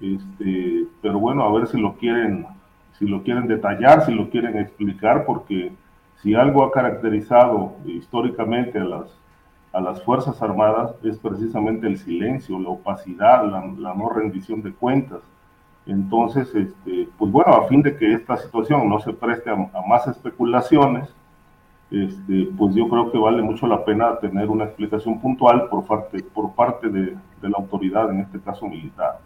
este, 0.00 0.84
pero 1.02 1.18
bueno, 1.18 1.42
a 1.42 1.52
ver 1.52 1.66
si 1.66 1.80
lo 1.80 1.94
quieren, 1.94 2.46
si 3.00 3.08
lo 3.08 3.24
quieren 3.24 3.48
detallar, 3.48 4.06
si 4.06 4.14
lo 4.14 4.30
quieren 4.30 4.56
explicar, 4.58 5.26
porque 5.26 5.72
si 6.22 6.36
algo 6.36 6.62
ha 6.62 6.70
caracterizado 6.70 7.72
históricamente 7.84 8.78
a 8.78 8.84
las 8.84 9.19
a 9.72 9.80
las 9.80 10.02
Fuerzas 10.02 10.40
Armadas 10.42 10.92
es 11.04 11.18
precisamente 11.18 11.86
el 11.86 11.98
silencio, 11.98 12.58
la 12.58 12.70
opacidad, 12.70 13.44
la, 13.44 13.94
no 13.94 14.08
rendición 14.08 14.62
de 14.62 14.72
cuentas. 14.72 15.20
Entonces, 15.86 16.48
este, 16.54 17.08
pues 17.16 17.30
bueno, 17.30 17.54
a 17.54 17.68
fin 17.68 17.82
de 17.82 17.96
que 17.96 18.12
esta 18.12 18.36
situación 18.36 18.88
no 18.88 19.00
se 19.00 19.12
preste 19.12 19.50
a, 19.50 19.56
más 19.86 20.06
especulaciones, 20.08 21.08
este, 21.90 22.48
pues 22.56 22.74
yo 22.74 22.88
creo 22.88 23.10
que 23.10 23.18
vale 23.18 23.42
mucho 23.42 23.66
la 23.66 23.84
pena 23.84 24.16
tener 24.18 24.48
una 24.48 24.64
explicación 24.64 25.20
puntual 25.20 25.68
por 25.68 25.84
parte, 25.84 26.22
por 26.22 26.52
parte 26.52 26.88
de, 26.88 27.16
la 27.42 27.56
autoridad, 27.56 28.10
en 28.10 28.20
este 28.20 28.38
caso 28.40 28.68
militar. 28.68 29.18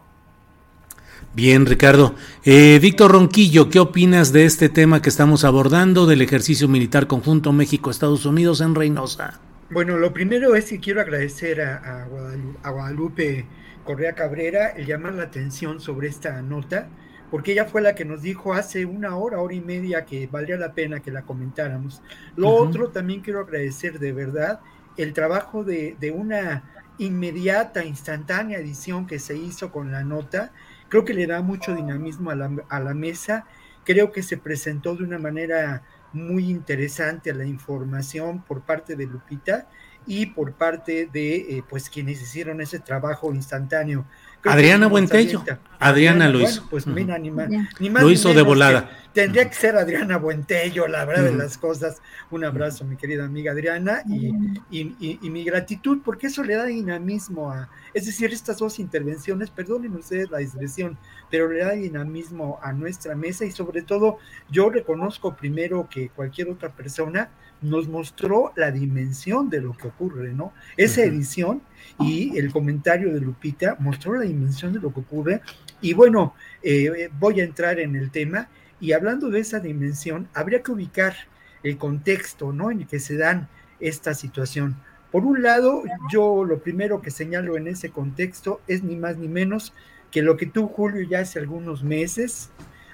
Bien, 1.35 1.67
Ricardo. 1.67 2.15
Eh, 2.45 2.79
Víctor 2.81 3.13
Ronquillo, 3.13 3.69
¿qué 3.69 3.81
opinas 3.81 4.33
de 4.33 4.45
este 4.45 4.69
tema 4.69 5.03
que 5.03 5.09
estamos 5.09 5.45
abordando 5.45 6.07
del 6.07 6.23
ejercicio 6.23 6.69
militar 6.69 7.07
conjunto 7.07 7.53
México-Estados 7.53 8.25
Unidos 8.25 8.61
en 8.61 8.75
Reynosa? 8.75 9.41
Bueno, 9.71 9.97
lo 9.97 10.13
primero 10.13 10.55
es 10.55 10.69
que 10.69 10.79
quiero 10.79 11.01
agradecer 11.01 11.63
a, 11.63 12.07
Guadalupe, 12.63 13.47
Correa 13.85 14.15
Cabrera 14.15 14.69
el 14.69 14.87
llamar 14.87 15.15
la 15.15 15.25
atención 15.25 15.81
sobre 15.81 16.09
esta 16.09 16.43
nota, 16.43 16.89
porque 17.31 17.53
ella 17.53 17.65
fue 17.65 17.81
la 17.81 17.95
que 17.95 18.05
nos 18.05 18.21
dijo 18.21 18.53
hace 18.53 18.85
una 18.85 19.17
hora, 19.17 19.41
hora 19.41 19.55
y 19.55 19.63
media 19.63 20.05
que 20.05 20.27
valdría 20.27 20.59
la 20.59 20.75
pena 20.75 21.01
que 21.01 21.11
la 21.11 21.23
comentáramos. 21.23 22.03
Lo 22.37 22.51
otro, 22.51 22.91
también 22.91 23.23
quiero 23.23 23.41
agradecer 23.41 23.99
de 23.99 24.13
verdad 24.13 24.61
el 24.99 25.15
trabajo 25.15 25.65
de, 25.65 25.97
de 25.99 26.11
una 26.11 26.71
inmediata, 26.99 27.85
instantánea 27.85 28.59
edición 28.59 29.07
que 29.07 29.19
se 29.19 29.37
hizo 29.37 29.73
con 29.73 29.91
la 29.91 30.05
nota. 30.05 30.53
Creo 30.91 31.07
que 31.07 31.15
le 31.15 31.27
da 31.27 31.41
mucho 31.41 31.75
dinamismo 31.75 32.31
a 32.31 32.35
la, 32.35 32.51
a 32.69 32.81
la 32.81 32.95
mesa. 32.95 33.47
Creo 33.85 34.13
que 34.13 34.23
se 34.23 34.37
presentó 34.37 34.95
de 34.95 35.05
una 35.05 35.19
manera 35.19 35.83
muy 36.15 36.51
interesante 36.51 37.35
la 37.35 37.45
información 37.45 38.43
por 38.43 38.63
parte 38.63 38.97
de 38.97 39.07
Lupita 39.07 39.69
y 40.07 40.27
por 40.27 40.55
parte 40.55 41.07
de 41.13 41.37
eh, 41.37 41.65
pues 41.69 41.91
quienes 41.91 42.23
hicieron 42.23 42.61
ese 42.61 42.79
trabajo 42.79 43.35
instantáneo. 43.35 44.07
Adriana 44.45 44.87
Buentello. 44.87 45.45
Adriana 45.79 46.29
lo 46.29 46.41
hizo. 46.41 46.67
pues 46.71 46.87
mira, 46.87 47.19
ni, 47.19 47.31
más, 47.31 47.49
lo 47.79 48.11
hizo 48.11 48.33
de 48.33 48.43
volada. 48.43 48.91
Tendría 49.13 49.49
que 49.49 49.55
ser 49.55 49.77
Adriana 49.77 50.17
Buentello, 50.17 50.89
la 50.89 51.05
verdad 51.05 51.25
de 51.25 51.35
las 51.35 51.57
cosas. 51.57 52.01
Un 52.31 52.45
abrazo, 52.45 52.85
mi 52.85 52.97
querida 52.97 53.25
amiga 53.25 53.53
Adriana, 53.53 54.03
y, 54.09 54.29
y, 54.71 55.19
y, 55.23 55.31
mi 55.31 55.45
gratitud, 55.45 56.01
porque 56.05 56.27
eso 56.27 56.43
le 56.43 56.57
da 56.57 56.65
dinamismo 56.65 57.51
a, 57.51 57.69
es 57.93 58.07
decir, 58.07 58.33
estas 58.33 58.59
dos 58.59 58.79
intervenciones, 58.79 59.51
perdonen 59.51 59.95
ustedes 59.95 60.31
la 60.31 60.41
expresión, 60.41 60.99
pero 61.31 61.49
le 61.49 61.61
da 61.61 61.73
dinamismo 61.73 62.59
a 62.63 62.73
nuestra 62.73 63.15
mesa 63.15 63.45
y 63.45 63.53
sobre 63.53 63.83
todo 63.83 64.19
yo 64.51 64.69
reconozco 64.71 65.37
primero 65.37 65.89
que 65.89 66.09
cualquier 66.09 66.49
otra 66.49 66.71
persona 66.71 67.31
nos 67.65 67.89
mostró 67.89 68.53
la 68.57 68.71
dimensión 68.71 69.51
de 69.51 69.61
lo 69.61 69.73
que 69.77 69.89
ocurre, 69.89 70.33
¿no? 70.33 70.53
Esa 70.77 71.03
edición 71.03 71.63
y 71.99 72.39
el 72.39 72.53
comentario 72.53 73.13
de 73.13 73.21
Lupita 73.21 73.77
mostró 73.81 74.15
la 74.15 74.23
dimensión 74.23 74.73
de 74.73 74.81
lo 74.81 74.93
que 74.93 75.01
ocurre. 75.01 75.41
Y 75.81 75.95
bueno, 75.95 76.35
eh, 76.63 77.09
voy 77.19 77.41
a 77.41 77.45
entrar 77.45 77.81
en 77.81 77.97
el 77.97 78.11
tema 78.11 78.49
y 78.81 78.93
hablando 78.93 79.31
de 79.31 79.41
esa 79.41 79.61
dimensión, 79.61 80.29
habría 80.35 80.63
que 80.63 80.73
ubicar 80.73 81.15
el 81.63 81.79
contexto, 81.79 82.53
¿no? 82.53 82.71
En 82.71 82.81
el 82.81 82.87
que 82.87 83.01
se 83.01 83.17
dan 83.17 83.49
esta 83.81 84.15
situación. 84.15 84.77
Por 85.11 85.25
un 85.25 85.43
lado, 85.43 85.85
yo 86.11 86.45
lo 86.45 86.59
primero 86.59 87.01
que 87.01 87.11
señalo 87.11 87.57
en 87.57 87.69
ese 87.69 87.91
contexto 87.91 88.61
es 88.67 88.83
ni 88.83 88.97
más 88.97 89.17
ni 89.17 89.29
menos 89.29 89.73
que 90.11 90.23
lo 90.23 90.37
que 90.37 90.47
tú, 90.47 90.69
Julio, 90.69 91.03
ya 91.09 91.21
hace 91.21 91.39
algunos 91.39 91.83
meses 91.83 92.51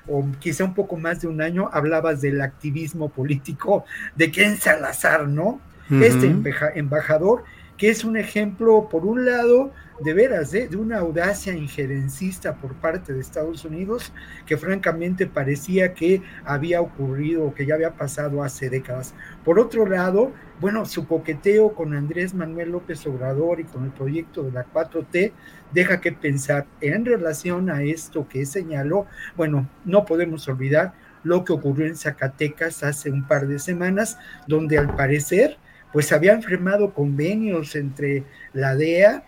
o 0.06 0.24
quizá 0.39 0.64
un 0.64 0.74
poco 0.74 0.97
más 0.97 1.20
de 1.20 1.28
un 1.28 1.40
año, 1.40 1.68
hablabas 1.72 2.20
del 2.20 2.40
activismo 2.40 3.09
político 3.09 3.85
de 4.16 4.31
Ken 4.31 4.56
Salazar, 4.56 5.28
¿no? 5.28 5.60
Este 5.90 6.32
embajador, 6.77 7.43
que 7.77 7.90
es 7.90 8.05
un 8.05 8.16
ejemplo, 8.16 8.89
por 8.89 9.05
un 9.05 9.24
lado, 9.24 9.72
de 10.02 10.14
veras, 10.14 10.55
¿eh? 10.55 10.68
de 10.68 10.77
una 10.77 10.98
audacia 10.98 11.52
injerencista 11.55 12.56
por 12.56 12.74
parte 12.74 13.12
de 13.12 13.20
Estados 13.20 13.64
Unidos, 13.64 14.12
que 14.47 14.56
francamente 14.56 15.27
parecía 15.27 15.94
que 15.94 16.22
había 16.44 16.81
ocurrido 16.81 17.44
o 17.44 17.55
que 17.55 17.66
ya 17.66 17.74
había 17.74 17.94
pasado 17.94 18.43
hace 18.43 18.70
décadas. 18.70 19.14
Por 19.44 19.59
otro 19.59 19.86
lado, 19.86 20.32
bueno, 20.60 20.86
su 20.86 21.06
coqueteo 21.06 21.74
con 21.74 21.94
Andrés 21.94 22.35
Manuel 22.35 22.70
López 22.70 23.06
Obrador 23.06 23.60
y 23.60 23.64
con 23.64 23.85
el 23.85 23.90
proyecto 23.90 24.43
de 24.43 24.52
la 24.52 24.66
4T, 24.66 25.32
deja 25.72 26.01
que 26.01 26.12
pensar 26.12 26.66
en 26.81 27.05
relación 27.05 27.70
a 27.70 27.82
esto 27.82 28.27
que 28.28 28.47
señaló. 28.47 29.06
Bueno, 29.36 29.68
no 29.85 30.05
podemos 30.05 30.48
olvidar 30.48 30.94
lo 31.22 31.44
que 31.44 31.52
ocurrió 31.52 31.86
en 31.86 31.97
Zacatecas 31.97 32.82
hace 32.82 33.10
un 33.10 33.27
par 33.27 33.47
de 33.47 33.59
semanas, 33.59 34.18
donde 34.47 34.78
al 34.78 34.94
parecer, 34.97 35.59
pues 35.93 36.12
habían 36.12 36.43
firmado 36.43 36.94
convenios 36.94 37.77
entre 37.77 38.24
la 38.52 38.74
DEA 38.74 39.24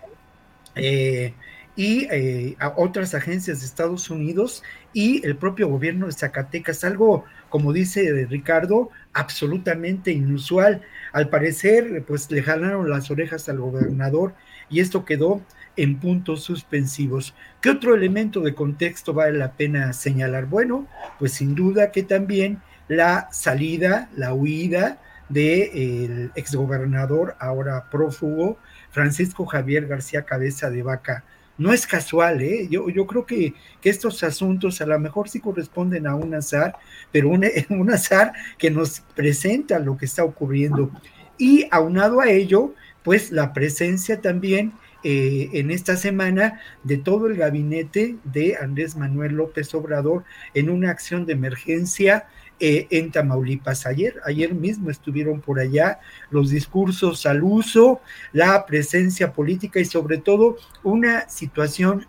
eh, 0.75 1.35
y 1.75 2.07
eh, 2.11 2.57
a 2.59 2.75
otras 2.77 3.15
agencias 3.15 3.61
de 3.61 3.67
Estados 3.67 4.11
Unidos 4.11 4.63
y 4.93 5.25
el 5.27 5.37
propio 5.37 5.69
gobierno 5.69 6.07
de 6.07 6.13
Zacatecas, 6.13 6.85
algo, 6.85 7.25
como 7.49 7.73
dice 7.73 8.27
Ricardo, 8.29 8.91
absolutamente 9.15 10.13
inusual. 10.13 10.83
Al 11.13 11.29
parecer, 11.29 12.05
pues 12.07 12.31
le 12.31 12.43
jalaron 12.43 12.91
las 12.91 13.11
orejas 13.11 13.49
al 13.49 13.59
gobernador 13.59 14.35
y 14.69 14.81
esto 14.81 15.05
quedó 15.05 15.43
en 15.77 15.99
puntos 15.99 16.43
suspensivos. 16.43 17.35
¿Qué 17.61 17.71
otro 17.71 17.95
elemento 17.95 18.41
de 18.41 18.55
contexto 18.55 19.15
vale 19.15 19.39
la 19.39 19.53
pena 19.53 19.93
señalar? 19.93 20.47
Bueno, 20.47 20.87
pues 21.19 21.33
sin 21.33 21.55
duda 21.55 21.91
que 21.91 22.03
también 22.03 22.61
la 22.89 23.29
salida, 23.33 24.11
la 24.15 24.35
huida 24.35 25.01
del 25.29 26.31
exgobernador, 26.35 27.37
ahora 27.41 27.89
prófugo, 27.91 28.59
Francisco 28.93 29.45
Javier 29.47 29.87
García 29.87 30.23
Cabeza 30.23 30.71
de 30.71 30.83
Vaca. 30.83 31.25
No 31.59 31.73
es 31.73 31.87
casual, 31.87 32.41
¿eh? 32.43 32.67
yo, 32.71 32.89
yo 32.89 33.07
creo 33.07 33.27
que, 33.27 33.55
que, 33.81 33.91
estos 33.91 34.23
asuntos 34.23 34.81
a 34.81 34.87
lo 34.87 34.99
mejor 34.99 35.29
sí 35.29 35.41
corresponden 35.41 36.07
a 36.07 36.15
un 36.15 36.35
azar, 36.35 36.77
pero 37.11 37.29
un, 37.29 37.45
un 37.71 37.91
azar 37.91 38.33
que 38.59 38.71
nos 38.71 39.01
presenta 39.01 39.79
lo 39.79 39.97
que 39.97 40.07
está 40.07 40.25
ocurriendo. 40.25 40.91
Y 41.37 41.67
aunado 41.71 42.21
a 42.21 42.31
ello, 42.31 42.75
pues 43.03 43.33
la 43.33 43.53
presencia 43.53 44.21
también 44.21 44.73
eh, 45.05 45.51
en 45.55 45.73
esta 45.73 45.97
semana 45.97 46.61
de 46.85 46.97
todo 46.97 47.27
el 47.27 47.37
gabinete 47.37 48.17
de 48.23 48.57
Andrés 48.57 48.97
Manuel 48.97 49.35
López 49.35 49.75
Obrador 49.75 50.23
en 50.55 50.71
una 50.71 50.91
acción 50.91 51.27
de 51.27 51.33
emergencia 51.33 52.27
eh, 52.65 52.87
en 52.91 53.11
Tamaulipas. 53.11 53.87
Ayer, 53.87 54.21
ayer 54.25 54.55
mismo 54.55 54.89
estuvieron 54.89 55.41
por 55.41 55.59
allá 55.59 55.99
los 56.31 56.51
discursos 56.51 57.27
al 57.27 57.43
uso, 57.43 58.01
la 58.33 58.65
presencia 58.67 59.33
política 59.33 59.81
y 59.81 59.85
sobre 59.85 60.19
todo 60.19 60.57
una 60.85 61.29
situación 61.29 62.07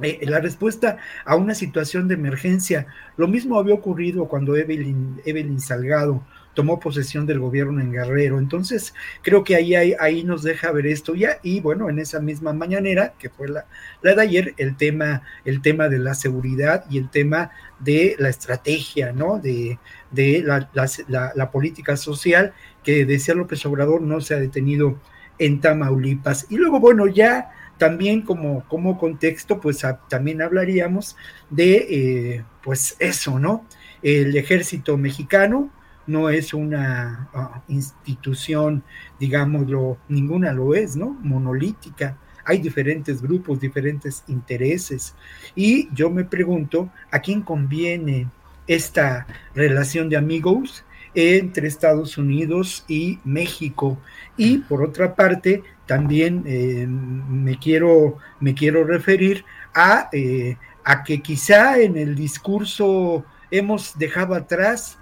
eh, 0.00 0.20
la 0.22 0.38
respuesta 0.38 0.98
a 1.24 1.34
una 1.34 1.52
situación 1.52 2.06
de 2.06 2.14
emergencia. 2.14 2.86
Lo 3.16 3.26
mismo 3.26 3.58
había 3.58 3.74
ocurrido 3.74 4.28
cuando 4.28 4.56
Evelyn, 4.56 5.20
Evelyn 5.24 5.58
Salgado 5.58 6.22
tomó 6.54 6.80
posesión 6.80 7.26
del 7.26 7.38
gobierno 7.38 7.80
en 7.80 7.92
Guerrero. 7.92 8.38
Entonces, 8.38 8.94
creo 9.22 9.44
que 9.44 9.56
ahí, 9.56 9.74
ahí, 9.74 10.24
nos 10.24 10.42
deja 10.42 10.72
ver 10.72 10.86
esto 10.86 11.14
ya. 11.14 11.38
Y 11.42 11.60
bueno, 11.60 11.88
en 11.88 11.98
esa 11.98 12.20
misma 12.20 12.52
mañanera, 12.52 13.14
que 13.18 13.30
fue 13.30 13.48
la, 13.48 13.66
la 14.02 14.14
de 14.14 14.22
ayer, 14.22 14.54
el 14.56 14.76
tema, 14.76 15.22
el 15.44 15.62
tema 15.62 15.88
de 15.88 15.98
la 15.98 16.14
seguridad 16.14 16.84
y 16.90 16.98
el 16.98 17.10
tema 17.10 17.50
de 17.78 18.16
la 18.18 18.28
estrategia, 18.28 19.12
¿no? 19.12 19.38
De, 19.38 19.78
de 20.10 20.42
la, 20.42 20.68
la, 20.74 21.32
la 21.34 21.50
política 21.50 21.96
social 21.96 22.52
que 22.82 23.04
decía 23.04 23.34
López 23.34 23.64
Obrador 23.66 24.00
no 24.00 24.20
se 24.20 24.34
ha 24.34 24.38
detenido 24.38 24.98
en 25.38 25.60
Tamaulipas. 25.60 26.46
Y 26.50 26.56
luego, 26.56 26.80
bueno, 26.80 27.06
ya 27.06 27.50
también 27.78 28.22
como, 28.22 28.64
como 28.68 28.98
contexto, 28.98 29.60
pues 29.60 29.84
también 30.08 30.42
hablaríamos 30.42 31.16
de, 31.48 31.86
eh, 31.88 32.44
pues 32.62 32.96
eso, 32.98 33.38
¿no? 33.38 33.64
El 34.02 34.36
ejército 34.36 34.96
mexicano, 34.96 35.70
no 36.08 36.30
es 36.30 36.54
una 36.54 37.28
ah, 37.34 37.62
institución, 37.68 38.82
digámoslo, 39.20 39.98
ninguna 40.08 40.52
lo 40.52 40.74
es, 40.74 40.96
¿no? 40.96 41.10
Monolítica. 41.22 42.16
Hay 42.44 42.58
diferentes 42.58 43.20
grupos, 43.20 43.60
diferentes 43.60 44.24
intereses. 44.26 45.14
Y 45.54 45.88
yo 45.94 46.10
me 46.10 46.24
pregunto, 46.24 46.90
¿a 47.10 47.20
quién 47.20 47.42
conviene 47.42 48.26
esta 48.66 49.26
relación 49.54 50.08
de 50.08 50.16
amigos 50.16 50.84
entre 51.14 51.68
Estados 51.68 52.16
Unidos 52.16 52.86
y 52.88 53.18
México? 53.22 54.00
Y 54.38 54.58
por 54.58 54.82
otra 54.82 55.14
parte, 55.14 55.62
también 55.84 56.42
eh, 56.46 56.86
me, 56.86 57.58
quiero, 57.58 58.16
me 58.40 58.54
quiero 58.54 58.82
referir 58.82 59.44
a, 59.74 60.08
eh, 60.12 60.56
a 60.84 61.04
que 61.04 61.20
quizá 61.20 61.78
en 61.78 61.98
el 61.98 62.14
discurso 62.14 63.26
hemos 63.50 63.98
dejado 63.98 64.34
atrás 64.34 64.97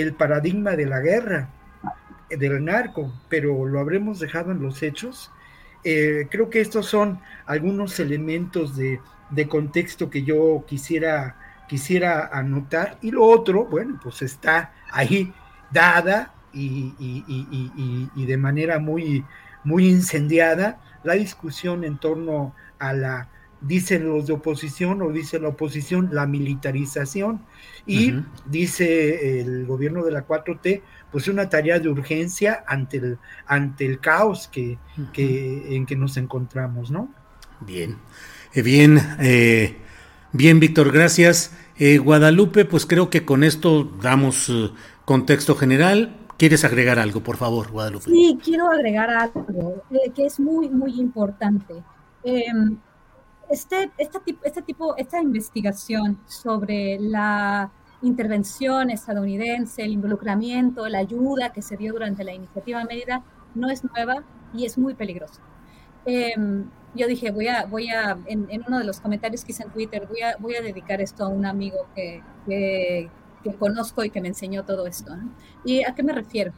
el 0.00 0.14
paradigma 0.14 0.72
de 0.72 0.86
la 0.86 1.00
guerra, 1.00 1.48
del 2.30 2.64
narco, 2.64 3.12
pero 3.28 3.66
lo 3.66 3.78
habremos 3.78 4.18
dejado 4.18 4.52
en 4.52 4.62
los 4.62 4.82
hechos. 4.82 5.30
Eh, 5.84 6.28
creo 6.30 6.48
que 6.48 6.60
estos 6.60 6.86
son 6.86 7.20
algunos 7.44 8.00
elementos 8.00 8.76
de, 8.76 9.00
contexto 9.48 10.08
que 10.08 10.22
yo 10.22 10.64
quisiera, 10.66 11.36
quisiera 11.68 12.30
anotar. 12.32 12.96
Y 13.02 13.10
lo 13.10 13.24
otro, 13.24 13.66
bueno, 13.66 14.00
pues 14.02 14.22
está 14.22 14.72
ahí 14.90 15.32
dada 15.70 16.32
y, 16.54 16.94
y 18.14 18.26
de 18.26 18.36
manera 18.36 18.78
muy, 18.78 19.24
muy 19.64 19.88
incendiada 19.88 20.80
la 21.02 21.14
discusión 21.14 21.84
en 21.84 21.98
torno 21.98 22.54
a 22.78 22.92
la 22.92 23.28
dicen 23.62 24.06
los 24.08 24.26
de 24.26 24.34
oposición 24.34 25.02
o 25.02 25.10
dice 25.10 25.38
la 25.38 25.48
oposición 25.48 26.10
la 26.12 26.26
militarización 26.26 27.40
y 27.86 28.14
dice 28.46 29.40
el 29.40 29.66
gobierno 29.66 30.04
de 30.04 30.12
la 30.12 30.26
4T 30.26 30.82
pues 31.12 31.28
una 31.28 31.48
tarea 31.48 31.78
de 31.78 31.88
urgencia 31.88 32.64
ante 32.66 32.96
el, 32.96 33.18
ante 33.46 33.86
el 33.86 34.00
caos 34.00 34.48
que, 34.48 34.78
en 35.14 35.86
que 35.86 35.94
nos 35.94 36.16
encontramos, 36.16 36.90
¿no? 36.90 37.12
Bien, 37.60 37.98
eh, 38.54 38.62
bien, 38.62 38.98
eh, 39.20 39.76
bien 40.32 40.58
Víctor, 40.58 40.90
gracias. 40.90 41.54
Eh, 41.76 41.98
Guadalupe, 41.98 42.64
pues 42.64 42.86
creo 42.86 43.10
que 43.10 43.24
con 43.24 43.44
esto 43.44 43.84
damos 44.00 44.50
contexto 45.04 45.54
general. 45.54 46.16
¿Quieres 46.38 46.64
agregar 46.64 46.98
algo, 46.98 47.22
por 47.22 47.36
favor, 47.36 47.70
Guadalupe? 47.70 48.10
Sí, 48.10 48.38
quiero 48.42 48.70
agregar 48.70 49.10
algo 49.10 49.82
que 50.14 50.26
es 50.26 50.40
muy, 50.40 50.70
muy 50.70 50.98
importante. 50.98 51.74
Este, 53.52 53.90
este, 53.98 54.18
tipo, 54.20 54.44
este 54.46 54.62
tipo, 54.62 54.96
esta 54.96 55.20
investigación 55.20 56.18
sobre 56.26 56.98
la 56.98 57.70
intervención 58.00 58.88
estadounidense, 58.88 59.82
el 59.82 59.92
involucramiento, 59.92 60.88
la 60.88 61.00
ayuda 61.00 61.52
que 61.52 61.60
se 61.60 61.76
dio 61.76 61.92
durante 61.92 62.24
la 62.24 62.32
iniciativa 62.32 62.82
Mérida 62.84 63.22
no 63.54 63.68
es 63.68 63.84
nueva 63.84 64.24
y 64.54 64.64
es 64.64 64.78
muy 64.78 64.94
peligrosa. 64.94 65.42
Em, 66.06 66.64
yo 66.94 67.06
dije, 67.06 67.30
voy 67.30 67.48
a, 67.48 67.66
voy 67.66 67.90
a 67.90 68.16
en, 68.24 68.48
uno 68.66 68.78
de 68.78 68.84
los 68.84 69.00
comentarios 69.00 69.44
que 69.44 69.52
hice 69.52 69.64
en 69.64 69.70
Twitter, 69.70 70.06
voy 70.08 70.22
a, 70.22 70.34
voy 70.38 70.54
a 70.54 70.62
dedicar 70.62 71.02
esto 71.02 71.22
a 71.24 71.28
un 71.28 71.44
amigo 71.44 71.76
que, 71.94 72.22
que, 72.46 73.10
conozco 73.58 74.02
y 74.02 74.08
que 74.08 74.22
me 74.22 74.28
enseñó 74.28 74.64
todo 74.64 74.86
esto. 74.86 75.14
¿Y 75.62 75.84
a 75.84 75.94
qué 75.94 76.02
me 76.02 76.14
refiero? 76.14 76.52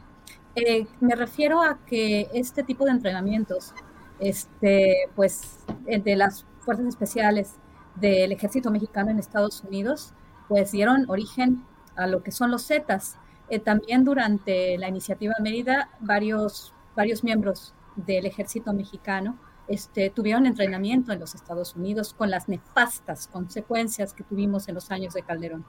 Eh, 0.55 0.87
me 1.01 1.15
refiero 1.15 1.61
a 1.61 1.77
que 1.85 2.29
este 2.33 2.63
tipo 2.63 2.85
de 2.85 2.91
entrenamientos, 2.91 3.73
este, 4.19 5.09
pues, 5.13 5.57
de 5.85 6.15
las 6.15 6.45
fuerzas 6.65 6.87
especiales 6.87 7.55
del 7.95 8.31
ejército 8.31 8.71
mexicano 8.71 9.11
en 9.11 9.19
Estados 9.19 9.63
Unidos, 9.63 10.13
pues 10.47 10.71
dieron 10.71 11.09
origen 11.09 11.63
a 11.95 12.07
lo 12.07 12.23
que 12.23 12.31
son 12.31 12.51
los 12.51 12.67
Zetas. 12.67 13.17
Eh, 13.49 13.59
también 13.59 14.03
durante 14.03 14.77
la 14.77 14.89
iniciativa 14.89 15.33
Mérida, 15.41 15.89
varios, 15.99 16.73
varios 16.95 17.23
miembros 17.23 17.73
del 17.95 18.25
ejército 18.25 18.73
mexicano 18.73 19.37
este, 19.67 20.09
tuvieron 20.09 20.45
entrenamiento 20.45 21.11
en 21.11 21.19
los 21.19 21.33
Estados 21.33 21.75
Unidos 21.75 22.13
con 22.13 22.29
las 22.29 22.49
nefastas 22.49 23.27
consecuencias 23.27 24.13
que 24.13 24.23
tuvimos 24.23 24.67
en 24.67 24.75
los 24.75 24.91
años 24.91 25.13
de 25.13 25.23
Calderón. 25.23 25.65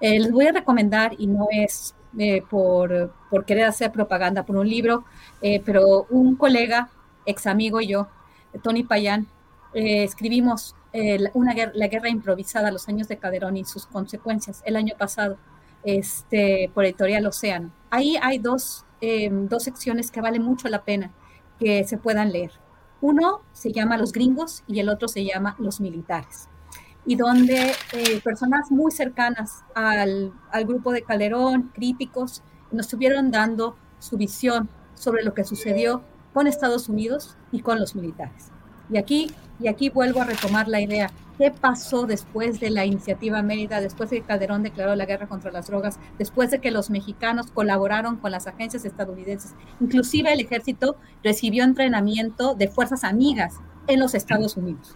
Eh, 0.00 0.18
les 0.18 0.32
voy 0.32 0.46
a 0.46 0.52
recomendar, 0.52 1.14
y 1.18 1.26
no 1.26 1.46
es 1.50 1.94
eh, 2.18 2.42
por, 2.48 3.12
por, 3.30 3.44
querer 3.44 3.64
hacer 3.64 3.92
propaganda 3.92 4.44
por 4.44 4.56
un 4.56 4.68
libro, 4.68 5.04
pero 5.64 6.06
un 6.10 6.36
colega, 6.36 6.90
ex 7.24 7.46
amigo 7.46 7.80
y 7.80 7.88
yo, 7.88 8.08
Tony 8.62 8.82
Payán, 8.82 9.28
escribimos 9.74 10.74
una 11.34 11.54
la 11.74 11.88
guerra 11.88 12.08
improvisada, 12.08 12.70
los 12.70 12.88
años 12.88 13.08
de 13.08 13.18
Calderón 13.18 13.56
y 13.56 13.64
sus 13.64 13.86
consecuencias 13.86 14.62
el 14.64 14.76
año 14.76 14.94
pasado 14.98 15.38
este, 15.84 16.70
por 16.74 16.84
Editorial 16.84 17.26
Océano. 17.26 17.72
Ahí 17.90 18.16
hay 18.20 18.38
dos, 18.38 18.84
em, 19.00 19.48
dos 19.48 19.62
secciones 19.62 20.10
que 20.10 20.20
vale 20.20 20.40
mucho 20.40 20.68
la 20.68 20.84
pena 20.84 21.12
que 21.58 21.84
se 21.84 21.98
puedan 21.98 22.32
leer. 22.32 22.52
Uno 23.00 23.42
se 23.52 23.72
llama 23.72 23.96
Los 23.96 24.12
gringos 24.12 24.64
y 24.66 24.80
el 24.80 24.88
otro 24.88 25.08
se 25.08 25.24
llama 25.24 25.56
Los 25.58 25.80
militares. 25.80 26.48
Y 27.06 27.16
donde 27.16 27.72
eh, 27.92 28.20
personas 28.22 28.70
muy 28.70 28.90
cercanas 28.92 29.64
al, 29.74 30.32
al 30.50 30.64
grupo 30.66 30.92
de 30.92 31.02
Calderón, 31.02 31.70
críticos, 31.74 32.42
nos 32.70 32.86
estuvieron 32.86 33.30
dando 33.30 33.76
su 33.98 34.16
visión 34.16 34.68
sobre 34.94 35.22
lo 35.22 35.32
que 35.32 35.44
sucedió 35.44 36.02
con 36.34 36.46
Estados 36.46 36.88
Unidos 36.88 37.36
y 37.50 37.62
con 37.62 37.80
los 37.80 37.94
militares. 37.94 38.52
Y 38.90 38.98
aquí, 38.98 39.30
y 39.60 39.68
aquí 39.68 39.90
vuelvo 39.90 40.20
a 40.20 40.24
retomar 40.24 40.68
la 40.68 40.80
idea. 40.80 41.10
¿Qué 41.38 41.52
pasó 41.52 42.06
después 42.06 42.58
de 42.58 42.70
la 42.70 42.84
iniciativa 42.84 43.42
Mérida, 43.42 43.80
después 43.80 44.10
de 44.10 44.20
que 44.20 44.26
Calderón 44.26 44.64
declaró 44.64 44.96
la 44.96 45.06
guerra 45.06 45.28
contra 45.28 45.52
las 45.52 45.68
drogas, 45.68 46.00
después 46.18 46.50
de 46.50 46.58
que 46.58 46.72
los 46.72 46.90
mexicanos 46.90 47.52
colaboraron 47.52 48.16
con 48.16 48.32
las 48.32 48.48
agencias 48.48 48.84
estadounidenses? 48.84 49.54
Inclusive 49.80 50.32
el 50.32 50.40
ejército 50.40 50.96
recibió 51.22 51.62
entrenamiento 51.62 52.54
de 52.54 52.66
fuerzas 52.66 53.04
amigas 53.04 53.54
en 53.86 54.00
los 54.00 54.14
Estados 54.14 54.56
Unidos. 54.56 54.94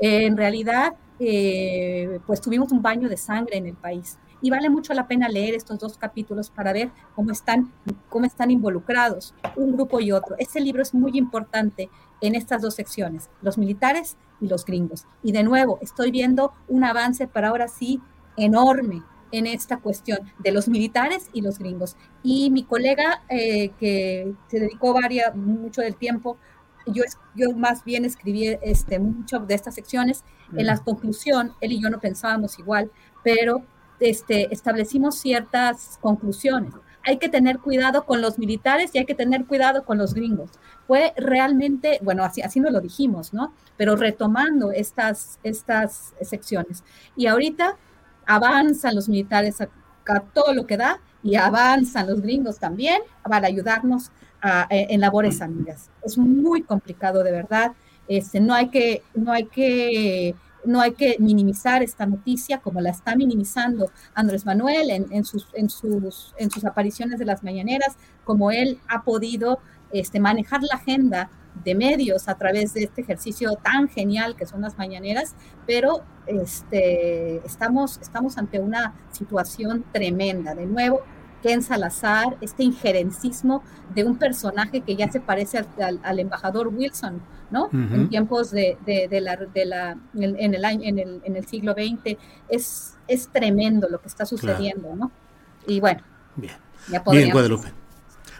en 0.00 0.36
realidad, 0.36 0.94
eh, 1.18 2.20
pues 2.24 2.40
tuvimos 2.40 2.70
un 2.70 2.80
baño 2.82 3.08
de 3.08 3.16
sangre 3.16 3.56
en 3.56 3.66
el 3.66 3.74
país 3.74 4.16
y 4.40 4.50
vale 4.50 4.70
mucho 4.70 4.94
la 4.94 5.06
pena 5.06 5.28
leer 5.28 5.54
estos 5.54 5.78
dos 5.78 5.98
capítulos 5.98 6.50
para 6.50 6.72
ver 6.72 6.90
cómo 7.14 7.30
están, 7.32 7.72
cómo 8.08 8.24
están 8.24 8.50
involucrados 8.50 9.34
un 9.56 9.72
grupo 9.72 10.00
y 10.00 10.12
otro. 10.12 10.36
Este 10.38 10.60
libro 10.60 10.82
es 10.82 10.94
muy 10.94 11.16
importante 11.18 11.90
en 12.20 12.34
estas 12.34 12.62
dos 12.62 12.74
secciones, 12.74 13.30
los 13.42 13.58
militares 13.58 14.16
y 14.40 14.48
los 14.48 14.64
gringos. 14.64 15.06
Y 15.22 15.32
de 15.32 15.42
nuevo, 15.42 15.78
estoy 15.80 16.10
viendo 16.10 16.52
un 16.68 16.84
avance 16.84 17.26
para 17.26 17.48
ahora 17.48 17.68
sí 17.68 18.00
enorme 18.36 19.02
en 19.30 19.46
esta 19.46 19.78
cuestión 19.78 20.18
de 20.38 20.52
los 20.52 20.68
militares 20.68 21.28
y 21.32 21.42
los 21.42 21.58
gringos. 21.58 21.96
Y 22.22 22.50
mi 22.50 22.64
colega 22.64 23.22
eh, 23.28 23.70
que 23.78 24.32
se 24.48 24.60
dedicó 24.60 24.94
varia, 24.94 25.32
mucho 25.34 25.82
del 25.82 25.96
tiempo, 25.96 26.38
yo, 26.86 27.02
yo 27.34 27.52
más 27.52 27.84
bien 27.84 28.04
escribí 28.04 28.56
este, 28.62 28.98
mucho 28.98 29.40
de 29.40 29.54
estas 29.54 29.74
secciones. 29.74 30.24
En 30.56 30.66
la 30.66 30.78
conclusión, 30.78 31.52
él 31.60 31.72
y 31.72 31.82
yo 31.82 31.90
no 31.90 32.00
pensábamos 32.00 32.58
igual, 32.58 32.90
pero 33.22 33.62
este, 34.00 34.52
establecimos 34.52 35.18
ciertas 35.18 35.98
conclusiones. 36.00 36.74
Hay 37.04 37.18
que 37.18 37.28
tener 37.28 37.58
cuidado 37.58 38.04
con 38.04 38.20
los 38.20 38.38
militares 38.38 38.90
y 38.92 38.98
hay 38.98 39.06
que 39.06 39.14
tener 39.14 39.46
cuidado 39.46 39.84
con 39.84 39.98
los 39.98 40.14
gringos. 40.14 40.50
Fue 40.86 41.14
realmente, 41.16 41.98
bueno, 42.02 42.24
así, 42.24 42.42
así 42.42 42.60
nos 42.60 42.72
lo 42.72 42.80
dijimos, 42.80 43.32
¿no? 43.32 43.54
Pero 43.76 43.96
retomando 43.96 44.72
estas, 44.72 45.38
estas 45.42 46.14
secciones. 46.20 46.84
Y 47.16 47.26
ahorita 47.26 47.76
avanzan 48.26 48.94
los 48.94 49.08
militares 49.08 49.60
a, 49.60 49.68
todo 50.32 50.54
lo 50.54 50.66
que 50.66 50.78
da 50.78 51.00
y 51.22 51.36
avanzan 51.36 52.06
los 52.06 52.22
gringos 52.22 52.58
también 52.58 53.02
para 53.22 53.46
ayudarnos 53.46 54.10
en 54.70 55.00
labores 55.00 55.42
amigas. 55.42 55.90
Es 56.02 56.16
muy 56.16 56.62
complicado, 56.62 57.22
de 57.22 57.32
verdad. 57.32 57.72
Este, 58.06 58.40
no 58.40 58.54
hay 58.54 58.70
que, 58.70 59.02
no 59.14 59.32
hay 59.32 59.44
que 59.44 60.34
no 60.64 60.80
hay 60.80 60.92
que 60.92 61.16
minimizar 61.18 61.82
esta 61.82 62.06
noticia 62.06 62.58
como 62.58 62.80
la 62.80 62.90
está 62.90 63.16
minimizando 63.16 63.90
Andrés 64.14 64.44
Manuel 64.44 64.90
en, 64.90 65.24
sus, 65.24 65.46
apariciones 66.64 67.18
de 67.18 67.24
las 67.24 67.42
mañaneras, 67.42 67.96
como 68.24 68.50
él 68.50 68.80
ha 68.88 69.02
podido 69.02 69.60
este, 69.92 70.20
manejar 70.20 70.62
la 70.62 70.76
agenda 70.76 71.30
de 71.64 71.74
medios 71.74 72.28
a 72.28 72.36
través 72.36 72.74
de 72.74 72.84
este 72.84 73.00
ejercicio 73.00 73.56
tan 73.56 73.88
genial 73.88 74.36
que 74.36 74.46
son 74.46 74.60
las 74.60 74.78
mañaneras, 74.78 75.34
pero 75.66 76.04
este, 76.26 77.38
estamos 77.44 77.98
ante 78.36 78.60
una 78.60 78.94
situación 79.10 79.84
tremenda. 79.92 80.54
De 80.54 80.66
nuevo, 80.66 81.02
Ken 81.42 81.62
Salazar, 81.62 82.36
este 82.40 82.64
injerencismo 82.64 83.62
de 83.94 84.04
un 84.04 84.16
personaje 84.16 84.80
que 84.80 84.96
ya 84.96 85.10
se 85.10 85.20
parece 85.20 85.64
al, 86.02 86.18
embajador 86.18 86.68
Wilson, 86.68 87.22
¿no? 87.50 87.68
En 87.72 88.08
tiempos 88.08 88.50
de, 88.50 88.76
la, 88.86 89.36
de 89.36 89.64
la 89.66 89.96
en, 90.14 90.54
el 90.54 90.64
año, 90.64 90.82
en 90.84 90.98
el, 90.98 91.20
en 91.24 91.36
el 91.36 91.46
siglo 91.46 91.72
XX, 91.72 92.16
es, 92.48 92.96
es 93.06 93.28
tremendo 93.28 93.88
lo 93.88 94.00
que 94.00 94.08
está 94.08 94.26
sucediendo, 94.26 94.94
¿no? 94.94 95.10
Y 95.66 95.80
bueno. 95.80 96.00
Bien. 96.36 96.52
Bien, 97.10 97.30
Guadalupe. 97.30 97.68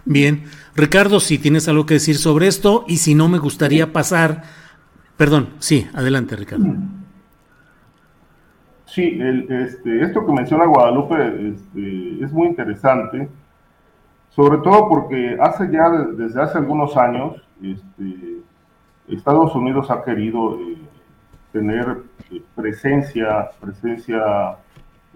Bien, 0.05 0.45
Ricardo, 0.75 1.21
si 1.21 1.39
tienes 1.39 1.69
algo 1.69 1.85
que 1.85 1.95
decir 1.95 2.17
sobre 2.17 2.47
esto 2.47 2.85
y 2.89 2.99
si 2.99 3.15
no 3.15 3.29
me 3.29 3.39
gustaría 3.39 3.93
pasar, 3.93 4.43
perdón, 5.17 5.51
sí, 5.59 5.87
adelante, 5.93 6.35
Ricardo. 6.37 6.65
Sí, 8.87 9.19
este, 9.21 10.03
esto 10.03 10.25
que 10.25 10.33
menciona 10.33 10.65
Guadalupe 10.65 11.51
este, 11.51 12.25
es 12.25 12.33
muy 12.33 12.49
interesante, 12.49 13.29
sobre 14.31 14.59
todo 14.59 14.89
porque 14.89 15.37
hace 15.41 15.71
ya, 15.71 15.91
desde 15.91 16.41
hace 16.41 16.57
algunos 16.57 16.97
años, 16.97 17.35
este, 17.63 18.39
Estados 19.09 19.55
Unidos 19.55 19.91
ha 19.91 20.05
querido 20.05 20.59
eh, 20.61 20.77
tener 21.53 22.03
eh, 22.31 22.43
presencia, 22.55 23.51
presencia 23.61 24.57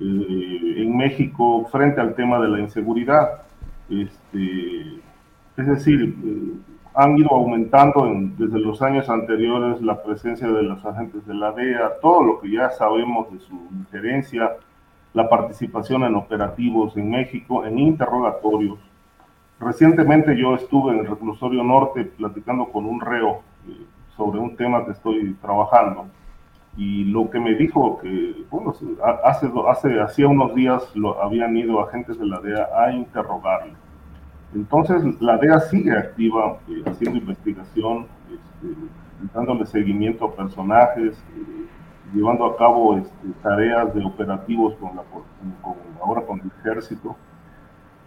eh, 0.01 0.74
en 0.78 0.97
México 0.97 1.69
frente 1.70 2.01
al 2.01 2.14
tema 2.14 2.40
de 2.40 2.48
la 2.48 2.60
inseguridad. 2.60 3.43
Este, 3.90 5.01
es 5.56 5.66
decir, 5.66 6.16
han 6.94 7.19
ido 7.19 7.31
aumentando 7.31 8.10
desde 8.39 8.59
los 8.59 8.81
años 8.81 9.09
anteriores 9.10 9.82
la 9.82 10.02
presencia 10.02 10.48
de 10.48 10.62
los 10.62 10.85
agentes 10.85 11.27
de 11.27 11.35
la 11.35 11.52
DEA, 11.52 11.93
todo 12.01 12.23
lo 12.23 12.40
que 12.40 12.51
ya 12.51 12.70
sabemos 12.70 13.31
de 13.31 13.40
su 13.40 13.55
injerencia, 13.73 14.52
la 15.12 15.28
participación 15.28 16.05
en 16.05 16.14
operativos 16.14 16.97
en 16.97 17.10
México, 17.10 17.66
en 17.66 17.78
interrogatorios. 17.78 18.78
Recientemente 19.60 20.36
yo 20.36 20.55
estuve 20.55 20.93
en 20.93 21.01
el 21.01 21.06
reclusorio 21.06 21.62
norte 21.62 22.05
platicando 22.05 22.66
con 22.66 22.86
un 22.86 23.01
reo 23.01 23.40
eh, 23.40 23.52
sobre 24.16 24.39
un 24.39 24.56
tema 24.56 24.84
que 24.84 24.93
estoy 24.93 25.34
trabajando 25.43 26.06
y 26.76 27.05
lo 27.05 27.28
que 27.30 27.39
me 27.39 27.55
dijo 27.55 27.98
que, 27.98 28.44
bueno, 28.51 28.74
hace, 29.24 29.51
hace, 29.68 30.01
hacía 30.01 30.28
unos 30.28 30.55
días 30.55 30.94
lo, 30.94 31.22
habían 31.22 31.56
ido 31.56 31.80
agentes 31.80 32.18
de 32.18 32.26
la 32.26 32.40
DEA 32.40 32.68
a 32.76 32.93
interrogarle 32.93 33.74
entonces, 34.55 35.02
la 35.20 35.39
DEA 35.39 35.60
sigue 35.60 35.97
activa, 35.97 36.59
eh, 36.68 36.82
haciendo 36.86 37.18
investigación, 37.18 38.06
este, 38.30 38.74
dándole 39.34 39.64
seguimiento 39.66 40.26
a 40.26 40.34
personajes, 40.34 41.16
eh, 41.36 41.66
llevando 42.14 42.44
a 42.44 42.56
cabo 42.56 42.98
este, 42.98 43.28
tareas 43.43 43.94
de 43.94 44.05
operativos 44.05 44.74
con 44.74 44.94
la, 44.97 45.02
ahora 46.02 46.22
con 46.22 46.40
el 46.40 46.51
ejército. 46.60 47.16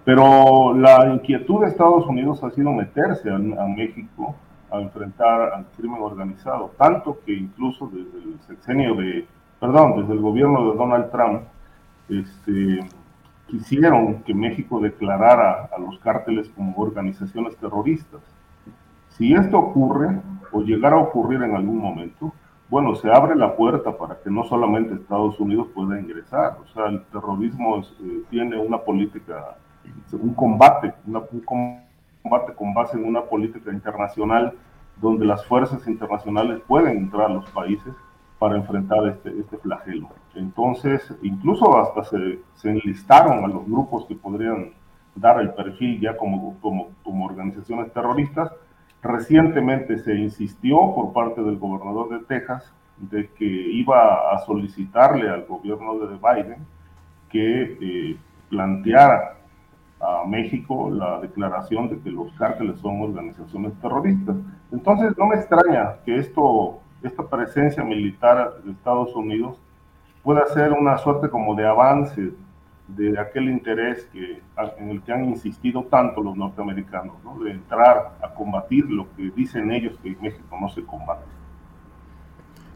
Pero 0.04 0.76
la 0.76 1.08
inquietud 1.12 1.62
de 1.62 1.68
Estados 1.68 2.06
Unidos 2.06 2.44
ha 2.44 2.52
sido 2.52 2.72
meterse 2.72 3.32
a, 3.32 3.38
México 3.40 4.36
a 4.78 4.82
enfrentar 4.82 5.54
al 5.54 5.66
crimen 5.78 6.02
organizado, 6.02 6.72
tanto 6.78 7.20
que 7.26 7.34
incluso 7.34 7.88
desde 7.88 8.18
el 8.18 8.40
sexenio 8.48 8.96
de, 8.96 9.28
perdón, 9.60 10.02
desde 10.02 10.14
el 10.14 10.20
gobierno 10.20 10.72
de 10.72 10.78
Donald 10.78 11.12
Trump, 11.12 11.42
este, 12.10 12.80
quisieron 13.48 14.24
que 14.24 14.34
México 14.34 14.80
declarara 14.80 15.70
a 15.76 15.80
los 15.80 16.00
cárteles 16.00 16.50
como 16.50 16.76
organizaciones 16.78 17.56
terroristas. 17.58 18.22
Si 19.10 19.34
esto 19.34 19.58
ocurre, 19.58 20.20
o 20.52 20.62
llegara 20.62 20.96
a 20.96 21.00
ocurrir 21.00 21.42
en 21.44 21.56
algún 21.56 21.78
momento, 21.78 22.34
bueno, 22.70 22.96
se 22.96 23.12
abre 23.12 23.36
la 23.36 23.56
puerta 23.56 23.96
para 23.96 24.20
que 24.20 24.30
no 24.30 24.44
solamente 24.44 24.96
Estados 24.96 25.40
Unidos 25.40 25.68
pueda 25.74 26.00
ingresar. 26.00 26.58
O 26.64 26.74
sea, 26.74 26.88
el 26.88 27.04
terrorismo 27.06 27.78
eh, 27.80 28.24
tiene 28.30 28.58
una 28.58 28.78
política, 28.80 29.56
un 30.14 30.34
combate, 30.34 30.94
un 31.06 31.42
combate 31.42 31.85
con 32.56 32.74
base 32.74 32.98
en 32.98 33.06
una 33.06 33.22
política 33.22 33.72
internacional 33.72 34.54
donde 34.98 35.26
las 35.26 35.46
fuerzas 35.46 35.88
internacionales 35.88 36.62
pueden 36.68 36.98
entrar 36.98 37.30
a 37.30 37.34
los 37.34 37.50
países 37.52 37.94
para 38.40 38.56
enfrentar 38.56 39.08
este, 39.08 39.30
este 39.40 39.58
flagelo. 39.58 40.10
Entonces, 40.34 41.14
incluso 41.22 41.78
hasta 41.78 42.04
se, 42.04 42.40
se, 42.56 42.70
enlistaron 42.70 43.44
a 43.44 43.48
los 43.48 43.66
grupos 43.66 44.06
que 44.06 44.16
podrían 44.16 44.72
dar 45.16 45.40
el 45.40 45.54
perfil 45.54 46.00
ya 46.02 46.18
como, 46.18 46.58
como, 46.60 46.90
como 47.04 47.26
organizaciones 47.26 47.92
terroristas. 47.94 48.52
Recientemente 49.02 49.98
se 50.00 50.16
insistió 50.16 50.78
por 50.94 51.14
parte 51.14 51.42
del 51.42 51.58
gobernador 51.58 52.10
de 52.10 52.26
Texas 52.26 52.74
de 52.98 53.30
que 53.32 53.46
iba 53.46 54.32
a 54.34 54.40
solicitarle 54.40 55.30
al 55.30 55.46
gobierno 55.46 55.98
de 56.00 56.18
Biden 56.18 56.66
que 57.30 57.78
eh, 57.82 58.18
planteara 58.50 59.38
a 60.00 60.24
México 60.28 60.90
la 60.92 61.20
declaración 61.20 61.90
de 61.90 62.00
que 62.00 62.10
los 62.12 62.32
cárteles 62.34 62.80
son 62.80 63.02
organizaciones 63.02 63.74
terroristas. 63.82 64.36
Entonces 64.72 65.18
no 65.18 65.28
me 65.28 65.36
extraña 65.36 65.96
que 66.06 66.18
esto, 66.18 66.80
esta 67.02 67.28
presencia 67.28 67.84
militar 67.84 68.56
de 68.64 68.72
Estados 68.72 69.16
Unidos 69.16 69.58
pueda 70.24 70.46
ser 70.48 70.74
una 70.74 70.98
suerte 70.98 71.30
como 71.30 71.56
de 71.56 71.68
avance 71.68 72.32
de 72.88 73.20
aquel 73.20 73.50
interés 73.50 74.08
que, 74.12 74.42
en 74.78 74.90
el 74.90 75.02
que 75.02 75.12
han 75.12 75.26
insistido 75.26 75.84
tanto 75.86 76.22
los 76.22 76.36
norteamericanos, 76.36 77.16
¿no? 77.24 77.44
de 77.44 77.52
entrar 77.52 78.18
a 78.22 78.34
combatir 78.34 78.86
lo 78.86 79.08
que 79.16 79.32
dicen 79.36 79.72
ellos 79.72 79.98
que 80.04 80.10
en 80.10 80.22
México 80.22 80.58
no 80.60 80.70
se 80.70 80.84
combate. 80.84 81.26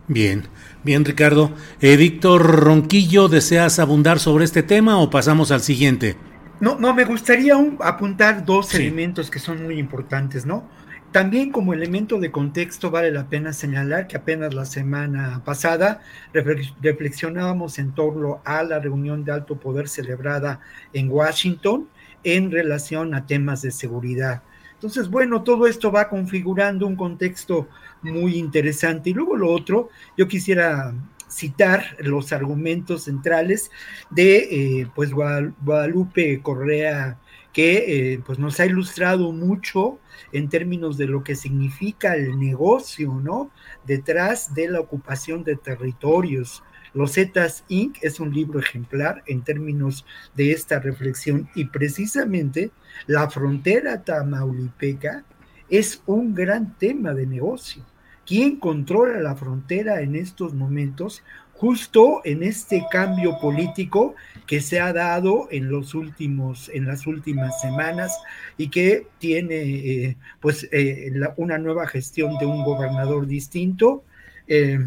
Bien, 0.08 0.44
bien 0.84 1.06
Ricardo. 1.06 1.52
Eh, 1.82 1.96
Víctor 1.96 2.64
Ronquillo, 2.64 3.28
¿deseas 3.28 3.78
abundar 3.78 4.18
sobre 4.18 4.46
este 4.46 4.64
tema 4.64 4.98
o 4.98 5.12
pasamos 5.12 5.52
al 5.52 5.60
siguiente? 5.60 6.16
No, 6.62 6.78
no, 6.78 6.94
me 6.94 7.06
gustaría 7.06 7.56
apuntar 7.80 8.46
dos 8.46 8.74
elementos 8.74 9.32
que 9.32 9.40
son 9.40 9.64
muy 9.64 9.80
importantes, 9.80 10.46
¿no? 10.46 10.68
También 11.12 11.52
como 11.52 11.74
elemento 11.74 12.20
de 12.20 12.32
contexto 12.32 12.92
vale 12.92 13.12
la 13.12 13.28
pena 13.30 13.52
señalar 13.52 14.08
que 14.08 14.18
apenas 14.18 14.54
la 14.54 14.66
semana 14.66 15.42
pasada 15.44 16.02
reflexionábamos 16.34 17.80
en 17.80 17.94
torno 17.94 18.42
a 18.46 18.62
la 18.64 18.80
reunión 18.80 19.24
de 19.24 19.32
alto 19.32 19.60
poder 19.60 19.88
celebrada 19.88 20.60
en 20.94 21.10
Washington 21.10 21.88
en 22.24 22.52
relación 22.52 23.16
a 23.16 23.26
temas 23.26 23.64
de 23.64 23.72
seguridad. 23.72 24.44
Entonces, 24.74 25.10
bueno, 25.10 25.44
todo 25.44 25.66
esto 25.66 25.92
va 25.92 26.10
configurando 26.10 26.86
un 26.86 26.96
contexto 26.96 27.68
muy 28.02 28.38
interesante. 28.38 29.10
Y 29.10 29.14
luego 29.14 29.36
lo 29.36 29.52
otro, 29.52 29.90
yo 30.16 30.28
quisiera 30.28 30.94
citar 31.30 31.96
los 32.00 32.34
argumentos 32.34 33.04
centrales 33.04 33.72
de 34.10 34.38
eh, 34.82 34.88
pues 34.96 35.12
Guadalupe 35.12 36.42
Correa 36.42 37.20
que 37.54 38.14
eh, 38.14 38.22
pues 38.26 38.40
nos 38.40 38.60
ha 38.60 38.66
ilustrado 38.66 39.32
mucho 39.32 40.00
en 40.32 40.50
términos 40.50 40.98
de 40.98 41.08
lo 41.08 41.24
que 41.24 41.36
significa 41.36 42.16
el 42.16 42.40
negocio, 42.40 43.20
¿no? 43.24 43.52
Detrás 43.86 44.54
de 44.54 44.70
la 44.70 44.80
ocupación 44.80 45.44
de 45.44 45.56
territorios. 45.56 46.64
Los 46.94 47.14
Zetas 47.14 47.64
Inc. 47.68 47.98
es 48.02 48.20
un 48.20 48.34
libro 48.34 48.60
ejemplar 48.60 49.24
en 49.28 49.44
términos 49.44 50.06
de 50.36 50.52
esta 50.52 50.80
reflexión 50.80 51.50
y 51.56 51.66
precisamente 51.66 52.72
la 53.08 53.30
frontera 53.30 54.04
tamaulipeca 54.04 55.24
es 55.70 56.02
un 56.06 56.34
gran 56.34 56.78
tema 56.78 57.14
de 57.14 57.28
negocio. 57.28 57.84
¿Quién 58.30 58.58
controla 58.58 59.20
la 59.22 59.36
frontera 59.36 60.02
en 60.02 60.16
estos 60.16 60.54
momentos? 60.54 61.24
Justo 61.54 62.22
en 62.24 62.44
este 62.44 62.86
cambio 62.92 63.40
político 63.42 64.14
que 64.46 64.62
se 64.62 64.80
ha 64.80 64.94
dado 64.94 65.48
en 65.50 65.72
los 65.72 65.96
últimos, 65.96 66.70
en 66.72 66.86
las 66.86 67.08
últimas 67.08 67.60
semanas 67.60 68.16
y 68.56 68.70
que 68.70 69.08
tiene 69.18 69.56
eh, 69.56 70.18
pues 70.42 70.70
eh, 70.72 71.12
una 71.38 71.58
nueva 71.58 71.88
gestión 71.88 72.38
de 72.38 72.46
un 72.46 72.64
gobernador 72.64 73.26
distinto 73.26 74.04
eh, 74.52 74.80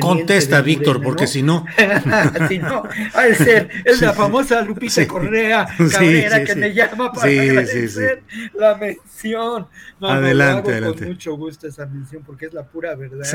Contesta, 0.00 0.60
Víctor, 0.60 1.02
porque 1.02 1.26
si 1.26 1.42
no. 1.42 1.66
si 2.48 2.58
no, 2.58 2.84
ser, 3.36 3.68
es 3.84 4.00
la 4.00 4.12
famosa 4.12 4.62
Lupita 4.62 5.06
Correa 5.08 5.66
Cabrera 5.92 6.44
que 6.44 6.54
me 6.54 6.72
llama 6.72 7.12
para 7.12 7.28
agradecer 7.28 8.22
la 8.54 8.76
mención. 8.76 9.66
adelante, 10.00 10.80
no, 10.80 10.94
Con 10.94 11.08
mucho 11.08 11.36
gusto 11.36 11.66
esa 11.66 11.86
mención 11.86 12.22
porque 12.22 12.46
es 12.46 12.54
la 12.54 12.64
pura 12.64 12.94
verdad. 12.94 13.26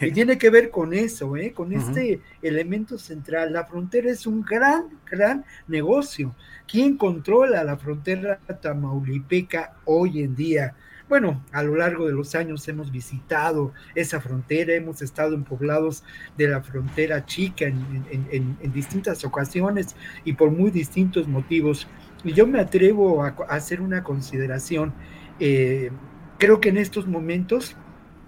Y 0.00 0.10
tiene 0.12 0.38
que 0.38 0.48
ver 0.48 0.70
con 0.70 0.94
eso, 0.94 1.36
¿eh? 1.36 1.52
con 1.52 1.72
este 1.72 2.20
elemento 2.40 2.96
central. 2.96 3.52
La 3.52 3.66
frontera 3.66 4.10
es 4.10 4.26
un 4.26 4.42
gran, 4.42 5.00
gran 5.10 5.44
negocio. 5.68 6.34
¿Quién 6.66 6.96
controla 6.96 7.62
la 7.64 7.76
frontera 7.76 8.38
tamaulipeca 8.62 9.74
hoy 9.84 10.22
en 10.22 10.34
día? 10.34 10.74
Bueno, 11.10 11.44
a 11.50 11.64
lo 11.64 11.74
largo 11.74 12.06
de 12.06 12.12
los 12.12 12.36
años 12.36 12.68
hemos 12.68 12.92
visitado 12.92 13.72
esa 13.96 14.20
frontera, 14.20 14.74
hemos 14.74 15.02
estado 15.02 15.34
en 15.34 15.42
poblados 15.42 16.04
de 16.38 16.46
la 16.46 16.62
frontera 16.62 17.26
chica 17.26 17.64
en, 17.64 18.72
distintas 18.72 19.24
ocasiones 19.24 19.96
y 20.24 20.34
por 20.34 20.52
muy 20.52 20.70
distintos 20.70 21.26
motivos. 21.26 21.88
Y 22.22 22.32
yo 22.32 22.46
me 22.46 22.60
atrevo 22.60 23.24
a, 23.24 23.34
hacer 23.48 23.80
una 23.80 24.04
consideración. 24.04 24.94
Eh, 25.40 25.90
creo 26.38 26.60
que 26.60 26.68
en 26.68 26.76
estos 26.76 27.08
momentos 27.08 27.74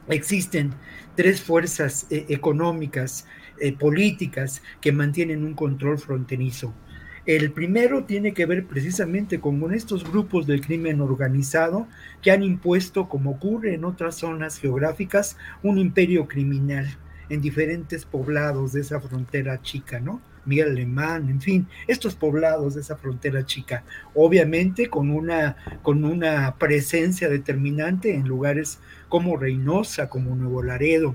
existen 0.08 0.74
tres 1.14 1.40
fuerzas 1.40 2.08
eh, 2.10 2.26
económicas, 2.30 3.28
eh, 3.60 3.72
políticas, 3.78 4.60
que 4.80 4.90
mantienen 4.90 5.44
un 5.44 5.54
control 5.54 5.98
fronterizo. 5.98 6.74
El 7.24 7.52
primero 7.52 8.02
tiene 8.02 8.34
que 8.34 8.46
ver 8.46 8.66
precisamente 8.66 9.38
con 9.38 9.72
estos 9.72 10.02
grupos 10.02 10.44
del 10.44 10.60
crimen 10.60 11.00
organizado 11.00 11.86
que 12.20 12.32
han 12.32 12.42
impuesto, 12.42 13.08
como 13.08 13.30
ocurre 13.32 13.74
en 13.74 13.84
otras 13.84 14.16
zonas 14.16 14.58
geográficas, 14.58 15.36
un 15.62 15.78
imperio 15.78 16.26
criminal 16.26 16.86
en 17.28 17.40
diferentes 17.40 18.04
poblados 18.04 18.72
de 18.72 18.80
esa 18.80 19.00
frontera 19.00 19.62
chica, 19.62 20.00
¿no? 20.00 20.20
Miguel 20.44 20.70
Alemán, 20.70 21.28
en 21.28 21.40
fin, 21.40 21.68
estos 21.86 22.16
poblados 22.16 22.74
de 22.74 22.80
esa 22.80 22.96
frontera 22.96 23.46
chica, 23.46 23.84
obviamente 24.14 24.88
con 24.88 25.08
una, 25.10 25.56
con 25.82 26.04
una 26.04 26.56
presencia 26.56 27.28
determinante 27.28 28.14
en 28.14 28.26
lugares 28.26 28.80
como 29.08 29.36
Reynosa, 29.36 30.08
como 30.08 30.34
Nuevo 30.34 30.64
Laredo. 30.64 31.14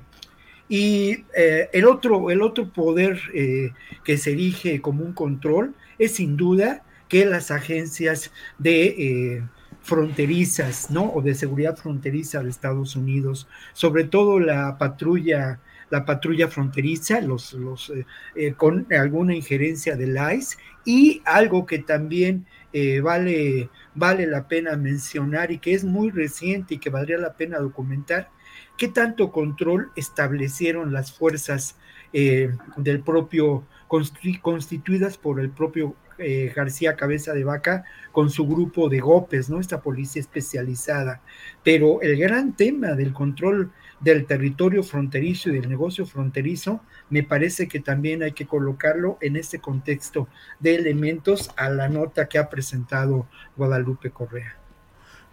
Y 0.70 1.26
eh, 1.36 1.70
el, 1.74 1.86
otro, 1.86 2.30
el 2.32 2.42
otro 2.42 2.70
poder 2.70 3.20
eh, 3.34 3.72
que 4.06 4.18
se 4.18 4.32
erige 4.32 4.82
como 4.82 5.04
un 5.04 5.14
control 5.14 5.76
es 6.00 6.16
sin 6.16 6.38
duda 6.38 6.84
que 7.08 7.26
las 7.26 7.52
agencias 7.52 8.32
de 8.58 8.86
eh, 8.86 9.44
fronterizas, 9.82 10.92
¿no? 10.92 11.12
O 11.14 11.22
de 11.22 11.36
seguridad 11.36 11.78
fronteriza 11.78 12.44
de 12.44 12.50
Estados 12.50 12.96
Unidos, 12.96 13.48
sobre 13.74 14.04
todo 14.04 14.40
la 14.40 14.78
patrulla, 14.78 15.60
la 15.90 16.04
patrulla 16.06 16.50
fronteriza, 16.50 17.22
los, 17.22 17.54
los 17.54 17.90
eh, 17.92 18.06
eh, 18.36 18.54
con 18.54 18.88
alguna 18.92 19.34
injerencia 19.36 19.96
del 19.96 20.18
ICE, 20.18 20.58
y 20.86 21.22
algo 21.26 21.66
que 21.66 21.80
también 21.80 22.46
vale, 23.02 23.70
vale 23.96 24.28
la 24.28 24.48
pena 24.48 24.78
mencionar 24.78 25.52
y 25.52 25.58
que 25.58 25.74
es 25.74 25.84
muy 25.84 26.12
reciente 26.12 26.76
y 26.76 26.78
que 26.78 26.92
valdría 26.92 27.18
la 27.18 27.34
pena 27.34 27.58
documentar, 27.58 28.30
qué 28.78 28.88
tanto 28.88 29.32
control 29.32 29.92
establecieron 29.96 30.94
las 30.94 31.12
fuerzas 31.12 31.76
del 32.14 33.00
propio 33.04 33.66
constituidas 33.88 35.18
por 35.18 35.40
el 35.40 35.50
propio 35.50 35.96
eh, 36.20 36.52
García 36.56 36.96
Cabeza 36.96 37.34
de 37.34 37.44
Vaca 37.44 37.84
con 38.12 38.30
su 38.30 38.48
grupo 38.48 38.90
de 38.90 39.00
GOPES, 39.00 39.50
¿no? 39.50 39.60
Esta 39.60 39.82
policía 39.82 40.22
especializada. 40.22 41.22
Pero 41.64 42.02
el 42.02 42.18
gran 42.18 42.54
tema 42.56 42.94
del 42.94 43.14
control 43.14 43.72
del 44.00 44.26
territorio 44.26 44.84
fronterizo 44.84 45.50
y 45.50 45.54
del 45.54 45.70
negocio 45.70 46.06
fronterizo, 46.06 46.82
me 47.10 47.24
parece 47.24 47.68
que 47.68 47.80
también 47.80 48.24
hay 48.24 48.32
que 48.32 48.46
colocarlo 48.46 49.18
en 49.22 49.36
este 49.36 49.60
contexto 49.60 50.28
de 50.60 50.76
elementos 50.76 51.52
a 51.56 51.70
la 51.70 51.88
nota 51.90 52.28
que 52.28 52.38
ha 52.38 52.50
presentado 52.50 53.28
Guadalupe 53.56 54.12
Correa. 54.12 54.58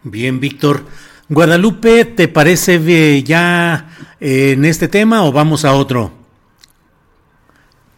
Bien, 0.02 0.38
Víctor. 0.38 0.84
Guadalupe, 1.30 2.04
¿te 2.04 2.28
parece 2.28 3.22
ya 3.22 3.88
eh, 4.20 4.52
en 4.52 4.66
este 4.66 4.88
tema 4.88 5.24
o 5.24 5.32
vamos 5.32 5.64
a 5.64 5.72
otro? 5.72 6.23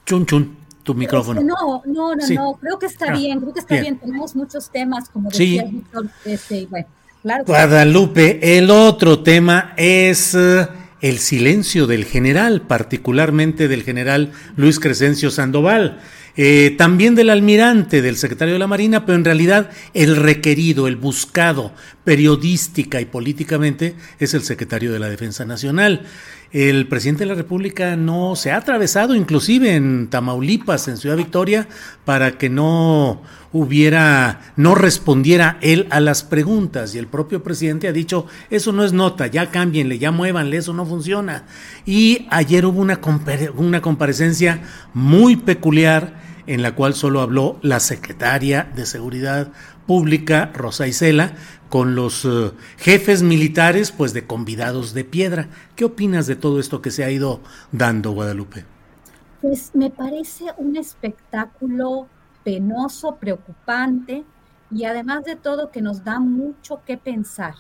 Chun, 0.07 0.25
chun, 0.25 0.57
tu 0.85 0.95
micrófono. 0.95 1.43
no, 1.43 1.83
no, 1.85 2.15
no, 2.15 2.29
no, 2.29 2.53
creo 2.61 2.79
que 2.79 2.87
está 2.87 3.07
ah, 3.09 3.17
bien, 3.17 3.41
creo 3.41 3.53
que 3.53 3.59
está 3.59 3.81
bien. 3.81 3.99
Tenemos 3.99 4.37
muchos 4.37 4.71
temas, 4.71 5.09
como 5.09 5.31
decía 5.31 5.65
Víctor, 5.65 6.09
este, 6.25 6.67
bueno, 6.67 6.87
claro. 7.23 7.45
Guadalupe, 7.45 8.57
el 8.57 8.71
otro 8.71 9.25
tema 9.25 9.75
es 9.77 10.37
eh, 10.37 10.69
el 11.01 11.19
silencio 11.19 11.89
del 11.89 12.05
general, 12.05 12.63
particularmente 12.63 13.67
del 13.67 13.83
general 13.83 14.31
Luis 14.55 14.79
Crescencio 14.79 15.33
Sandoval. 15.33 16.01
Eh, 16.39 16.75
también 16.77 17.15
del 17.15 17.31
almirante, 17.31 18.03
del 18.03 18.19
secretario 18.19 18.55
de 18.55 18.61
la 18.61 18.67
Marina, 18.67 19.07
pero 19.07 19.17
en 19.17 19.25
realidad 19.25 19.71
el 19.95 20.17
requerido, 20.17 20.87
el 20.87 20.97
buscado 20.97 21.73
periodística 22.05 23.01
y 23.01 23.07
políticamente 23.07 23.95
es 24.19 24.35
el 24.35 24.43
secretario 24.43 24.93
de 24.93 24.99
la 24.99 25.09
Defensa 25.09 25.47
Nacional. 25.47 26.03
El 26.57 26.89
presidente 26.89 27.25
de 27.25 27.27
la 27.27 27.35
República 27.35 27.97
no 27.97 28.35
se 28.35 28.51
ha 28.51 28.57
atravesado, 28.57 29.15
inclusive 29.15 29.75
en 29.75 30.09
Tamaulipas, 30.09 30.89
en 30.89 30.97
Ciudad 30.97 31.19
Victoria, 31.19 31.69
para 32.07 32.39
que 32.39 32.49
no 32.49 33.21
hubiera, 33.53 34.41
no 34.57 34.75
respondiera 34.75 35.59
él 35.61 35.87
a 35.91 36.01
las 36.01 36.25
preguntas. 36.25 36.95
Y 36.95 36.99
el 36.99 37.09
propio 37.09 37.43
presidente 37.43 37.89
ha 37.89 37.93
dicho, 37.93 38.25
eso 38.49 38.73
no 38.73 38.85
es 38.85 38.95
nota, 38.95 39.27
ya 39.27 39.51
cámbienle, 39.51 39.99
ya 39.99 40.13
muévanle, 40.13 40.57
eso 40.57 40.73
no 40.73 40.87
funciona. 40.87 41.45
Y 41.85 42.27
ayer 42.31 42.65
hubo 42.65 42.81
una, 42.81 43.01
una 43.57 43.83
comparecencia 43.83 44.63
muy 44.95 45.37
peculiar 45.37 46.15
en 46.47 46.63
la 46.63 46.75
cual 46.75 46.95
solo 46.95 47.21
habló 47.21 47.59
la 47.61 47.81
secretaria 47.81 48.71
de 48.75 48.87
Seguridad 48.87 49.53
Pública, 49.87 50.53
Rosa 50.55 50.87
Isela, 50.87 51.35
con 51.69 51.95
los 51.95 52.25
eh, 52.25 52.53
jefes 52.77 53.23
militares, 53.23 53.93
pues 53.93 54.13
de 54.13 54.27
convidados 54.27 54.95
de 54.95 55.05
piedra. 55.05 55.49
¿Qué 55.75 55.85
opinas 55.85 56.27
de 56.27 56.37
todo 56.37 56.61
esto 56.61 56.83
que 56.83 56.91
se 56.91 57.05
ha 57.05 57.11
ido 57.11 57.41
dando, 57.73 58.13
Guadalupe? 58.13 58.65
Pues 59.43 59.71
me 59.75 59.91
parece 59.91 60.45
un 60.57 60.77
espectáculo 60.77 62.09
penoso, 62.45 63.17
preocupante 63.17 64.25
y 64.71 64.85
además 64.85 65.25
de 65.25 65.37
todo 65.37 65.71
que 65.71 65.83
nos 65.83 66.05
da 66.05 66.21
mucho 66.21 66.83
que 66.85 66.97
pensar. 66.97 67.55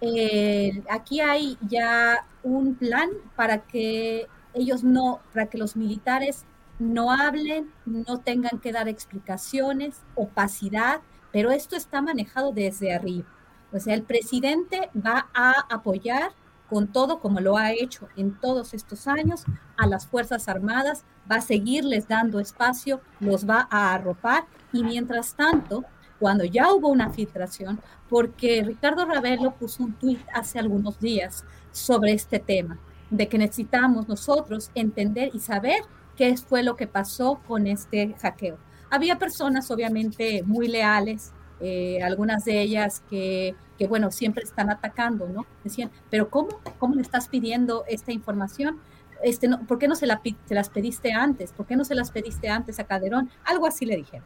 Eh, 0.00 0.82
aquí 0.88 1.20
hay 1.20 1.58
ya 1.68 2.24
un 2.42 2.74
plan 2.74 3.10
para 3.36 3.58
que 3.58 4.26
ellos 4.54 4.82
no, 4.82 5.20
para 5.32 5.46
que 5.46 5.58
los 5.58 5.76
militares 5.76 6.44
no 6.78 7.12
hablen, 7.12 7.70
no 7.84 8.18
tengan 8.18 8.58
que 8.60 8.72
dar 8.72 8.88
explicaciones, 8.88 10.00
opacidad, 10.14 11.00
pero 11.32 11.50
esto 11.50 11.76
está 11.76 12.00
manejado 12.00 12.52
desde 12.52 12.94
arriba. 12.94 13.26
O 13.72 13.78
sea, 13.78 13.94
el 13.94 14.02
presidente 14.02 14.90
va 14.94 15.28
a 15.34 15.66
apoyar 15.70 16.32
con 16.70 16.86
todo 16.86 17.18
como 17.18 17.40
lo 17.40 17.56
ha 17.56 17.72
hecho 17.72 18.08
en 18.16 18.38
todos 18.38 18.74
estos 18.74 19.08
años 19.08 19.44
a 19.76 19.88
las 19.88 20.06
Fuerzas 20.06 20.48
Armadas, 20.48 21.04
va 21.30 21.36
a 21.36 21.40
seguirles 21.40 22.06
dando 22.06 22.38
espacio, 22.38 23.00
los 23.18 23.48
va 23.48 23.66
a 23.70 23.92
arropar 23.92 24.44
y 24.72 24.84
mientras 24.84 25.34
tanto, 25.34 25.84
cuando 26.20 26.44
ya 26.44 26.72
hubo 26.72 26.88
una 26.88 27.10
filtración, 27.10 27.80
porque 28.08 28.62
Ricardo 28.64 29.04
Ravelo 29.04 29.50
puso 29.52 29.82
un 29.82 29.94
tuit 29.94 30.20
hace 30.32 30.60
algunos 30.60 31.00
días 31.00 31.44
sobre 31.72 32.12
este 32.12 32.38
tema, 32.38 32.78
de 33.10 33.28
que 33.28 33.38
necesitamos 33.38 34.06
nosotros 34.06 34.70
entender 34.76 35.30
y 35.34 35.40
saber 35.40 35.82
qué 36.16 36.36
fue 36.36 36.62
lo 36.62 36.76
que 36.76 36.86
pasó 36.86 37.40
con 37.48 37.66
este 37.66 38.14
hackeo. 38.20 38.58
Había 38.90 39.18
personas 39.18 39.70
obviamente 39.72 40.44
muy 40.44 40.68
leales, 40.68 41.32
eh, 41.60 42.02
algunas 42.02 42.44
de 42.44 42.60
ellas 42.60 43.02
que, 43.10 43.54
que, 43.78 43.86
bueno, 43.86 44.10
siempre 44.10 44.44
están 44.44 44.70
atacando, 44.70 45.28
¿no? 45.28 45.46
Decían, 45.64 45.90
pero 46.10 46.30
¿cómo, 46.30 46.48
cómo 46.78 46.94
le 46.94 47.02
estás 47.02 47.28
pidiendo 47.28 47.84
esta 47.88 48.12
información? 48.12 48.80
Este, 49.22 49.48
no, 49.48 49.66
¿Por 49.66 49.78
qué 49.78 49.88
no 49.88 49.94
se, 49.94 50.06
la, 50.06 50.20
se 50.46 50.54
las 50.54 50.70
pediste 50.70 51.12
antes? 51.12 51.52
¿Por 51.52 51.66
qué 51.66 51.76
no 51.76 51.84
se 51.84 51.94
las 51.94 52.10
pediste 52.10 52.48
antes 52.48 52.78
a 52.80 52.84
Calderón? 52.84 53.30
Algo 53.44 53.66
así 53.66 53.84
le 53.84 53.96
dijeron. 53.96 54.24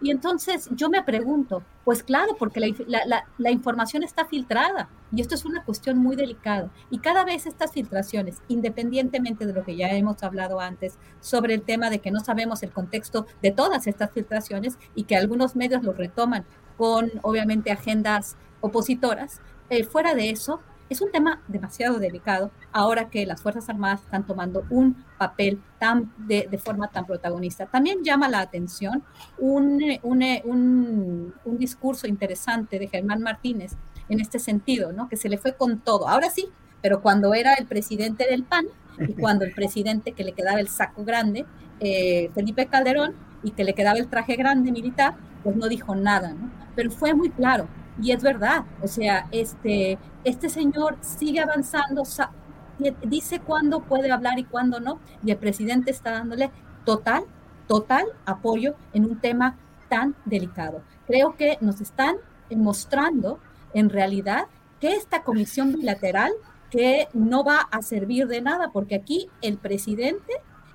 Y 0.00 0.10
entonces 0.10 0.68
yo 0.72 0.90
me 0.90 1.02
pregunto, 1.02 1.62
pues 1.84 2.02
claro, 2.02 2.36
porque 2.38 2.74
la, 3.38 3.50
información 3.50 4.02
está 4.02 4.26
filtrada 4.26 4.88
y 5.12 5.20
esto 5.20 5.34
es 5.34 5.44
una 5.44 5.64
cuestión 5.64 5.98
muy 5.98 6.16
delicada. 6.16 6.70
Y 6.90 6.98
cada 6.98 7.24
vez 7.24 7.46
estas 7.46 7.72
filtraciones, 7.72 8.42
independientemente 8.48 9.46
de 9.46 9.52
lo 9.52 9.64
que 9.64 9.76
ya 9.76 9.88
hemos 9.92 10.22
hablado 10.22 10.60
antes 10.60 10.98
sobre 11.20 11.54
el 11.54 11.62
tema 11.62 11.90
de 11.90 12.00
que 12.00 12.10
no 12.10 12.20
sabemos 12.20 12.62
el 12.62 12.70
contexto 12.70 13.26
de 13.40 13.52
todas 13.52 13.86
estas 13.86 14.10
filtraciones 14.10 14.78
y 14.94 15.04
que 15.04 15.16
algunos 15.16 15.56
medios 15.56 15.82
lo 15.82 15.92
retoman 15.92 16.44
con 16.76 17.10
obviamente 17.22 17.70
agendas 17.70 18.36
opositoras, 18.60 19.40
eh, 19.70 19.84
fuera 19.84 20.14
de 20.14 20.30
eso, 20.30 20.60
es 20.90 21.00
un 21.00 21.10
tema 21.10 21.42
demasiado 21.48 21.98
delicado 21.98 22.50
ahora 22.72 23.08
que 23.08 23.26
las 23.26 23.42
Fuerzas 23.42 23.68
Armadas 23.68 24.02
están 24.02 24.26
tomando 24.26 24.64
un 24.70 25.04
papel 25.18 25.60
tan 25.78 26.12
de, 26.18 26.46
forma 26.62 26.88
tan 26.88 27.06
protagonista. 27.06 27.66
También 27.66 28.04
llama 28.04 28.28
la 28.28 28.40
atención 28.40 29.02
un, 29.38 29.82
un, 30.02 31.34
un, 31.44 31.58
discurso 31.58 32.06
interesante 32.06 32.78
de 32.78 32.88
Germán 32.88 33.22
Martínez 33.22 33.72
en 34.08 34.20
este 34.20 34.38
sentido, 34.38 34.92
¿no? 34.92 35.08
que 35.08 35.16
se 35.16 35.28
le 35.28 35.38
fue 35.38 35.56
con 35.56 35.80
todo. 35.80 36.06
Ahora 36.08 36.30
sí, 36.30 36.48
pero 36.82 37.00
cuando 37.00 37.32
era 37.34 37.54
el 37.54 37.66
presidente 37.66 38.26
del 38.28 38.44
PAN 38.44 38.66
y 38.98 39.14
cuando 39.14 39.44
el 39.44 39.54
presidente 39.54 40.12
que 40.12 40.22
le 40.22 40.32
quedaba 40.32 40.60
el 40.60 40.68
saco 40.68 41.04
grande, 41.04 41.46
eh, 41.80 42.30
Felipe 42.34 42.66
Calderón, 42.66 43.14
y 43.44 43.52
que 43.52 43.64
le 43.64 43.74
quedaba 43.74 43.98
el 43.98 44.08
traje 44.08 44.34
grande 44.36 44.72
militar, 44.72 45.14
pues 45.42 45.54
no 45.54 45.68
dijo 45.68 45.94
nada, 45.94 46.32
¿no? 46.32 46.50
Pero 46.74 46.90
fue 46.90 47.14
muy 47.14 47.30
claro, 47.30 47.68
y 48.00 48.10
es 48.10 48.22
verdad, 48.22 48.64
o 48.82 48.88
sea, 48.88 49.28
este, 49.30 49.98
este 50.24 50.48
señor 50.48 50.96
sigue 51.00 51.40
avanzando, 51.40 52.02
dice 53.04 53.40
cuándo 53.40 53.82
puede 53.82 54.10
hablar 54.10 54.38
y 54.38 54.44
cuándo 54.44 54.80
no, 54.80 54.98
y 55.24 55.30
el 55.30 55.36
presidente 55.36 55.90
está 55.92 56.10
dándole 56.10 56.50
total, 56.84 57.24
total 57.68 58.04
apoyo 58.26 58.74
en 58.92 59.04
un 59.04 59.20
tema 59.20 59.56
tan 59.88 60.16
delicado. 60.24 60.82
Creo 61.06 61.36
que 61.36 61.58
nos 61.60 61.80
están 61.80 62.16
mostrando 62.50 63.38
en 63.74 63.90
realidad 63.90 64.46
que 64.80 64.94
esta 64.94 65.22
comisión 65.22 65.72
bilateral 65.72 66.32
que 66.70 67.08
no 67.12 67.44
va 67.44 67.60
a 67.60 67.82
servir 67.82 68.26
de 68.26 68.42
nada, 68.42 68.70
porque 68.72 68.96
aquí 68.96 69.28
el 69.40 69.58
presidente 69.58 70.32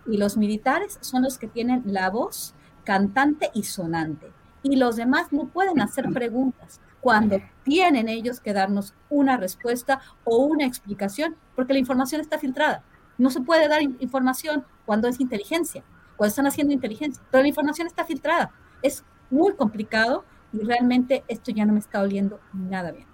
y 0.07 0.17
los 0.17 0.37
militares 0.37 0.97
son 1.01 1.23
los 1.23 1.37
que 1.37 1.47
tienen 1.47 1.83
la 1.85 2.09
voz 2.09 2.55
cantante 2.89 3.51
y 3.53 3.65
sonante, 3.65 4.31
y 4.63 4.75
los 4.75 4.95
demás 4.95 5.27
no 5.29 5.45
pueden 5.45 5.79
hacer 5.79 6.09
preguntas 6.11 6.81
cuando 7.01 7.39
tienen 7.61 8.09
ellos 8.09 8.39
que 8.39 8.51
darnos 8.51 8.95
una 9.11 9.37
respuesta 9.37 10.01
o 10.23 10.37
una 10.37 10.65
explicación, 10.65 11.35
porque 11.55 11.73
la 11.73 11.77
información 11.77 12.19
está 12.19 12.39
filtrada. 12.39 12.83
No 13.19 13.29
se 13.29 13.41
puede 13.41 13.67
dar 13.67 13.83
información 13.83 14.65
cuando 14.87 15.07
es 15.07 15.19
inteligencia, 15.19 15.83
cuando 16.17 16.29
están 16.29 16.47
haciendo 16.47 16.73
inteligencia, 16.73 17.21
pero 17.29 17.43
la 17.43 17.49
información 17.49 17.85
está 17.85 18.05
filtrada. 18.05 18.49
Es 18.81 19.03
muy 19.29 19.53
complicado 19.53 20.25
y 20.51 20.65
realmente 20.65 21.23
esto 21.27 21.51
ya 21.51 21.67
no 21.67 21.73
me 21.73 21.79
está 21.79 22.01
oliendo 22.01 22.39
nada 22.53 22.91
bien. 22.91 23.05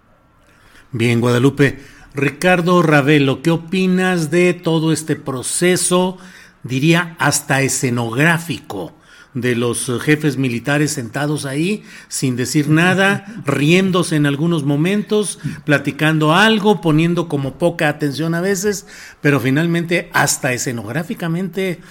Bien, 0.94 1.20
Guadalupe. 1.20 1.80
Ricardo 2.14 2.82
Ravelo, 2.82 3.42
¿qué 3.42 3.52
opinas 3.52 4.32
de 4.32 4.54
todo 4.54 4.94
este 4.94 5.18
proceso, 5.18 6.18
diría 6.64 7.18
hasta 7.20 7.60
escenográfico? 7.60 8.94
De 9.36 9.56
los 9.56 9.88
eh, 9.90 10.00
jefes 10.00 10.38
militares 10.38 10.92
sentados 10.92 11.46
ahí 11.46 11.84
sin 12.08 12.36
decir 12.36 12.70
nada, 12.70 13.26
riéndose 13.46 14.16
en 14.16 14.26
algunos 14.26 14.64
momentos, 14.64 15.40
platicando 15.66 16.34
algo, 16.34 16.82
poniendo 16.82 17.28
como 17.28 17.54
poca 17.60 17.90
atención 17.90 18.34
a 18.34 18.42
veces, 18.42 18.88
pero 19.22 19.40
finalmente 19.40 20.10
hasta 20.14 20.54
escenográficamente, 20.54 21.82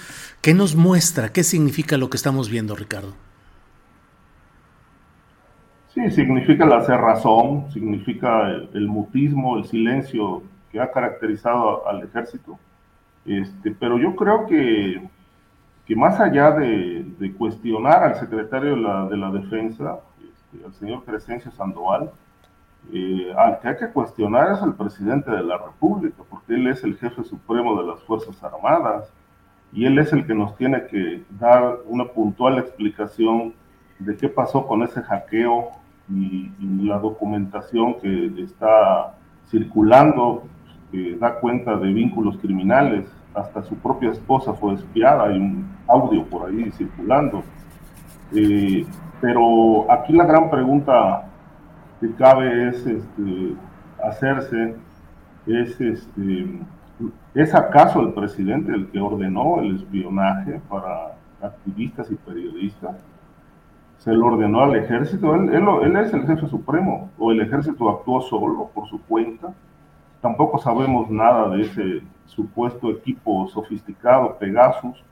¿qué 0.41 0.53
nos 0.53 0.75
muestra? 0.75 1.31
¿Qué 1.31 1.43
significa 1.43 1.97
lo 1.97 2.09
que 2.09 2.17
estamos 2.17 2.49
viendo, 2.49 2.75
Ricardo? 2.75 3.13
Sí, 5.93 6.11
significa 6.11 6.65
la 6.65 6.81
cerrazón, 6.81 7.71
significa 7.71 8.49
el, 8.73 8.87
mutismo, 8.87 9.57
el 9.57 9.63
silencio 9.63 10.43
que 10.69 10.81
ha 10.81 10.91
caracterizado 10.91 11.87
al 11.87 12.03
ejército. 12.03 12.59
Este, 13.25 13.71
pero 13.71 13.97
yo 13.97 14.13
creo 14.15 14.45
que 14.45 15.01
que 15.85 15.95
más 15.95 16.19
allá 16.19 16.51
de, 16.51 17.33
cuestionar 17.37 18.03
al 18.03 18.15
secretario 18.15 18.71
de 18.71 18.81
la, 18.81 19.05
de 19.05 19.17
la 19.17 19.31
Defensa, 19.31 19.99
este, 20.19 20.65
al 20.65 20.73
señor 20.73 21.03
Crescencio 21.03 21.51
Sandoval, 21.51 22.11
eh, 22.91 23.33
al 23.37 23.59
que 23.59 23.67
hay 23.67 23.77
que 23.77 23.89
cuestionar 23.89 24.51
es 24.51 24.61
al 24.61 24.75
presidente 24.75 25.31
de 25.31 25.43
la 25.43 25.57
República, 25.57 26.23
porque 26.29 26.55
él 26.55 26.67
es 26.67 26.83
el 26.83 26.97
jefe 26.97 27.23
supremo 27.23 27.79
de 27.81 27.87
las 27.87 28.01
Fuerzas 28.03 28.43
Armadas 28.43 29.11
y 29.73 29.85
él 29.85 29.97
es 29.99 30.13
el 30.13 30.25
que 30.25 30.35
nos 30.35 30.55
tiene 30.55 30.85
que 30.87 31.23
dar 31.39 31.79
una 31.85 32.05
puntual 32.05 32.59
explicación 32.59 33.53
de 33.99 34.15
qué 34.17 34.29
pasó 34.29 34.67
con 34.67 34.83
ese 34.83 35.01
hackeo 35.01 35.69
y, 36.09 36.51
y 36.59 36.83
la 36.83 36.99
documentación 36.99 37.95
que 37.99 38.33
está 38.41 39.15
circulando, 39.49 40.43
que 40.91 41.15
da 41.17 41.39
cuenta 41.39 41.75
de 41.77 41.91
vínculos 41.91 42.37
criminales 42.37 43.07
hasta 43.35 43.63
su 43.63 43.75
propia 43.75 44.11
esposa 44.11 44.53
fue 44.53 44.73
espiada, 44.73 45.25
hay 45.25 45.37
un 45.37 45.67
audio 45.87 46.23
por 46.25 46.49
ahí 46.49 46.71
circulando. 46.71 47.43
Eh, 48.33 48.85
pero 49.21 49.91
aquí 49.91 50.13
la 50.13 50.25
gran 50.25 50.49
pregunta 50.49 51.25
que 51.99 52.11
cabe 52.15 52.69
es 52.69 52.85
este, 52.85 53.55
hacerse, 54.03 54.75
es, 55.45 55.79
este, 55.79 56.59
¿es 57.33 57.55
acaso 57.55 58.01
el 58.01 58.13
presidente 58.13 58.71
el 58.73 58.87
que 58.87 58.99
ordenó 58.99 59.59
el 59.61 59.75
espionaje 59.75 60.61
para 60.69 61.17
activistas 61.41 62.09
y 62.11 62.15
periodistas? 62.15 62.95
¿Se 63.97 64.13
lo 64.13 64.27
ordenó 64.27 64.61
al 64.61 64.75
ejército? 64.75 65.35
Él, 65.35 65.49
él 65.49 65.95
es 65.95 66.13
el 66.13 66.27
jefe 66.27 66.47
supremo, 66.47 67.09
o 67.17 67.31
el 67.31 67.41
ejército 67.41 67.89
actuó 67.89 68.21
solo 68.21 68.69
por 68.73 68.87
su 68.87 69.01
cuenta. 69.01 69.53
Tampoco 70.25 70.57
sabemos 70.57 71.07
nada 71.11 71.49
de 71.49 71.61
ese 71.61 72.01
supuesto 72.25 72.89
equipo 72.89 73.47
sofisticado 73.47 74.39
Pegasus, 74.39 75.03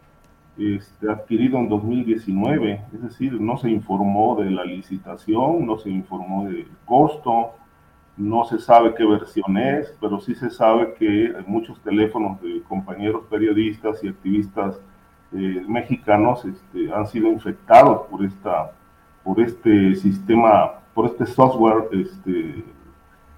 este, 0.57 1.07
adquirido 1.07 1.59
en 1.59 1.69
2019, 1.69 2.81
es 2.91 3.01
decir, 3.03 3.39
no 3.39 3.55
se 3.57 3.69
informó 3.69 4.35
de 4.41 4.49
la 4.49 4.65
licitación, 4.65 5.67
no 5.67 5.77
se 5.77 5.91
informó 5.91 6.45
del 6.45 6.65
costo, 6.85 7.51
no 8.17 8.43
se 8.45 8.57
sabe 8.57 8.95
qué 8.95 9.05
versión 9.05 9.55
es, 9.55 9.95
pero 10.01 10.19
sí 10.19 10.33
se 10.33 10.49
sabe 10.49 10.95
que 10.95 11.31
muchos 11.45 11.79
teléfonos 11.81 12.41
de 12.41 12.63
compañeros 12.63 13.21
periodistas 13.29 14.03
y 14.03 14.07
activistas 14.07 14.81
eh, 15.31 15.63
mexicanos 15.67 16.43
este, 16.43 16.91
han 16.91 17.05
sido 17.05 17.27
infectados 17.27 18.07
por, 18.09 18.25
esta, 18.25 18.71
por 19.23 19.39
este 19.39 19.93
sistema, 19.93 20.71
por 20.95 21.05
este 21.05 21.27
software 21.27 21.87
este, 21.91 22.65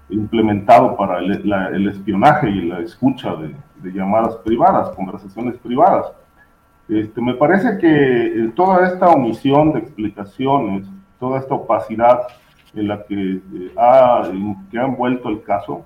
implementado 0.08 0.96
para 0.96 1.18
el, 1.18 1.88
espionaje 1.88 2.48
y 2.48 2.62
la 2.62 2.80
escucha 2.80 3.34
de, 3.36 3.54
llamadas 3.92 4.36
privadas, 4.36 4.90
conversaciones 4.96 5.56
privadas. 5.58 6.12
Este, 6.88 7.20
me 7.20 7.34
parece 7.34 7.78
que 7.78 8.26
eh, 8.26 8.52
toda 8.54 8.86
esta 8.86 9.08
omisión 9.08 9.72
de 9.72 9.80
explicaciones, 9.80 10.86
toda 11.18 11.40
esta 11.40 11.54
opacidad 11.54 12.22
en 12.74 12.88
la 12.88 13.02
que, 13.04 13.34
eh, 13.34 13.72
ha, 13.76 14.28
que 14.70 14.78
ha 14.78 14.84
envuelto 14.84 15.28
el 15.28 15.42
caso, 15.42 15.84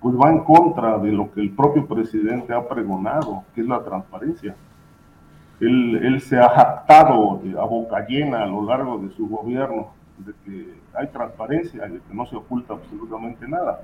pues 0.00 0.14
va 0.14 0.30
en 0.30 0.40
contra 0.40 0.98
de 0.98 1.12
lo 1.12 1.30
que 1.32 1.40
el 1.40 1.50
propio 1.50 1.86
presidente 1.86 2.52
ha 2.52 2.66
pregonado, 2.68 3.44
que 3.54 3.62
es 3.62 3.66
la 3.66 3.82
transparencia. 3.82 4.54
Él, 5.58 5.96
él 6.02 6.20
se 6.20 6.38
ha 6.38 6.50
jactado 6.50 7.40
a 7.58 7.64
boca 7.64 8.06
llena 8.06 8.42
a 8.42 8.46
lo 8.46 8.66
largo 8.66 8.98
de 8.98 9.10
su 9.14 9.26
gobierno 9.26 9.95
de 10.18 10.32
que 10.44 10.80
hay 10.94 11.08
transparencia, 11.08 11.82
de 11.86 12.00
que 12.00 12.14
no 12.14 12.26
se 12.26 12.36
oculta 12.36 12.74
absolutamente 12.74 13.46
nada. 13.46 13.82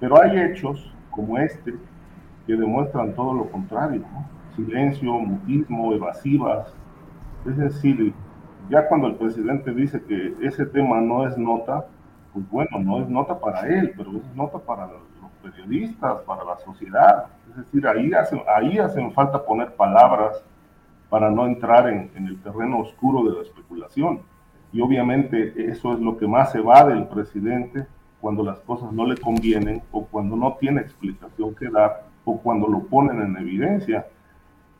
Pero 0.00 0.20
hay 0.20 0.38
hechos 0.38 0.92
como 1.10 1.38
este 1.38 1.74
que 2.46 2.56
demuestran 2.56 3.14
todo 3.14 3.34
lo 3.34 3.50
contrario, 3.50 4.04
silencio, 4.56 5.12
mutismo, 5.12 5.92
evasivas. 5.92 6.72
Es 7.46 7.56
decir, 7.56 8.14
ya 8.70 8.88
cuando 8.88 9.08
el 9.08 9.16
presidente 9.16 9.72
dice 9.72 10.02
que 10.02 10.34
ese 10.42 10.66
tema 10.66 11.00
no 11.00 11.26
es 11.26 11.36
nota, 11.36 11.86
pues 12.32 12.48
bueno, 12.50 12.78
no 12.78 13.00
es 13.00 13.08
nota 13.08 13.38
para 13.38 13.66
él, 13.66 13.92
pero 13.96 14.12
es 14.16 14.34
nota 14.34 14.58
para 14.58 14.86
los 14.86 15.02
periodistas, 15.42 16.20
para 16.22 16.44
la 16.44 16.58
sociedad. 16.58 17.26
Es 17.50 17.56
decir, 17.56 17.86
ahí, 17.86 18.10
ahí 18.54 18.78
hacen 18.78 19.12
falta 19.12 19.44
poner 19.44 19.74
palabras 19.74 20.42
para 21.08 21.30
no 21.30 21.46
entrar 21.46 21.88
en, 21.88 22.10
en, 22.14 22.26
el 22.26 22.40
terreno 22.42 22.80
oscuro 22.80 23.28
de 23.28 23.36
la 23.36 23.42
especulación. 23.42 24.20
Y 24.72 24.80
obviamente 24.80 25.70
eso 25.70 25.94
es 25.94 26.00
lo 26.00 26.16
que 26.16 26.26
más 26.26 26.52
se 26.52 26.60
va 26.60 26.84
del 26.84 27.06
presidente 27.06 27.86
cuando 28.20 28.42
las 28.42 28.58
cosas 28.60 28.92
no 28.92 29.06
le 29.06 29.16
convienen 29.16 29.82
o 29.92 30.04
cuando 30.04 30.36
no 30.36 30.54
tiene 30.54 30.80
explicación 30.80 31.54
que 31.54 31.68
dar 31.68 32.04
o 32.24 32.38
cuando 32.38 32.68
lo 32.68 32.80
ponen 32.80 33.22
en 33.22 33.36
evidencia. 33.36 34.06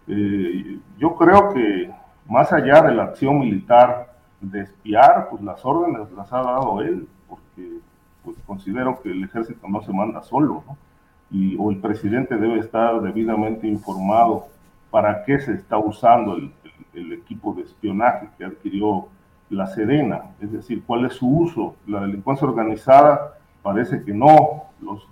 Eh, 0.06 0.78
yo 0.98 1.14
creo 1.16 1.52
que 1.54 1.90
más 2.28 2.52
allá 2.52 2.82
de 2.82 2.94
la 2.94 3.04
acción 3.04 3.38
militar 3.38 4.14
de 4.40 4.62
espiar, 4.62 5.28
pues 5.30 5.42
las 5.42 5.64
órdenes 5.64 6.10
las 6.12 6.32
ha 6.32 6.42
dado 6.42 6.80
él, 6.80 7.08
porque 7.28 7.78
pues 8.24 8.36
considero 8.46 9.00
que 9.00 9.10
el 9.10 9.24
ejército 9.24 9.66
no 9.68 9.82
se 9.82 9.92
manda 9.92 10.22
solo, 10.22 10.62
¿no? 10.66 10.76
Y, 11.30 11.56
o 11.58 11.70
el 11.70 11.78
presidente 11.78 12.36
debe 12.36 12.58
estar 12.58 13.00
debidamente 13.02 13.66
informado 13.66 14.46
para 14.90 15.24
qué 15.24 15.38
se 15.38 15.52
está 15.52 15.76
usando 15.76 16.36
el, 16.36 16.52
el, 16.94 17.12
equipo 17.12 17.52
de 17.52 17.62
espionaje 17.62 18.30
que 18.38 18.46
adquirió 18.46 19.08
la 19.50 19.66
Sedena, 19.66 20.32
es 20.40 20.52
decir, 20.52 20.82
cuál 20.86 21.06
es 21.06 21.14
su 21.14 21.28
uso. 21.28 21.76
La 21.86 22.00
delincuencia 22.00 22.46
organizada 22.46 23.38
parece 23.62 24.02
que 24.04 24.12
no, 24.12 24.64
los, 24.80 25.06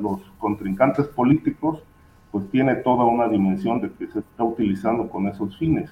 los 0.00 0.20
contrincantes 0.38 1.06
políticos 1.08 1.82
pues 2.30 2.50
tiene 2.50 2.76
toda 2.76 3.04
una 3.04 3.28
dimensión 3.28 3.80
de 3.80 3.92
que 3.92 4.06
se 4.06 4.20
está 4.20 4.42
utilizando 4.42 5.08
con 5.08 5.28
esos 5.28 5.56
fines. 5.58 5.90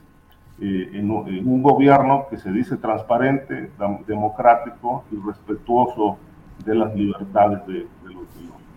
Eh, 0.62 0.90
en, 0.92 1.10
un 1.10 1.62
gobierno 1.62 2.26
que 2.28 2.36
se 2.36 2.50
dice 2.50 2.76
transparente, 2.76 3.70
democrático 4.06 5.04
y 5.10 5.16
respetuoso 5.26 6.18
de 6.64 6.74
las 6.74 6.94
libertades 6.94 7.66
de, 7.66 7.86
los, 8.04 8.26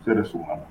seres 0.06 0.34
humanos. 0.34 0.66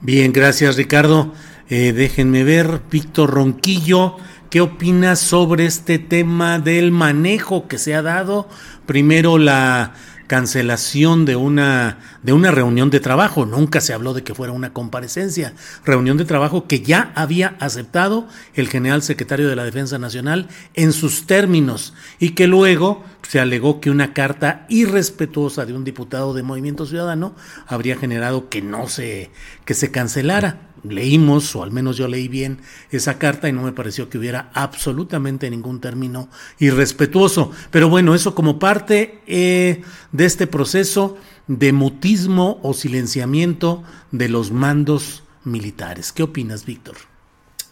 Bien, 0.00 0.32
gracias 0.32 0.76
Ricardo. 0.76 1.32
Eh, 1.68 1.92
déjenme 1.92 2.44
ver, 2.44 2.82
Víctor 2.90 3.30
Ronquillo, 3.32 4.16
¿qué 4.54 4.60
opinas 4.60 5.18
sobre 5.18 5.66
este 5.66 5.98
tema 5.98 6.60
del 6.60 6.92
manejo 6.92 7.66
que 7.66 7.76
se 7.76 7.92
ha 7.92 8.02
dado? 8.02 8.48
Primero 8.86 9.36
la 9.36 9.94
cancelación 10.28 11.24
de 11.24 11.34
una, 11.34 11.98
de 12.22 12.32
una 12.32 12.52
reunión 12.52 12.88
de 12.88 13.00
trabajo. 13.00 13.46
Nunca 13.46 13.80
se 13.80 13.92
habló 13.92 14.14
de 14.14 14.22
que 14.22 14.32
fuera 14.32 14.52
una 14.52 14.72
comparecencia. 14.72 15.54
Reunión 15.84 16.18
de 16.18 16.24
trabajo 16.24 16.68
que 16.68 16.82
ya 16.82 17.10
había 17.16 17.56
aceptado 17.58 18.28
el 18.54 18.68
general 18.68 19.02
secretario 19.02 19.48
de 19.48 19.56
la 19.56 19.64
Defensa 19.64 19.98
Nacional 19.98 20.46
en 20.74 20.92
sus 20.92 21.26
términos 21.26 21.92
y 22.20 22.30
que 22.30 22.46
luego 22.46 23.02
se 23.22 23.40
alegó 23.40 23.80
que 23.80 23.90
una 23.90 24.12
carta 24.12 24.66
irrespetuosa 24.68 25.66
de 25.66 25.72
un 25.72 25.82
diputado 25.82 26.32
de 26.32 26.44
Movimiento 26.44 26.86
Ciudadano 26.86 27.34
habría 27.66 27.96
generado 27.96 28.48
que 28.48 28.62
no 28.62 28.86
se, 28.86 29.32
que 29.64 29.74
se 29.74 29.90
cancelara 29.90 30.73
leímos, 30.84 31.54
o 31.56 31.62
al 31.62 31.70
menos 31.70 31.96
yo 31.96 32.08
leí 32.08 32.28
bien 32.28 32.58
esa 32.90 33.18
carta 33.18 33.48
y 33.48 33.52
no 33.52 33.62
me 33.62 33.72
pareció 33.72 34.08
que 34.08 34.18
hubiera 34.18 34.50
absolutamente 34.54 35.50
ningún 35.50 35.80
término 35.80 36.28
irrespetuoso. 36.58 37.50
Pero 37.70 37.88
bueno, 37.88 38.14
eso 38.14 38.34
como 38.34 38.58
parte 38.58 39.20
eh, 39.26 39.82
de 40.12 40.24
este 40.24 40.46
proceso 40.46 41.16
de 41.46 41.72
mutismo 41.72 42.60
o 42.62 42.74
silenciamiento 42.74 43.82
de 44.10 44.28
los 44.28 44.50
mandos 44.52 45.24
militares. 45.44 46.12
¿Qué 46.12 46.22
opinas, 46.22 46.64
Víctor? 46.64 46.96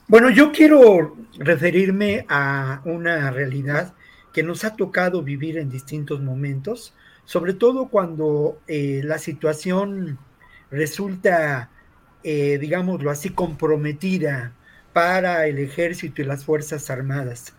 Bueno, 0.08 0.28
yo 0.30 0.52
quiero 0.52 1.16
referirme 1.38 2.26
a 2.28 2.82
una 2.84 3.30
realidad 3.30 3.94
que 4.32 4.42
nos 4.42 4.64
ha 4.64 4.76
tocado 4.76 5.22
vivir 5.22 5.58
en 5.58 5.70
distintos 5.70 6.20
momentos, 6.20 6.94
sobre 7.24 7.54
todo 7.54 7.88
cuando 7.88 8.58
eh, 8.66 9.00
la 9.04 9.18
situación 9.18 10.18
resulta 10.70 11.70
eh, 12.24 12.58
digámoslo 12.58 13.10
así, 13.10 13.30
comprometida 13.30 14.52
para 14.92 15.46
el 15.46 15.58
ejército 15.58 16.22
y 16.22 16.24
las 16.24 16.44
Fuerzas 16.44 16.90
Armadas. 16.90 17.54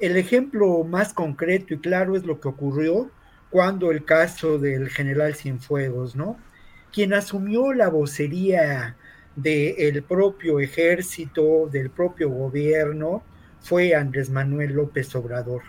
El 0.00 0.16
ejemplo 0.16 0.84
más 0.84 1.12
concreto 1.12 1.74
y 1.74 1.78
claro 1.78 2.16
es 2.16 2.24
lo 2.24 2.40
que 2.40 2.48
ocurrió 2.48 3.10
cuando 3.50 3.90
el 3.90 4.04
caso 4.04 4.58
del 4.58 4.88
general 4.90 5.34
Cienfuegos, 5.34 6.14
¿no? 6.16 6.36
Quien 6.92 7.14
asumió 7.14 7.72
la 7.72 7.88
vocería 7.88 8.96
del 9.36 10.02
propio 10.02 10.60
ejército, 10.60 11.68
del 11.70 11.90
propio 11.90 12.30
gobierno, 12.30 13.22
fue 13.60 13.94
Andrés 13.94 14.30
Manuel 14.30 14.72
López 14.72 15.14
Obrador, 15.14 15.62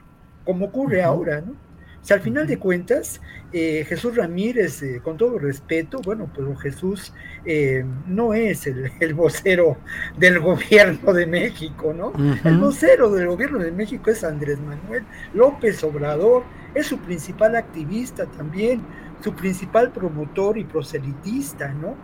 como 0.45 0.65
ocurre 0.67 1.01
ahora, 1.03 1.41
¿no? 1.41 1.68
O 2.01 2.05
sea, 2.05 2.17
al 2.17 2.23
final 2.23 2.47
de 2.47 2.57
cuentas, 2.57 3.21
eh, 3.51 3.83
Jesús 3.87 4.15
Ramírez, 4.15 4.81
eh, 4.83 5.01
con 5.03 5.17
todo 5.17 5.37
respeto, 5.37 5.99
bueno, 6.03 6.31
pues 6.33 6.47
Jesús 6.61 7.13
eh, 7.45 7.83
no 8.07 8.33
es 8.33 8.67
el, 8.67 9.13
vocero 9.15 9.77
del 10.17 10.39
gobierno 10.39 11.13
de 11.13 11.25
México, 11.25 11.93
¿no? 11.93 12.13
El 12.43 12.57
vocero 12.57 13.11
del 13.11 13.27
gobierno 13.27 13.59
de 13.59 13.71
México 13.71 14.11
es 14.11 14.23
Andrés 14.23 14.59
Manuel 14.59 15.03
López 15.33 15.83
Obrador, 15.83 16.43
es 16.73 16.87
su 16.87 16.99
principal 16.99 17.55
activista 17.55 18.25
también, 18.25 18.81
su 19.21 19.33
principal 19.33 19.91
promotor 19.91 20.57
y 20.57 20.63
proselitista, 20.63 21.73
¿no? 21.73 21.95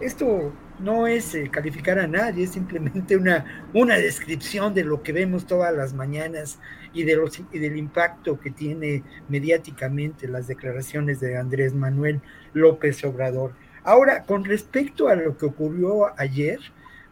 Esto 0.00 0.52
no 0.82 1.06
es 1.06 1.34
eh, 1.34 1.48
calificar 1.50 1.98
a 1.98 2.06
nadie, 2.06 2.44
es 2.44 2.50
simplemente 2.50 3.16
una, 3.16 3.68
una 3.72 3.96
descripción 3.96 4.74
de 4.74 4.84
lo 4.84 5.02
que 5.02 5.12
vemos 5.12 5.46
todas 5.46 5.74
las 5.74 5.94
mañanas 5.94 6.58
y, 6.92 7.04
de 7.04 7.16
los, 7.16 7.40
y 7.52 7.58
del 7.58 7.76
impacto 7.76 8.38
que 8.40 8.50
tiene 8.50 9.02
mediáticamente 9.28 10.28
las 10.28 10.46
declaraciones 10.46 11.20
de 11.20 11.36
Andrés 11.36 11.74
Manuel 11.74 12.20
López 12.52 13.04
Obrador. 13.04 13.52
Ahora, 13.84 14.24
con 14.24 14.44
respecto 14.44 15.08
a 15.08 15.14
lo 15.14 15.36
que 15.36 15.46
ocurrió 15.46 16.18
ayer, 16.18 16.60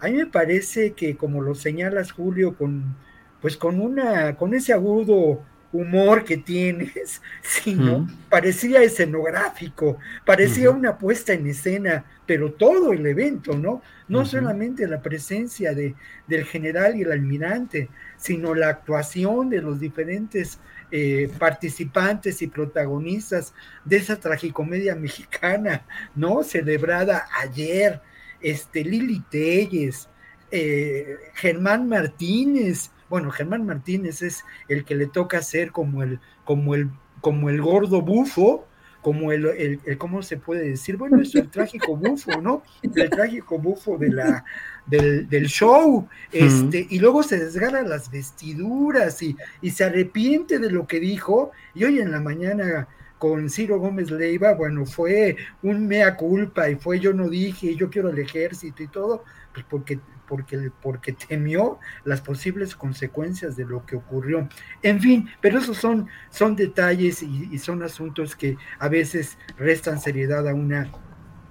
a 0.00 0.08
mí 0.08 0.14
me 0.14 0.26
parece 0.26 0.92
que, 0.92 1.16
como 1.16 1.42
lo 1.42 1.54
señalas, 1.54 2.12
Julio, 2.12 2.56
con, 2.56 2.96
pues 3.40 3.56
con, 3.56 3.80
una, 3.80 4.36
con 4.36 4.54
ese 4.54 4.72
agudo 4.72 5.42
humor 5.72 6.24
que 6.24 6.36
tienes, 6.36 7.22
sino 7.42 8.08
parecía 8.28 8.82
escenográfico, 8.82 9.98
parecía 10.24 10.70
una 10.70 10.98
puesta 10.98 11.32
en 11.32 11.46
escena, 11.46 12.04
pero 12.26 12.52
todo 12.52 12.92
el 12.92 13.06
evento, 13.06 13.56
¿no? 13.56 13.82
No 14.08 14.24
solamente 14.26 14.86
la 14.88 15.02
presencia 15.02 15.72
de, 15.72 15.94
del 16.26 16.44
general 16.44 16.96
y 16.96 17.02
el 17.02 17.12
almirante, 17.12 17.88
sino 18.16 18.54
la 18.54 18.68
actuación 18.68 19.50
de 19.50 19.62
los 19.62 19.78
diferentes 19.78 20.58
eh, 20.92 21.30
participantes 21.38 22.42
y 22.42 22.48
protagonistas 22.48 23.54
de 23.84 23.98
esa 23.98 24.16
tragicomedia 24.18 24.94
mexicana, 24.96 25.86
¿no? 26.16 26.42
Celebrada 26.42 27.26
ayer, 27.40 28.00
este, 28.40 28.84
Lili 28.84 29.20
Telles, 29.30 30.08
eh, 30.50 31.16
Germán 31.34 31.88
Martínez, 31.88 32.90
bueno, 33.10 33.30
Germán 33.30 33.66
Martínez 33.66 34.22
es 34.22 34.44
el 34.68 34.84
que 34.84 34.94
le 34.94 35.06
toca 35.06 35.42
ser 35.42 35.72
como 35.72 36.02
el, 36.02 36.20
como 36.44 36.74
el, 36.74 36.88
como 37.20 37.50
el 37.50 37.60
gordo 37.60 38.00
bufo, 38.00 38.66
como 39.02 39.32
el, 39.32 39.80
el, 39.84 39.98
¿cómo 39.98 40.22
se 40.22 40.36
puede 40.36 40.70
decir? 40.70 40.96
Bueno, 40.96 41.20
es 41.20 41.34
el 41.34 41.48
trágico 41.48 41.96
bufo, 41.96 42.40
¿no? 42.40 42.62
El 42.82 43.10
trágico 43.10 43.58
bufo 43.58 43.98
de 43.98 44.10
la, 44.10 44.44
del, 44.86 45.28
del 45.28 45.46
show, 45.46 46.06
este, 46.32 46.86
y 46.88 46.98
luego 46.98 47.22
se 47.22 47.38
desgarra 47.38 47.82
las 47.82 48.10
vestiduras 48.10 49.22
y, 49.22 49.36
y, 49.60 49.70
se 49.70 49.84
arrepiente 49.84 50.58
de 50.58 50.70
lo 50.70 50.86
que 50.86 51.00
dijo, 51.00 51.50
y 51.74 51.84
hoy 51.84 51.98
en 51.98 52.12
la 52.12 52.20
mañana 52.20 52.88
con 53.18 53.50
Ciro 53.50 53.78
Gómez 53.78 54.10
Leiva, 54.10 54.54
bueno, 54.54 54.86
fue 54.86 55.36
un 55.62 55.86
mea 55.86 56.16
culpa 56.16 56.70
y 56.70 56.76
fue 56.76 57.00
yo 57.00 57.12
no 57.12 57.28
dije, 57.28 57.76
yo 57.76 57.90
quiero 57.90 58.08
el 58.08 58.18
ejército 58.18 58.82
y 58.82 58.88
todo, 58.88 59.24
pues 59.52 59.66
porque, 59.68 60.00
porque, 60.28 60.70
porque 60.82 61.12
temió 61.12 61.78
las 62.04 62.20
posibles 62.20 62.76
consecuencias 62.76 63.56
de 63.56 63.64
lo 63.64 63.84
que 63.84 63.96
ocurrió. 63.96 64.48
En 64.82 65.00
fin, 65.00 65.28
pero 65.40 65.58
esos 65.58 65.76
son, 65.76 66.08
son 66.30 66.56
detalles 66.56 67.22
y, 67.22 67.48
y 67.50 67.58
son 67.58 67.82
asuntos 67.82 68.36
que 68.36 68.56
a 68.78 68.88
veces 68.88 69.38
restan 69.56 70.00
seriedad 70.00 70.46
a 70.48 70.54
una 70.54 70.90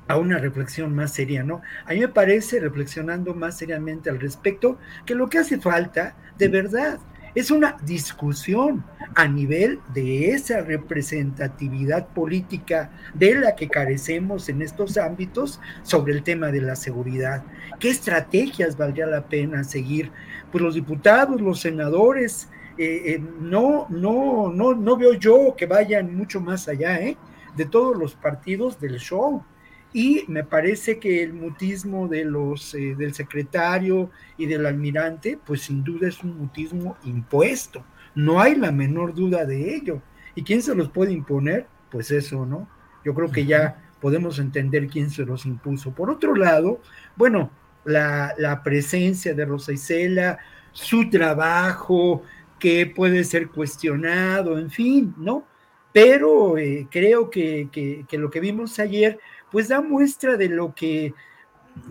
a 0.09 0.17
una 0.17 0.39
reflexión 0.39 0.95
más 0.95 1.13
seria, 1.13 1.43
¿no? 1.43 1.61
A 1.85 1.93
mí 1.93 1.99
me 1.99 2.07
parece, 2.07 2.59
reflexionando 2.59 3.35
más 3.35 3.59
seriamente 3.59 4.09
al 4.09 4.19
respecto, 4.19 4.79
que 5.05 5.13
lo 5.13 5.29
que 5.29 5.37
hace 5.37 5.59
falta, 5.59 6.15
de 6.39 6.47
verdad, 6.47 6.99
es 7.35 7.51
una 7.51 7.77
discusión 7.83 8.83
a 9.15 9.27
nivel 9.27 9.79
de 9.93 10.31
esa 10.31 10.61
representatividad 10.61 12.07
política 12.07 12.91
de 13.13 13.35
la 13.35 13.55
que 13.55 13.69
carecemos 13.69 14.49
en 14.49 14.61
estos 14.61 14.97
ámbitos 14.97 15.59
sobre 15.83 16.13
el 16.13 16.23
tema 16.23 16.47
de 16.47 16.61
la 16.61 16.75
seguridad. 16.75 17.43
¿Qué 17.79 17.89
estrategias 17.89 18.77
valdría 18.77 19.07
la 19.07 19.25
pena 19.25 19.63
seguir? 19.63 20.11
Pues 20.51 20.63
los 20.63 20.75
diputados, 20.75 21.41
los 21.41 21.59
senadores, 21.59 22.49
eh, 22.77 23.13
eh, 23.13 23.23
no, 23.41 23.87
no, 23.89 24.51
no, 24.53 24.73
no 24.73 24.97
veo 24.97 25.13
yo 25.13 25.55
que 25.57 25.65
vayan 25.65 26.15
mucho 26.15 26.39
más 26.39 26.67
allá 26.67 26.99
¿eh? 26.99 27.17
de 27.55 27.65
todos 27.65 27.97
los 27.97 28.15
partidos 28.15 28.79
del 28.79 28.99
show 28.99 29.43
y 29.93 30.23
me 30.27 30.43
parece 30.43 30.99
que 30.99 31.23
el 31.23 31.33
mutismo 31.33 32.07
de 32.07 32.25
los, 32.25 32.73
eh, 32.75 32.95
del 32.97 33.13
secretario 33.13 34.11
y 34.37 34.45
del 34.45 34.65
almirante, 34.65 35.39
pues 35.43 35.61
sin 35.61 35.83
duda 35.83 36.07
es 36.07 36.23
un 36.23 36.37
mutismo 36.37 36.97
impuesto. 37.03 37.83
No 38.13 38.39
hay 38.39 38.55
la 38.55 38.71
menor 38.71 39.13
duda 39.13 39.45
de 39.45 39.75
ello. 39.75 40.01
¿Y 40.35 40.43
quién 40.43 40.61
se 40.61 40.75
los 40.75 40.89
puede 40.89 41.11
imponer? 41.11 41.67
Pues 41.89 42.11
eso, 42.11 42.45
¿no? 42.45 42.69
Yo 43.03 43.13
creo 43.13 43.31
que 43.31 43.45
ya 43.45 43.81
podemos 43.99 44.39
entender 44.39 44.87
quién 44.87 45.09
se 45.09 45.25
los 45.25 45.45
impuso. 45.45 45.91
Por 45.91 46.09
otro 46.09 46.35
lado, 46.35 46.81
bueno, 47.15 47.49
la, 47.83 48.33
la 48.37 48.61
presencia 48.61 49.33
de 49.33 49.45
Rosa 49.45 49.73
Isela, 49.73 50.37
su 50.71 51.09
trabajo, 51.09 52.23
que 52.59 52.85
puede 52.85 53.23
ser 53.23 53.49
cuestionado, 53.49 54.59
en 54.59 54.69
fin, 54.69 55.15
¿no? 55.17 55.45
Pero 55.91 56.57
eh, 56.57 56.87
creo 56.91 57.29
que, 57.29 57.69
que, 57.71 58.05
que 58.07 58.17
lo 58.17 58.29
que 58.29 58.39
vimos 58.39 58.77
ayer 58.77 59.19
pues 59.51 59.67
da 59.67 59.81
muestra 59.81 60.37
de 60.37 60.49
lo 60.49 60.73
que, 60.73 61.13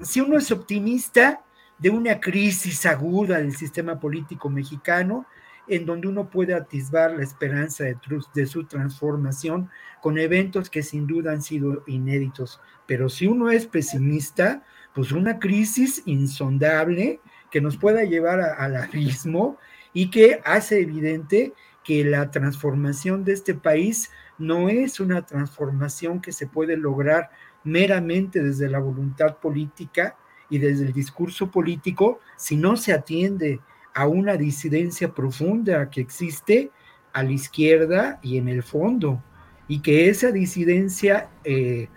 si 0.02 0.20
uno 0.20 0.38
es 0.38 0.50
optimista, 0.50 1.42
de 1.78 1.90
una 1.90 2.20
crisis 2.20 2.86
aguda 2.86 3.38
del 3.38 3.54
sistema 3.54 4.00
político 4.00 4.50
mexicano, 4.50 5.26
en 5.68 5.84
donde 5.86 6.08
uno 6.08 6.28
puede 6.30 6.54
atisbar 6.54 7.12
la 7.12 7.22
esperanza 7.22 7.84
de, 7.84 7.96
de, 8.34 8.46
su 8.46 8.64
transformación 8.64 9.70
con 10.00 10.18
eventos 10.18 10.70
que 10.70 10.82
sin 10.82 11.06
duda 11.06 11.32
han 11.32 11.42
sido 11.42 11.84
inéditos. 11.86 12.60
Pero 12.86 13.08
si 13.08 13.26
uno 13.26 13.50
es 13.50 13.66
pesimista, 13.66 14.64
pues 14.94 15.12
una 15.12 15.38
crisis 15.38 16.02
insondable 16.06 17.20
que 17.50 17.60
nos 17.60 17.76
pueda 17.76 18.02
llevar 18.04 18.40
a, 18.40 18.54
al 18.54 18.76
abismo 18.76 19.58
y 19.92 20.10
que 20.10 20.40
hace 20.44 20.80
evidente 20.80 21.52
que 21.84 22.04
la 22.04 22.30
transformación 22.30 23.24
de 23.24 23.32
este 23.32 23.54
país 23.54 24.10
no 24.38 24.68
es 24.68 25.00
una 25.00 25.24
transformación 25.26 26.20
que 26.20 26.32
se 26.32 26.46
puede 26.46 26.76
lograr 26.76 27.30
meramente 27.64 28.42
desde 28.42 28.68
la 28.68 28.78
voluntad 28.78 29.36
política 29.36 30.16
y 30.50 30.58
desde 30.58 30.86
el 30.86 30.92
discurso 30.92 31.50
político 31.50 32.20
si 32.36 32.56
no 32.56 32.76
se 32.76 32.92
atiende 32.92 33.60
a 33.94 34.06
una 34.06 34.36
disidencia 34.36 35.12
profunda 35.12 35.90
que 35.90 36.00
existe 36.00 36.70
a 37.12 37.22
la 37.22 37.32
izquierda 37.32 38.20
y 38.22 38.38
en 38.38 38.48
el 38.48 38.62
fondo, 38.62 39.22
y 39.66 39.80
que 39.80 40.08
esa 40.08 40.30
disidencia, 40.30 41.30
eh, 41.44 41.88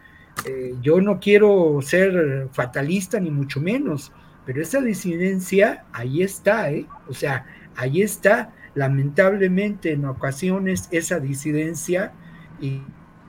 eh, 0.45 0.73
yo 0.81 0.99
no 0.99 1.19
quiero 1.19 1.79
ser 1.81 2.49
fatalista 2.51 3.19
ni 3.19 3.29
mucho 3.29 3.61
menos, 3.61 4.11
pero 4.45 4.61
esa 4.61 4.81
disidencia 4.81 5.85
ahí 5.93 6.23
está, 6.23 6.71
¿eh? 6.71 6.87
o 7.07 7.13
sea, 7.13 7.45
ahí 7.75 8.01
está, 8.01 8.53
lamentablemente 8.73 9.91
en 9.91 10.05
ocasiones 10.05 10.87
esa 10.91 11.19
disidencia 11.19 12.13
y 12.59 12.81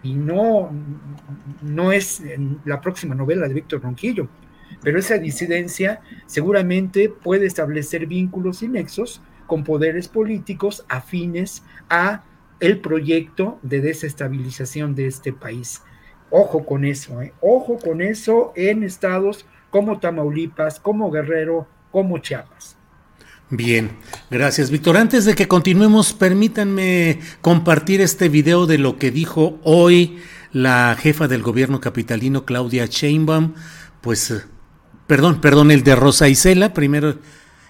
y 0.02 0.14
no, 0.14 0.70
no 1.60 1.92
es 1.92 2.22
la 2.64 2.80
próxima 2.80 3.14
novela 3.14 3.46
de 3.48 3.54
Víctor 3.54 3.82
Ronquillo, 3.82 4.28
pero 4.82 4.98
esa 4.98 5.18
disidencia 5.18 6.00
seguramente 6.26 7.08
puede 7.08 7.46
establecer 7.46 8.06
vínculos 8.06 8.62
y 8.62 8.68
nexos 8.68 9.22
con 9.46 9.64
poderes 9.64 10.08
políticos 10.08 10.84
afines 10.88 11.62
a 11.88 12.24
el 12.60 12.80
proyecto 12.80 13.58
de 13.62 13.80
desestabilización 13.80 14.94
de 14.94 15.06
este 15.06 15.32
país. 15.32 15.82
Ojo 16.30 16.64
con 16.64 16.84
eso, 16.84 17.20
¿eh? 17.20 17.34
ojo 17.40 17.76
con 17.78 18.00
eso 18.00 18.52
en 18.56 18.82
estados 18.82 19.46
como 19.70 20.00
Tamaulipas, 20.00 20.80
como 20.80 21.10
Guerrero, 21.10 21.66
como 21.90 22.18
Chiapas. 22.18 22.78
Bien, 23.54 23.98
gracias 24.30 24.70
Víctor. 24.70 24.96
Antes 24.96 25.26
de 25.26 25.34
que 25.34 25.46
continuemos, 25.46 26.14
permítanme 26.14 27.20
compartir 27.42 28.00
este 28.00 28.30
video 28.30 28.64
de 28.64 28.78
lo 28.78 28.96
que 28.96 29.10
dijo 29.10 29.60
hoy 29.62 30.22
la 30.52 30.96
jefa 30.98 31.28
del 31.28 31.42
gobierno 31.42 31.78
capitalino, 31.78 32.46
Claudia 32.46 32.86
Sheinbaum. 32.86 33.52
Pues, 34.00 34.30
eh, 34.30 34.42
perdón, 35.06 35.42
perdón, 35.42 35.70
el 35.70 35.84
de 35.84 35.94
Rosa 35.94 36.30
Isela, 36.30 36.72
primero 36.72 37.18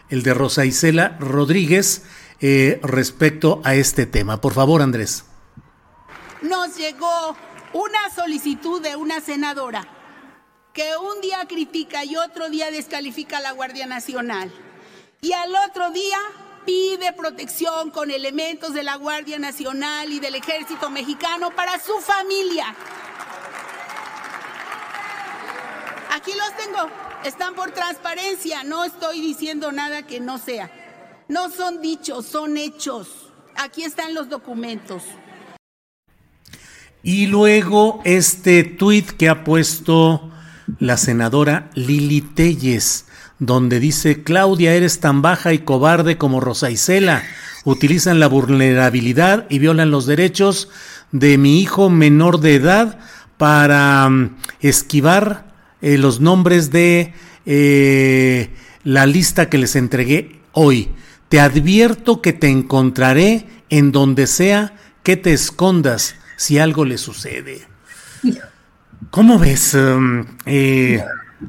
el 0.08 0.22
de 0.22 0.34
Rosa 0.34 0.64
Isela 0.64 1.16
Rodríguez, 1.18 2.04
eh, 2.40 2.78
respecto 2.84 3.60
a 3.64 3.74
este 3.74 4.06
tema. 4.06 4.40
Por 4.40 4.52
favor, 4.52 4.82
Andrés. 4.82 5.24
Nos 6.42 6.76
llegó 6.76 7.36
una 7.72 8.14
solicitud 8.14 8.80
de 8.80 8.94
una 8.94 9.20
senadora 9.20 9.88
que 10.72 10.92
un 10.96 11.20
día 11.20 11.44
critica 11.48 12.04
y 12.04 12.14
otro 12.14 12.50
día 12.50 12.70
descalifica 12.70 13.38
a 13.38 13.40
la 13.40 13.50
Guardia 13.50 13.86
Nacional 13.86 14.52
y 15.24 15.32
al 15.32 15.54
otro 15.68 15.90
día 15.92 16.18
pide 16.66 17.12
protección 17.12 17.92
con 17.92 18.10
elementos 18.10 18.74
de 18.74 18.82
la 18.82 18.96
Guardia 18.96 19.38
Nacional 19.38 20.12
y 20.12 20.18
del 20.18 20.34
Ejército 20.34 20.90
Mexicano 20.90 21.50
para 21.54 21.78
su 21.78 21.92
familia. 22.00 22.74
Aquí 26.10 26.32
los 26.32 26.56
tengo, 26.56 26.90
están 27.24 27.54
por 27.54 27.70
transparencia, 27.70 28.64
no 28.64 28.84
estoy 28.84 29.20
diciendo 29.20 29.70
nada 29.70 30.02
que 30.08 30.18
no 30.18 30.38
sea. 30.38 30.70
No 31.28 31.50
son 31.50 31.80
dichos, 31.80 32.26
son 32.26 32.56
hechos. 32.56 33.30
Aquí 33.54 33.84
están 33.84 34.14
los 34.14 34.28
documentos. 34.28 35.04
Y 37.04 37.26
luego 37.26 38.00
este 38.04 38.64
tuit 38.64 39.12
que 39.12 39.28
ha 39.28 39.44
puesto 39.44 40.32
la 40.80 40.96
senadora 40.96 41.70
Lili 41.74 42.22
Telles 42.22 43.06
donde 43.38 43.80
dice, 43.80 44.22
Claudia, 44.22 44.74
eres 44.74 45.00
tan 45.00 45.22
baja 45.22 45.52
y 45.52 45.58
cobarde 45.58 46.18
como 46.18 46.40
Rosa 46.40 46.70
Isela. 46.70 47.22
Utilizan 47.64 48.20
la 48.20 48.26
vulnerabilidad 48.26 49.46
y 49.48 49.58
violan 49.58 49.90
los 49.90 50.06
derechos 50.06 50.68
de 51.12 51.38
mi 51.38 51.60
hijo 51.60 51.90
menor 51.90 52.40
de 52.40 52.54
edad 52.54 52.98
para 53.36 54.06
um, 54.06 54.30
esquivar 54.60 55.52
eh, 55.80 55.98
los 55.98 56.20
nombres 56.20 56.70
de 56.70 57.12
eh, 57.44 58.50
la 58.84 59.06
lista 59.06 59.48
que 59.48 59.58
les 59.58 59.76
entregué 59.76 60.40
hoy. 60.52 60.90
Te 61.28 61.40
advierto 61.40 62.20
que 62.22 62.32
te 62.32 62.48
encontraré 62.48 63.46
en 63.70 63.90
donde 63.90 64.26
sea 64.26 64.74
que 65.02 65.16
te 65.16 65.32
escondas 65.32 66.14
si 66.36 66.58
algo 66.58 66.84
le 66.84 66.98
sucede. 66.98 67.62
¿Cómo 69.10 69.38
ves? 69.38 69.74
Um, 69.74 70.24
eh, 70.46 71.02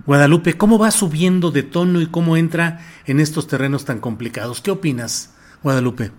Guadalupe, 0.05 0.57
¿cómo 0.57 0.79
va 0.79 0.91
subiendo 0.91 1.51
de 1.51 1.63
tono 1.63 2.01
y 2.01 2.07
cómo 2.07 2.35
entra 2.35 2.79
en 3.05 3.19
estos 3.19 3.47
terrenos 3.47 3.85
tan 3.85 3.99
complicados? 3.99 4.59
¿Qué 4.59 4.71
opinas, 4.71 5.33
Guadalupe? 5.61 6.11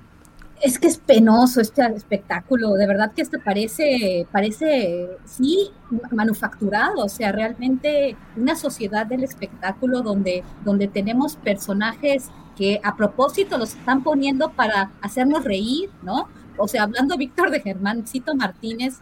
Es 0.63 0.79
que 0.79 0.87
es 0.87 0.97
penoso 0.97 1.61
este 1.61 1.83
espectáculo, 1.95 2.73
de 2.75 2.87
verdad 2.87 3.13
que 3.13 3.21
este 3.21 3.39
parece, 3.39 4.27
parece, 4.33 5.11
sí, 5.27 5.71
manufacturado, 6.11 7.05
o 7.05 7.09
sea, 7.09 7.33
realmente 7.33 8.17
una 8.37 8.57
sociedad 8.57 9.07
del 9.07 9.25
espectáculo 9.25 10.01
donde, 10.01 10.43
donde 10.65 10.89
tenemos 10.89 11.37
personajes 11.37 12.31
que 12.57 12.81
a 12.83 12.97
propósito 12.97 13.59
los 13.59 13.75
están 13.75 14.03
poniendo 14.03 14.53
para 14.53 14.93
hacernos 15.03 15.45
reír, 15.45 15.91
¿no? 16.03 16.29
O 16.57 16.69
sea, 16.69 16.85
hablando 16.85 17.17
Víctor 17.19 17.51
de 17.51 17.61
Germáncito 17.61 18.35
Martínez, 18.35 19.01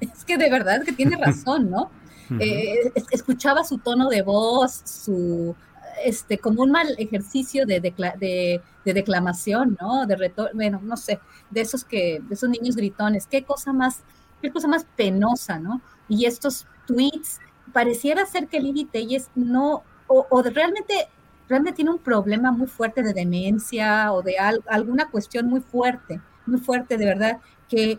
es 0.00 0.24
que 0.24 0.38
de 0.38 0.48
verdad 0.48 0.82
que 0.84 0.92
tiene 0.92 1.16
razón, 1.22 1.70
¿no? 1.70 1.90
Eh, 2.38 2.92
escuchaba 3.10 3.64
su 3.64 3.78
tono 3.78 4.08
de 4.08 4.22
voz, 4.22 4.82
su 4.84 5.56
este 6.04 6.38
como 6.38 6.62
un 6.62 6.70
mal 6.70 6.88
ejercicio 6.98 7.66
de, 7.66 7.80
de, 7.80 8.62
declamación, 8.84 9.76
¿no? 9.80 10.06
De 10.06 10.16
retor 10.16 10.50
bueno, 10.54 10.80
no 10.82 10.96
sé, 10.96 11.20
de 11.50 11.60
esos 11.60 11.84
que, 11.84 12.20
de 12.26 12.34
esos 12.34 12.48
niños 12.48 12.76
gritones, 12.76 13.26
qué 13.26 13.44
cosa 13.44 13.72
más, 13.72 14.00
qué 14.40 14.50
cosa 14.50 14.68
más 14.68 14.86
penosa, 14.96 15.58
¿no? 15.58 15.80
Y 16.08 16.24
estos 16.24 16.66
tweets, 16.86 17.40
pareciera 17.72 18.26
ser 18.26 18.48
que 18.48 18.60
Lili 18.60 18.84
Telles 18.84 19.30
no, 19.34 19.82
o, 20.08 20.42
realmente, 20.42 21.08
realmente 21.48 21.76
tiene 21.76 21.92
un 21.92 21.98
problema 21.98 22.50
muy 22.50 22.66
fuerte 22.66 23.02
de 23.02 23.12
demencia 23.12 24.12
o 24.12 24.22
de 24.22 24.36
alguna 24.38 25.08
cuestión 25.10 25.46
muy 25.46 25.60
fuerte, 25.60 26.20
muy 26.46 26.60
fuerte 26.60 26.96
de 26.96 27.06
verdad, 27.06 27.38
que 27.68 27.98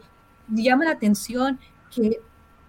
llama 0.49 0.85
la 0.85 0.91
atención 0.91 1.59
que 1.89 2.19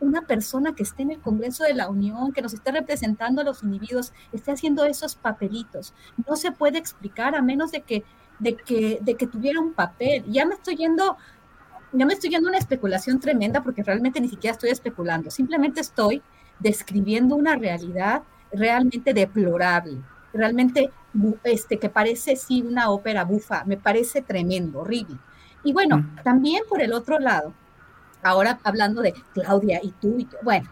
una 0.03 0.23
persona 0.23 0.75
que 0.75 0.83
esté 0.83 1.03
en 1.03 1.13
el 1.13 1.21
Congreso 1.21 1.65
de 1.65 1.75
la 1.75 1.89
Unión, 1.89 2.33
que 2.33 2.43
nos 2.43 2.53
esté 2.53 2.73
representando 2.73 3.41
a 3.41 3.45
los 3.45 3.63
individuos, 3.63 4.13
esté 4.33 4.51
haciendo 4.51 4.85
esos 4.85 5.15
papelitos. 5.15 5.95
No 6.29 6.37
se 6.37 6.51
puede 6.53 6.79
explicar 6.79 7.35
a 7.35 7.41
menos 7.41 7.71
de 7.71 7.83
que, 7.83 8.05
de 8.39 8.57
que, 8.57 8.99
de 9.01 9.15
que 9.15 9.27
tuviera 9.27 9.61
un 9.61 9.73
papel. 9.73 10.25
Ya 10.27 10.45
me 10.45 10.55
estoy 10.55 10.77
yendo, 10.77 11.17
ya 11.93 12.05
me 12.05 12.15
estoy 12.15 12.31
yendo 12.31 12.49
una 12.49 12.59
especulación 12.59 13.21
tremenda 13.21 13.63
porque 13.63 13.83
realmente 13.83 14.21
ni 14.21 14.29
siquiera 14.29 14.53
estoy 14.53 14.71
especulando. 14.71 15.31
Simplemente 15.31 15.81
estoy 15.81 16.21
describiendo 16.59 17.37
una 17.37 17.57
realidad 17.57 18.23
realmente 18.53 19.15
deplorable, 19.15 19.99
realmente 20.33 20.91
este, 21.45 21.79
que 21.79 21.89
parece 21.89 22.37
sí 22.37 22.63
una 22.63 22.91
ópera 22.91 23.25
bufa, 23.25 23.65
me 23.65 23.77
parece 23.77 24.21
tremendo, 24.21 24.81
horrible. 24.81 25.17
Y 25.65 25.73
bueno, 25.73 26.05
también 26.25 26.65
por 26.69 26.83
el 26.83 26.93
otro 26.93 27.21
lado, 27.21 27.55
ahora 28.23 28.59
hablando 28.65 29.03
de 29.03 29.15
Claudia 29.35 29.81
y 29.83 29.93
tú 29.93 30.17
y 30.19 30.25
tú, 30.25 30.37
bueno, 30.43 30.69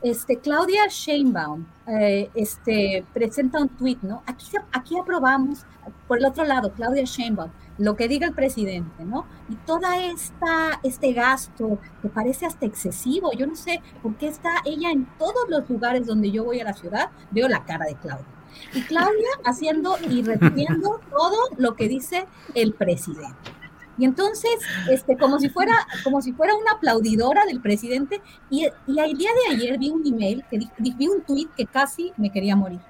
este, 0.00 0.38
Claudia 0.38 0.86
Sheinbaum 0.88 1.66
eh, 1.88 2.30
este, 2.34 3.04
presenta 3.12 3.60
un 3.60 3.68
tuit, 3.68 4.00
¿no? 4.02 4.22
Aquí, 4.26 4.46
aquí 4.72 4.96
aprobamos, 4.96 5.64
por 6.06 6.18
el 6.18 6.26
otro 6.26 6.44
lado, 6.44 6.72
Claudia 6.72 7.02
Sheinbaum, 7.04 7.50
lo 7.78 7.96
que 7.96 8.06
diga 8.06 8.26
el 8.26 8.34
presidente, 8.34 9.04
¿no? 9.04 9.26
Y 9.48 9.56
toda 9.56 10.00
esta, 10.00 10.80
este 10.84 11.12
gasto 11.12 11.78
que 12.00 12.08
parece 12.08 12.46
hasta 12.46 12.66
excesivo, 12.66 13.32
yo 13.32 13.46
no 13.46 13.56
sé 13.56 13.80
por 14.02 14.14
qué 14.16 14.28
está 14.28 14.50
ella 14.64 14.90
en 14.90 15.06
todos 15.18 15.48
los 15.48 15.68
lugares 15.68 16.06
donde 16.06 16.30
yo 16.30 16.44
voy 16.44 16.60
a 16.60 16.64
la 16.64 16.74
ciudad, 16.74 17.10
veo 17.30 17.48
la 17.48 17.64
cara 17.64 17.86
de 17.86 17.96
Claudia. 17.96 18.26
Y 18.74 18.82
Claudia 18.82 19.28
haciendo 19.44 19.96
y 20.08 20.22
repitiendo 20.22 21.00
todo 21.10 21.38
lo 21.56 21.74
que 21.74 21.88
dice 21.88 22.26
el 22.54 22.72
presidente. 22.72 23.57
Y 23.98 24.04
entonces, 24.04 24.52
este, 24.90 25.16
como 25.16 25.38
si 25.38 25.48
fuera, 25.48 25.74
como 26.04 26.22
si 26.22 26.32
fuera 26.32 26.54
una 26.54 26.72
aplaudidora 26.72 27.44
del 27.44 27.60
presidente, 27.60 28.22
y, 28.48 28.66
y 28.86 28.98
el 29.00 29.18
día 29.18 29.30
de 29.32 29.56
ayer 29.56 29.78
vi 29.78 29.90
un 29.90 30.06
email, 30.06 30.44
que 30.48 30.60
vi 30.78 31.08
un 31.08 31.22
tweet 31.22 31.48
que 31.56 31.66
casi 31.66 32.12
me 32.16 32.30
quería 32.30 32.54
morir. 32.54 32.80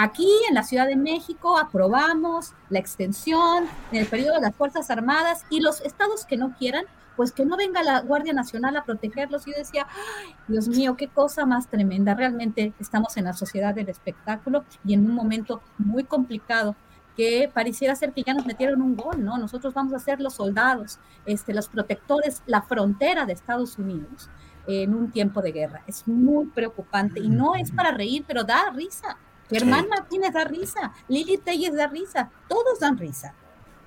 Aquí 0.00 0.30
en 0.48 0.54
la 0.54 0.62
Ciudad 0.62 0.86
de 0.86 0.94
México 0.94 1.58
aprobamos 1.58 2.54
la 2.70 2.78
extensión 2.78 3.64
en 3.90 3.98
el 3.98 4.06
periodo 4.06 4.34
de 4.34 4.42
las 4.42 4.54
Fuerzas 4.54 4.90
Armadas 4.90 5.44
y 5.50 5.58
los 5.58 5.80
estados 5.80 6.24
que 6.24 6.36
no 6.36 6.54
quieran, 6.56 6.84
pues 7.16 7.32
que 7.32 7.44
no 7.44 7.56
venga 7.56 7.82
la 7.82 8.02
Guardia 8.02 8.32
Nacional 8.32 8.76
a 8.76 8.84
protegerlos. 8.84 9.48
Y 9.48 9.50
yo 9.50 9.58
decía, 9.58 9.88
Dios 10.46 10.68
mío, 10.68 10.96
qué 10.96 11.08
cosa 11.08 11.46
más 11.46 11.66
tremenda. 11.66 12.14
Realmente 12.14 12.72
estamos 12.78 13.16
en 13.16 13.24
la 13.24 13.32
sociedad 13.32 13.74
del 13.74 13.88
espectáculo 13.88 14.64
y 14.84 14.94
en 14.94 15.04
un 15.04 15.16
momento 15.16 15.62
muy 15.78 16.04
complicado 16.04 16.76
que 17.18 17.50
pareciera 17.52 17.96
ser 17.96 18.12
que 18.12 18.22
ya 18.22 18.32
nos 18.32 18.46
metieron 18.46 18.80
un 18.80 18.94
gol, 18.94 19.24
¿no? 19.24 19.38
Nosotros 19.38 19.74
vamos 19.74 19.92
a 19.92 19.98
ser 19.98 20.20
los 20.20 20.34
soldados, 20.34 21.00
este, 21.26 21.52
los 21.52 21.68
protectores, 21.68 22.44
la 22.46 22.62
frontera 22.62 23.26
de 23.26 23.32
Estados 23.32 23.76
Unidos 23.76 24.30
en 24.68 24.94
un 24.94 25.10
tiempo 25.10 25.42
de 25.42 25.50
guerra. 25.50 25.82
Es 25.88 26.06
muy 26.06 26.46
preocupante 26.46 27.18
y 27.18 27.28
no 27.28 27.56
es 27.56 27.72
para 27.72 27.90
reír, 27.90 28.24
pero 28.24 28.44
da 28.44 28.70
risa. 28.72 29.16
Germán 29.50 29.88
Martínez 29.88 30.32
da 30.32 30.44
risa, 30.44 30.92
Lili 31.08 31.38
Telles 31.38 31.74
da 31.74 31.88
risa, 31.88 32.30
todos 32.48 32.78
dan 32.78 32.96
risa. 32.96 33.34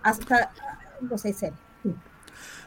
Hasta 0.04 0.52
los 1.00 1.22
seis 1.22 1.42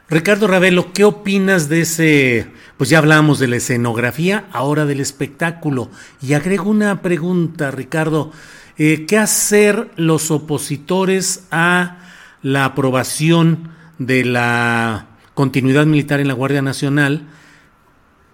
Ricardo 0.09 0.47
Ravelo, 0.47 0.95
¿qué 0.95 1.05
opinas 1.05 1.69
de 1.69 1.83
ese? 1.83 2.51
Pues 2.79 2.89
ya 2.89 2.99
hablamos 2.99 3.39
de 3.39 3.49
la 3.49 3.57
escenografía, 3.57 4.47
ahora 4.51 4.87
del 4.87 5.01
espectáculo. 5.01 5.91
Y 6.23 6.33
agrego 6.33 6.71
una 6.71 7.03
pregunta, 7.03 7.71
Ricardo. 7.71 8.33
Eh, 8.77 9.07
¿Qué 9.07 9.19
hacer 9.19 9.91
los 9.95 10.33
opositores 10.33 11.47
a 11.53 11.99
la 12.43 12.65
aprobación 12.65 13.71
de 13.99 14.25
la 14.25 15.07
continuidad 15.35 15.87
militar 15.87 16.19
en 16.19 16.27
la 16.27 16.35
Guardia 16.35 16.61
Nacional 16.61 17.29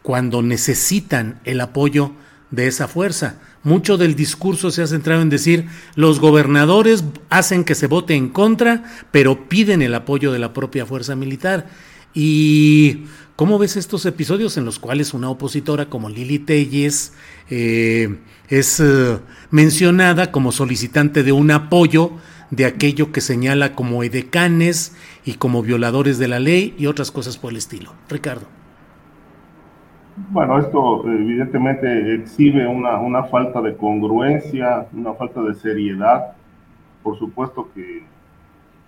cuando 0.03 0.41
necesitan 0.41 1.41
el 1.45 1.61
apoyo 1.61 2.13
de 2.51 2.69
esa 2.69 2.89
fuerza? 2.89 3.39
Mucho 3.63 3.99
del 3.99 4.15
discurso 4.15 4.71
se 4.71 4.81
ha 4.81 4.87
centrado 4.87 5.21
en 5.21 5.29
decir 5.29 5.67
los 5.95 6.21
gobernadores 6.21 7.05
hacen 7.29 7.63
que 7.63 7.75
se 7.75 7.87
vote 7.87 8.15
en 8.15 8.31
contra, 8.31 8.85
pero 9.11 9.47
piden 9.47 9.83
el 9.83 9.95
apoyo 9.95 10.33
de 10.33 10.39
la 10.39 10.55
propia 10.55 10.87
fuerza 10.87 11.17
militar. 11.17 11.67
¿Y 12.15 13.05
cómo 13.41 13.59
ves 13.59 13.79
estos 13.79 14.05
episodios 14.05 14.59
en 14.59 14.67
los 14.67 14.79
cuales 14.79 15.15
una 15.15 15.31
opositora 15.31 15.87
como 15.87 16.11
Lili 16.11 16.41
Telles 16.41 17.17
eh, 17.49 18.19
es 18.51 18.81
eh, 18.81 19.19
mencionada 19.51 20.31
como 20.31 20.53
solicitante 20.53 21.23
de 21.23 21.33
un 21.33 21.51
apoyo 21.51 22.11
de 22.51 22.67
aquello 22.67 23.13
que 23.13 23.23
señala 23.23 23.75
como 23.75 24.03
edecanes 24.03 24.95
y 25.25 25.37
como 25.37 25.63
violadores 25.63 26.19
de 26.19 26.29
la 26.29 26.39
ley 26.39 26.75
y 26.77 26.85
otras 26.85 27.11
cosas 27.11 27.39
por 27.39 27.53
el 27.53 27.57
estilo? 27.57 27.95
Ricardo. 28.11 28.45
Bueno, 30.29 30.59
esto 30.59 31.11
evidentemente 31.11 32.17
exhibe 32.17 32.67
una, 32.67 32.99
una 32.99 33.23
falta 33.23 33.63
de 33.63 33.75
congruencia, 33.75 34.87
una 34.93 35.15
falta 35.15 35.41
de 35.41 35.55
seriedad. 35.55 36.33
Por 37.03 37.19
supuesto 37.19 37.71
que 37.75 38.03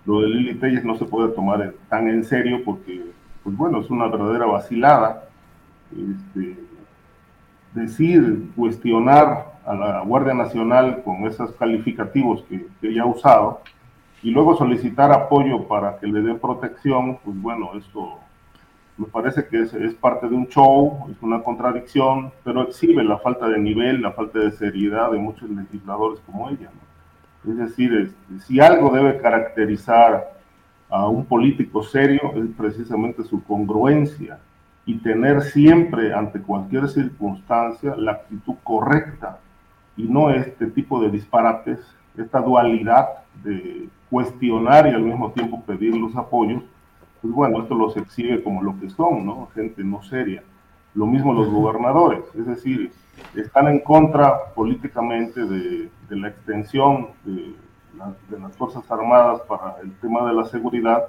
lo 0.05 0.21
de 0.21 0.27
Lili 0.27 0.53
Telles 0.53 0.85
no 0.85 0.95
se 0.95 1.05
puede 1.05 1.29
tomar 1.29 1.73
tan 1.89 2.07
en 2.07 2.23
serio 2.23 2.61
porque, 2.63 3.01
pues 3.43 3.55
bueno, 3.55 3.81
es 3.81 3.89
una 3.89 4.07
verdadera 4.07 4.45
vacilada. 4.45 5.27
Este, 5.91 6.57
decir, 7.73 8.51
cuestionar 8.55 9.53
a 9.65 9.73
la 9.73 10.01
Guardia 10.01 10.33
Nacional 10.33 11.01
con 11.03 11.25
esos 11.25 11.51
calificativos 11.53 12.43
que, 12.43 12.67
que 12.79 12.89
ella 12.89 13.03
ha 13.03 13.07
usado 13.07 13.61
y 14.21 14.31
luego 14.31 14.55
solicitar 14.55 15.11
apoyo 15.11 15.67
para 15.67 15.97
que 15.97 16.07
le 16.07 16.21
den 16.21 16.39
protección, 16.39 17.17
pues 17.23 17.41
bueno, 17.41 17.71
esto 17.75 18.19
me 18.97 19.07
parece 19.07 19.47
que 19.47 19.61
es, 19.61 19.73
es, 19.73 19.93
parte 19.95 20.29
de 20.29 20.35
un 20.35 20.47
show, 20.47 21.07
es 21.11 21.21
una 21.21 21.41
contradicción, 21.41 22.31
pero 22.43 22.61
exhibe 22.61 23.03
la 23.03 23.17
falta 23.17 23.47
de 23.47 23.59
nivel, 23.59 24.01
la 24.01 24.11
falta 24.11 24.39
de 24.39 24.51
seriedad 24.51 25.11
de 25.11 25.17
muchos 25.17 25.49
legisladores 25.49 26.19
como 26.25 26.49
ella. 26.49 26.69
Es 27.47 27.57
decir, 27.57 28.13
si 28.45 28.59
algo 28.59 28.91
debe 28.91 29.17
caracterizar 29.17 30.33
a 30.93 31.07
un 31.07 31.25
político 31.25 31.81
serio 31.81 32.21
es 32.35 32.45
precisamente 32.55 33.23
su 33.23 33.43
congruencia 33.43 34.37
y 34.85 34.99
tener 34.99 35.41
siempre 35.41 36.13
ante 36.13 36.39
cualquier 36.39 36.87
circunstancia 36.87 37.95
la 37.95 38.11
actitud 38.11 38.53
correcta 38.63 39.39
y 39.97 40.03
no 40.03 40.29
este 40.29 40.67
tipo 40.67 41.01
de 41.01 41.09
disparates, 41.09 41.79
esta 42.15 42.41
dualidad 42.41 43.07
de 43.43 43.89
cuestionar 44.11 44.85
y 44.85 44.91
al 44.91 45.01
mismo 45.01 45.31
tiempo 45.31 45.63
pedir 45.63 45.95
los 45.95 46.15
apoyos, 46.15 46.61
pues 47.23 47.33
bueno, 47.33 47.63
esto 47.63 47.73
los 47.73 47.97
exhibe 47.97 48.43
como 48.43 48.61
lo 48.61 48.79
que 48.79 48.91
son, 48.91 49.25
¿no? 49.25 49.47
Gente 49.55 49.83
no 49.83 50.03
seria. 50.03 50.43
Lo 50.93 51.07
mismo 51.07 51.33
los 51.33 51.49
gobernadores, 51.49 52.23
es 52.37 52.45
decir, 52.45 52.91
están 53.33 53.67
en 53.67 53.79
contra 53.79 54.53
políticamente 54.53 55.43
de, 55.43 55.89
la 56.09 56.27
extensión 56.27 57.07
de, 57.25 57.55
de, 58.29 58.39
las 58.39 58.55
Fuerzas 58.57 58.89
Armadas 58.89 59.41
para 59.41 59.77
el 59.81 59.91
tema 59.99 60.25
de 60.27 60.33
la 60.33 60.45
seguridad, 60.45 61.05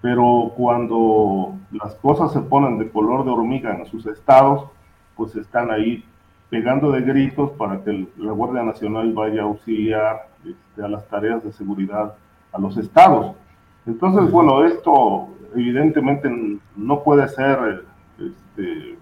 pero 0.00 0.52
cuando 0.56 1.54
las 1.72 1.94
cosas 1.96 2.32
se 2.32 2.40
ponen 2.40 2.78
de 2.78 2.90
color 2.90 3.24
de 3.24 3.30
hormiga 3.30 3.74
en 3.74 3.86
sus 3.86 4.06
estados, 4.06 4.70
pues 5.16 5.34
están 5.36 5.70
ahí 5.70 6.04
pegando 6.50 6.92
de 6.92 7.02
gritos 7.02 7.50
para 7.52 7.82
que 7.82 8.08
la 8.16 8.32
Guardia 8.32 8.62
Nacional 8.62 9.12
vaya 9.12 9.42
a 9.42 9.44
auxiliar 9.44 10.28
este, 10.44 10.82
a 10.82 10.88
las 10.88 11.06
tareas 11.08 11.42
de 11.42 11.52
seguridad 11.52 12.14
a 12.52 12.58
los 12.58 12.76
estados. 12.76 13.34
Entonces, 13.86 14.30
bueno, 14.30 14.64
esto 14.64 15.28
evidentemente 15.54 16.30
no 16.76 17.02
puede 17.02 17.28
ser 17.28 17.84
este, 18.18 18.98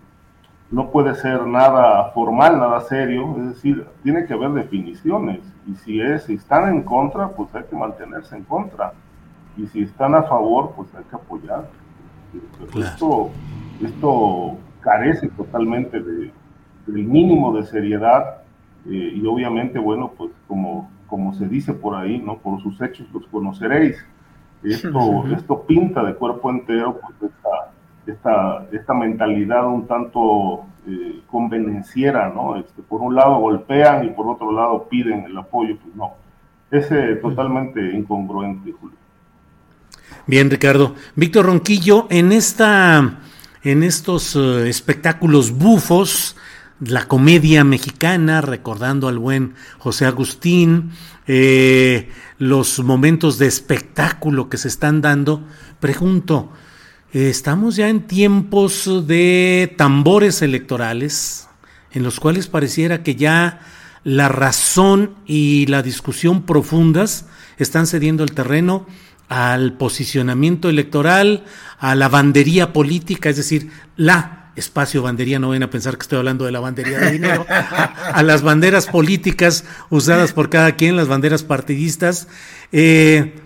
no 0.70 0.90
puede 0.90 1.14
ser 1.14 1.47
nada 1.47 2.10
formal, 2.10 2.59
nada 2.59 2.80
serio, 2.80 3.36
es 3.38 3.48
decir, 3.55 3.86
tiene 4.02 4.26
que 4.26 4.34
haber 4.34 4.51
definiciones 4.52 5.40
y 5.66 5.74
si 5.76 6.01
es 6.01 6.24
si 6.24 6.34
están 6.34 6.68
en 6.68 6.82
contra, 6.82 7.28
pues 7.28 7.55
hay 7.55 7.64
que 7.64 7.76
mantenerse 7.76 8.36
en 8.36 8.44
contra 8.44 8.93
y 9.56 9.66
si 9.68 9.82
están 9.82 10.14
a 10.14 10.24
favor, 10.24 10.72
pues 10.76 10.88
hay 10.94 11.05
que 11.05 11.16
apoyar. 11.16 11.68
Esto, 12.76 13.30
esto 13.82 14.56
carece 14.80 15.28
totalmente 15.28 16.01
de, 16.01 16.32
del 16.86 17.05
mínimo 17.05 17.56
de 17.56 17.64
seriedad 17.64 18.43
eh, 18.86 19.12
y 19.14 19.26
obviamente, 19.26 19.78
bueno, 19.78 20.12
pues 20.16 20.32
como, 20.47 20.90
como 21.06 21.32
se 21.34 21.48
dice 21.48 21.72
por 21.72 21.94
ahí, 21.94 22.18
¿no? 22.18 22.38
Por 22.38 22.60
sus 22.62 22.80
hechos 22.80 23.06
los 23.12 23.26
conoceréis. 23.28 23.97
Esto, 24.62 25.24
esto 25.36 25.62
pinta 25.62 26.02
de 26.02 26.14
cuerpo 26.14 26.51
entero 26.51 27.01
pues, 27.01 27.32
esta, 27.32 27.72
esta, 28.06 28.66
esta 28.72 28.94
mentalidad 28.94 29.66
un 29.66 29.86
tanto 29.86 30.64
eh, 30.86 31.20
convenenciera, 31.26 32.28
¿no? 32.28 32.56
Este, 32.56 32.82
por 32.82 33.00
un 33.00 33.14
lado 33.14 33.38
golpean 33.38 34.04
y 34.04 34.10
por 34.10 34.28
otro 34.28 34.52
lado 34.52 34.86
piden 34.88 35.24
el 35.24 35.36
apoyo, 35.36 35.76
pues 35.82 35.94
no. 35.96 36.14
Es 36.70 36.90
eh, 36.90 37.18
totalmente 37.20 37.80
incongruente, 37.80 38.72
Julio. 38.72 38.96
Bien, 40.26 40.50
Ricardo. 40.50 40.94
Víctor 41.14 41.46
Ronquillo, 41.46 42.06
en 42.10 42.32
esta, 42.32 43.18
en 43.62 43.82
estos 43.82 44.34
uh, 44.34 44.58
espectáculos 44.60 45.56
bufos, 45.56 46.36
la 46.80 47.06
comedia 47.06 47.64
mexicana, 47.64 48.40
recordando 48.40 49.08
al 49.08 49.18
buen 49.18 49.54
José 49.78 50.06
Agustín, 50.06 50.90
eh, 51.26 52.10
los 52.38 52.80
momentos 52.80 53.38
de 53.38 53.46
espectáculo 53.46 54.48
que 54.48 54.58
se 54.58 54.68
están 54.68 55.00
dando, 55.00 55.42
pregunto, 55.80 56.52
estamos 57.24 57.76
ya 57.76 57.88
en 57.88 58.06
tiempos 58.06 59.06
de 59.06 59.72
tambores 59.78 60.43
electorales, 60.43 61.48
en 61.93 62.02
los 62.02 62.20
cuales 62.20 62.47
pareciera 62.47 63.02
que 63.02 63.16
ya 63.16 63.60
la 64.05 64.28
razón 64.28 65.14
y 65.24 65.64
la 65.66 65.82
discusión 65.82 66.43
profundas 66.43 67.26
están 67.56 67.86
cediendo 67.86 68.22
el 68.22 68.32
terreno 68.32 68.86
al 69.28 69.72
posicionamiento 69.78 70.68
electoral, 70.68 71.44
a 71.78 71.94
la 71.94 72.09
bandería 72.09 72.74
política, 72.74 73.30
es 73.30 73.36
decir, 73.36 73.70
la 73.97 74.52
espacio 74.55 75.02
bandería, 75.02 75.38
no 75.38 75.51
ven 75.51 75.62
a 75.62 75.70
pensar 75.70 75.97
que 75.97 76.02
estoy 76.02 76.18
hablando 76.18 76.44
de 76.44 76.52
la 76.52 76.60
bandería 76.60 76.98
de 76.98 77.12
dinero, 77.12 77.47
a, 77.48 78.22
las 78.22 78.43
banderas 78.43 78.86
políticas 78.86 79.64
usadas 79.90 80.32
por 80.32 80.51
cada 80.51 80.76
quien, 80.76 80.97
las 80.97 81.09
banderas 81.09 81.43
partidistas. 81.43 82.28
Eh, 82.72 83.40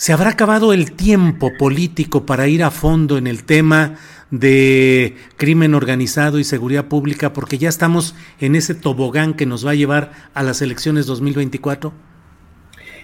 ¿Se 0.00 0.14
habrá 0.14 0.30
acabado 0.30 0.72
el 0.72 0.92
tiempo 0.92 1.52
político 1.58 2.24
para 2.24 2.48
ir 2.48 2.64
a 2.64 2.70
fondo 2.70 3.18
en 3.18 3.26
el 3.26 3.44
tema 3.44 3.96
de 4.30 5.14
crimen 5.36 5.74
organizado 5.74 6.38
y 6.38 6.44
seguridad 6.44 6.86
pública 6.86 7.34
porque 7.34 7.58
ya 7.58 7.68
estamos 7.68 8.14
en 8.38 8.54
ese 8.54 8.74
tobogán 8.74 9.34
que 9.34 9.44
nos 9.44 9.66
va 9.66 9.72
a 9.72 9.74
llevar 9.74 10.12
a 10.32 10.42
las 10.42 10.62
elecciones 10.62 11.04
2024? 11.04 11.92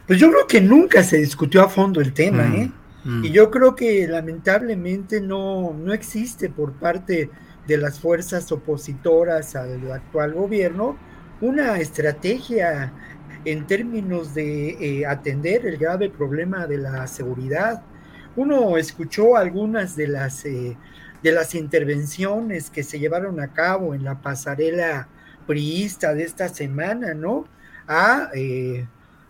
Pues 0.06 0.18
yo 0.18 0.30
creo 0.30 0.46
que 0.46 0.62
nunca 0.62 1.02
se 1.02 1.18
discutió 1.18 1.62
a 1.62 1.68
fondo 1.68 2.00
el 2.00 2.14
tema, 2.14 2.44
mm, 2.44 2.54
¿eh? 2.54 2.72
Mm. 3.04 3.24
Y 3.26 3.30
yo 3.30 3.50
creo 3.50 3.76
que 3.76 4.08
lamentablemente 4.08 5.20
no, 5.20 5.74
no 5.78 5.92
existe 5.92 6.48
por 6.48 6.72
parte 6.72 7.28
de 7.68 7.76
las 7.76 8.00
fuerzas 8.00 8.50
opositoras 8.52 9.54
al 9.54 9.92
actual 9.92 10.32
gobierno 10.32 10.96
una 11.42 11.78
estrategia 11.78 12.94
en 13.46 13.66
términos 13.66 14.34
de 14.34 14.70
eh, 15.00 15.06
atender 15.06 15.66
el 15.66 15.78
grave 15.78 16.10
problema 16.10 16.66
de 16.66 16.78
la 16.78 17.06
seguridad. 17.06 17.82
Uno 18.36 18.76
escuchó 18.76 19.36
algunas 19.36 19.96
de 19.96 20.08
las, 20.08 20.44
eh, 20.44 20.76
de 21.22 21.32
las 21.32 21.54
intervenciones 21.54 22.68
que 22.70 22.82
se 22.82 22.98
llevaron 22.98 23.40
a 23.40 23.52
cabo 23.54 23.94
en 23.94 24.04
la 24.04 24.20
pasarela 24.20 25.08
priista 25.46 26.12
de 26.12 26.24
esta 26.24 26.48
semana, 26.48 27.14
¿no? 27.14 27.46
A 27.86 28.30
eh, 28.34 28.86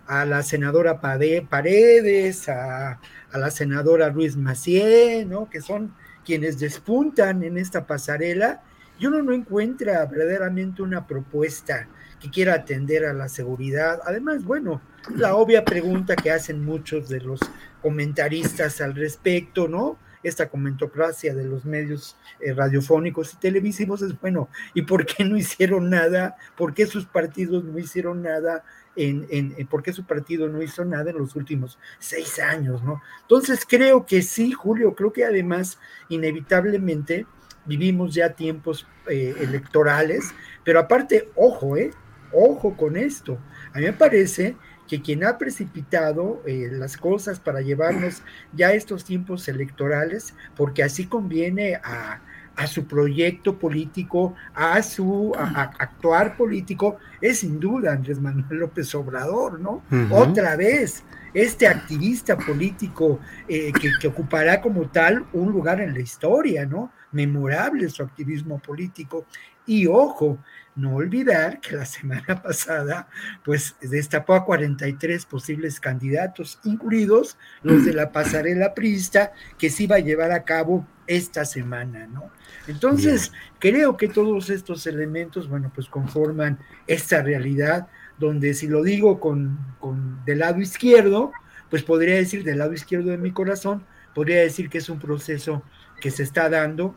a 0.06 0.24
la 0.24 0.43
senadora 0.43 1.01
Paredes, 1.01 2.48
a, 2.48 3.01
la 3.32 3.51
senadora 3.51 4.09
Ruiz 4.09 4.36
Macié, 4.36 5.24
¿no? 5.26 5.51
que 5.51 5.60
son 5.60 5.93
quienes 6.24 6.59
despuntan 6.59 7.43
en 7.43 7.59
esta 7.59 7.86
pasarela, 7.86 8.62
y 8.98 9.06
uno 9.06 9.22
no 9.22 9.32
encuentra 9.32 10.06
verdaderamente 10.06 10.82
una 10.82 11.06
propuesta 11.06 11.86
que 12.26 12.32
quiera 12.32 12.54
atender 12.54 13.04
a 13.04 13.12
la 13.12 13.28
seguridad. 13.28 14.00
Además, 14.04 14.44
bueno, 14.44 14.80
la 15.14 15.36
obvia 15.36 15.64
pregunta 15.64 16.16
que 16.16 16.30
hacen 16.30 16.64
muchos 16.64 17.08
de 17.08 17.20
los 17.20 17.40
comentaristas 17.80 18.80
al 18.80 18.94
respecto, 18.94 19.68
¿no? 19.68 19.98
Esta 20.22 20.48
comentocracia 20.48 21.34
de 21.34 21.44
los 21.44 21.64
medios 21.64 22.16
eh, 22.40 22.52
radiofónicos 22.52 23.34
y 23.34 23.36
televisivos 23.36 24.02
es, 24.02 24.20
bueno, 24.20 24.48
¿y 24.74 24.82
por 24.82 25.06
qué 25.06 25.24
no 25.24 25.36
hicieron 25.36 25.88
nada? 25.88 26.36
¿Por 26.56 26.74
qué 26.74 26.86
sus 26.86 27.06
partidos 27.06 27.62
no 27.64 27.78
hicieron 27.78 28.22
nada 28.22 28.64
en, 28.96 29.54
por 29.68 29.82
qué 29.82 29.92
su 29.92 30.04
partido 30.04 30.48
no 30.48 30.62
hizo 30.62 30.84
nada 30.84 31.10
en 31.10 31.18
los 31.18 31.36
últimos 31.36 31.78
seis 31.98 32.38
años, 32.38 32.82
¿no? 32.82 33.02
Entonces 33.22 33.64
creo 33.68 34.06
que 34.06 34.22
sí, 34.22 34.52
Julio, 34.52 34.94
creo 34.94 35.12
que 35.12 35.24
además 35.24 35.78
inevitablemente 36.08 37.26
vivimos 37.66 38.14
ya 38.14 38.30
tiempos 38.30 38.86
eh, 39.06 39.34
electorales, 39.38 40.32
pero 40.64 40.80
aparte, 40.80 41.30
ojo, 41.36 41.76
¿eh? 41.76 41.92
Ojo 42.32 42.76
con 42.76 42.96
esto. 42.96 43.38
A 43.72 43.78
mí 43.78 43.84
me 43.84 43.92
parece 43.92 44.56
que 44.88 45.02
quien 45.02 45.24
ha 45.24 45.36
precipitado 45.36 46.42
eh, 46.46 46.68
las 46.70 46.96
cosas 46.96 47.40
para 47.40 47.60
llevarnos 47.60 48.22
ya 48.52 48.72
estos 48.72 49.04
tiempos 49.04 49.48
electorales, 49.48 50.34
porque 50.54 50.82
así 50.82 51.06
conviene 51.06 51.74
a, 51.76 52.20
a 52.56 52.66
su 52.66 52.86
proyecto 52.86 53.58
político, 53.58 54.34
a 54.54 54.82
su 54.82 55.32
actuar 55.36 56.36
político, 56.36 56.96
es 57.20 57.40
sin 57.40 57.60
duda 57.60 57.92
Andrés 57.92 58.18
Manuel 58.18 58.60
López 58.60 58.94
Obrador, 58.94 59.60
¿no? 59.60 59.82
Otra 60.10 60.56
vez, 60.56 61.04
este 61.34 61.66
activista 61.66 62.36
político 62.36 63.20
eh, 63.46 63.72
que, 63.78 63.90
que, 64.00 64.08
ocupará 64.08 64.62
como 64.62 64.88
tal 64.88 65.26
un 65.34 65.52
lugar 65.52 65.82
en 65.82 65.92
la 65.92 66.00
historia, 66.00 66.64
¿no? 66.64 66.92
Memorable 67.12 67.90
su 67.90 68.02
activismo 68.02 68.58
político. 68.58 69.26
Y 69.66 69.86
ojo, 69.86 70.38
no 70.76 70.94
olvidar 70.94 71.60
que 71.60 71.74
la 71.74 71.86
semana 71.86 72.40
pasada, 72.42 73.08
pues 73.44 73.76
destapó 73.80 74.34
a 74.34 74.44
43 74.44 75.24
posibles 75.26 75.80
candidatos, 75.80 76.60
incluidos 76.64 77.38
los 77.62 77.84
de 77.84 77.94
la 77.94 78.12
pasarela 78.12 78.74
prista, 78.74 79.32
que 79.58 79.70
se 79.70 79.84
iba 79.84 79.96
a 79.96 80.00
llevar 80.00 80.32
a 80.32 80.44
cabo 80.44 80.86
esta 81.06 81.44
semana, 81.44 82.06
¿no? 82.06 82.30
Entonces, 82.66 83.32
creo 83.58 83.96
que 83.96 84.08
todos 84.08 84.50
estos 84.50 84.86
elementos, 84.86 85.48
bueno, 85.48 85.70
pues 85.74 85.88
conforman 85.88 86.58
esta 86.86 87.22
realidad, 87.22 87.88
donde 88.18 88.54
si 88.54 88.66
lo 88.66 88.82
digo 88.82 89.20
con, 89.20 89.58
con 89.78 90.24
del 90.24 90.40
lado 90.40 90.60
izquierdo, 90.60 91.32
pues 91.70 91.82
podría 91.82 92.16
decir 92.16 92.44
del 92.44 92.58
lado 92.58 92.72
izquierdo 92.72 93.10
de 93.10 93.18
mi 93.18 93.32
corazón, 93.32 93.84
podría 94.14 94.40
decir 94.40 94.68
que 94.68 94.78
es 94.78 94.88
un 94.88 94.98
proceso 94.98 95.62
que 96.00 96.10
se 96.10 96.22
está 96.22 96.48
dando 96.48 96.94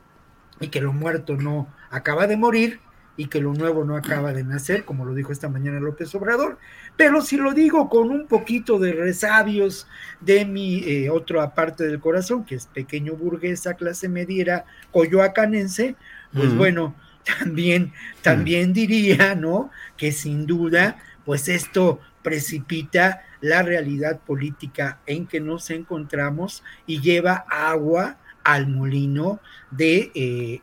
y 0.60 0.70
que 0.70 0.82
lo 0.82 0.94
muerto 0.94 1.36
no 1.36 1.68
acaba 1.90 2.28
de 2.28 2.38
morir, 2.38 2.80
y 3.20 3.28
que 3.28 3.42
lo 3.42 3.54
nuevo 3.54 3.84
no 3.84 3.98
acaba 3.98 4.32
de 4.32 4.46
nacer, 4.46 4.86
como 4.86 5.04
lo 5.04 5.14
dijo 5.14 5.34
esta 5.34 5.50
mañana 5.50 5.82
López 5.82 6.16
Obrador, 6.16 6.58
pero 6.96 7.22
si 7.22 7.36
lo 7.36 7.52
digo 7.52 7.90
con 7.90 8.12
un 8.12 8.28
poquito 8.28 8.80
de 8.80 8.94
resabios 8.94 9.88
de 10.22 10.46
mi 10.46 10.78
eh, 10.86 11.10
otra 11.10 11.54
parte 11.54 11.86
del 11.86 12.00
corazón, 12.00 12.46
que 12.46 12.56
es 12.56 12.68
pequeño 12.68 13.16
burguesa, 13.16 13.74
clase 13.74 14.08
mediera, 14.08 14.64
coyoacanense, 14.92 15.98
pues 16.34 16.56
bueno, 16.56 16.96
también, 17.26 17.92
también 18.22 18.72
diría, 18.72 19.36
¿no? 19.36 19.70
Que 19.98 20.14
sin 20.14 20.46
duda, 20.46 20.98
pues 21.26 21.50
esto 21.50 22.00
precipita 22.24 23.24
la 23.42 23.64
realidad 23.64 24.22
política 24.22 25.02
en 25.06 25.28
que 25.28 25.42
nos 25.42 25.70
encontramos 25.72 26.64
y 26.88 27.02
lleva 27.02 27.46
agua 27.50 28.18
al 28.46 28.68
molino 28.68 29.42
de 29.72 30.10
eh, 30.16 30.62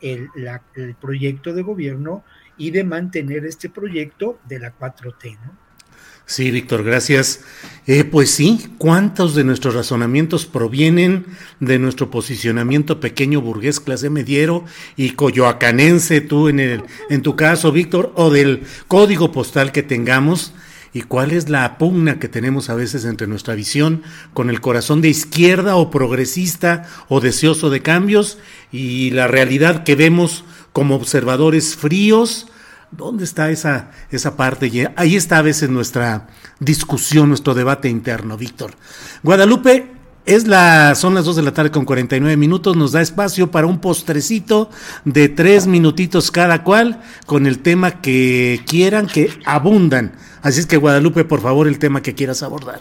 el 0.74 0.94
proyecto 0.94 1.52
de 1.52 1.60
gobierno 1.60 2.24
y 2.58 2.70
de 2.70 2.84
mantener 2.84 3.44
este 3.44 3.68
proyecto 3.68 4.38
de 4.48 4.58
la 4.58 4.76
4T, 4.76 5.38
¿no? 5.44 5.66
Sí, 6.28 6.50
Víctor, 6.50 6.82
gracias. 6.82 7.44
Eh, 7.86 8.02
pues 8.02 8.32
sí, 8.32 8.74
¿cuántos 8.78 9.36
de 9.36 9.44
nuestros 9.44 9.76
razonamientos 9.76 10.44
provienen 10.44 11.24
de 11.60 11.78
nuestro 11.78 12.10
posicionamiento 12.10 12.98
pequeño 12.98 13.40
burgués, 13.40 13.78
clase 13.78 14.10
mediero 14.10 14.64
y 14.96 15.10
coyoacanense, 15.10 16.20
tú 16.20 16.48
en, 16.48 16.58
el, 16.58 16.82
en 17.10 17.22
tu 17.22 17.36
caso, 17.36 17.70
Víctor, 17.70 18.12
o 18.16 18.30
del 18.30 18.64
código 18.88 19.30
postal 19.30 19.70
que 19.70 19.84
tengamos? 19.84 20.52
¿Y 20.92 21.02
cuál 21.02 21.30
es 21.30 21.48
la 21.48 21.78
pugna 21.78 22.18
que 22.18 22.28
tenemos 22.28 22.70
a 22.70 22.74
veces 22.74 23.04
entre 23.04 23.28
nuestra 23.28 23.54
visión 23.54 24.02
con 24.32 24.50
el 24.50 24.60
corazón 24.60 25.02
de 25.02 25.10
izquierda 25.10 25.76
o 25.76 25.90
progresista 25.92 26.88
o 27.08 27.20
deseoso 27.20 27.70
de 27.70 27.82
cambios 27.82 28.38
y 28.72 29.10
la 29.10 29.28
realidad 29.28 29.84
que 29.84 29.94
vemos 29.94 30.44
como 30.76 30.94
observadores 30.94 31.74
fríos. 31.74 32.48
¿Dónde 32.90 33.24
está 33.24 33.48
esa, 33.48 33.92
esa 34.10 34.36
parte? 34.36 34.92
Ahí 34.96 35.16
está 35.16 35.38
a 35.38 35.42
veces 35.42 35.70
nuestra 35.70 36.26
discusión, 36.60 37.30
nuestro 37.30 37.54
debate 37.54 37.88
interno, 37.88 38.36
Víctor. 38.36 38.74
Guadalupe, 39.22 39.90
es 40.26 40.42
son 40.98 41.14
las 41.14 41.24
2 41.24 41.36
de 41.36 41.42
la 41.42 41.54
tarde 41.54 41.70
con 41.70 41.86
49 41.86 42.36
minutos, 42.36 42.76
nos 42.76 42.92
da 42.92 43.00
espacio 43.00 43.50
para 43.50 43.66
un 43.66 43.80
postrecito 43.80 44.68
de 45.06 45.30
tres 45.30 45.66
minutitos 45.66 46.30
cada 46.30 46.62
cual 46.62 47.00
con 47.24 47.46
el 47.46 47.60
tema 47.60 48.02
que 48.02 48.60
quieran, 48.66 49.06
que 49.06 49.30
abundan. 49.46 50.12
Así 50.42 50.60
es 50.60 50.66
que 50.66 50.76
Guadalupe, 50.76 51.24
por 51.24 51.40
favor, 51.40 51.68
el 51.68 51.78
tema 51.78 52.02
que 52.02 52.14
quieras 52.14 52.42
abordar. 52.42 52.80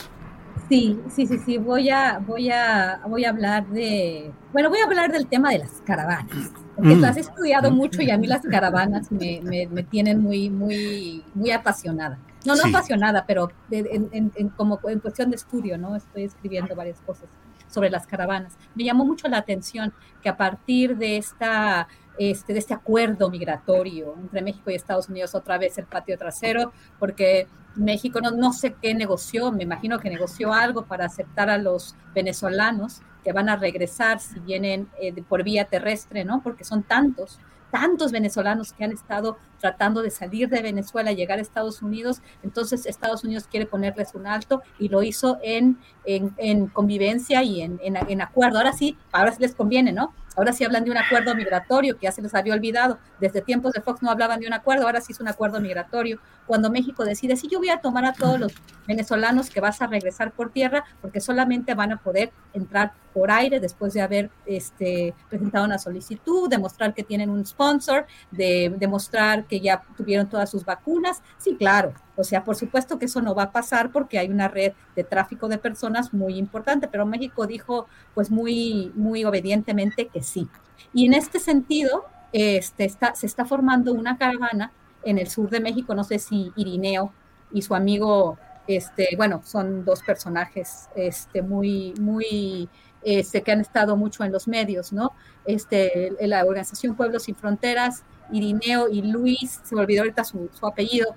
Sí, 0.67 0.99
sí, 1.15 1.27
sí, 1.27 1.39
sí, 1.45 1.57
voy 1.59 1.89
a, 1.89 2.19
voy 2.19 2.49
a, 2.49 2.99
voy 3.07 3.23
a 3.23 3.29
hablar 3.29 3.65
de, 3.67 4.33
bueno, 4.51 4.69
voy 4.69 4.79
a 4.79 4.83
hablar 4.83 5.13
del 5.13 5.27
tema 5.27 5.51
de 5.51 5.59
las 5.59 5.81
caravanas, 5.85 6.51
porque 6.75 6.95
mm. 6.95 7.05
has 7.05 7.17
estudiado 7.17 7.71
mucho 7.71 8.01
y 8.01 8.11
a 8.11 8.17
mí 8.17 8.27
las 8.27 8.41
caravanas 8.41 9.11
me, 9.11 9.41
me, 9.41 9.83
tienen 9.83 10.21
muy, 10.21 10.49
muy, 10.49 11.23
muy 11.33 11.51
apasionada. 11.51 12.19
No, 12.45 12.55
no 12.55 12.63
apasionada, 12.67 13.25
pero 13.25 13.49
en, 13.71 14.49
como 14.55 14.79
en 14.87 14.99
cuestión 14.99 15.29
de 15.29 15.37
estudio, 15.37 15.77
¿no? 15.77 15.95
Estoy 15.95 16.23
escribiendo 16.23 16.75
varias 16.75 16.99
cosas 17.01 17.27
sobre 17.67 17.89
las 17.89 18.05
caravanas. 18.05 18.53
Me 18.75 18.83
llamó 18.83 19.05
mucho 19.05 19.27
la 19.27 19.37
atención 19.37 19.93
que 20.21 20.29
a 20.29 20.37
partir 20.37 20.97
de 20.97 21.17
esta 21.17 21.87
este, 22.17 22.53
de 22.53 22.59
este 22.59 22.73
acuerdo 22.73 23.29
migratorio 23.29 24.15
entre 24.17 24.41
México 24.41 24.71
y 24.71 24.75
Estados 24.75 25.09
Unidos, 25.09 25.35
otra 25.35 25.57
vez 25.57 25.77
el 25.77 25.85
patio 25.85 26.17
trasero, 26.17 26.71
porque 26.97 27.47
México 27.75 28.21
no, 28.21 28.31
no 28.31 28.53
sé 28.53 28.75
qué 28.81 28.93
negoció, 28.93 29.51
me 29.51 29.63
imagino 29.63 29.99
que 29.99 30.09
negoció 30.09 30.53
algo 30.53 30.85
para 30.85 31.05
aceptar 31.05 31.49
a 31.49 31.57
los 31.57 31.95
venezolanos 32.13 33.01
que 33.25 33.33
van 33.33 33.49
a 33.49 33.55
regresar 33.55 34.19
si 34.19 34.39
vienen 34.39 34.87
eh, 35.01 35.11
por 35.27 35.43
vía 35.43 35.65
terrestre, 35.65 36.23
¿no? 36.23 36.41
Porque 36.43 36.63
son 36.63 36.83
tantos, 36.83 37.39
tantos 37.71 38.11
venezolanos 38.11 38.71
que 38.71 38.83
han 38.83 38.91
estado 38.91 39.37
tratando 39.65 40.03
de 40.03 40.11
salir 40.11 40.47
de 40.47 40.61
Venezuela, 40.61 41.11
llegar 41.11 41.39
a 41.39 41.41
Estados 41.41 41.81
Unidos. 41.81 42.21
Entonces 42.43 42.85
Estados 42.85 43.23
Unidos 43.23 43.47
quiere 43.49 43.65
ponerles 43.65 44.13
un 44.13 44.27
alto 44.27 44.61
y 44.77 44.89
lo 44.89 45.01
hizo 45.01 45.39
en, 45.41 45.79
en, 46.05 46.67
convivencia 46.67 47.41
y 47.41 47.63
en, 47.63 47.79
en, 47.81 48.21
acuerdo. 48.21 48.59
Ahora 48.59 48.73
sí, 48.73 48.95
ahora 49.11 49.31
sí 49.31 49.37
les 49.39 49.55
conviene, 49.55 49.91
¿no? 49.91 50.13
Ahora 50.35 50.53
sí 50.53 50.63
hablan 50.63 50.83
de 50.83 50.91
un 50.91 50.97
acuerdo 50.97 51.33
migratorio 51.33 51.97
que 51.97 52.03
ya 52.03 52.11
se 52.11 52.21
les 52.21 52.35
había 52.35 52.53
olvidado. 52.53 52.99
Desde 53.19 53.41
tiempos 53.41 53.71
de 53.71 53.81
Fox 53.81 54.03
no 54.03 54.11
hablaban 54.11 54.39
de 54.39 54.47
un 54.47 54.53
acuerdo, 54.53 54.85
ahora 54.85 55.01
sí 55.01 55.13
es 55.13 55.19
un 55.19 55.29
acuerdo 55.29 55.59
migratorio. 55.61 56.19
Cuando 56.45 56.69
México 56.69 57.05
decide, 57.05 57.37
sí, 57.37 57.47
yo 57.49 57.57
voy 57.57 57.69
a 57.69 57.77
tomar 57.77 58.05
a 58.05 58.13
todos 58.13 58.39
los 58.39 58.53
venezolanos 58.85 59.49
que 59.49 59.61
vas 59.61 59.81
a 59.81 59.87
regresar 59.87 60.31
por 60.31 60.51
tierra, 60.51 60.83
porque 61.01 61.21
solamente 61.21 61.73
van 61.73 61.93
a 61.93 61.97
poder 61.97 62.31
entrar 62.53 62.93
por 63.13 63.31
aire 63.31 63.61
después 63.61 63.93
de 63.93 64.01
haber 64.01 64.29
este, 64.45 65.13
presentado 65.29 65.63
una 65.63 65.79
solicitud, 65.79 66.49
demostrar 66.49 66.93
que 66.93 67.03
tienen 67.03 67.29
un 67.29 67.45
sponsor, 67.45 68.05
de 68.29 68.75
demostrar 68.77 69.45
que 69.45 69.54
ya 69.59 69.83
tuvieron 69.97 70.27
todas 70.27 70.49
sus 70.49 70.65
vacunas. 70.65 71.21
Sí, 71.37 71.55
claro. 71.55 71.93
O 72.15 72.23
sea, 72.23 72.43
por 72.43 72.55
supuesto 72.55 72.97
que 72.97 73.05
eso 73.05 73.21
no 73.21 73.35
va 73.35 73.43
a 73.43 73.51
pasar 73.51 73.91
porque 73.91 74.19
hay 74.19 74.29
una 74.29 74.47
red 74.47 74.73
de 74.95 75.03
tráfico 75.03 75.47
de 75.47 75.57
personas 75.57 76.13
muy 76.13 76.37
importante, 76.37 76.87
pero 76.87 77.05
México 77.05 77.45
dijo 77.45 77.87
pues 78.13 78.31
muy, 78.31 78.91
muy 78.95 79.25
obedientemente 79.25 80.07
que 80.07 80.23
sí. 80.23 80.47
Y 80.93 81.05
en 81.05 81.13
este 81.13 81.39
sentido, 81.39 82.05
este, 82.31 82.85
está, 82.85 83.15
se 83.15 83.25
está 83.25 83.45
formando 83.45 83.93
una 83.93 84.17
caravana 84.17 84.71
en 85.03 85.17
el 85.17 85.29
sur 85.29 85.49
de 85.49 85.59
México, 85.59 85.93
no 85.95 86.03
sé 86.03 86.19
si 86.19 86.51
Irineo 86.55 87.11
y 87.51 87.61
su 87.61 87.75
amigo, 87.75 88.37
este, 88.67 89.09
bueno, 89.17 89.41
son 89.43 89.85
dos 89.85 90.01
personajes 90.01 90.89
este, 90.95 91.41
muy, 91.41 91.93
muy, 91.99 92.69
este, 93.03 93.41
que 93.41 93.51
han 93.51 93.61
estado 93.61 93.95
mucho 93.95 94.23
en 94.23 94.31
los 94.31 94.47
medios, 94.47 94.91
¿no? 94.91 95.13
Este, 95.45 96.13
la 96.21 96.43
organización 96.45 96.95
Pueblos 96.95 97.23
Sin 97.23 97.35
Fronteras, 97.35 98.03
Irineo 98.31 98.87
y 98.89 99.01
Luis, 99.03 99.61
se 99.63 99.75
me 99.75 99.81
olvidó 99.81 100.01
ahorita 100.01 100.23
su, 100.23 100.49
apellido, 100.63 101.15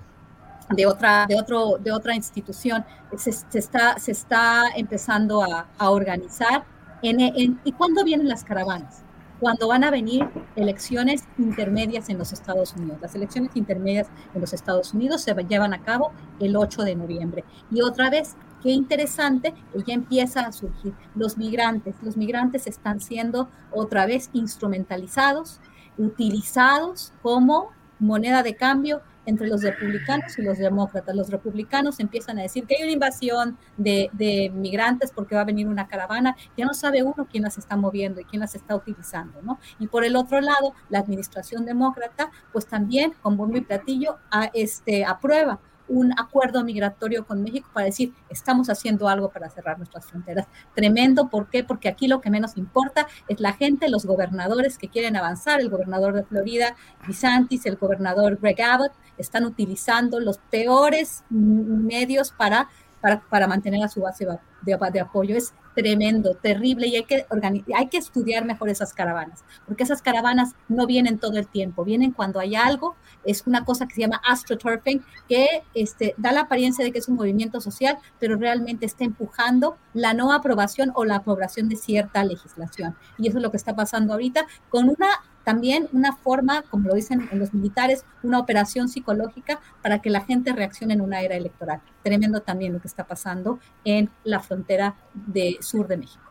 de 0.69 0.85
otra, 0.85 1.25
de 1.27 1.35
otro, 1.39 1.77
de 1.79 1.91
otra 1.91 2.13
institución, 2.15 2.85
se, 3.17 3.31
está, 3.57 3.97
se 3.97 4.11
está 4.11 4.65
empezando 4.75 5.41
a, 5.41 5.67
a 5.77 5.89
organizar. 5.89 6.63
En, 7.01 7.19
en, 7.19 7.59
¿Y 7.63 7.71
cuándo 7.71 8.03
vienen 8.03 8.27
las 8.27 8.43
caravanas? 8.43 9.03
Cuando 9.39 9.67
van 9.67 9.83
a 9.83 9.91
venir 9.91 10.27
elecciones 10.55 11.23
intermedias 11.37 12.09
en 12.09 12.17
los 12.17 12.33
Estados 12.33 12.73
Unidos. 12.75 12.99
Las 13.01 13.15
elecciones 13.15 13.55
intermedias 13.55 14.07
en 14.33 14.41
los 14.41 14.53
Estados 14.53 14.93
Unidos 14.93 15.21
se 15.21 15.33
llevan 15.33 15.73
a 15.73 15.81
cabo 15.81 16.11
el 16.39 16.55
8 16.55 16.83
de 16.83 16.95
noviembre. 16.95 17.43
Y 17.71 17.81
otra 17.81 18.09
vez, 18.09 18.35
qué 18.61 18.71
interesante 18.71 19.53
ya 19.85 19.93
empieza 19.93 20.41
a 20.41 20.51
surgir. 20.51 20.93
Los 21.15 21.37
migrantes, 21.37 21.95
los 22.01 22.17
migrantes 22.17 22.67
están 22.67 22.99
siendo 22.99 23.49
otra 23.71 24.05
vez 24.05 24.29
instrumentalizados, 24.33 25.59
utilizados 25.97 27.13
como 27.21 27.69
moneda 27.99 28.43
de 28.43 28.55
cambio 28.55 29.01
entre 29.25 29.47
los 29.47 29.61
republicanos 29.61 30.37
y 30.37 30.41
los 30.41 30.57
demócratas. 30.57 31.15
Los 31.15 31.29
republicanos 31.29 31.99
empiezan 31.99 32.39
a 32.39 32.43
decir 32.43 32.65
que 32.65 32.75
hay 32.75 32.83
una 32.83 32.91
invasión 32.91 33.57
de, 33.77 34.09
de, 34.13 34.49
migrantes 34.53 35.11
porque 35.11 35.35
va 35.35 35.41
a 35.41 35.45
venir 35.45 35.67
una 35.67 35.87
caravana, 35.87 36.35
ya 36.57 36.65
no 36.65 36.73
sabe 36.73 37.03
uno 37.03 37.27
quién 37.29 37.43
las 37.43 37.57
está 37.57 37.75
moviendo 37.75 38.21
y 38.21 38.25
quién 38.25 38.39
las 38.39 38.55
está 38.55 38.75
utilizando, 38.75 39.41
¿no? 39.41 39.59
Y 39.79 39.87
por 39.87 40.03
el 40.03 40.15
otro 40.15 40.41
lado, 40.41 40.73
la 40.89 40.99
administración 40.99 41.65
demócrata, 41.65 42.31
pues 42.51 42.65
también 42.65 43.13
con 43.21 43.37
bombo 43.37 43.57
y 43.57 43.61
platillo 43.61 44.17
a, 44.31 44.49
este, 44.53 45.05
aprueba 45.05 45.59
un 45.89 46.13
acuerdo 46.17 46.63
migratorio 46.63 47.25
con 47.25 47.43
México 47.43 47.69
para 47.73 47.87
decir, 47.87 48.13
estamos 48.29 48.69
haciendo 48.69 49.09
algo 49.09 49.29
para 49.29 49.49
cerrar 49.49 49.77
nuestras 49.77 50.05
fronteras. 50.05 50.47
Tremendo, 50.75 51.29
¿por 51.29 51.49
qué? 51.49 51.63
Porque 51.63 51.89
aquí 51.89 52.07
lo 52.07 52.21
que 52.21 52.29
menos 52.29 52.57
importa 52.57 53.07
es 53.27 53.39
la 53.39 53.53
gente, 53.53 53.89
los 53.89 54.05
gobernadores 54.05 54.77
que 54.77 54.87
quieren 54.87 55.15
avanzar, 55.15 55.59
el 55.59 55.69
gobernador 55.69 56.13
de 56.13 56.23
Florida, 56.23 56.75
DeSantis, 57.07 57.65
el 57.65 57.75
gobernador 57.75 58.39
Greg 58.41 58.61
Abbott, 58.61 58.93
están 59.17 59.45
utilizando 59.45 60.19
los 60.19 60.37
peores 60.37 61.23
medios 61.29 62.31
para, 62.31 62.69
para, 63.01 63.21
para 63.21 63.47
mantener 63.47 63.83
a 63.83 63.89
su 63.89 64.01
base 64.01 64.25
de, 64.61 64.77
de 64.91 64.99
apoyo. 64.99 65.35
Es 65.35 65.53
tremendo, 65.79 66.33
terrible 66.35 66.87
y 66.87 66.97
hay 66.97 67.05
que, 67.05 67.25
hay 67.73 67.87
que 67.87 67.97
estudiar 67.97 68.43
mejor 68.43 68.67
esas 68.67 68.93
caravanas, 68.93 69.45
porque 69.65 69.83
esas 69.83 70.01
caravanas 70.01 70.53
no 70.67 70.85
vienen 70.85 71.19
todo 71.19 71.37
el 71.37 71.47
tiempo, 71.47 71.85
vienen 71.85 72.11
cuando 72.11 72.41
hay 72.41 72.55
algo, 72.55 72.97
es 73.23 73.47
una 73.47 73.63
cosa 73.63 73.87
que 73.87 73.95
se 73.95 74.01
llama 74.01 74.21
astroturfing, 74.27 75.01
que 75.29 75.63
este, 75.73 76.15
da 76.17 76.33
la 76.33 76.41
apariencia 76.41 76.83
de 76.83 76.91
que 76.91 76.99
es 76.99 77.07
un 77.07 77.15
movimiento 77.15 77.61
social, 77.61 77.97
pero 78.19 78.35
realmente 78.35 78.85
está 78.85 79.05
empujando 79.05 79.77
la 79.93 80.13
no 80.13 80.33
aprobación 80.33 80.91
o 80.95 81.05
la 81.05 81.15
aprobación 81.15 81.69
de 81.69 81.77
cierta 81.77 82.25
legislación. 82.25 82.97
Y 83.17 83.29
eso 83.29 83.37
es 83.37 83.43
lo 83.43 83.51
que 83.51 83.57
está 83.57 83.73
pasando 83.73 84.11
ahorita 84.11 84.47
con 84.69 84.89
una 84.89 85.07
también 85.49 85.87
una 85.93 86.15
forma, 86.15 86.61
como 86.69 86.89
lo 86.89 86.93
dicen 86.93 87.27
en 87.31 87.39
los 87.39 87.55
militares, 87.55 88.05
una 88.21 88.37
operación 88.37 88.87
psicológica 88.87 89.59
para 89.81 89.97
que 89.97 90.11
la 90.11 90.21
gente 90.21 90.53
reaccione 90.53 90.93
en 90.93 91.01
una 91.01 91.21
era 91.21 91.35
electoral. 91.35 91.81
Tremendo 92.03 92.41
también 92.41 92.71
lo 92.71 92.79
que 92.79 92.87
está 92.87 93.05
pasando 93.05 93.57
en 93.83 94.11
la 94.23 94.41
frontera 94.41 94.93
de 95.15 95.57
sur 95.59 95.87
de 95.87 95.97
México. 95.97 96.23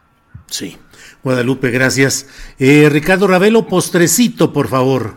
Sí, 0.46 0.76
Guadalupe, 1.24 1.72
gracias. 1.72 2.28
Eh, 2.60 2.88
Ricardo 2.88 3.26
Ravelo, 3.26 3.66
postrecito, 3.66 4.52
por 4.52 4.68
favor. 4.68 5.16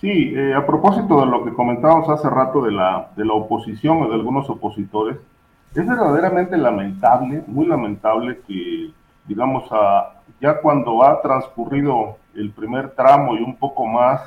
Sí, 0.00 0.34
eh, 0.36 0.54
a 0.54 0.64
propósito 0.64 1.18
de 1.18 1.26
lo 1.26 1.44
que 1.44 1.52
comentábamos 1.52 2.08
hace 2.10 2.30
rato 2.30 2.62
de 2.62 2.70
la, 2.70 3.10
de 3.16 3.24
la 3.24 3.32
oposición 3.32 4.02
o 4.02 4.08
de 4.08 4.14
algunos 4.14 4.48
opositores, 4.48 5.16
es 5.74 5.84
verdaderamente 5.84 6.56
lamentable, 6.56 7.42
muy 7.48 7.66
lamentable 7.66 8.40
que, 8.46 8.92
digamos, 9.26 9.64
a, 9.70 10.20
ya 10.40 10.60
cuando 10.60 11.02
ha 11.04 11.20
transcurrido 11.22 12.16
el 12.34 12.50
primer 12.50 12.90
tramo 12.90 13.36
y 13.36 13.40
un 13.40 13.56
poco 13.56 13.86
más 13.86 14.22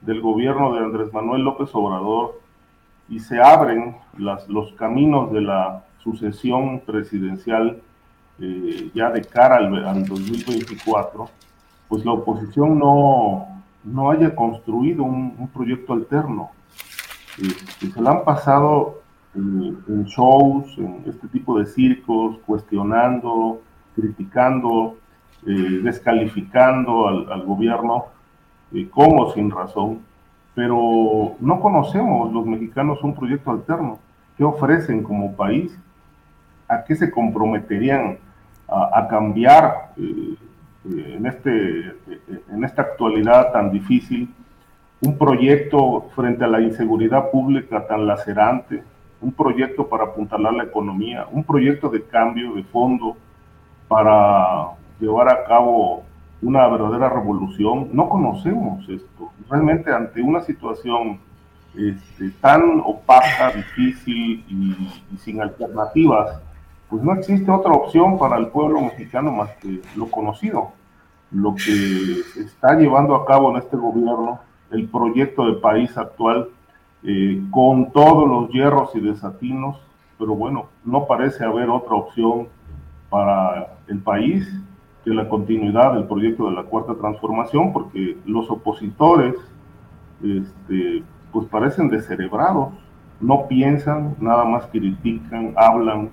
del 0.00 0.20
gobierno 0.20 0.72
de 0.74 0.80
Andrés 0.80 1.12
Manuel 1.12 1.42
López 1.42 1.70
Obrador 1.74 2.40
y 3.08 3.20
se 3.20 3.40
abren 3.40 3.96
las, 4.16 4.48
los 4.48 4.72
caminos 4.72 5.32
de 5.32 5.42
la 5.42 5.84
sucesión 6.02 6.80
presidencial 6.80 7.82
eh, 8.40 8.90
ya 8.94 9.10
de 9.10 9.22
cara 9.22 9.56
al, 9.56 10.06
2024, 10.06 11.28
pues 11.88 12.04
la 12.06 12.12
oposición 12.12 12.78
no, 12.78 13.62
no 13.84 14.10
haya 14.10 14.34
construido 14.34 15.02
un, 15.02 15.50
proyecto 15.52 15.92
alterno. 15.92 16.50
Eh, 17.38 17.90
se 17.92 18.00
le 18.00 18.08
han 18.08 18.24
pasado 18.24 19.00
en 19.34 20.04
shows, 20.04 20.76
en 20.78 21.04
este 21.06 21.28
tipo 21.28 21.58
de 21.58 21.66
circos, 21.66 22.38
cuestionando, 22.46 23.60
criticando, 24.00 24.96
eh, 25.46 25.80
descalificando 25.82 27.08
al, 27.08 27.42
gobierno, 27.42 28.06
eh, 28.72 28.88
como 28.88 29.32
sin 29.32 29.50
razón, 29.50 30.00
pero 30.54 31.36
no 31.40 31.60
conocemos 31.60 32.32
los 32.32 32.46
mexicanos 32.46 33.02
un 33.02 33.14
proyecto 33.14 33.50
alterno. 33.50 33.98
¿Qué 34.36 34.44
ofrecen 34.44 35.02
como 35.02 35.36
país? 35.36 35.76
¿A 36.68 36.84
qué 36.84 36.94
se 36.94 37.10
comprometerían 37.10 38.18
a, 38.68 39.08
cambiar 39.08 39.92
eh, 39.96 40.36
en, 40.84 41.26
este, 41.26 41.94
en 42.52 42.64
esta 42.64 42.82
actualidad 42.82 43.52
tan 43.52 43.70
difícil? 43.70 44.32
Un 45.02 45.16
proyecto 45.16 46.08
frente 46.14 46.44
a 46.44 46.48
la 46.48 46.60
inseguridad 46.60 47.30
pública 47.30 47.86
tan 47.86 48.06
lacerante, 48.06 48.82
un 49.20 49.32
proyecto 49.32 49.88
para 49.88 50.04
apuntalar 50.04 50.54
la 50.54 50.64
economía, 50.64 51.26
un 51.30 51.44
proyecto 51.44 51.88
de 51.88 52.02
cambio 52.04 52.54
de 52.54 52.62
fondo 52.64 53.16
para 53.90 54.68
llevar 55.00 55.28
a 55.28 55.42
cabo 55.42 56.04
una 56.42 56.68
verdadera 56.68 57.08
revolución. 57.08 57.88
No 57.92 58.08
conocemos 58.08 58.88
esto. 58.88 59.32
Realmente 59.50 59.92
ante 59.92 60.22
una 60.22 60.42
situación 60.42 61.18
este, 61.74 62.30
tan 62.40 62.80
opaca, 62.84 63.50
difícil 63.50 64.44
y, 64.48 65.18
sin 65.18 65.42
alternativas, 65.42 66.40
pues 66.88 67.02
no 67.02 67.14
existe 67.14 67.50
otra 67.50 67.72
opción 67.72 68.16
para 68.16 68.36
el 68.36 68.46
pueblo 68.46 68.80
mexicano 68.80 69.32
más 69.32 69.50
que 69.56 69.80
lo 69.96 70.08
conocido. 70.08 70.70
Lo 71.32 71.56
que 71.56 72.20
está 72.40 72.76
llevando 72.76 73.16
a 73.16 73.26
cabo 73.26 73.50
en 73.50 73.56
este 73.56 73.76
gobierno, 73.76 74.38
el 74.70 74.88
proyecto 74.88 75.46
de 75.46 75.54
país 75.54 75.98
actual, 75.98 76.48
eh, 77.02 77.42
con 77.50 77.90
todos 77.90 78.28
los 78.28 78.50
hierros 78.50 78.94
y 78.94 79.00
desatinos, 79.00 79.80
pero 80.16 80.36
bueno, 80.36 80.66
no 80.84 81.06
parece 81.06 81.44
haber 81.44 81.70
otra 81.70 81.96
opción 81.96 82.46
para 83.10 83.74
el 83.88 83.98
país 83.98 84.48
que 85.04 85.10
la 85.10 85.28
continuidad 85.28 85.94
del 85.94 86.04
proyecto 86.04 86.48
de 86.48 86.52
la 86.52 86.62
cuarta 86.62 86.94
transformación, 86.94 87.72
porque 87.72 88.16
los 88.24 88.50
opositores, 88.50 89.34
este, 90.22 91.02
pues 91.32 91.46
parecen 91.48 91.88
descerebrados, 91.88 92.72
no 93.20 93.46
piensan, 93.48 94.16
nada 94.20 94.44
más 94.44 94.66
critican, 94.66 95.52
hablan, 95.56 96.10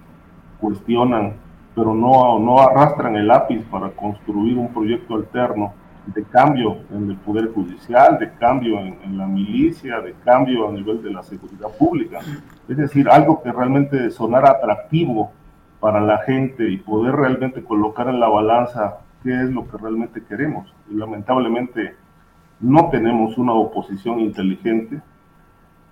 cuestionan, 0.60 1.34
pero 1.76 1.94
no, 1.94 2.40
no 2.40 2.60
arrastran 2.60 3.15
el 3.15 3.28
lápiz 3.28 3.64
para 3.69 3.90
construir 3.91 4.57
un 4.57 4.74
proyecto 4.74 5.15
alterno 5.15 5.74
de 6.07 6.24
cambio 6.24 6.78
en 6.91 7.11
el 7.11 7.18
Poder 7.18 7.52
Judicial, 7.53 8.18
de 8.18 8.32
cambio 8.34 8.80
en, 8.80 8.98
en, 9.03 9.18
la 9.18 9.28
milicia, 9.28 9.99
de 9.99 10.15
cambio 10.24 10.69
a 10.69 10.72
nivel 10.72 11.03
de 11.03 11.11
la 11.11 11.22
seguridad 11.22 11.69
pública. 11.78 12.19
Es 12.68 12.78
decir, 12.78 13.10
algo 13.10 13.41
que 13.44 13.52
realmente 13.52 14.10
sonara 14.10 14.52
atractivo 14.52 15.32
para 15.80 16.02
la 16.02 16.20
gente 16.20 16.70
y 16.70 16.78
poder 16.78 17.16
realmente 17.16 17.64
colocar 17.64 18.08
en 18.08 18.20
la 18.20 18.28
balanza 18.28 18.98
qué 19.24 19.44
es 19.44 19.49
lo 19.49 19.68
que 19.70 19.78
realmente 19.78 20.24
queremos. 20.28 20.74
Y 20.90 20.95
lamentablemente 20.95 21.95
no 22.60 22.90
tenemos 22.90 23.38
una 23.38 23.54
oposición 23.54 24.20
inteligente 24.20 25.02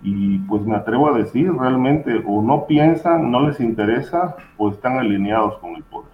y 0.02 0.38
pues 0.40 0.62
me 0.62 0.76
atrevo 0.76 1.12
a 1.12 1.18
decir, 1.18 1.52
realmente 1.52 2.22
o 2.26 2.42
no 2.42 2.66
piensan, 2.66 3.30
no 3.30 3.48
les 3.48 3.60
interesa 3.60 4.36
o 4.56 4.70
están 4.70 4.98
alineados 4.98 5.58
con 5.58 5.74
el 5.74 5.82
poder. 5.84 6.10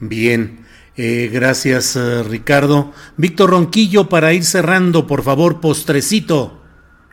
Bien, 0.00 0.60
eh, 0.96 1.30
gracias 1.32 1.96
eh, 1.96 2.22
Ricardo. 2.22 2.92
Víctor 3.16 3.50
Ronquillo, 3.50 4.08
para 4.08 4.32
ir 4.32 4.44
cerrando, 4.44 5.06
por 5.06 5.22
favor, 5.22 5.60
postrecito. 5.60 6.63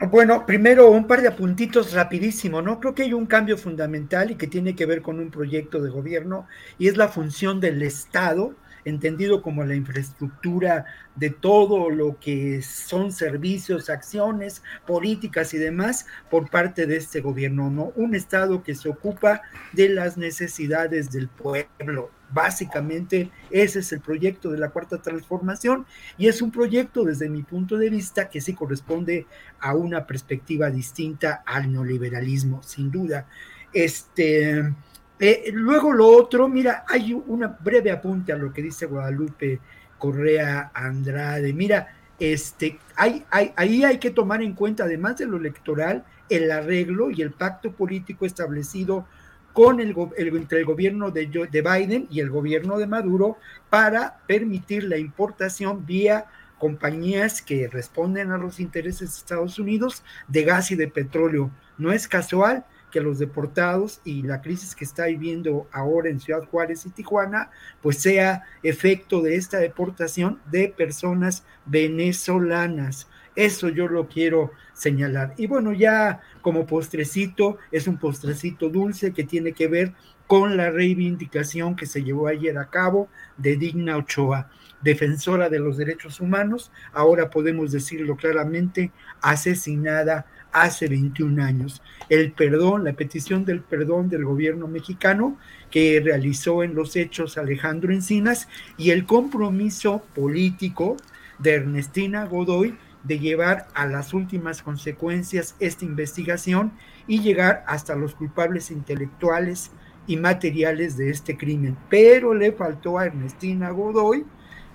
Bueno, 0.09 0.47
primero 0.47 0.89
un 0.89 1.05
par 1.05 1.21
de 1.21 1.27
apuntitos 1.27 1.93
rapidísimo, 1.93 2.63
¿no? 2.63 2.79
Creo 2.79 2.95
que 2.95 3.03
hay 3.03 3.13
un 3.13 3.27
cambio 3.27 3.55
fundamental 3.55 4.31
y 4.31 4.35
que 4.35 4.47
tiene 4.47 4.75
que 4.75 4.87
ver 4.87 5.03
con 5.03 5.19
un 5.19 5.29
proyecto 5.29 5.79
de 5.79 5.91
gobierno 5.91 6.47
y 6.79 6.87
es 6.87 6.97
la 6.97 7.07
función 7.07 7.59
del 7.59 7.83
Estado 7.83 8.55
entendido 8.83 9.43
como 9.43 9.63
la 9.63 9.75
infraestructura 9.75 10.85
de 11.15 11.29
todo 11.29 11.91
lo 11.91 12.17
que 12.19 12.63
son 12.63 13.11
servicios, 13.11 13.91
acciones, 13.91 14.63
políticas 14.87 15.53
y 15.53 15.59
demás 15.59 16.07
por 16.31 16.49
parte 16.49 16.87
de 16.87 16.97
este 16.97 17.21
gobierno, 17.21 17.69
¿no? 17.69 17.93
Un 17.95 18.15
Estado 18.15 18.63
que 18.63 18.73
se 18.73 18.89
ocupa 18.89 19.43
de 19.71 19.89
las 19.89 20.17
necesidades 20.17 21.11
del 21.11 21.27
pueblo. 21.27 22.09
Básicamente 22.33 23.29
ese 23.49 23.79
es 23.79 23.91
el 23.91 23.99
proyecto 23.99 24.51
de 24.51 24.57
la 24.57 24.69
cuarta 24.69 25.01
transformación 25.01 25.85
y 26.17 26.27
es 26.27 26.41
un 26.41 26.51
proyecto 26.51 27.03
desde 27.03 27.29
mi 27.29 27.43
punto 27.43 27.77
de 27.77 27.89
vista 27.89 28.29
que 28.29 28.41
sí 28.41 28.53
corresponde 28.53 29.25
a 29.59 29.75
una 29.75 30.05
perspectiva 30.05 30.69
distinta 30.69 31.43
al 31.45 31.71
neoliberalismo, 31.71 32.63
sin 32.63 32.91
duda. 32.91 33.27
Este, 33.73 34.73
eh, 35.19 35.51
luego 35.53 35.91
lo 35.91 36.07
otro, 36.07 36.47
mira, 36.47 36.85
hay 36.87 37.13
una 37.13 37.47
breve 37.47 37.91
apunte 37.91 38.33
a 38.33 38.37
lo 38.37 38.51
que 38.51 38.61
dice 38.61 38.85
Guadalupe 38.85 39.59
Correa 39.97 40.71
Andrade. 40.73 41.53
Mira, 41.53 41.95
este, 42.19 42.79
hay, 42.95 43.25
hay, 43.29 43.53
ahí 43.55 43.83
hay 43.83 43.97
que 43.97 44.11
tomar 44.11 44.41
en 44.41 44.53
cuenta, 44.53 44.85
además 44.85 45.17
de 45.17 45.25
lo 45.25 45.37
electoral, 45.37 46.05
el 46.29 46.51
arreglo 46.51 47.11
y 47.11 47.21
el 47.21 47.31
pacto 47.31 47.71
político 47.71 48.25
establecido 48.25 49.05
con 49.53 49.79
el, 49.79 49.95
entre 50.17 50.59
el 50.59 50.65
gobierno 50.65 51.11
de, 51.11 51.27
de 51.27 51.61
Biden 51.61 52.07
y 52.09 52.19
el 52.19 52.29
gobierno 52.29 52.77
de 52.77 52.87
Maduro 52.87 53.37
para 53.69 54.19
permitir 54.27 54.83
la 54.83 54.97
importación 54.97 55.85
vía 55.85 56.25
compañías 56.57 57.41
que 57.41 57.67
responden 57.67 58.31
a 58.31 58.37
los 58.37 58.59
intereses 58.59 58.99
de 59.09 59.17
Estados 59.17 59.57
Unidos 59.57 60.03
de 60.27 60.43
gas 60.43 60.69
y 60.71 60.75
de 60.75 60.87
petróleo. 60.87 61.49
No 61.77 61.91
es 61.91 62.07
casual 62.07 62.65
que 62.91 63.01
los 63.01 63.17
deportados 63.17 64.01
y 64.03 64.21
la 64.21 64.41
crisis 64.41 64.75
que 64.75 64.85
está 64.85 65.05
viviendo 65.05 65.67
ahora 65.71 66.09
en 66.09 66.19
Ciudad 66.19 66.43
Juárez 66.43 66.85
y 66.85 66.91
Tijuana, 66.91 67.49
pues 67.81 67.97
sea 67.97 68.43
efecto 68.61 69.21
de 69.21 69.37
esta 69.37 69.57
deportación 69.57 70.39
de 70.51 70.67
personas 70.67 71.43
venezolanas. 71.65 73.07
Eso 73.35 73.69
yo 73.69 73.87
lo 73.87 74.07
quiero 74.07 74.51
señalar. 74.81 75.33
Y 75.37 75.47
bueno, 75.47 75.73
ya 75.73 76.21
como 76.41 76.65
postrecito, 76.65 77.57
es 77.71 77.87
un 77.87 77.97
postrecito 77.97 78.69
dulce 78.69 79.13
que 79.13 79.23
tiene 79.23 79.53
que 79.53 79.67
ver 79.67 79.93
con 80.25 80.57
la 80.57 80.71
reivindicación 80.71 81.75
que 81.75 81.85
se 81.85 82.03
llevó 82.03 82.27
ayer 82.27 82.57
a 82.57 82.69
cabo 82.69 83.09
de 83.37 83.57
Digna 83.57 83.97
Ochoa, 83.97 84.49
defensora 84.81 85.49
de 85.49 85.59
los 85.59 85.77
derechos 85.77 86.19
humanos, 86.19 86.71
ahora 86.93 87.29
podemos 87.29 87.71
decirlo 87.71 88.15
claramente, 88.15 88.91
asesinada 89.21 90.25
hace 90.51 90.87
21 90.87 91.43
años. 91.43 91.81
El 92.09 92.31
perdón, 92.31 92.85
la 92.85 92.93
petición 92.93 93.45
del 93.45 93.61
perdón 93.61 94.09
del 94.09 94.25
gobierno 94.25 94.67
mexicano 94.67 95.37
que 95.69 96.01
realizó 96.03 96.63
en 96.63 96.73
los 96.73 96.95
hechos 96.95 97.37
Alejandro 97.37 97.93
Encinas 97.93 98.47
y 98.77 98.89
el 98.89 99.05
compromiso 99.05 100.03
político 100.15 100.97
de 101.39 101.55
Ernestina 101.55 102.25
Godoy 102.25 102.77
de 103.03 103.19
llevar 103.19 103.67
a 103.73 103.85
las 103.85 104.13
últimas 104.13 104.61
consecuencias 104.61 105.55
esta 105.59 105.85
investigación 105.85 106.73
y 107.07 107.21
llegar 107.21 107.63
hasta 107.67 107.95
los 107.95 108.15
culpables 108.15 108.71
intelectuales 108.71 109.71
y 110.07 110.17
materiales 110.17 110.97
de 110.97 111.09
este 111.09 111.37
crimen. 111.37 111.77
Pero 111.89 112.33
le 112.33 112.51
faltó 112.51 112.97
a 112.97 113.05
Ernestina 113.05 113.71
Godoy 113.71 114.25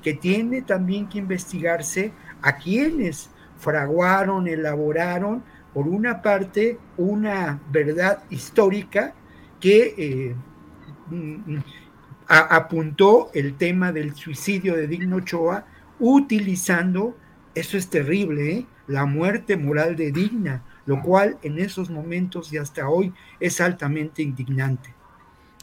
que 0.02 0.14
tiene 0.14 0.62
también 0.62 1.08
que 1.08 1.18
investigarse 1.18 2.12
a 2.42 2.56
quienes 2.56 3.30
fraguaron, 3.58 4.46
elaboraron 4.46 5.42
por 5.74 5.88
una 5.88 6.22
parte, 6.22 6.78
una 6.96 7.60
verdad 7.70 8.22
histórica 8.30 9.14
que 9.60 9.94
eh, 9.98 10.36
mm, 11.10 11.58
apuntó 12.28 13.30
el 13.34 13.56
tema 13.56 13.92
del 13.92 14.14
suicidio 14.14 14.74
de 14.74 14.86
Digno 14.86 15.16
Ochoa 15.16 15.66
utilizando, 15.98 17.16
eso 17.56 17.78
es 17.78 17.88
terrible, 17.88 18.50
¿eh? 18.52 18.66
la 18.86 19.06
muerte 19.06 19.56
moral 19.56 19.96
de 19.96 20.12
Digna, 20.12 20.62
lo 20.84 21.02
cual 21.02 21.38
en 21.42 21.58
esos 21.58 21.88
momentos 21.88 22.52
y 22.52 22.58
hasta 22.58 22.86
hoy 22.86 23.14
es 23.40 23.62
altamente 23.62 24.22
indignante. 24.22 24.95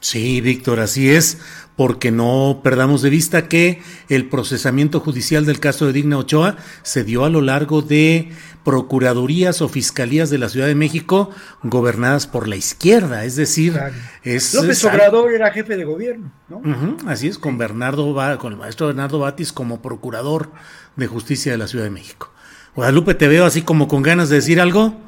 Sí, 0.04 0.42
Víctor, 0.42 0.82
así 0.82 1.12
es, 1.12 1.38
porque 1.78 2.12
no 2.12 2.60
perdamos 2.62 3.02
de 3.02 3.10
vista 3.10 3.48
que 3.48 3.82
el 4.10 4.28
procesamiento 4.28 5.00
judicial 5.00 5.46
del 5.46 5.62
caso 5.62 5.86
de 5.86 5.94
Digna 5.94 6.18
Ochoa 6.18 6.58
se 6.82 7.06
dio 7.06 7.24
a 7.24 7.30
lo 7.30 7.40
largo 7.40 7.82
de 7.82 8.30
procuradurías 8.66 9.62
o 9.62 9.70
fiscalías 9.70 10.30
de 10.30 10.40
la 10.40 10.50
Ciudad 10.50 10.68
de 10.68 10.76
México 10.76 11.30
gobernadas 11.64 12.28
por 12.28 12.50
la 12.50 12.58
izquierda, 12.58 13.24
es 13.24 13.38
decir, 13.38 13.80
es, 14.24 14.54
López 14.54 14.84
Obrador 14.84 15.32
era 15.32 15.52
jefe 15.52 15.78
de 15.78 15.86
gobierno, 15.86 16.34
¿no? 16.50 16.62
así 17.08 17.30
es, 17.30 17.38
con 17.38 17.58
Bernardo 17.58 18.14
con 18.40 18.52
el 18.52 18.60
maestro 18.60 18.88
Bernardo 18.88 19.20
Batis 19.20 19.54
como 19.54 19.82
procurador 19.82 20.52
de 20.98 21.08
justicia 21.08 21.54
de 21.54 21.58
la 21.58 21.68
Ciudad 21.68 21.86
de 21.86 21.92
México. 21.92 22.30
Guadalupe, 22.76 23.16
te 23.16 23.30
veo 23.30 23.46
así 23.46 23.62
como 23.62 23.88
con 23.88 24.02
ganas 24.02 24.28
de 24.28 24.36
decir 24.36 24.60
algo. 24.60 25.00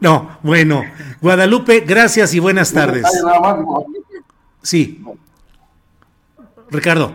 No, 0.00 0.38
bueno. 0.42 0.82
Guadalupe, 1.20 1.80
gracias 1.80 2.34
y 2.34 2.40
buenas 2.40 2.72
tardes. 2.72 3.04
Sí. 4.62 5.02
Ricardo. 6.70 7.12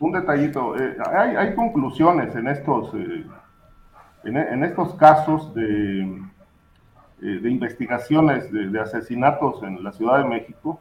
Un 0.00 0.12
detallito. 0.12 0.76
Eh, 0.76 0.96
hay, 1.38 1.54
conclusiones 1.54 2.34
en 2.34 2.48
estos, 2.48 2.92
eh, 2.94 3.24
en, 4.24 4.64
estos 4.64 4.94
casos 4.94 5.54
de, 5.54 6.00
eh, 6.02 7.38
de 7.40 7.50
investigaciones 7.50 8.50
de, 8.52 8.80
asesinatos 8.80 9.62
en 9.62 9.82
la 9.84 9.92
Ciudad 9.92 10.18
de 10.18 10.28
México 10.28 10.80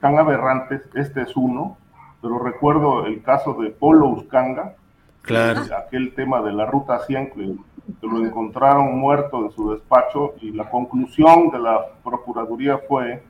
tan 0.00 0.18
aberrantes. 0.18 0.82
Este 0.94 1.22
es 1.22 1.36
uno, 1.36 1.76
pero 2.22 2.38
recuerdo 2.38 3.06
el 3.06 3.22
caso 3.22 3.54
de 3.54 3.70
Polo 3.70 4.08
Uscanga. 4.08 4.74
Claro. 5.22 5.62
aquel 5.86 6.14
tema 6.14 6.42
de 6.42 6.52
la 6.52 6.66
ruta 6.66 6.98
100 7.06 7.30
que 7.30 7.54
lo 8.02 8.24
encontraron 8.24 8.98
muerto 8.98 9.44
en 9.44 9.50
su 9.52 9.72
despacho 9.72 10.34
y 10.40 10.52
la 10.52 10.68
conclusión 10.68 11.50
de 11.50 11.58
la 11.58 11.86
Procuraduría 12.02 12.78
fue 12.88 13.22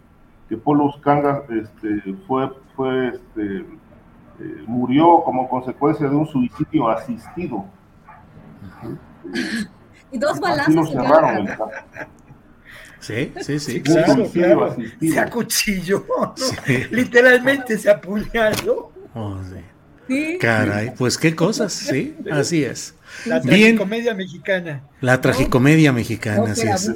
que 0.48 0.56
Polo 0.56 0.84
Uscanga 0.86 1.44
este, 1.48 2.14
fue, 2.26 2.50
fue 2.76 3.08
este, 3.08 3.56
eh, 4.40 4.64
murió 4.66 5.22
como 5.24 5.48
consecuencia 5.48 6.08
de 6.08 6.14
un 6.14 6.26
suicidio 6.26 6.88
asistido. 6.88 7.64
Y 10.10 10.18
dos 10.18 10.38
balazos. 10.38 10.90
Sí, 13.00 13.32
sí, 13.40 13.58
sí. 13.58 13.82
Claro, 13.82 14.24
claro. 14.32 14.76
Se 15.00 15.20
acuchilló, 15.20 16.04
literalmente 16.90 17.76
se 17.78 17.90
apuñaló. 17.90 18.92
Oh, 19.14 19.38
sí. 19.42 19.60
Caray, 20.40 20.92
pues 20.96 21.18
qué 21.18 21.34
cosas, 21.34 21.72
sí, 21.72 22.14
así 22.30 22.64
es. 22.64 22.94
La 23.26 23.40
tragicomedia 23.40 24.14
mexicana. 24.14 24.82
La 25.00 25.20
tragicomedia 25.20 25.92
mexicana, 25.92 26.52
así 26.52 26.66
es. 26.66 26.90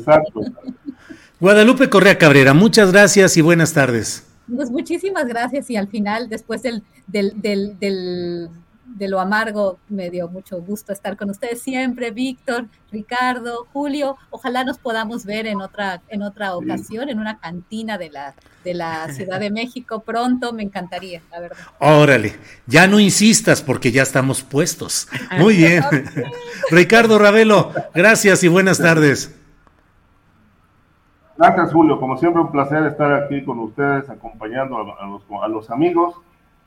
Guadalupe 1.40 1.88
Correa 1.88 2.18
Cabrera, 2.18 2.54
muchas 2.54 2.90
gracias 2.92 3.36
y 3.36 3.40
buenas 3.40 3.72
tardes. 3.72 4.24
Pues 4.54 4.70
muchísimas 4.70 5.26
gracias 5.26 5.70
y 5.70 5.76
al 5.76 5.88
final, 5.88 6.28
después 6.28 6.62
del, 6.62 6.82
del, 7.06 7.40
del, 7.40 8.48
de 8.96 9.08
lo 9.08 9.20
amargo, 9.20 9.78
me 9.88 10.10
dio 10.10 10.28
mucho 10.28 10.60
gusto 10.60 10.92
estar 10.92 11.16
con 11.16 11.30
ustedes 11.30 11.60
siempre, 11.60 12.10
Víctor, 12.10 12.66
Ricardo, 12.90 13.66
Julio. 13.72 14.16
Ojalá 14.30 14.64
nos 14.64 14.78
podamos 14.78 15.24
ver 15.24 15.46
en 15.46 15.60
otra, 15.60 16.00
en 16.08 16.22
otra 16.22 16.56
ocasión, 16.56 17.08
en 17.08 17.18
una 17.18 17.38
cantina 17.38 17.98
de 17.98 18.10
la, 18.10 18.34
de 18.64 18.74
la 18.74 19.08
Ciudad 19.12 19.40
de 19.40 19.50
México 19.50 20.00
pronto, 20.00 20.52
me 20.52 20.62
encantaría, 20.62 21.22
la 21.30 21.40
verdad. 21.40 21.58
Órale, 21.78 22.36
ya 22.66 22.86
no 22.86 22.98
insistas 22.98 23.62
porque 23.62 23.92
ya 23.92 24.02
estamos 24.02 24.42
puestos. 24.42 25.08
Muy 25.38 25.56
bien. 25.56 25.84
Ricardo 26.70 27.18
Ravelo, 27.18 27.72
gracias 27.94 28.42
y 28.42 28.48
buenas 28.48 28.78
tardes. 28.78 29.34
Gracias, 31.36 31.72
Julio. 31.72 32.00
Como 32.00 32.16
siempre, 32.16 32.42
un 32.42 32.50
placer 32.50 32.84
estar 32.84 33.12
aquí 33.12 33.44
con 33.44 33.60
ustedes, 33.60 34.08
acompañando 34.10 34.76
a, 34.76 35.06
los, 35.06 35.22
a 35.40 35.46
los 35.46 35.70
amigos 35.70 36.16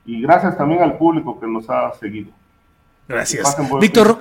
y 0.06 0.22
gracias 0.22 0.58
también 0.58 0.82
al 0.82 0.98
público 0.98 1.40
que 1.40 1.48
nos 1.48 1.70
ha 1.70 1.94
seguido. 2.00 2.32
Gracias. 3.08 3.56
Víctor. 3.80 4.18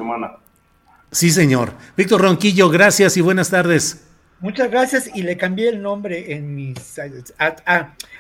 Sí, 1.10 1.30
señor. 1.30 1.72
Víctor 1.96 2.20
Ronquillo, 2.22 2.68
gracias 2.68 3.16
y 3.16 3.20
buenas 3.20 3.50
tardes. 3.50 4.06
Muchas 4.40 4.70
gracias 4.70 5.10
y 5.14 5.22
le 5.22 5.36
cambié 5.36 5.68
el 5.68 5.82
nombre 5.82 6.32
en 6.34 6.54
mis 6.54 6.98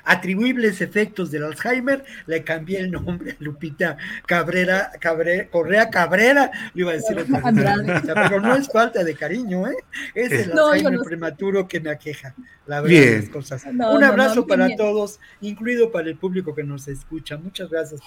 atribuibles 0.04 0.80
efectos 0.80 1.30
del 1.30 1.44
Alzheimer, 1.44 2.04
le 2.26 2.44
cambié 2.44 2.80
el 2.80 2.90
nombre 2.90 3.32
a 3.32 3.36
Lupita 3.38 3.96
Cabrera, 4.26 4.92
Correa 5.50 5.90
Cabrera, 5.90 6.50
le 6.74 6.82
iba 6.82 6.92
a 6.92 6.94
decir, 6.94 7.16
pero 8.14 8.40
no 8.40 8.54
es 8.56 8.68
falta 8.68 9.04
de 9.04 9.14
cariño, 9.14 9.66
¿eh? 9.66 9.76
es 10.14 10.32
el 10.32 10.58
Alzheimer 10.58 11.00
prematuro 11.00 11.66
que 11.68 11.80
me 11.80 11.90
aqueja, 11.90 12.34
la 12.66 12.80
verdad 12.80 13.30
cosas. 13.30 13.64
Un 13.66 14.04
abrazo 14.04 14.46
para 14.46 14.74
todos, 14.76 15.20
incluido 15.40 15.90
para 15.90 16.08
el 16.08 16.16
público 16.16 16.54
que 16.54 16.64
nos 16.64 16.88
escucha. 16.88 17.36
Muchas 17.36 17.70
gracias 17.70 18.00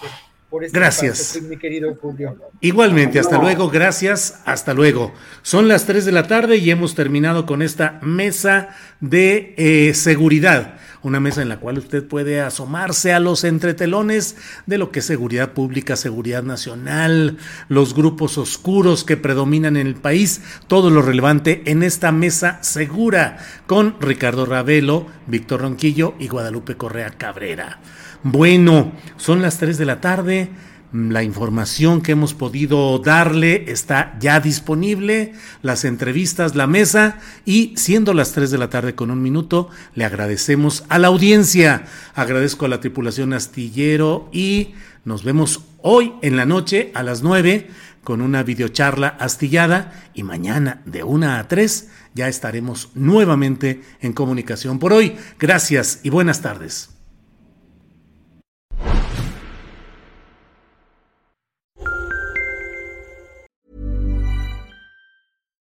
por 0.49 0.63
este 0.63 0.77
gracias. 0.77 1.41
mi 1.41 1.57
querido 1.57 1.95
Julio. 1.95 2.37
Igualmente, 2.61 3.19
hasta 3.19 3.39
luego, 3.39 3.69
gracias, 3.69 4.41
hasta 4.45 4.73
luego. 4.73 5.13
Son 5.41 5.67
las 5.67 5.85
3 5.85 6.05
de 6.05 6.11
la 6.11 6.27
tarde 6.27 6.57
y 6.57 6.69
hemos 6.69 6.95
terminado 6.95 7.45
con 7.45 7.61
esta 7.61 7.99
mesa 8.01 8.69
de 8.99 9.55
eh, 9.57 9.93
seguridad, 9.95 10.77
una 11.03 11.19
mesa 11.19 11.41
en 11.41 11.49
la 11.49 11.59
cual 11.59 11.77
usted 11.77 12.07
puede 12.07 12.41
asomarse 12.41 13.13
a 13.13 13.19
los 13.19 13.43
entretelones 13.43 14.35
de 14.65 14.77
lo 14.77 14.91
que 14.91 14.99
es 14.99 15.05
seguridad 15.05 15.51
pública, 15.51 15.95
seguridad 15.95 16.43
nacional, 16.43 17.37
los 17.67 17.93
grupos 17.93 18.37
oscuros 18.37 19.03
que 19.03 19.17
predominan 19.17 19.77
en 19.77 19.87
el 19.87 19.95
país, 19.95 20.41
todo 20.67 20.89
lo 20.89 21.01
relevante 21.01 21.63
en 21.65 21.83
esta 21.83 22.11
mesa 22.11 22.59
segura 22.63 23.37
con 23.67 23.95
Ricardo 23.99 24.45
Ravelo, 24.45 25.07
Víctor 25.27 25.61
Ronquillo 25.61 26.15
y 26.19 26.27
Guadalupe 26.27 26.77
Correa 26.77 27.11
Cabrera. 27.11 27.79
Bueno, 28.23 28.93
son 29.17 29.41
las 29.41 29.57
3 29.57 29.77
de 29.77 29.85
la 29.85 29.99
tarde. 29.99 30.49
La 30.93 31.23
información 31.23 32.01
que 32.01 32.11
hemos 32.11 32.35
podido 32.35 32.99
darle 32.99 33.65
está 33.67 34.15
ya 34.19 34.39
disponible, 34.39 35.33
las 35.63 35.85
entrevistas, 35.85 36.53
la 36.53 36.67
mesa 36.67 37.17
y 37.45 37.73
siendo 37.77 38.13
las 38.13 38.33
3 38.33 38.51
de 38.51 38.59
la 38.59 38.69
tarde 38.69 38.93
con 38.93 39.09
un 39.09 39.19
minuto, 39.19 39.69
le 39.95 40.05
agradecemos 40.05 40.83
a 40.89 40.99
la 40.99 41.07
audiencia, 41.07 41.85
agradezco 42.13 42.65
a 42.65 42.69
la 42.69 42.79
tripulación 42.79 43.33
astillero 43.33 44.29
y 44.31 44.75
nos 45.03 45.23
vemos 45.23 45.61
hoy 45.81 46.13
en 46.21 46.37
la 46.37 46.45
noche 46.45 46.91
a 46.93 47.01
las 47.01 47.23
9 47.23 47.71
con 48.03 48.21
una 48.21 48.43
videocharla 48.43 49.07
astillada 49.07 50.11
y 50.13 50.21
mañana 50.21 50.83
de 50.85 51.03
1 51.03 51.27
a 51.27 51.47
3 51.47 51.89
ya 52.13 52.27
estaremos 52.27 52.89
nuevamente 52.93 53.81
en 53.99 54.13
comunicación. 54.13 54.77
Por 54.77 54.93
hoy, 54.93 55.15
gracias 55.39 56.01
y 56.03 56.11
buenas 56.11 56.43
tardes. 56.43 56.92